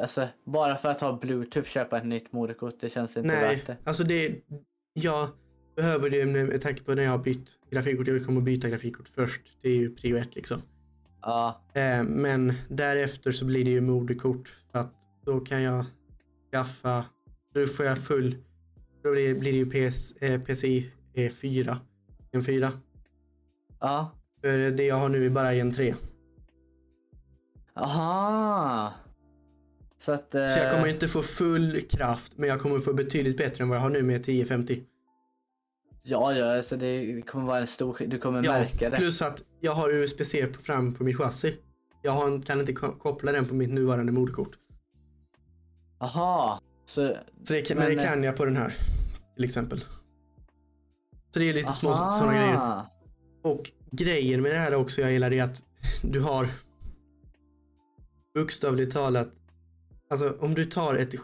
alltså 0.00 0.28
bara 0.44 0.76
för 0.76 0.88
att 0.88 1.00
ha 1.00 1.12
bluetooth 1.12 1.68
köpa 1.68 1.98
ett 1.98 2.06
nytt 2.06 2.32
moderkort, 2.32 2.74
det 2.80 2.90
känns 2.90 3.16
inte 3.16 3.28
Nej, 3.28 3.56
värt 3.56 3.66
det. 3.66 3.76
alltså 3.84 4.04
det, 4.04 4.40
jag 4.92 5.28
behöver 5.76 6.10
det 6.10 6.26
med 6.26 6.60
tanke 6.60 6.82
på 6.82 6.94
när 6.94 7.02
jag 7.02 7.10
har 7.10 7.18
bytt 7.18 7.50
grafikkort. 7.70 8.06
Jag 8.06 8.26
kommer 8.26 8.40
byta 8.40 8.68
grafikkort 8.68 9.08
först. 9.08 9.42
Det 9.62 9.68
är 9.68 9.76
ju 9.76 9.94
prio 9.94 10.16
ett 10.16 10.34
liksom. 10.34 10.62
Ja. 11.22 11.60
Eh, 11.74 12.04
men 12.04 12.52
därefter 12.68 13.30
så 13.30 13.44
blir 13.44 13.64
det 13.64 13.70
ju 13.70 13.80
moderkort. 13.80 14.56
För 14.72 14.78
att 14.78 14.94
då 15.24 15.40
kan 15.40 15.62
jag 15.62 15.84
skaffa, 16.52 17.04
då 17.54 17.66
får 17.66 17.86
jag 17.86 17.98
full, 17.98 18.34
då 19.06 19.12
blir, 19.12 19.34
det 19.34 19.50
ju 19.50 19.90
PS, 19.90 20.12
eh, 20.16 20.40
PCI 20.40 20.90
4. 21.40 21.78
En 22.32 22.44
4. 22.44 22.72
Ja. 23.80 24.10
För 24.40 24.70
det 24.70 24.84
jag 24.84 24.96
har 24.96 25.08
nu 25.08 25.26
är 25.26 25.30
bara 25.30 25.54
en 25.54 25.72
3. 25.72 25.94
Aha. 27.74 28.92
Så 29.98 30.12
att... 30.12 30.34
Eh... 30.34 30.46
Så 30.46 30.58
jag 30.58 30.74
kommer 30.74 30.88
inte 30.88 31.08
få 31.08 31.22
full 31.22 31.80
kraft, 31.80 32.32
men 32.36 32.48
jag 32.48 32.60
kommer 32.60 32.78
få 32.78 32.92
betydligt 32.92 33.36
bättre 33.36 33.62
än 33.62 33.68
vad 33.68 33.78
jag 33.78 33.82
har 33.82 33.90
nu 33.90 34.02
med 34.02 34.16
1050. 34.16 34.82
Ja, 36.02 36.32
ja, 36.32 36.56
alltså 36.56 36.76
det 36.76 37.22
kommer 37.22 37.46
vara 37.46 37.58
en 37.58 37.66
stor 37.66 37.96
Du 38.06 38.18
kommer 38.18 38.44
ja, 38.44 38.52
märka 38.52 38.90
det. 38.90 38.96
Plus 38.96 39.22
att 39.22 39.42
jag 39.60 39.72
har 39.72 39.90
USB-C 39.90 40.46
fram 40.60 40.94
på 40.94 41.04
mitt 41.04 41.16
chassi. 41.16 41.56
Jag 42.02 42.12
har, 42.12 42.42
kan 42.42 42.60
inte 42.60 42.72
koppla 42.72 43.32
den 43.32 43.46
på 43.46 43.54
mitt 43.54 43.70
nuvarande 43.70 44.12
moderkort. 44.12 44.58
Aha. 45.98 46.60
Så, 46.86 47.16
så 47.44 47.52
det, 47.52 47.68
men, 47.68 47.78
men 47.78 47.96
det 47.96 48.04
kan 48.04 48.22
jag 48.22 48.36
på 48.36 48.44
den 48.44 48.56
här. 48.56 48.95
Till 49.36 49.44
exempel. 49.44 49.80
Så 51.30 51.38
det 51.38 51.50
är 51.50 51.54
lite 51.54 51.72
små 51.72 52.10
sådana 52.10 52.32
grejer. 52.32 52.86
Och 53.42 53.70
grejen 53.90 54.42
med 54.42 54.52
det 54.52 54.58
här 54.58 54.74
också 54.74 55.00
jag 55.00 55.12
gillar 55.12 55.32
är 55.32 55.42
att 55.42 55.64
du 56.02 56.20
har 56.20 56.48
bokstavligt 58.34 58.92
talat, 58.92 59.32
alltså 60.10 60.36
om 60.40 60.54
du 60.54 60.64
tar 60.64 60.94
ett 60.94 61.14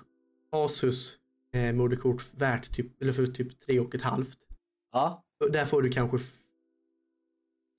Asus 0.51 1.17
eh, 1.53 1.73
moderkort 1.73 2.35
värt 2.35 2.73
typ, 2.73 3.03
eller 3.03 3.13
för 3.13 3.27
typ 3.27 3.61
tre 3.61 3.81
och 3.81 3.95
ett 3.95 4.03
halvt. 4.03 4.39
Ja. 4.93 5.25
Där 5.51 5.65
får 5.65 5.83
du 5.83 5.91
kanske 5.91 6.19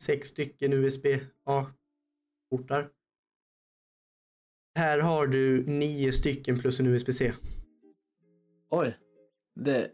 sex 0.03 0.27
stycken 0.27 0.73
USB-A-portar. 0.73 2.89
Här 4.75 4.99
har 4.99 5.27
du 5.27 5.65
nio 5.65 6.11
stycken 6.11 6.59
plus 6.59 6.79
en 6.79 6.87
USB-C. 6.87 7.33
Oj. 8.69 8.97
Det... 9.55 9.91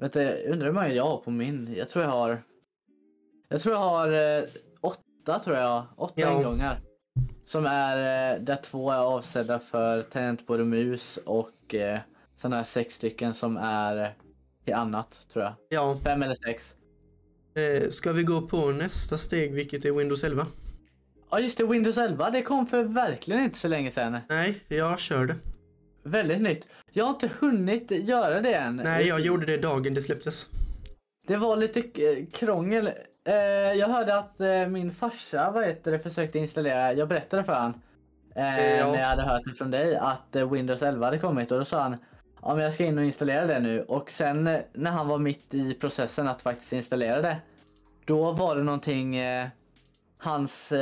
Vänta, 0.00 0.22
jag 0.22 0.52
undrar 0.52 0.66
hur 0.66 0.72
många 0.72 0.88
jag 0.88 1.04
har 1.04 1.18
på 1.18 1.30
min. 1.30 1.74
Jag 1.76 1.88
tror 1.88 2.04
jag 2.04 2.10
har... 2.10 2.42
Jag 3.48 3.60
tror 3.60 3.74
jag 3.74 3.80
har 3.80 4.12
eh, 4.12 4.44
åtta, 4.80 5.38
tror 5.38 5.56
jag. 5.56 5.84
Åtta 5.96 6.12
ja. 6.16 6.38
ingångar. 6.38 6.80
Som 7.46 7.66
är 7.66 7.96
eh, 8.34 8.40
där 8.40 8.56
två 8.56 8.90
är 8.90 8.98
avsedda 8.98 9.58
för 9.58 10.02
tangentbord 10.02 10.60
och 10.60 10.66
mus 10.66 11.18
och 11.24 11.74
eh, 11.74 11.98
sådana 12.36 12.56
här 12.56 12.64
sex 12.64 12.94
stycken 12.94 13.34
som 13.34 13.56
är 13.56 14.14
till 14.64 14.74
annat 14.74 15.20
tror 15.32 15.44
jag. 15.44 15.54
Ja. 15.68 16.00
Fem 16.04 16.22
eller 16.22 16.36
sex. 16.36 16.74
Eh, 17.54 17.88
ska 17.88 18.12
vi 18.12 18.22
gå 18.22 18.40
på 18.40 18.66
nästa 18.66 19.18
steg 19.18 19.54
vilket 19.54 19.84
är 19.84 19.92
Windows 19.92 20.24
11? 20.24 20.46
Ja 21.30 21.40
just 21.40 21.58
det, 21.58 21.64
Windows 21.64 21.96
11 21.96 22.30
det 22.30 22.42
kom 22.42 22.66
för 22.66 22.82
verkligen 22.82 23.42
inte 23.42 23.58
så 23.58 23.68
länge 23.68 23.90
sedan. 23.90 24.18
Nej, 24.28 24.64
jag 24.68 24.98
körde. 24.98 25.34
Väldigt 26.02 26.40
nytt. 26.40 26.66
Jag 26.92 27.04
har 27.04 27.10
inte 27.10 27.30
hunnit 27.40 27.90
göra 27.90 28.40
det 28.40 28.54
än. 28.54 28.76
Nej, 28.76 29.06
jag 29.06 29.20
gjorde 29.20 29.46
det 29.46 29.56
dagen 29.56 29.94
det 29.94 30.02
släpptes. 30.02 30.46
Det 31.26 31.36
var 31.36 31.56
lite 31.56 31.82
krångel 32.32 32.90
Eh, 33.28 33.72
jag 33.72 33.88
hörde 33.88 34.18
att 34.18 34.40
eh, 34.40 34.66
min 34.68 34.92
farsa 34.92 35.50
vad 35.50 35.64
heter 35.64 35.90
det, 35.90 35.98
försökte 35.98 36.38
installera, 36.38 36.92
jag 36.92 37.08
berättade 37.08 37.44
för 37.44 37.52
han 37.52 37.80
eh, 38.34 38.76
ja. 38.76 38.92
när 38.92 39.00
jag 39.00 39.08
hade 39.08 39.22
hört 39.22 39.42
det 39.46 39.54
från 39.54 39.70
dig 39.70 39.96
att 39.96 40.36
eh, 40.36 40.50
Windows 40.50 40.82
11 40.82 41.06
hade 41.06 41.18
kommit 41.18 41.52
och 41.52 41.58
då 41.58 41.64
sa 41.64 41.82
han 41.82 41.96
Ja 42.42 42.54
men 42.54 42.64
jag 42.64 42.74
ska 42.74 42.84
in 42.84 42.98
och 42.98 43.04
installera 43.04 43.46
det 43.46 43.60
nu 43.60 43.82
och 43.82 44.10
sen 44.10 44.46
eh, 44.46 44.60
när 44.72 44.90
han 44.90 45.08
var 45.08 45.18
mitt 45.18 45.54
i 45.54 45.74
processen 45.74 46.28
att 46.28 46.42
faktiskt 46.42 46.72
installera 46.72 47.22
det 47.22 47.36
Då 48.04 48.32
var 48.32 48.56
det 48.56 48.62
någonting 48.62 49.16
Hans 50.18 50.72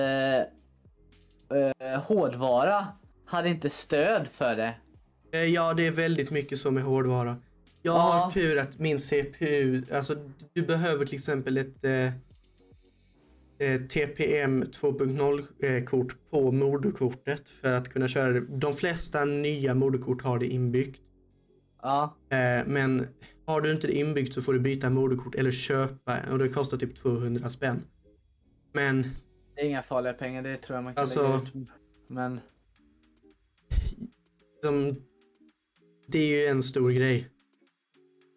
hårdvara 2.05 2.87
hade 3.27 3.49
inte 3.49 3.71
stöd 3.71 4.29
för 4.29 4.57
det. 4.57 4.75
Ja 5.45 5.75
det 5.75 5.87
är 5.87 5.91
väldigt 5.91 6.31
mycket 6.31 6.59
som 6.59 6.77
är 6.77 6.83
hårdvara. 6.83 7.37
Jag 7.83 7.95
ja. 7.95 8.01
har 8.01 8.31
tur 8.31 8.59
att 8.59 8.79
min 8.79 8.99
CPU, 8.99 9.83
alltså 9.93 10.17
du 10.53 10.63
behöver 10.63 11.07
till 11.07 11.15
exempel 11.15 11.57
ett 11.57 11.85
eh, 13.59 13.81
TPM 13.81 14.65
2.0-kort 14.65 16.13
eh, 16.13 16.19
på 16.31 16.53
moderkortet 16.53 17.49
för 17.49 17.73
att 17.73 17.89
kunna 17.89 18.09
köra 18.09 18.33
det. 18.33 18.41
De 18.41 18.75
flesta 18.75 19.25
nya 19.25 19.75
moderkort 19.75 20.23
har 20.23 20.39
det 20.39 20.47
inbyggt. 20.47 21.03
Ja. 21.83 22.17
Eh, 22.29 22.67
men 22.67 23.07
har 23.47 23.61
du 23.61 23.73
inte 23.73 23.87
det 23.87 23.93
inbyggt 23.93 24.35
så 24.35 24.43
får 24.43 24.53
du 24.53 24.61
byta 24.61 24.91
moderkort 24.91 25.35
eller 25.35 25.51
köpa 25.51 26.19
och 26.31 26.39
det 26.39 26.49
kostar 26.49 26.77
typ 26.77 26.97
200 26.97 27.49
spänn. 27.49 27.83
Men... 28.73 29.03
Det 29.55 29.61
är 29.63 29.67
inga 29.67 29.83
farliga 29.83 30.13
pengar, 30.13 30.43
det 30.43 30.57
tror 30.57 30.77
jag 30.77 30.85
man 30.85 30.95
kan 30.95 31.01
alltså, 31.01 31.23
lägga 31.23 31.37
ut. 31.37 31.69
Men... 32.09 32.41
De, 34.63 34.97
det 36.07 36.19
är 36.19 36.27
ju 36.27 36.47
en 36.47 36.63
stor 36.63 36.91
grej. 36.91 37.29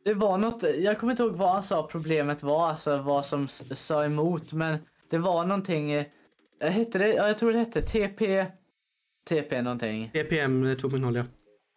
Det 0.06 0.14
var 0.14 0.38
något, 0.38 0.64
jag 0.78 1.00
kommer 1.00 1.12
inte 1.14 1.24
ihåg 1.24 1.36
vad 1.36 1.52
han 1.52 1.64
sa 1.64 1.88
problemet 1.91 2.44
var, 2.44 2.70
alltså 2.70 2.98
vad 2.98 3.26
som 3.26 3.48
sa 3.76 4.06
emot, 4.06 4.54
men 4.54 4.78
det 5.10 5.18
var 5.18 5.46
någonting, 5.46 5.91
eh, 5.91 6.06
hette 6.62 6.98
det, 6.98 7.08
ja, 7.14 7.28
jag 7.28 7.38
tror 7.38 7.52
det 7.54 7.60
hette 7.60 7.82
TP, 7.82 8.46
TP 9.30 9.62
någonting. 9.62 10.12
TPM 10.14 10.66
2.0 10.66 11.18
ja. 11.18 11.24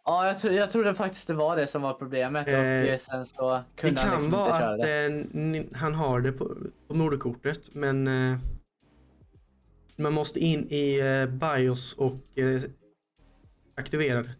Ja, 0.04 0.26
jag, 0.26 0.38
tror, 0.38 0.54
jag 0.54 0.70
trodde 0.70 0.94
faktiskt 0.94 1.26
det 1.26 1.34
var 1.34 1.56
det 1.56 1.66
som 1.66 1.82
var 1.82 1.94
problemet 1.94 2.48
eh, 2.48 2.58
och 2.58 2.64
eh, 2.64 2.98
sen 2.98 3.26
så 3.26 3.62
kunde 3.76 3.96
Det 3.96 4.02
kan 4.02 4.10
han 4.10 4.22
liksom 4.22 4.40
vara 4.40 4.54
att 4.54 4.80
eh, 4.80 5.78
han 5.78 5.94
har 5.94 6.20
det 6.20 6.32
på, 6.32 6.56
på 6.88 6.94
moderkortet 6.94 7.74
men 7.74 8.06
eh, 8.06 8.38
man 9.96 10.12
måste 10.12 10.40
in 10.40 10.66
i 10.70 10.98
eh, 10.98 11.26
BIOS 11.26 11.92
och 11.92 12.20
aktivera 13.76 14.22
det. 14.22 14.30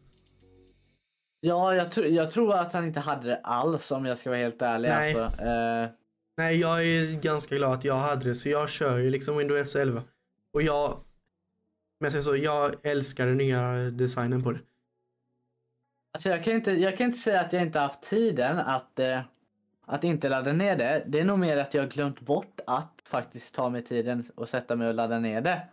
Ja, 1.45 1.75
jag, 1.75 1.93
tr 1.93 2.05
jag 2.05 2.31
tror 2.31 2.55
att 2.55 2.73
han 2.73 2.85
inte 2.85 3.01
hade 3.01 3.29
det 3.29 3.41
alls 3.45 3.91
om 3.91 4.05
jag 4.05 4.19
ska 4.19 4.31
vara 4.31 4.41
helt 4.41 4.63
ärlig. 4.63 4.89
Nej. 4.89 5.21
Alltså. 5.21 5.43
Eh, 5.43 5.89
Nej, 6.37 6.57
jag 6.61 6.87
är 6.87 7.21
ganska 7.21 7.57
glad 7.57 7.73
att 7.73 7.85
jag 7.85 7.95
hade 7.95 8.29
det, 8.29 8.35
så 8.35 8.49
jag 8.49 8.69
kör 8.71 8.99
ju 8.99 9.11
liksom 9.11 9.39
Windows 9.39 9.77
11. 9.77 10.03
Och 10.53 10.63
jag, 10.63 11.01
men 12.01 12.11
jag 12.11 12.23
så, 12.23 12.37
jag 12.37 12.75
älskar 12.83 13.27
den 13.27 13.37
nya 13.37 13.73
designen 13.91 14.43
på 14.43 14.53
det. 14.53 14.59
Alltså 16.15 16.29
jag, 16.29 16.45
kan 16.45 16.53
inte, 16.55 16.73
jag 16.73 16.99
kan 16.99 17.07
inte 17.07 17.19
säga 17.19 17.41
att 17.41 17.53
jag 17.53 17.63
inte 17.63 17.79
haft 17.79 18.03
tiden 18.03 18.59
att, 18.59 18.99
eh, 18.99 19.21
att 19.87 20.05
inte 20.05 20.29
ladda 20.29 20.53
ner 20.53 20.77
det. 20.77 21.05
Det 21.07 21.21
är 21.21 21.25
nog 21.25 21.39
mer 21.39 21.57
att 21.57 21.75
jag 21.75 21.91
glömt 21.91 22.21
bort 22.21 22.61
att 22.67 23.03
faktiskt 23.05 23.55
ta 23.55 23.69
mig 23.69 23.83
tiden 23.83 24.25
och 24.35 24.49
sätta 24.49 24.77
mig 24.77 24.89
och 24.89 24.95
ladda 24.95 25.19
ner 25.19 25.41
det. 25.41 25.69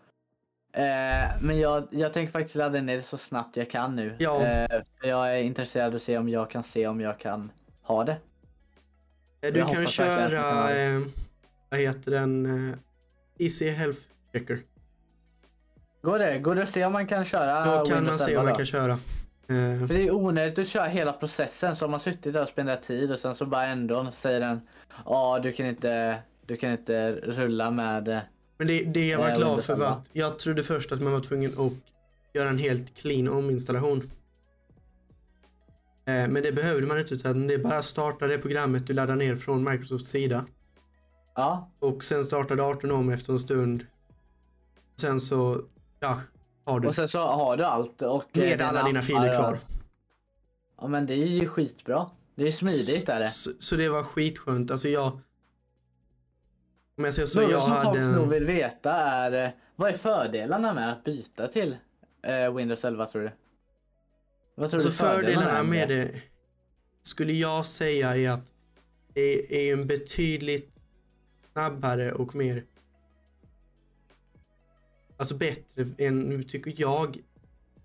Eh, 0.74 1.30
men 1.42 1.60
jag, 1.60 1.88
jag 1.92 2.14
tänker 2.14 2.32
faktiskt 2.32 2.56
ladda 2.56 2.82
ner 2.82 2.96
det 2.98 3.04
så 3.04 3.18
snabbt 3.18 3.58
jag 3.58 3.70
kan 3.70 3.96
nu. 3.96 4.16
Ja. 4.20 4.46
Eh, 4.46 4.82
för 5.02 5.08
jag 5.08 5.38
är 5.40 5.44
intresserad 5.44 5.88
av 5.88 5.96
att 5.96 6.02
se 6.02 6.18
om 6.18 6.30
jag 6.30 6.50
kan 6.52 6.64
se 6.64 6.88
om 6.88 7.02
jag 7.02 7.20
kan 7.20 7.52
ha 7.82 8.04
det. 8.04 8.18
Eh, 9.42 9.54
Du 9.54 9.60
Jag 9.60 9.70
kan 9.70 9.88
köra, 9.88 10.76
eh, 10.76 11.02
vad 11.70 11.80
heter 11.80 12.12
den, 12.12 12.46
eh, 12.70 12.76
Easy 13.40 13.70
Health 13.70 14.00
Checker. 14.34 14.60
Går 16.02 16.20
det? 16.20 16.40
Går 16.40 16.56
det 16.56 16.64
att 16.64 16.70
se 16.70 16.86
om 16.86 16.94
man 16.94 17.08
kan 17.08 17.26
köra 17.26 17.66
Då 17.80 17.86
kan 17.86 18.06
man 18.06 18.20
se 18.20 18.32
11 18.32 18.40
om 18.42 18.46
man 18.48 18.56
kan 18.56 18.66
köra. 18.66 18.92
Eh, 18.92 19.88
För 19.88 19.94
det 19.94 20.08
är 20.08 20.12
onödigt 20.12 20.60
att 20.60 20.68
köra 20.68 20.86
hela 20.86 21.14
processen 21.14 21.76
så 21.76 21.86
har 21.86 21.90
man 21.90 22.00
suttit 22.00 22.34
där 22.34 22.42
och 22.42 22.50
spenderat 22.50 22.84
tid 22.84 23.12
och 23.12 23.20
sen 23.20 23.36
så 23.36 23.46
bara 23.46 23.66
ändå 23.66 24.12
säger 24.12 24.40
den 24.40 24.62
Ja 25.06 25.40
du 25.44 25.52
kan 25.52 25.66
inte 25.66 26.18
du 26.46 26.58
kan 26.58 26.72
inte 26.72 27.12
rulla 27.12 27.72
med 27.72 28.22
Men 28.60 28.68
det, 28.68 28.84
det 28.84 29.08
jag 29.08 29.20
var 29.20 29.36
glad 29.36 29.64
för 29.64 29.76
var 29.76 29.86
11. 29.86 29.98
att 29.98 30.10
jag 30.14 30.40
trodde 30.40 30.64
först 30.64 30.92
att 30.92 31.02
man 31.02 31.14
var 31.14 31.20
tvungen 31.20 31.52
att 31.58 31.74
göra 32.34 32.50
en 32.50 32.58
helt 32.58 32.96
clean 32.96 33.28
ominstallation. 33.30 34.12
Eh, 36.06 36.28
Men 36.28 36.34
det 36.44 36.52
behövde 36.52 36.88
man 36.88 37.00
inte 37.00 37.14
utan 37.14 37.48
det 37.48 37.54
är 37.54 37.58
bara 37.58 37.78
att 37.78 37.86
starta 37.86 38.28
det 38.28 38.38
programmet 38.38 38.88
du 38.88 38.94
laddar 38.94 39.16
ner 39.16 39.36
från 39.36 39.64
Microsofts 39.72 40.10
sida. 40.10 40.46
Ja, 41.36 41.72
Och 41.80 42.04
sen 42.04 42.26
startar 42.26 42.56
datorn 42.56 42.92
om 42.92 43.10
efter 43.10 43.34
en 43.34 43.40
stund. 43.40 43.86
Sen 44.98 45.22
så, 45.22 45.62
ja, 46.00 46.22
har 46.66 46.80
du. 46.80 46.88
och 46.88 46.96
sen 46.96 47.10
så 47.10 47.20
har 47.20 47.58
du 47.58 47.64
allt 47.64 48.02
och 48.02 48.38
eh, 48.38 48.40
Med 48.50 48.62
alla 48.62 48.84
dina 48.84 49.02
filer 49.02 49.34
kvar. 49.34 49.60
Ja 50.82 50.88
men 50.88 51.06
det 51.06 51.14
är 51.14 51.28
ju 51.28 51.48
skitbra. 51.48 52.10
Det 52.36 52.48
är 52.48 52.52
smidigt 52.52 53.10
är 53.10 53.20
det. 53.20 53.26
Så, 53.26 53.52
så 53.60 53.76
det 53.76 53.90
var 53.90 54.04
skitskönt. 54.04 54.72
Alltså 54.72 54.90
jag... 54.90 55.20
Om 57.00 57.06
jag 57.06 57.14
säger 57.14 57.26
så, 57.26 57.42
Något 57.42 57.52
jag 57.52 57.62
som 57.62 57.72
folk 57.72 57.86
hade... 57.86 58.12
nog 58.12 58.30
vill 58.30 58.46
veta 58.46 58.92
är 58.92 59.46
eh, 59.46 59.52
vad 59.76 59.90
är 59.90 59.98
fördelarna 59.98 60.74
med 60.74 60.92
att 60.92 61.04
byta 61.04 61.48
till 61.48 61.78
eh, 62.24 62.54
Windows 62.54 62.84
11 62.84 63.06
tror 63.06 63.22
du? 63.22 63.32
Vad 64.56 64.70
tror 64.70 64.80
Så 64.80 64.88
du 64.88 64.94
fördelarna 64.94 65.46
fördelarna 65.46 65.64
med 65.64 65.90
det 65.90 66.22
skulle 67.02 67.34
jag 67.34 67.66
säga 67.66 68.16
är 68.16 68.30
att 68.30 68.52
det 69.14 69.70
är 69.70 69.74
en 69.74 69.88
betydligt 69.88 70.80
snabbare 71.54 72.12
och 72.12 72.36
mer 72.36 72.66
alltså 75.18 75.36
bättre 75.36 75.88
än, 75.98 76.44
tycker 76.44 76.74
jag, 76.78 77.18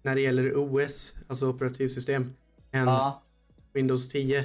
när 0.03 0.15
det 0.15 0.20
gäller 0.20 0.53
OS, 0.57 1.15
alltså 1.28 1.49
operativsystem, 1.49 2.35
än 2.73 2.86
Ja, 2.86 3.23
Windows 3.73 4.09
10. 4.09 4.39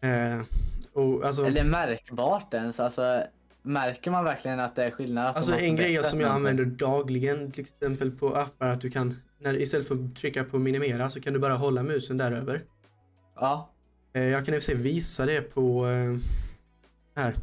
Eh, 0.00 0.42
och 0.96 1.24
alltså, 1.24 1.44
eller 1.44 1.64
märkbart 1.64 2.54
ens. 2.54 2.80
Alltså, 2.80 3.22
märker 3.62 4.10
man 4.10 4.24
verkligen 4.24 4.60
att 4.60 4.76
det 4.76 4.84
är 4.84 4.90
skillnad? 4.90 5.26
Att 5.26 5.36
alltså 5.36 5.52
en 5.58 5.76
grej 5.76 6.04
som 6.04 6.20
jag 6.20 6.30
använder 6.30 6.64
dagligen, 6.64 7.50
till 7.50 7.64
exempel 7.64 8.10
på 8.10 8.28
appar, 8.34 8.68
att 8.68 8.80
du 8.80 8.90
kan, 8.90 9.16
när, 9.38 9.60
istället 9.60 9.88
för 9.88 9.94
att 9.94 10.16
trycka 10.16 10.44
på 10.44 10.58
minimera 10.58 11.10
så 11.10 11.20
kan 11.20 11.32
du 11.32 11.38
bara 11.38 11.54
hålla 11.54 11.82
musen 11.82 12.16
där 12.18 12.32
över. 12.32 12.62
Ja, 13.34 13.70
Eh, 14.12 14.22
Jag 14.22 14.44
kan 14.44 14.54
i 14.54 14.58
och 14.58 14.62
för 14.62 14.66
sig 14.66 14.74
visa 14.74 15.26
det 15.26 15.40
på 15.42 15.86
eh, 15.86 16.16
här. 17.22 17.34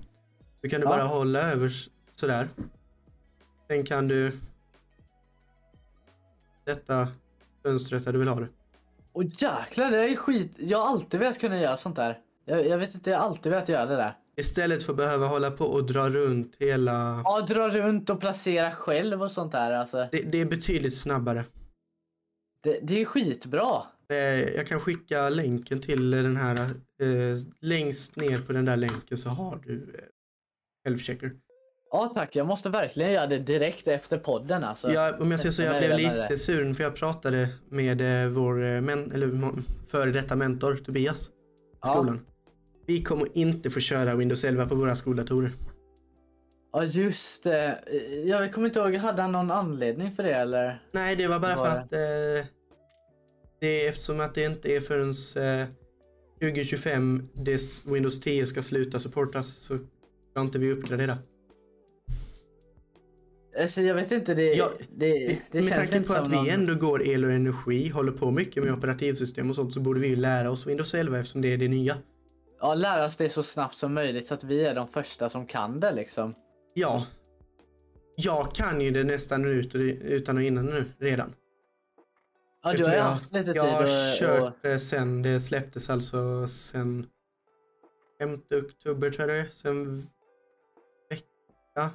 Du 0.61 0.69
kan 0.69 0.81
du 0.81 0.85
Ja. 0.85 0.89
bara 0.89 1.03
hålla 1.03 1.39
över 1.51 1.71
sådär. 2.15 2.47
Sen 3.67 3.83
kan 3.85 4.07
du 4.07 4.31
sätta 6.67 7.07
fönstret 7.63 8.05
där 8.05 8.13
du 8.13 8.19
vill 8.19 8.27
ha 8.27 8.39
det. 8.39 8.47
och 9.11 9.23
jäklar 9.23 9.91
det 9.91 10.09
är 10.09 10.15
skit. 10.15 10.51
Jag 10.57 10.77
har 10.79 10.87
alltid 10.87 11.19
velat 11.19 11.39
kunna 11.39 11.57
göra 11.59 11.77
sånt 11.77 11.95
där. 11.95 12.19
Jag, 12.45 12.67
jag 12.67 12.77
vet 12.77 12.95
inte, 12.95 13.09
jag 13.09 13.17
har 13.17 13.25
alltid 13.25 13.51
velat 13.51 13.69
göra 13.69 13.85
det 13.85 13.95
där. 13.95 14.17
Istället 14.37 14.83
för 14.83 14.91
att 14.93 14.97
behöva 14.97 15.27
hålla 15.27 15.51
på 15.51 15.65
och 15.65 15.85
dra 15.85 16.09
runt 16.09 16.55
hela... 16.59 17.21
Ja, 17.25 17.41
dra 17.41 17.69
runt 17.69 18.09
och 18.09 18.19
placera 18.19 18.71
själv 18.71 19.23
och 19.23 19.31
sånt 19.31 19.51
där. 19.51 19.71
Alltså, 19.71 20.07
Det, 20.11 20.21
det 20.21 20.41
är 20.41 20.45
betydligt 20.45 20.97
snabbare. 20.97 21.43
det, 22.63 22.79
det 22.83 23.01
är 23.01 23.05
skitbra. 23.05 23.83
Eh, 24.09 24.17
Jag 24.41 24.67
kan 24.67 24.79
skicka 24.79 25.29
länken 25.29 25.79
till 25.81 26.11
den 26.11 26.37
här. 26.37 26.55
eh, 27.01 27.37
Längst 27.61 28.15
ner 28.15 28.37
på 28.37 28.53
den 28.53 28.65
där 28.65 28.77
länken 28.77 29.17
så 29.17 29.29
har 29.29 29.59
du 29.65 29.93
eh. 30.85 30.95
Ja 31.91 32.11
tack, 32.15 32.35
jag 32.35 32.47
måste 32.47 32.69
verkligen 32.69 33.11
göra 33.11 33.27
det 33.27 33.39
direkt 33.39 33.87
efter 33.87 34.17
podden 34.17 34.63
alltså. 34.63 34.91
Jag, 34.91 35.21
om 35.21 35.31
jag 35.31 35.39
säger 35.39 35.51
så, 35.51 35.61
jag 35.61 35.77
blev 35.77 35.97
lite 35.97 36.37
sur 36.37 36.73
för 36.73 36.83
jag 36.83 36.95
pratade 36.95 37.49
med 37.69 38.01
eh, 38.25 38.29
vår 38.31 38.63
eh, 38.65 38.81
men, 38.81 39.11
eller, 39.11 39.31
före 39.91 40.11
detta 40.11 40.35
mentor 40.35 40.75
Tobias 40.75 41.27
i 41.27 41.31
Ja. 41.81 41.93
skolan. 41.93 42.25
Vi 42.85 43.03
kommer 43.03 43.27
inte 43.37 43.69
få 43.69 43.79
köra 43.79 44.15
Windows 44.15 44.43
11 44.43 44.65
på 44.67 44.75
våra 44.75 44.95
skoldatorer. 44.95 45.51
Ja 46.73 46.83
just 46.83 47.43
det. 47.43 47.79
Jag 48.25 48.53
kommer 48.53 48.67
inte 48.67 48.79
ihåg, 48.79 48.95
hade 48.95 49.21
han 49.21 49.31
någon 49.31 49.51
anledning 49.51 50.11
för 50.11 50.23
det 50.23 50.33
eller? 50.33 50.83
Nej, 50.91 51.15
det 51.15 51.27
var 51.27 51.39
bara 51.39 51.55
Var 51.55 51.65
för 51.65 51.71
att 51.75 51.93
eh, 51.93 52.45
det 53.59 53.85
är 53.85 53.89
eftersom 53.89 54.19
att 54.19 54.35
det 54.35 54.43
inte 54.45 54.75
är 54.75 54.79
förrän 54.79 55.09
eh, 55.61 55.67
2025 56.41 57.29
det 57.33 57.53
s- 57.53 57.81
Windows 57.85 58.19
10 58.21 58.45
ska 58.45 58.61
sluta 58.61 58.99
supportas 58.99 59.47
så 59.47 59.77
ska 60.31 60.41
inte 60.41 60.59
vi 60.59 60.71
uppgradera. 60.71 61.17
Alltså 63.61 63.81
jag 63.81 63.95
vet 63.95 64.11
inte, 64.11 64.33
det, 64.33 64.53
Ja, 64.53 64.71
det, 64.95 65.37
det 65.51 65.61
med 65.61 65.75
tanke 65.75 66.01
på 66.03 66.13
att 66.13 66.19
som 66.23 66.31
vi 66.31 66.35
någon... 66.37 66.49
ändå 66.49 66.75
går 66.75 67.07
el 67.07 67.25
och 67.25 67.31
energi, 67.31 67.89
håller 67.89 68.11
på 68.11 68.31
mycket 68.31 68.63
med 68.63 68.73
operativsystem 68.73 69.49
och 69.49 69.55
sånt 69.55 69.73
så 69.73 69.79
borde 69.79 69.99
vi 69.99 70.07
ju 70.07 70.15
lära 70.15 70.51
oss 70.51 70.67
Windows 70.67 70.93
11 70.93 71.17
eftersom 71.19 71.41
det 71.41 71.53
är 71.53 71.57
det 71.57 71.67
nya. 71.67 71.97
Ja, 72.63 72.73
lära 72.73 73.05
oss 73.05 73.15
det 73.15 73.29
så 73.29 73.43
snabbt 73.43 73.75
som 73.75 73.93
möjligt 73.93 74.27
så 74.27 74.33
att 74.33 74.43
vi 74.43 74.65
är 74.65 74.75
de 74.75 74.87
första 74.87 75.29
som 75.29 75.45
kan 75.45 75.79
det 75.79 75.91
liksom. 75.91 76.35
Ja. 76.73 77.05
Jag 78.15 78.55
kan 78.55 78.81
ju 78.81 78.91
det 78.91 79.03
nästan 79.03 79.45
ut, 79.45 79.75
utan 79.75 80.37
och 80.37 80.43
innan 80.43 80.65
nu 80.65 80.85
redan. 80.99 81.33
Ja, 82.63 82.73
du 82.73 82.85
har 82.85 82.93
jag, 82.93 83.03
haft 83.03 83.33
lite 83.33 83.45
tid 83.45 83.55
jag 83.55 83.63
har 83.63 83.81
och, 83.83 83.87
kört 84.19 84.53
det 84.61 84.79
sen 84.79 85.21
det 85.21 85.39
släpptes 85.39 85.89
alltså 85.89 86.47
sen 86.47 87.07
5 88.19 88.39
oktober 88.51 89.11
tror 89.11 89.29
jag 89.31 89.45
det. 89.45 89.51
Sen 89.51 90.07
vecka 91.09 91.89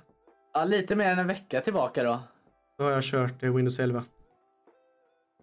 Ja, 0.54 0.64
lite 0.64 0.96
mer 0.96 1.10
än 1.12 1.18
en 1.18 1.26
vecka 1.26 1.60
tillbaka 1.60 2.02
då. 2.02 2.20
då 2.78 2.84
har 2.84 2.90
jag 2.90 3.02
kört 3.04 3.42
eh, 3.42 3.54
Windows 3.54 3.78
11. 3.78 4.04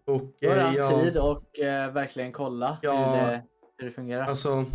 Och 0.08 0.22
Då 0.42 0.50
har 0.50 0.56
du 0.56 0.62
eh, 0.62 0.90
haft 0.92 1.04
tid 1.04 1.18
och 1.18 1.60
eh, 1.60 1.92
verkligen 1.92 2.32
kolla 2.32 2.78
Ja. 2.82 2.92
hur, 3.16 3.16
det, 3.32 3.44
hur 3.78 3.86
det 3.86 3.92
fungerar. 3.92 4.24
alltså 4.24 4.66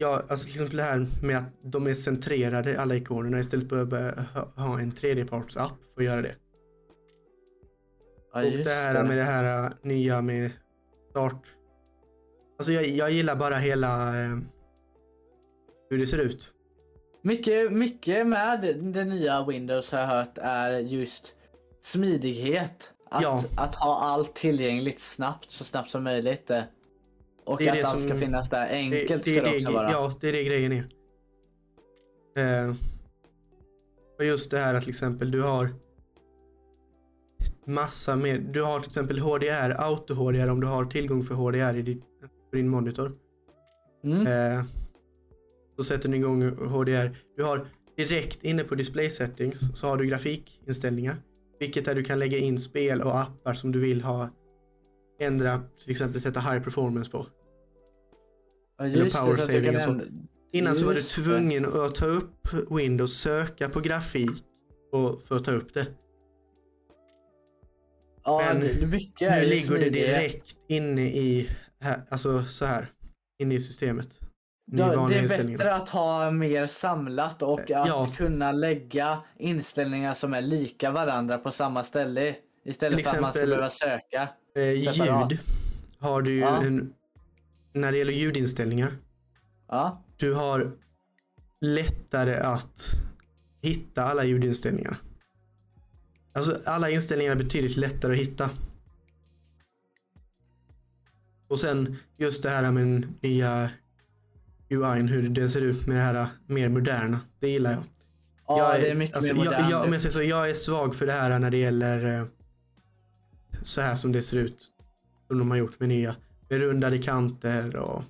Ja, 0.00 0.22
alltså 0.28 0.44
till 0.46 0.54
exempel 0.54 0.76
det 0.76 0.82
här 0.82 1.06
med 1.22 1.36
att 1.38 1.52
de 1.62 1.86
är 1.86 1.94
centrerade 1.94 2.80
alla 2.80 2.96
ikonerna 2.96 3.38
istället 3.38 3.68
för 3.68 3.82
att 3.82 4.54
ha- 4.56 4.80
en 4.80 4.92
tredjepartsapp 4.92 5.72
för 5.94 6.00
att 6.02 6.06
göra 6.06 6.22
det. 6.22 6.34
ja, 8.32 8.40
och 8.42 8.48
just 8.50 8.64
det 8.64 8.74
här 8.74 9.04
med 9.04 9.16
det 9.18 9.22
här 9.24 9.64
äh, 9.64 9.70
nya 9.82 10.22
med 10.22 10.50
start. 11.10 11.42
Alltså 12.58 12.72
jag, 12.72 12.86
jag 12.86 13.10
gillar 13.10 13.36
bara 13.36 13.54
hela 13.56 14.20
eh, 14.24 14.38
hur 15.90 15.98
det 15.98 16.06
ser 16.06 16.18
ut. 16.18 16.52
Mycket, 17.22 17.72
mycket 17.72 18.26
med 18.26 18.76
det 18.92 19.04
nya 19.04 19.44
Windows 19.46 19.90
har 19.92 19.98
jag 19.98 20.06
hört 20.06 20.38
är 20.38 20.70
just 20.78 21.34
smidighet. 21.82 22.92
Att, 23.10 23.22
Ja. 23.22 23.44
att 23.56 23.74
ha 23.76 24.00
allt 24.04 24.34
tillgängligt 24.34 25.00
snabbt, 25.00 25.50
så 25.50 25.64
snabbt 25.64 25.90
som 25.90 26.04
möjligt. 26.04 26.50
Och 27.48 27.58
Det 27.58 27.68
att 27.68 27.76
det 27.76 27.82
allt 27.82 28.00
ska 28.00 28.10
som- 28.10 28.18
finnas 28.18 28.48
där. 28.48 28.68
Enkelt 28.70 29.24
det, 29.24 29.30
ska 29.34 29.42
det 29.50 29.56
också 29.56 29.72
vara. 29.72 29.90
Ja, 29.90 30.12
det 30.20 30.28
är 30.28 30.32
det 30.32 30.44
grejen 30.44 30.72
är. 30.72 30.84
Eh, 32.38 32.74
och 34.18 34.24
just 34.24 34.50
det 34.50 34.58
här 34.58 34.74
att 34.74 34.82
till 34.82 34.88
exempel 34.90 35.30
du 35.30 35.42
har 35.42 35.74
massa 37.66 38.16
mer. 38.16 38.38
Du 38.38 38.62
har 38.62 38.80
till 38.80 38.88
exempel 38.88 39.18
HDR, 39.18 39.70
auto-HDR 39.78 40.48
om 40.50 40.60
du 40.60 40.66
har 40.66 40.84
tillgång 40.84 41.22
för 41.22 41.34
HDR 41.34 41.76
i 41.76 41.82
ditt, 41.82 42.02
på 42.50 42.56
din 42.56 42.68
monitor. 42.68 43.12
Mm. 44.04 44.26
Eh, 44.26 44.64
så 45.76 45.84
sätter 45.84 46.08
ni 46.08 46.16
igång 46.16 46.42
HDR. 46.42 47.16
Du 47.36 47.44
har 47.44 47.66
direkt 47.96 48.44
inne 48.44 48.64
på 48.64 48.74
display 48.74 49.10
settings 49.10 49.78
så 49.78 49.86
har 49.86 49.96
du 49.96 50.06
grafikinställningar. 50.06 51.16
Vilket 51.60 51.88
är 51.88 51.94
du 51.94 52.02
kan 52.04 52.18
lägga 52.18 52.38
in 52.38 52.58
spel 52.58 53.02
och 53.02 53.20
appar 53.20 53.54
som 53.54 53.72
du 53.72 53.80
vill 53.80 54.02
ha. 54.02 54.28
Ändra, 55.20 55.60
till 55.82 55.90
exempel 55.90 56.20
sätta 56.20 56.40
high 56.40 56.62
performance 56.62 57.10
på. 57.10 57.26
Ja, 58.78 58.84
eller 58.84 58.96
just 59.04 59.16
det, 59.16 59.20
power 59.22 59.36
du 59.36 59.42
saving 59.42 59.76
och 59.76 59.82
så. 59.82 60.00
Innan 60.52 60.74
så 60.76 60.86
var 60.86 60.92
du 60.94 61.00
Just 61.00 61.16
det. 61.16 61.22
tvungen 61.22 61.64
att 61.82 61.94
ta 61.94 62.06
upp 62.06 62.48
Windows, 62.70 63.12
söka 63.18 63.68
på 63.68 63.80
grafik 63.80 64.44
och, 64.92 65.22
för 65.22 65.36
att 65.36 65.44
ta 65.44 65.52
upp 65.52 65.74
det. 65.74 65.86
Ja, 68.24 68.42
Men 68.48 68.60
det, 68.60 68.72
det 68.80 68.86
mycket 68.86 69.30
Nu 69.32 69.44
ligger 69.48 69.78
det 69.78 69.90
direkt 69.90 70.56
inne 70.68 71.02
i, 71.02 71.48
här, 71.80 72.02
alltså 72.08 72.44
så 72.44 72.64
här, 72.64 72.86
inne 73.38 73.54
i 73.54 73.60
systemet. 73.60 74.18
Då, 74.72 75.06
det 75.08 75.14
är 75.18 75.46
bättre 75.48 75.74
att 75.74 75.88
ha 75.88 76.30
mer 76.30 76.66
samlat 76.66 77.42
och 77.42 77.60
att 77.60 77.68
Ja. 77.88 78.12
kunna 78.16 78.52
lägga 78.52 79.18
inställningar 79.38 80.14
som 80.14 80.34
är 80.34 80.42
lika 80.42 80.90
varandra 80.90 81.38
på 81.38 81.50
samma 81.50 81.84
ställe. 81.84 82.34
Istället 82.64 82.96
Till 82.98 83.06
för 83.06 83.14
att 83.16 83.20
man 83.22 83.32
ska 83.32 83.40
exempel- 83.42 83.58
behöva 83.58 83.70
söka. 83.70 84.28
Eh, 84.56 84.72
ljud 84.72 85.38
har 85.98 86.22
du 86.22 86.32
ju 86.32 86.40
Ja. 86.40 86.62
en, 86.62 86.92
när 87.80 87.92
det 87.92 87.98
gäller 87.98 88.12
ljudinställningar. 88.12 88.96
Ja, 89.68 90.04
Du 90.16 90.34
har 90.34 90.72
lättare 91.60 92.34
att 92.34 92.90
hitta 93.62 94.04
alla 94.04 94.24
ljudinställningar. 94.24 94.98
Alltså 96.32 96.58
alla 96.66 96.90
inställningar 96.90 97.32
är 97.32 97.36
betydligt 97.36 97.76
lättare 97.76 98.12
att 98.12 98.18
hitta. 98.18 98.50
Och 101.48 101.58
sen 101.58 101.96
just 102.16 102.42
det 102.42 102.50
här 102.50 102.70
med 102.70 102.82
den 102.86 103.14
nya 103.20 103.70
UI, 104.68 105.00
hur 105.02 105.28
den 105.28 105.50
ser 105.50 105.60
ut 105.60 105.86
med 105.86 105.96
det 105.96 106.02
här 106.02 106.26
mer 106.46 106.68
moderna. 106.68 107.20
Det 107.40 107.48
gillar 107.48 107.72
jag. 107.72 107.82
ja 108.46 108.72
jag 108.72 108.82
det 108.82 108.90
är 108.90 108.94
mycket 108.94 109.16
alltså, 109.16 109.34
mer 109.34 109.44
jag, 109.44 109.50
modernt. 109.52 109.70
jag, 109.70 109.84
om 109.84 109.92
jag, 109.92 110.02
säger 110.02 110.12
så, 110.12 110.22
jag 110.22 110.50
är 110.50 110.54
svag 110.54 110.94
för 110.94 111.06
det 111.06 111.12
här 111.12 111.38
när 111.38 111.50
det 111.50 111.56
gäller 111.56 112.18
eh, 112.20 112.26
så 113.62 113.80
här 113.80 113.94
som 113.94 114.12
det 114.12 114.22
ser 114.22 114.36
ut. 114.36 114.62
Som 115.26 115.38
de 115.38 115.50
har 115.50 115.58
gjort 115.58 115.80
med 115.80 115.88
nya. 115.88 116.16
Med 116.48 116.60
rundade 116.60 116.98
kanter 116.98 117.76
och 117.76 118.02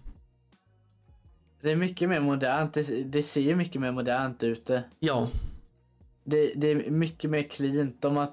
Det 1.60 1.70
är 1.70 1.76
mycket 1.76 2.08
mer 2.08 2.20
modernt. 2.20 2.74
Det, 2.74 2.82
det 3.04 3.22
ser 3.22 3.40
ju 3.40 3.56
mycket 3.56 3.80
mer 3.80 3.92
modernt 3.92 4.42
ut. 4.42 4.70
ja, 5.00 5.28
Det, 6.24 6.52
det 6.56 6.66
är 6.68 6.90
mycket 6.90 7.30
mer 7.30 7.42
cleant. 7.42 8.02
De 8.02 8.16
har 8.16 8.30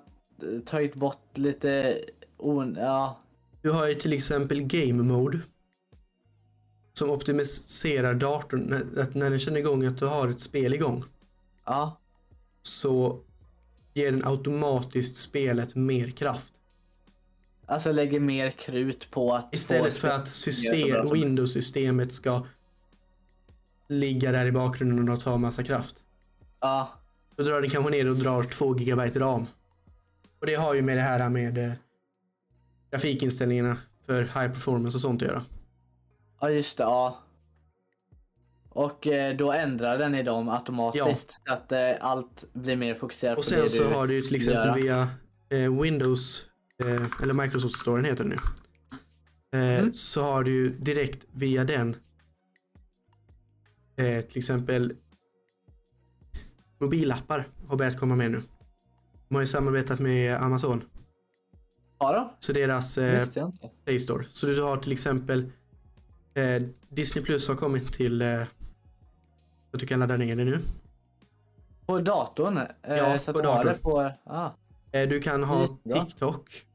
tagit 0.65 0.95
bort 0.95 1.38
lite 1.38 1.99
on, 2.38 2.76
ja, 2.80 3.19
Du 3.61 3.72
har 3.72 3.88
ju 3.88 3.94
till 3.94 4.14
exempel 4.14 4.61
Game 4.61 5.03
Mode. 5.03 5.40
Som 6.94 7.11
optimiserar 7.11 8.14
datorn. 8.14 8.73
Att 8.98 9.15
när 9.15 9.30
den 9.30 9.40
känner 9.40 9.60
igång 9.60 9.86
att 9.86 9.98
du 9.98 10.06
har 10.06 10.27
ett 10.27 10.40
spel 10.40 10.73
igång. 10.73 11.03
ja, 11.65 11.99
Så 12.61 13.19
ger 13.94 14.11
den 14.11 14.26
automatiskt 14.26 15.18
spelet 15.18 15.76
mer 15.76 16.10
kraft. 16.11 16.53
Alltså 17.66 17.92
lägger 17.92 18.20
mer 18.20 18.52
krut 18.52 19.12
på 19.12 19.34
att 19.34 19.56
Istället 19.56 19.98
för 19.98 20.08
att 20.08 20.28
system, 20.28 21.10
Windows-systemet 21.14 22.12
ska 22.12 22.46
ligga 23.90 24.32
där 24.32 24.46
i 24.46 24.52
bakgrunden 24.52 25.10
och 25.10 25.20
ta 25.20 25.38
massa 25.38 25.64
kraft. 25.64 26.04
Ja, 26.62 26.90
Då 27.36 27.44
drar 27.44 27.62
den 27.62 27.70
kanske 27.70 27.92
ner 27.92 28.10
och 28.10 28.16
drar 28.16 28.44
2 28.44 28.74
GB 28.74 29.02
ram. 29.02 29.46
Och 30.40 30.46
det 30.48 30.56
har 30.56 30.74
ju 30.74 30.82
med 30.82 30.98
det 30.98 31.02
här 31.02 31.30
med 31.30 31.58
eh, 31.58 31.72
grafikinställningarna 32.92 33.78
för 34.06 34.22
high 34.22 34.48
performance 34.48 34.98
och 34.98 35.02
sånt 35.02 35.22
att 35.22 35.28
göra. 35.28 35.44
ja 36.42 36.50
just 36.50 36.78
det, 36.78 36.84
ja. 36.84 37.22
Och 38.70 39.08
eh, 39.08 39.38
då 39.38 39.52
ändrar 39.52 39.98
den 39.98 40.16
i 40.16 40.24
dem 40.24 40.50
automatiskt. 40.50 41.36
Så 41.48 41.54
att 41.54 41.72
eh, 41.72 41.92
allt 42.00 42.44
blir 42.54 42.76
mer 42.76 42.94
fokuserat 42.94 43.38
Och 43.38 43.44
på 43.44 43.50
sen 43.50 43.62
det 43.62 43.70
så 43.70 43.84
du 43.84 43.90
har 43.90 44.08
du 44.08 44.22
till 44.22 44.36
exempel 44.36 44.86
göra. 44.86 45.08
via 45.50 45.64
eh, 45.64 45.82
Windows, 45.82 46.46
eh, 46.84 47.06
eller 47.23 47.34
Microsoft 47.34 47.77
Storen 47.80 48.06
heter 48.06 48.23
det 48.23 48.30
nu. 48.30 48.35
Eh, 48.35 49.80
Mm. 49.80 49.93
Så 49.93 50.23
har 50.23 50.43
du 50.43 50.52
ju 50.52 50.69
direkt 50.80 51.26
via 51.31 51.64
den 51.64 51.95
eh, 53.95 54.22
till 54.22 54.38
exempel 54.38 54.93
mobilappar 56.80 57.47
har 57.68 57.77
börjat 57.77 57.99
komma 57.99 58.15
med 58.15 58.31
nu. 58.31 58.43
De 59.27 59.35
har 59.35 59.41
ju 59.41 59.47
samarbetat 59.47 59.99
med 59.99 60.35
Amazon. 60.41 60.84
Ja 61.99 62.11
då, 62.11 62.35
Så 62.39 62.53
deras 62.53 62.95
det 62.95 63.38
eh. 63.38 63.49
Play 63.85 63.99
Store. 63.99 64.26
Så 64.30 64.47
du 64.47 64.61
har 64.61 64.77
till 64.77 64.91
exempel 64.91 65.52
eh, 66.34 66.61
Disney 66.89 67.26
Plus 67.26 67.47
har 67.47 67.56
kommit 67.56 67.93
till 67.93 68.22
eh, 68.22 68.41
att 69.72 69.80
du 69.80 69.85
kan 69.85 69.99
ladda 69.99 70.18
ner 70.18 70.35
det 70.35 70.43
nu. 70.45 70.60
På 71.85 71.99
datorn? 71.99 72.57
Eh, 72.57 72.68
Ja, 72.97 73.19
på 73.26 73.41
datorn. 73.41 73.68
det 73.68 73.77
på, 73.81 74.11
ah, 74.23 74.49
du 75.02 75.22
kan 75.22 75.44
ha 75.44 75.62
Jättebra. 75.62 76.06
TikTok 76.06 76.66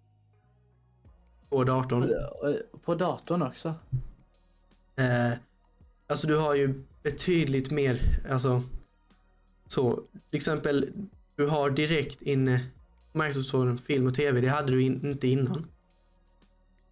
på 1.49 1.65
datorn. 1.65 2.03
på, 2.03 2.79
på 2.79 2.95
datorn 2.95 3.43
också. 3.43 3.75
Eh, 4.97 5.33
alltså 6.07 6.27
du 6.27 6.37
har 6.37 6.55
ju 6.55 6.85
betydligt 7.03 7.71
mer, 7.71 8.21
alltså 8.31 8.63
så. 9.67 9.95
Till 10.31 10.37
exempel, 10.37 10.93
du 11.37 11.47
har 11.47 11.71
direkt 11.71 12.23
inne 12.23 12.67
Microsoft 13.13 13.49
Store, 13.49 13.77
film 13.77 14.07
och 14.07 14.15
tv. 14.15 14.41
Det 14.41 14.49
hade 14.49 14.73
du 14.73 14.83
in, 14.83 15.07
inte 15.07 15.29
innan. 15.29 15.67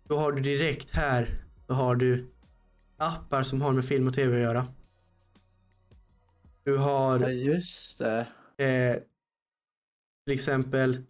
Då 0.05 0.17
har 0.17 0.33
du 0.33 0.41
direkt 0.41 0.91
här, 0.91 1.45
då 1.67 1.75
har 1.75 1.97
du 1.97 2.27
appar 2.97 3.43
som 3.43 3.63
har 3.63 3.73
med 3.73 3.85
film 3.85 4.07
och 4.07 4.15
tv 4.15 4.37
att 4.37 4.43
göra. 4.43 4.67
Du 6.65 6.77
har 6.77 7.21
Ja 7.21 7.31
just 7.31 7.99
det. 7.99 8.27
Eh, 8.57 9.03
till 10.27 10.35
exempel, 10.35 11.03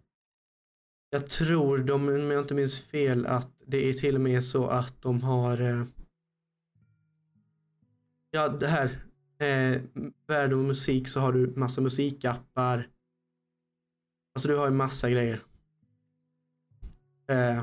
jag 1.09 1.29
tror 1.29 1.77
de, 1.77 2.09
om 2.09 2.31
jag 2.31 2.41
inte 2.43 2.53
minns 2.53 2.81
fel, 2.81 3.25
att 3.25 3.51
det 3.65 3.89
är 3.89 3.93
till 3.93 4.15
och 4.15 4.21
med 4.21 4.43
så 4.43 4.67
att 4.67 5.01
de 5.01 5.21
har 5.21 5.61
eh, 5.61 5.83
Ja, 8.31 8.49
det 8.49 8.67
här. 8.67 8.85
Eh, 9.39 9.81
värld 10.27 10.53
och 10.53 10.59
musik 10.59 11.07
så 11.07 11.19
har 11.19 11.33
du 11.33 11.53
massa 11.55 11.81
musikappar. 11.81 12.87
Alltså 14.35 14.47
du 14.47 14.55
har 14.57 14.67
ju 14.67 14.73
massa 14.73 15.09
grejer. 15.09 15.41
Eh, 17.31 17.61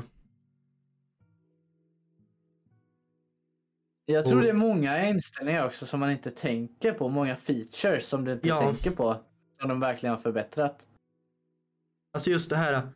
Jag 4.05 4.25
tror 4.25 4.41
det 4.41 4.49
är 4.49 4.53
många 4.53 5.09
inställningar 5.09 5.65
också 5.65 5.85
som 5.85 5.99
man 5.99 6.11
inte 6.11 6.31
tänker 6.31 6.93
på. 6.93 7.09
Många 7.09 7.35
features 7.35 8.07
som 8.07 8.25
du 8.25 8.31
inte 8.33 8.47
Ja. 8.47 8.59
tänker 8.59 8.91
på. 8.91 9.23
Som 9.59 9.69
de 9.69 9.79
verkligen 9.79 10.15
har 10.15 10.21
förbättrat. 10.21 10.83
alltså 12.13 12.29
just 12.29 12.49
det 12.49 12.55
här 12.55 12.89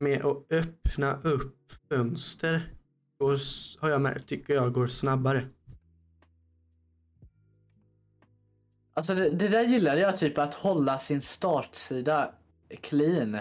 med 0.00 0.24
att 0.24 0.52
öppna 0.52 1.14
upp 1.22 1.72
fönster 1.88 2.74
går, 3.18 3.38
har 3.80 3.90
jag 3.90 4.00
märkt, 4.00 4.28
tycker 4.28 4.54
jag 4.54 4.72
går 4.72 4.86
snabbare. 4.86 5.46
Alltså 8.94 9.14
det, 9.14 9.30
det 9.30 9.48
där 9.48 9.62
gillade 9.62 10.00
jag 10.00 10.16
typ 10.16 10.38
att 10.38 10.54
hålla 10.54 10.98
sin 10.98 11.22
startsida 11.22 12.34
clean. 12.80 13.38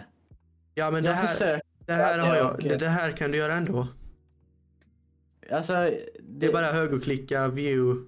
Ja 0.73 0.91
men 0.91 1.03
det 1.03 1.11
här, 1.11 1.61
det 1.85 1.93
här 1.93 2.19
har 2.19 2.35
jag, 2.35 2.63
det, 2.63 2.77
det 2.77 2.87
här 2.87 3.11
kan 3.11 3.31
du 3.31 3.37
göra 3.37 3.53
ändå. 3.53 3.87
alltså. 5.51 5.73
Det, 5.73 6.09
Det 6.19 6.45
är 6.45 6.53
bara 6.53 6.71
högerklicka, 6.71 7.47
view, 7.47 8.07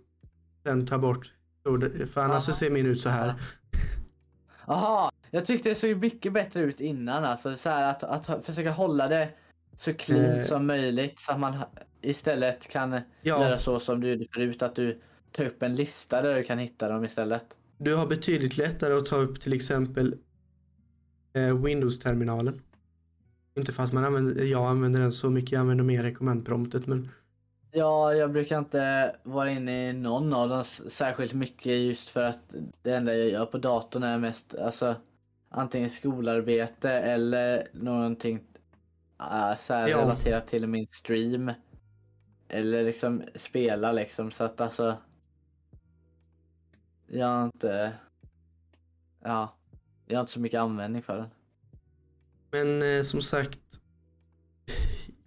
sen 0.63 0.85
ta 0.87 0.97
bort. 0.97 1.33
Så 1.63 1.79
För 2.13 2.21
annars 2.21 2.43
så 2.43 2.51
Aha. 2.51 2.57
ser 2.57 2.69
min 2.69 2.85
ut 2.85 3.01
så 3.01 3.09
här. 3.09 3.33
Aha, 4.65 5.10
jag 5.31 5.45
tyckte 5.45 5.69
det 5.69 5.75
såg 5.75 5.97
mycket 5.97 6.33
bättre 6.33 6.61
ut 6.61 6.81
innan 6.81 7.23
alltså. 7.25 7.57
Så 7.57 7.69
här 7.69 7.89
att, 7.91 8.27
att 8.29 8.45
försöka 8.45 8.71
hålla 8.71 9.07
det 9.07 9.29
så 9.77 9.93
clean 9.93 10.39
Eh. 10.39 10.45
som 10.45 10.67
möjligt. 10.67 11.19
Så 11.19 11.31
att 11.31 11.39
man 11.39 11.57
istället 12.01 12.67
kan 12.67 12.91
Ja, 12.91 13.01
göra 13.43 13.57
så 13.57 13.79
som 13.79 13.99
du 14.01 14.09
gjorde 14.09 14.25
förut. 14.33 14.61
Att 14.61 14.75
du 14.75 15.01
tar 15.31 15.45
upp 15.45 15.63
en 15.63 15.75
lista 15.75 16.21
där 16.21 16.35
du 16.35 16.43
kan 16.43 16.59
hitta 16.59 16.89
dem 16.89 17.05
istället. 17.05 17.43
du 17.77 17.95
har 17.95 18.07
betydligt 18.07 18.57
lättare 18.57 18.93
att 18.93 19.05
ta 19.05 19.15
upp 19.17 19.41
till 19.41 19.53
exempel 19.53 20.15
eh, 21.33 21.63
Windows-terminalen. 21.63 22.61
Inte 23.57 23.73
för 23.73 23.83
att 23.83 23.93
man 23.93 24.03
använder, 24.05 24.43
jag 24.45 24.65
använder 24.65 24.99
den 25.01 25.11
så 25.11 25.29
mycket, 25.29 25.51
jag 25.51 25.59
använder 25.59 25.83
mer 25.83 26.03
recommend-promptet 26.03 26.87
men 26.87 27.09
Ja, 27.73 28.13
jag 28.13 28.31
brukar 28.31 28.57
inte 28.59 29.15
vara 29.23 29.51
inne 29.51 29.89
i 29.89 29.93
någon 29.93 30.33
av 30.33 30.49
dem 30.49 30.63
särskilt 30.89 31.33
mycket 31.33 31.71
just 31.81 32.09
för 32.09 32.23
att 32.23 32.39
det 32.81 32.95
enda 32.95 33.15
jag 33.15 33.29
gör 33.29 33.45
på 33.45 33.57
datorn 33.57 34.03
är 34.03 34.17
mest 34.17 34.55
alltså 34.55 34.95
antingen 35.51 35.89
skolarbete 35.89 36.89
eller 36.91 37.67
någonting 37.73 38.35
uh, 39.21 39.57
så 39.57 39.73
Ja. 39.73 39.87
relaterat 39.87 40.47
till 40.47 40.67
min 40.67 40.87
stream. 40.91 41.51
Eller 42.49 42.83
liksom 42.83 43.23
spela 43.35 43.91
liksom 43.91 44.31
så 44.31 44.43
att 44.43 44.61
alltså. 44.61 44.97
Jag 47.07 47.27
har 47.27 47.45
inte. 47.45 47.93
Ja, 49.23 49.57
jag 50.07 50.17
har 50.17 50.21
inte 50.21 50.31
så 50.33 50.39
mycket 50.39 50.59
användning 50.59 51.01
för 51.01 51.17
den. 51.17 51.29
Men 52.51 52.97
eh, 52.97 53.03
som 53.03 53.21
sagt, 53.21 53.59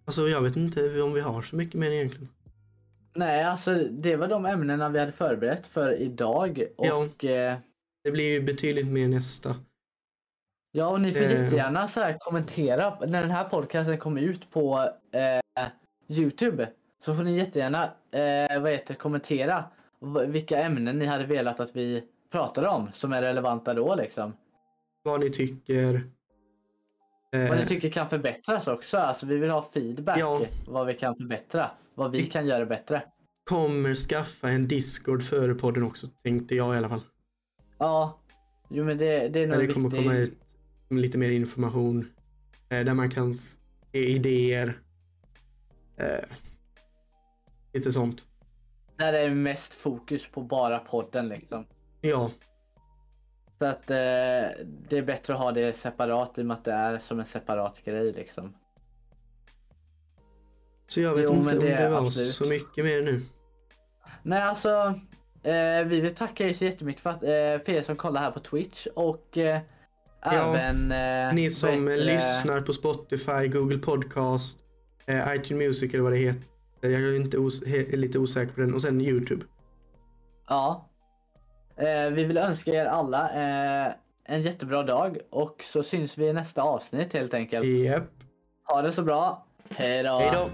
alltså 0.04 0.28
jag 0.28 0.42
vet 0.42 0.56
inte 0.56 1.02
om 1.02 1.12
vi 1.12 1.20
har 1.20 1.42
så 1.42 1.56
mycket 1.56 1.74
mer 1.80 1.90
egentligen. 1.90 2.28
Nej, 3.16 3.44
alltså 3.44 3.74
det 3.74 4.16
var 4.16 4.28
de 4.28 4.46
ämnena 4.46 4.88
vi 4.88 4.98
hade 4.98 5.12
förberett 5.12 5.66
för 5.66 5.92
idag 6.00 6.62
Ja. 6.78 6.94
och 6.94 7.24
eh, 7.24 7.58
Det 8.04 8.10
blir 8.10 8.32
ju 8.32 8.40
betydligt 8.42 8.86
mer 8.86 9.08
nästa. 9.08 9.56
Ja, 10.76 10.88
och 10.88 11.00
ni 11.00 11.12
får 11.12 11.20
Eh. 11.22 11.30
jättegärna 11.42 11.88
så 11.88 12.00
här 12.00 12.16
kommentera 12.20 12.98
när 13.00 13.20
den 13.20 13.30
här 13.30 13.44
podcasten 13.44 13.98
kommer 13.98 14.20
ut 14.20 14.50
på 14.50 14.90
eh, 15.12 15.66
Youtube. 16.08 16.70
Så 17.04 17.14
får 17.14 17.22
ni 17.22 17.36
jättegärna 17.36 17.84
eh, 18.10 18.60
vad 18.62 18.70
heter, 18.72 18.94
kommentera 18.94 19.64
vilka 20.26 20.58
ämnen 20.58 20.98
ni 20.98 21.04
hade 21.06 21.24
velat 21.26 21.60
att 21.60 21.76
vi 21.76 22.04
pratade 22.32 22.68
om 22.68 22.90
som 22.94 23.12
är 23.12 23.22
relevanta 23.22 23.74
då 23.74 23.94
liksom. 23.94 24.32
Vad 25.02 25.20
ni 25.20 25.30
tycker. 25.30 25.94
Eh, 27.34 27.48
Vad 27.48 27.58
ni 27.58 27.66
tycker 27.66 27.90
kan 27.90 28.08
förbättras 28.10 28.66
också. 28.66 28.96
Alltså 28.98 29.26
vi 29.26 29.36
vill 29.38 29.50
ha 29.50 29.70
feedback. 29.74 30.18
Ja. 30.18 30.40
Vad 30.68 30.86
vi 30.86 30.94
kan 30.94 31.16
förbättra. 31.16 31.70
Vad 31.94 32.10
vi 32.10 32.26
kan 32.26 32.46
göra 32.46 32.66
bättre. 32.66 33.02
kommer 33.44 33.94
skaffa 33.94 34.48
en 34.48 34.68
Discord 34.68 35.22
före 35.22 35.54
podden 35.54 35.82
också, 35.82 36.06
tänkte 36.22 36.54
jag 36.54 36.74
i 36.74 36.78
alla 36.78 36.88
fall. 36.88 37.00
Ja, 37.78 38.18
jo 38.68 38.84
men 38.84 38.98
det, 38.98 39.28
det 39.28 39.42
är 39.42 39.46
nog 39.46 39.56
Där 39.58 39.66
det 39.66 39.72
kommer 39.72 39.88
viktigt. 39.90 40.06
komma 40.08 40.18
ut 40.18 40.38
lite 40.90 41.18
mer 41.18 41.30
information. 41.30 42.12
Eh, 42.68 42.84
där 42.84 42.94
man 42.94 43.10
kan 43.10 43.34
ge 43.92 44.00
idéer. 44.04 44.78
Eh, 45.96 46.24
lite 47.72 47.92
sånt. 47.92 48.24
Där 48.96 49.12
är 49.12 49.28
det 49.28 49.34
mest 49.34 49.74
fokus 49.74 50.26
på 50.32 50.40
bara 50.42 50.78
podden 50.78 51.28
liksom. 51.28 51.66
Ja, 52.00 52.30
Så 53.58 53.64
att 53.64 53.90
eh, 53.90 53.96
det 54.88 54.98
är 54.98 55.02
bättre 55.02 55.34
att 55.34 55.40
ha 55.40 55.52
det 55.52 55.76
separat 55.76 56.38
i 56.38 56.42
och 56.42 56.46
med 56.46 56.56
att 56.56 56.64
det 56.64 56.72
är 56.72 56.98
som 56.98 57.20
en 57.20 57.26
separat 57.26 57.84
grej 57.84 58.12
liksom. 58.12 58.54
så 60.86 61.00
jag 61.00 61.14
vet 61.14 61.24
Jo, 61.24 61.30
inte 61.32 61.44
men 61.44 61.58
om 61.58 61.64
det 61.64 61.70
det 61.70 61.74
är 61.74 61.90
var 61.90 62.06
absolut. 62.06 62.28
så 62.34 62.46
mycket 62.46 62.84
mer 62.84 63.02
nu. 63.02 63.22
Nej 64.22 64.42
alltså, 64.42 65.00
eh, 65.42 65.84
vi 65.86 66.00
vill 66.00 66.14
tacka 66.14 66.48
er 66.48 66.52
så 66.52 66.64
jättemycket 66.64 67.02
för, 67.02 67.10
att, 67.10 67.22
eh, 67.22 67.64
för 67.64 67.70
er 67.70 67.82
som 67.82 67.96
kollar 67.96 68.20
här 68.20 68.30
på 68.30 68.40
Twitch 68.40 68.86
och 68.86 69.38
eh, 69.38 69.60
Ja, 70.24 70.56
även 70.56 70.92
eh, 70.92 71.34
Ni 71.34 71.50
som 71.50 71.84
bättre- 71.84 72.04
lyssnar 72.04 72.60
på 72.60 72.72
Spotify, 72.72 73.48
Google 73.48 73.78
Podcast, 73.78 74.58
eh, 75.06 75.34
iTunes 75.34 75.50
Music 75.66 75.94
eller 75.94 76.02
vad 76.04 76.12
det 76.12 76.18
heter. 76.18 76.42
Jag 76.80 76.92
är, 76.92 77.16
inte 77.16 77.38
os- 77.38 77.62
är 77.62 77.96
lite 77.96 78.18
osäker 78.18 78.54
på 78.54 78.60
den. 78.60 78.74
Och 78.74 78.82
sen 78.82 79.00
YouTube. 79.00 79.44
Ja. 80.48 80.88
Eh, 81.76 82.10
vi 82.12 82.24
vill 82.24 82.38
önska 82.38 82.70
er 82.70 82.86
alla 82.86 83.30
eh, 83.30 83.92
en 84.24 84.42
jättebra 84.42 84.82
dag 84.82 85.18
och 85.30 85.64
så 85.72 85.82
syns 85.82 86.18
vi 86.18 86.26
i 86.26 86.32
nästa 86.32 86.62
avsnitt 86.62 87.12
helt 87.12 87.34
enkelt. 87.34 87.66
Japp. 87.66 88.04
Ha 88.68 88.82
det 88.82 88.92
så 88.92 89.02
bra. 89.02 89.46
Hej 89.76 90.02
då. 90.02 90.48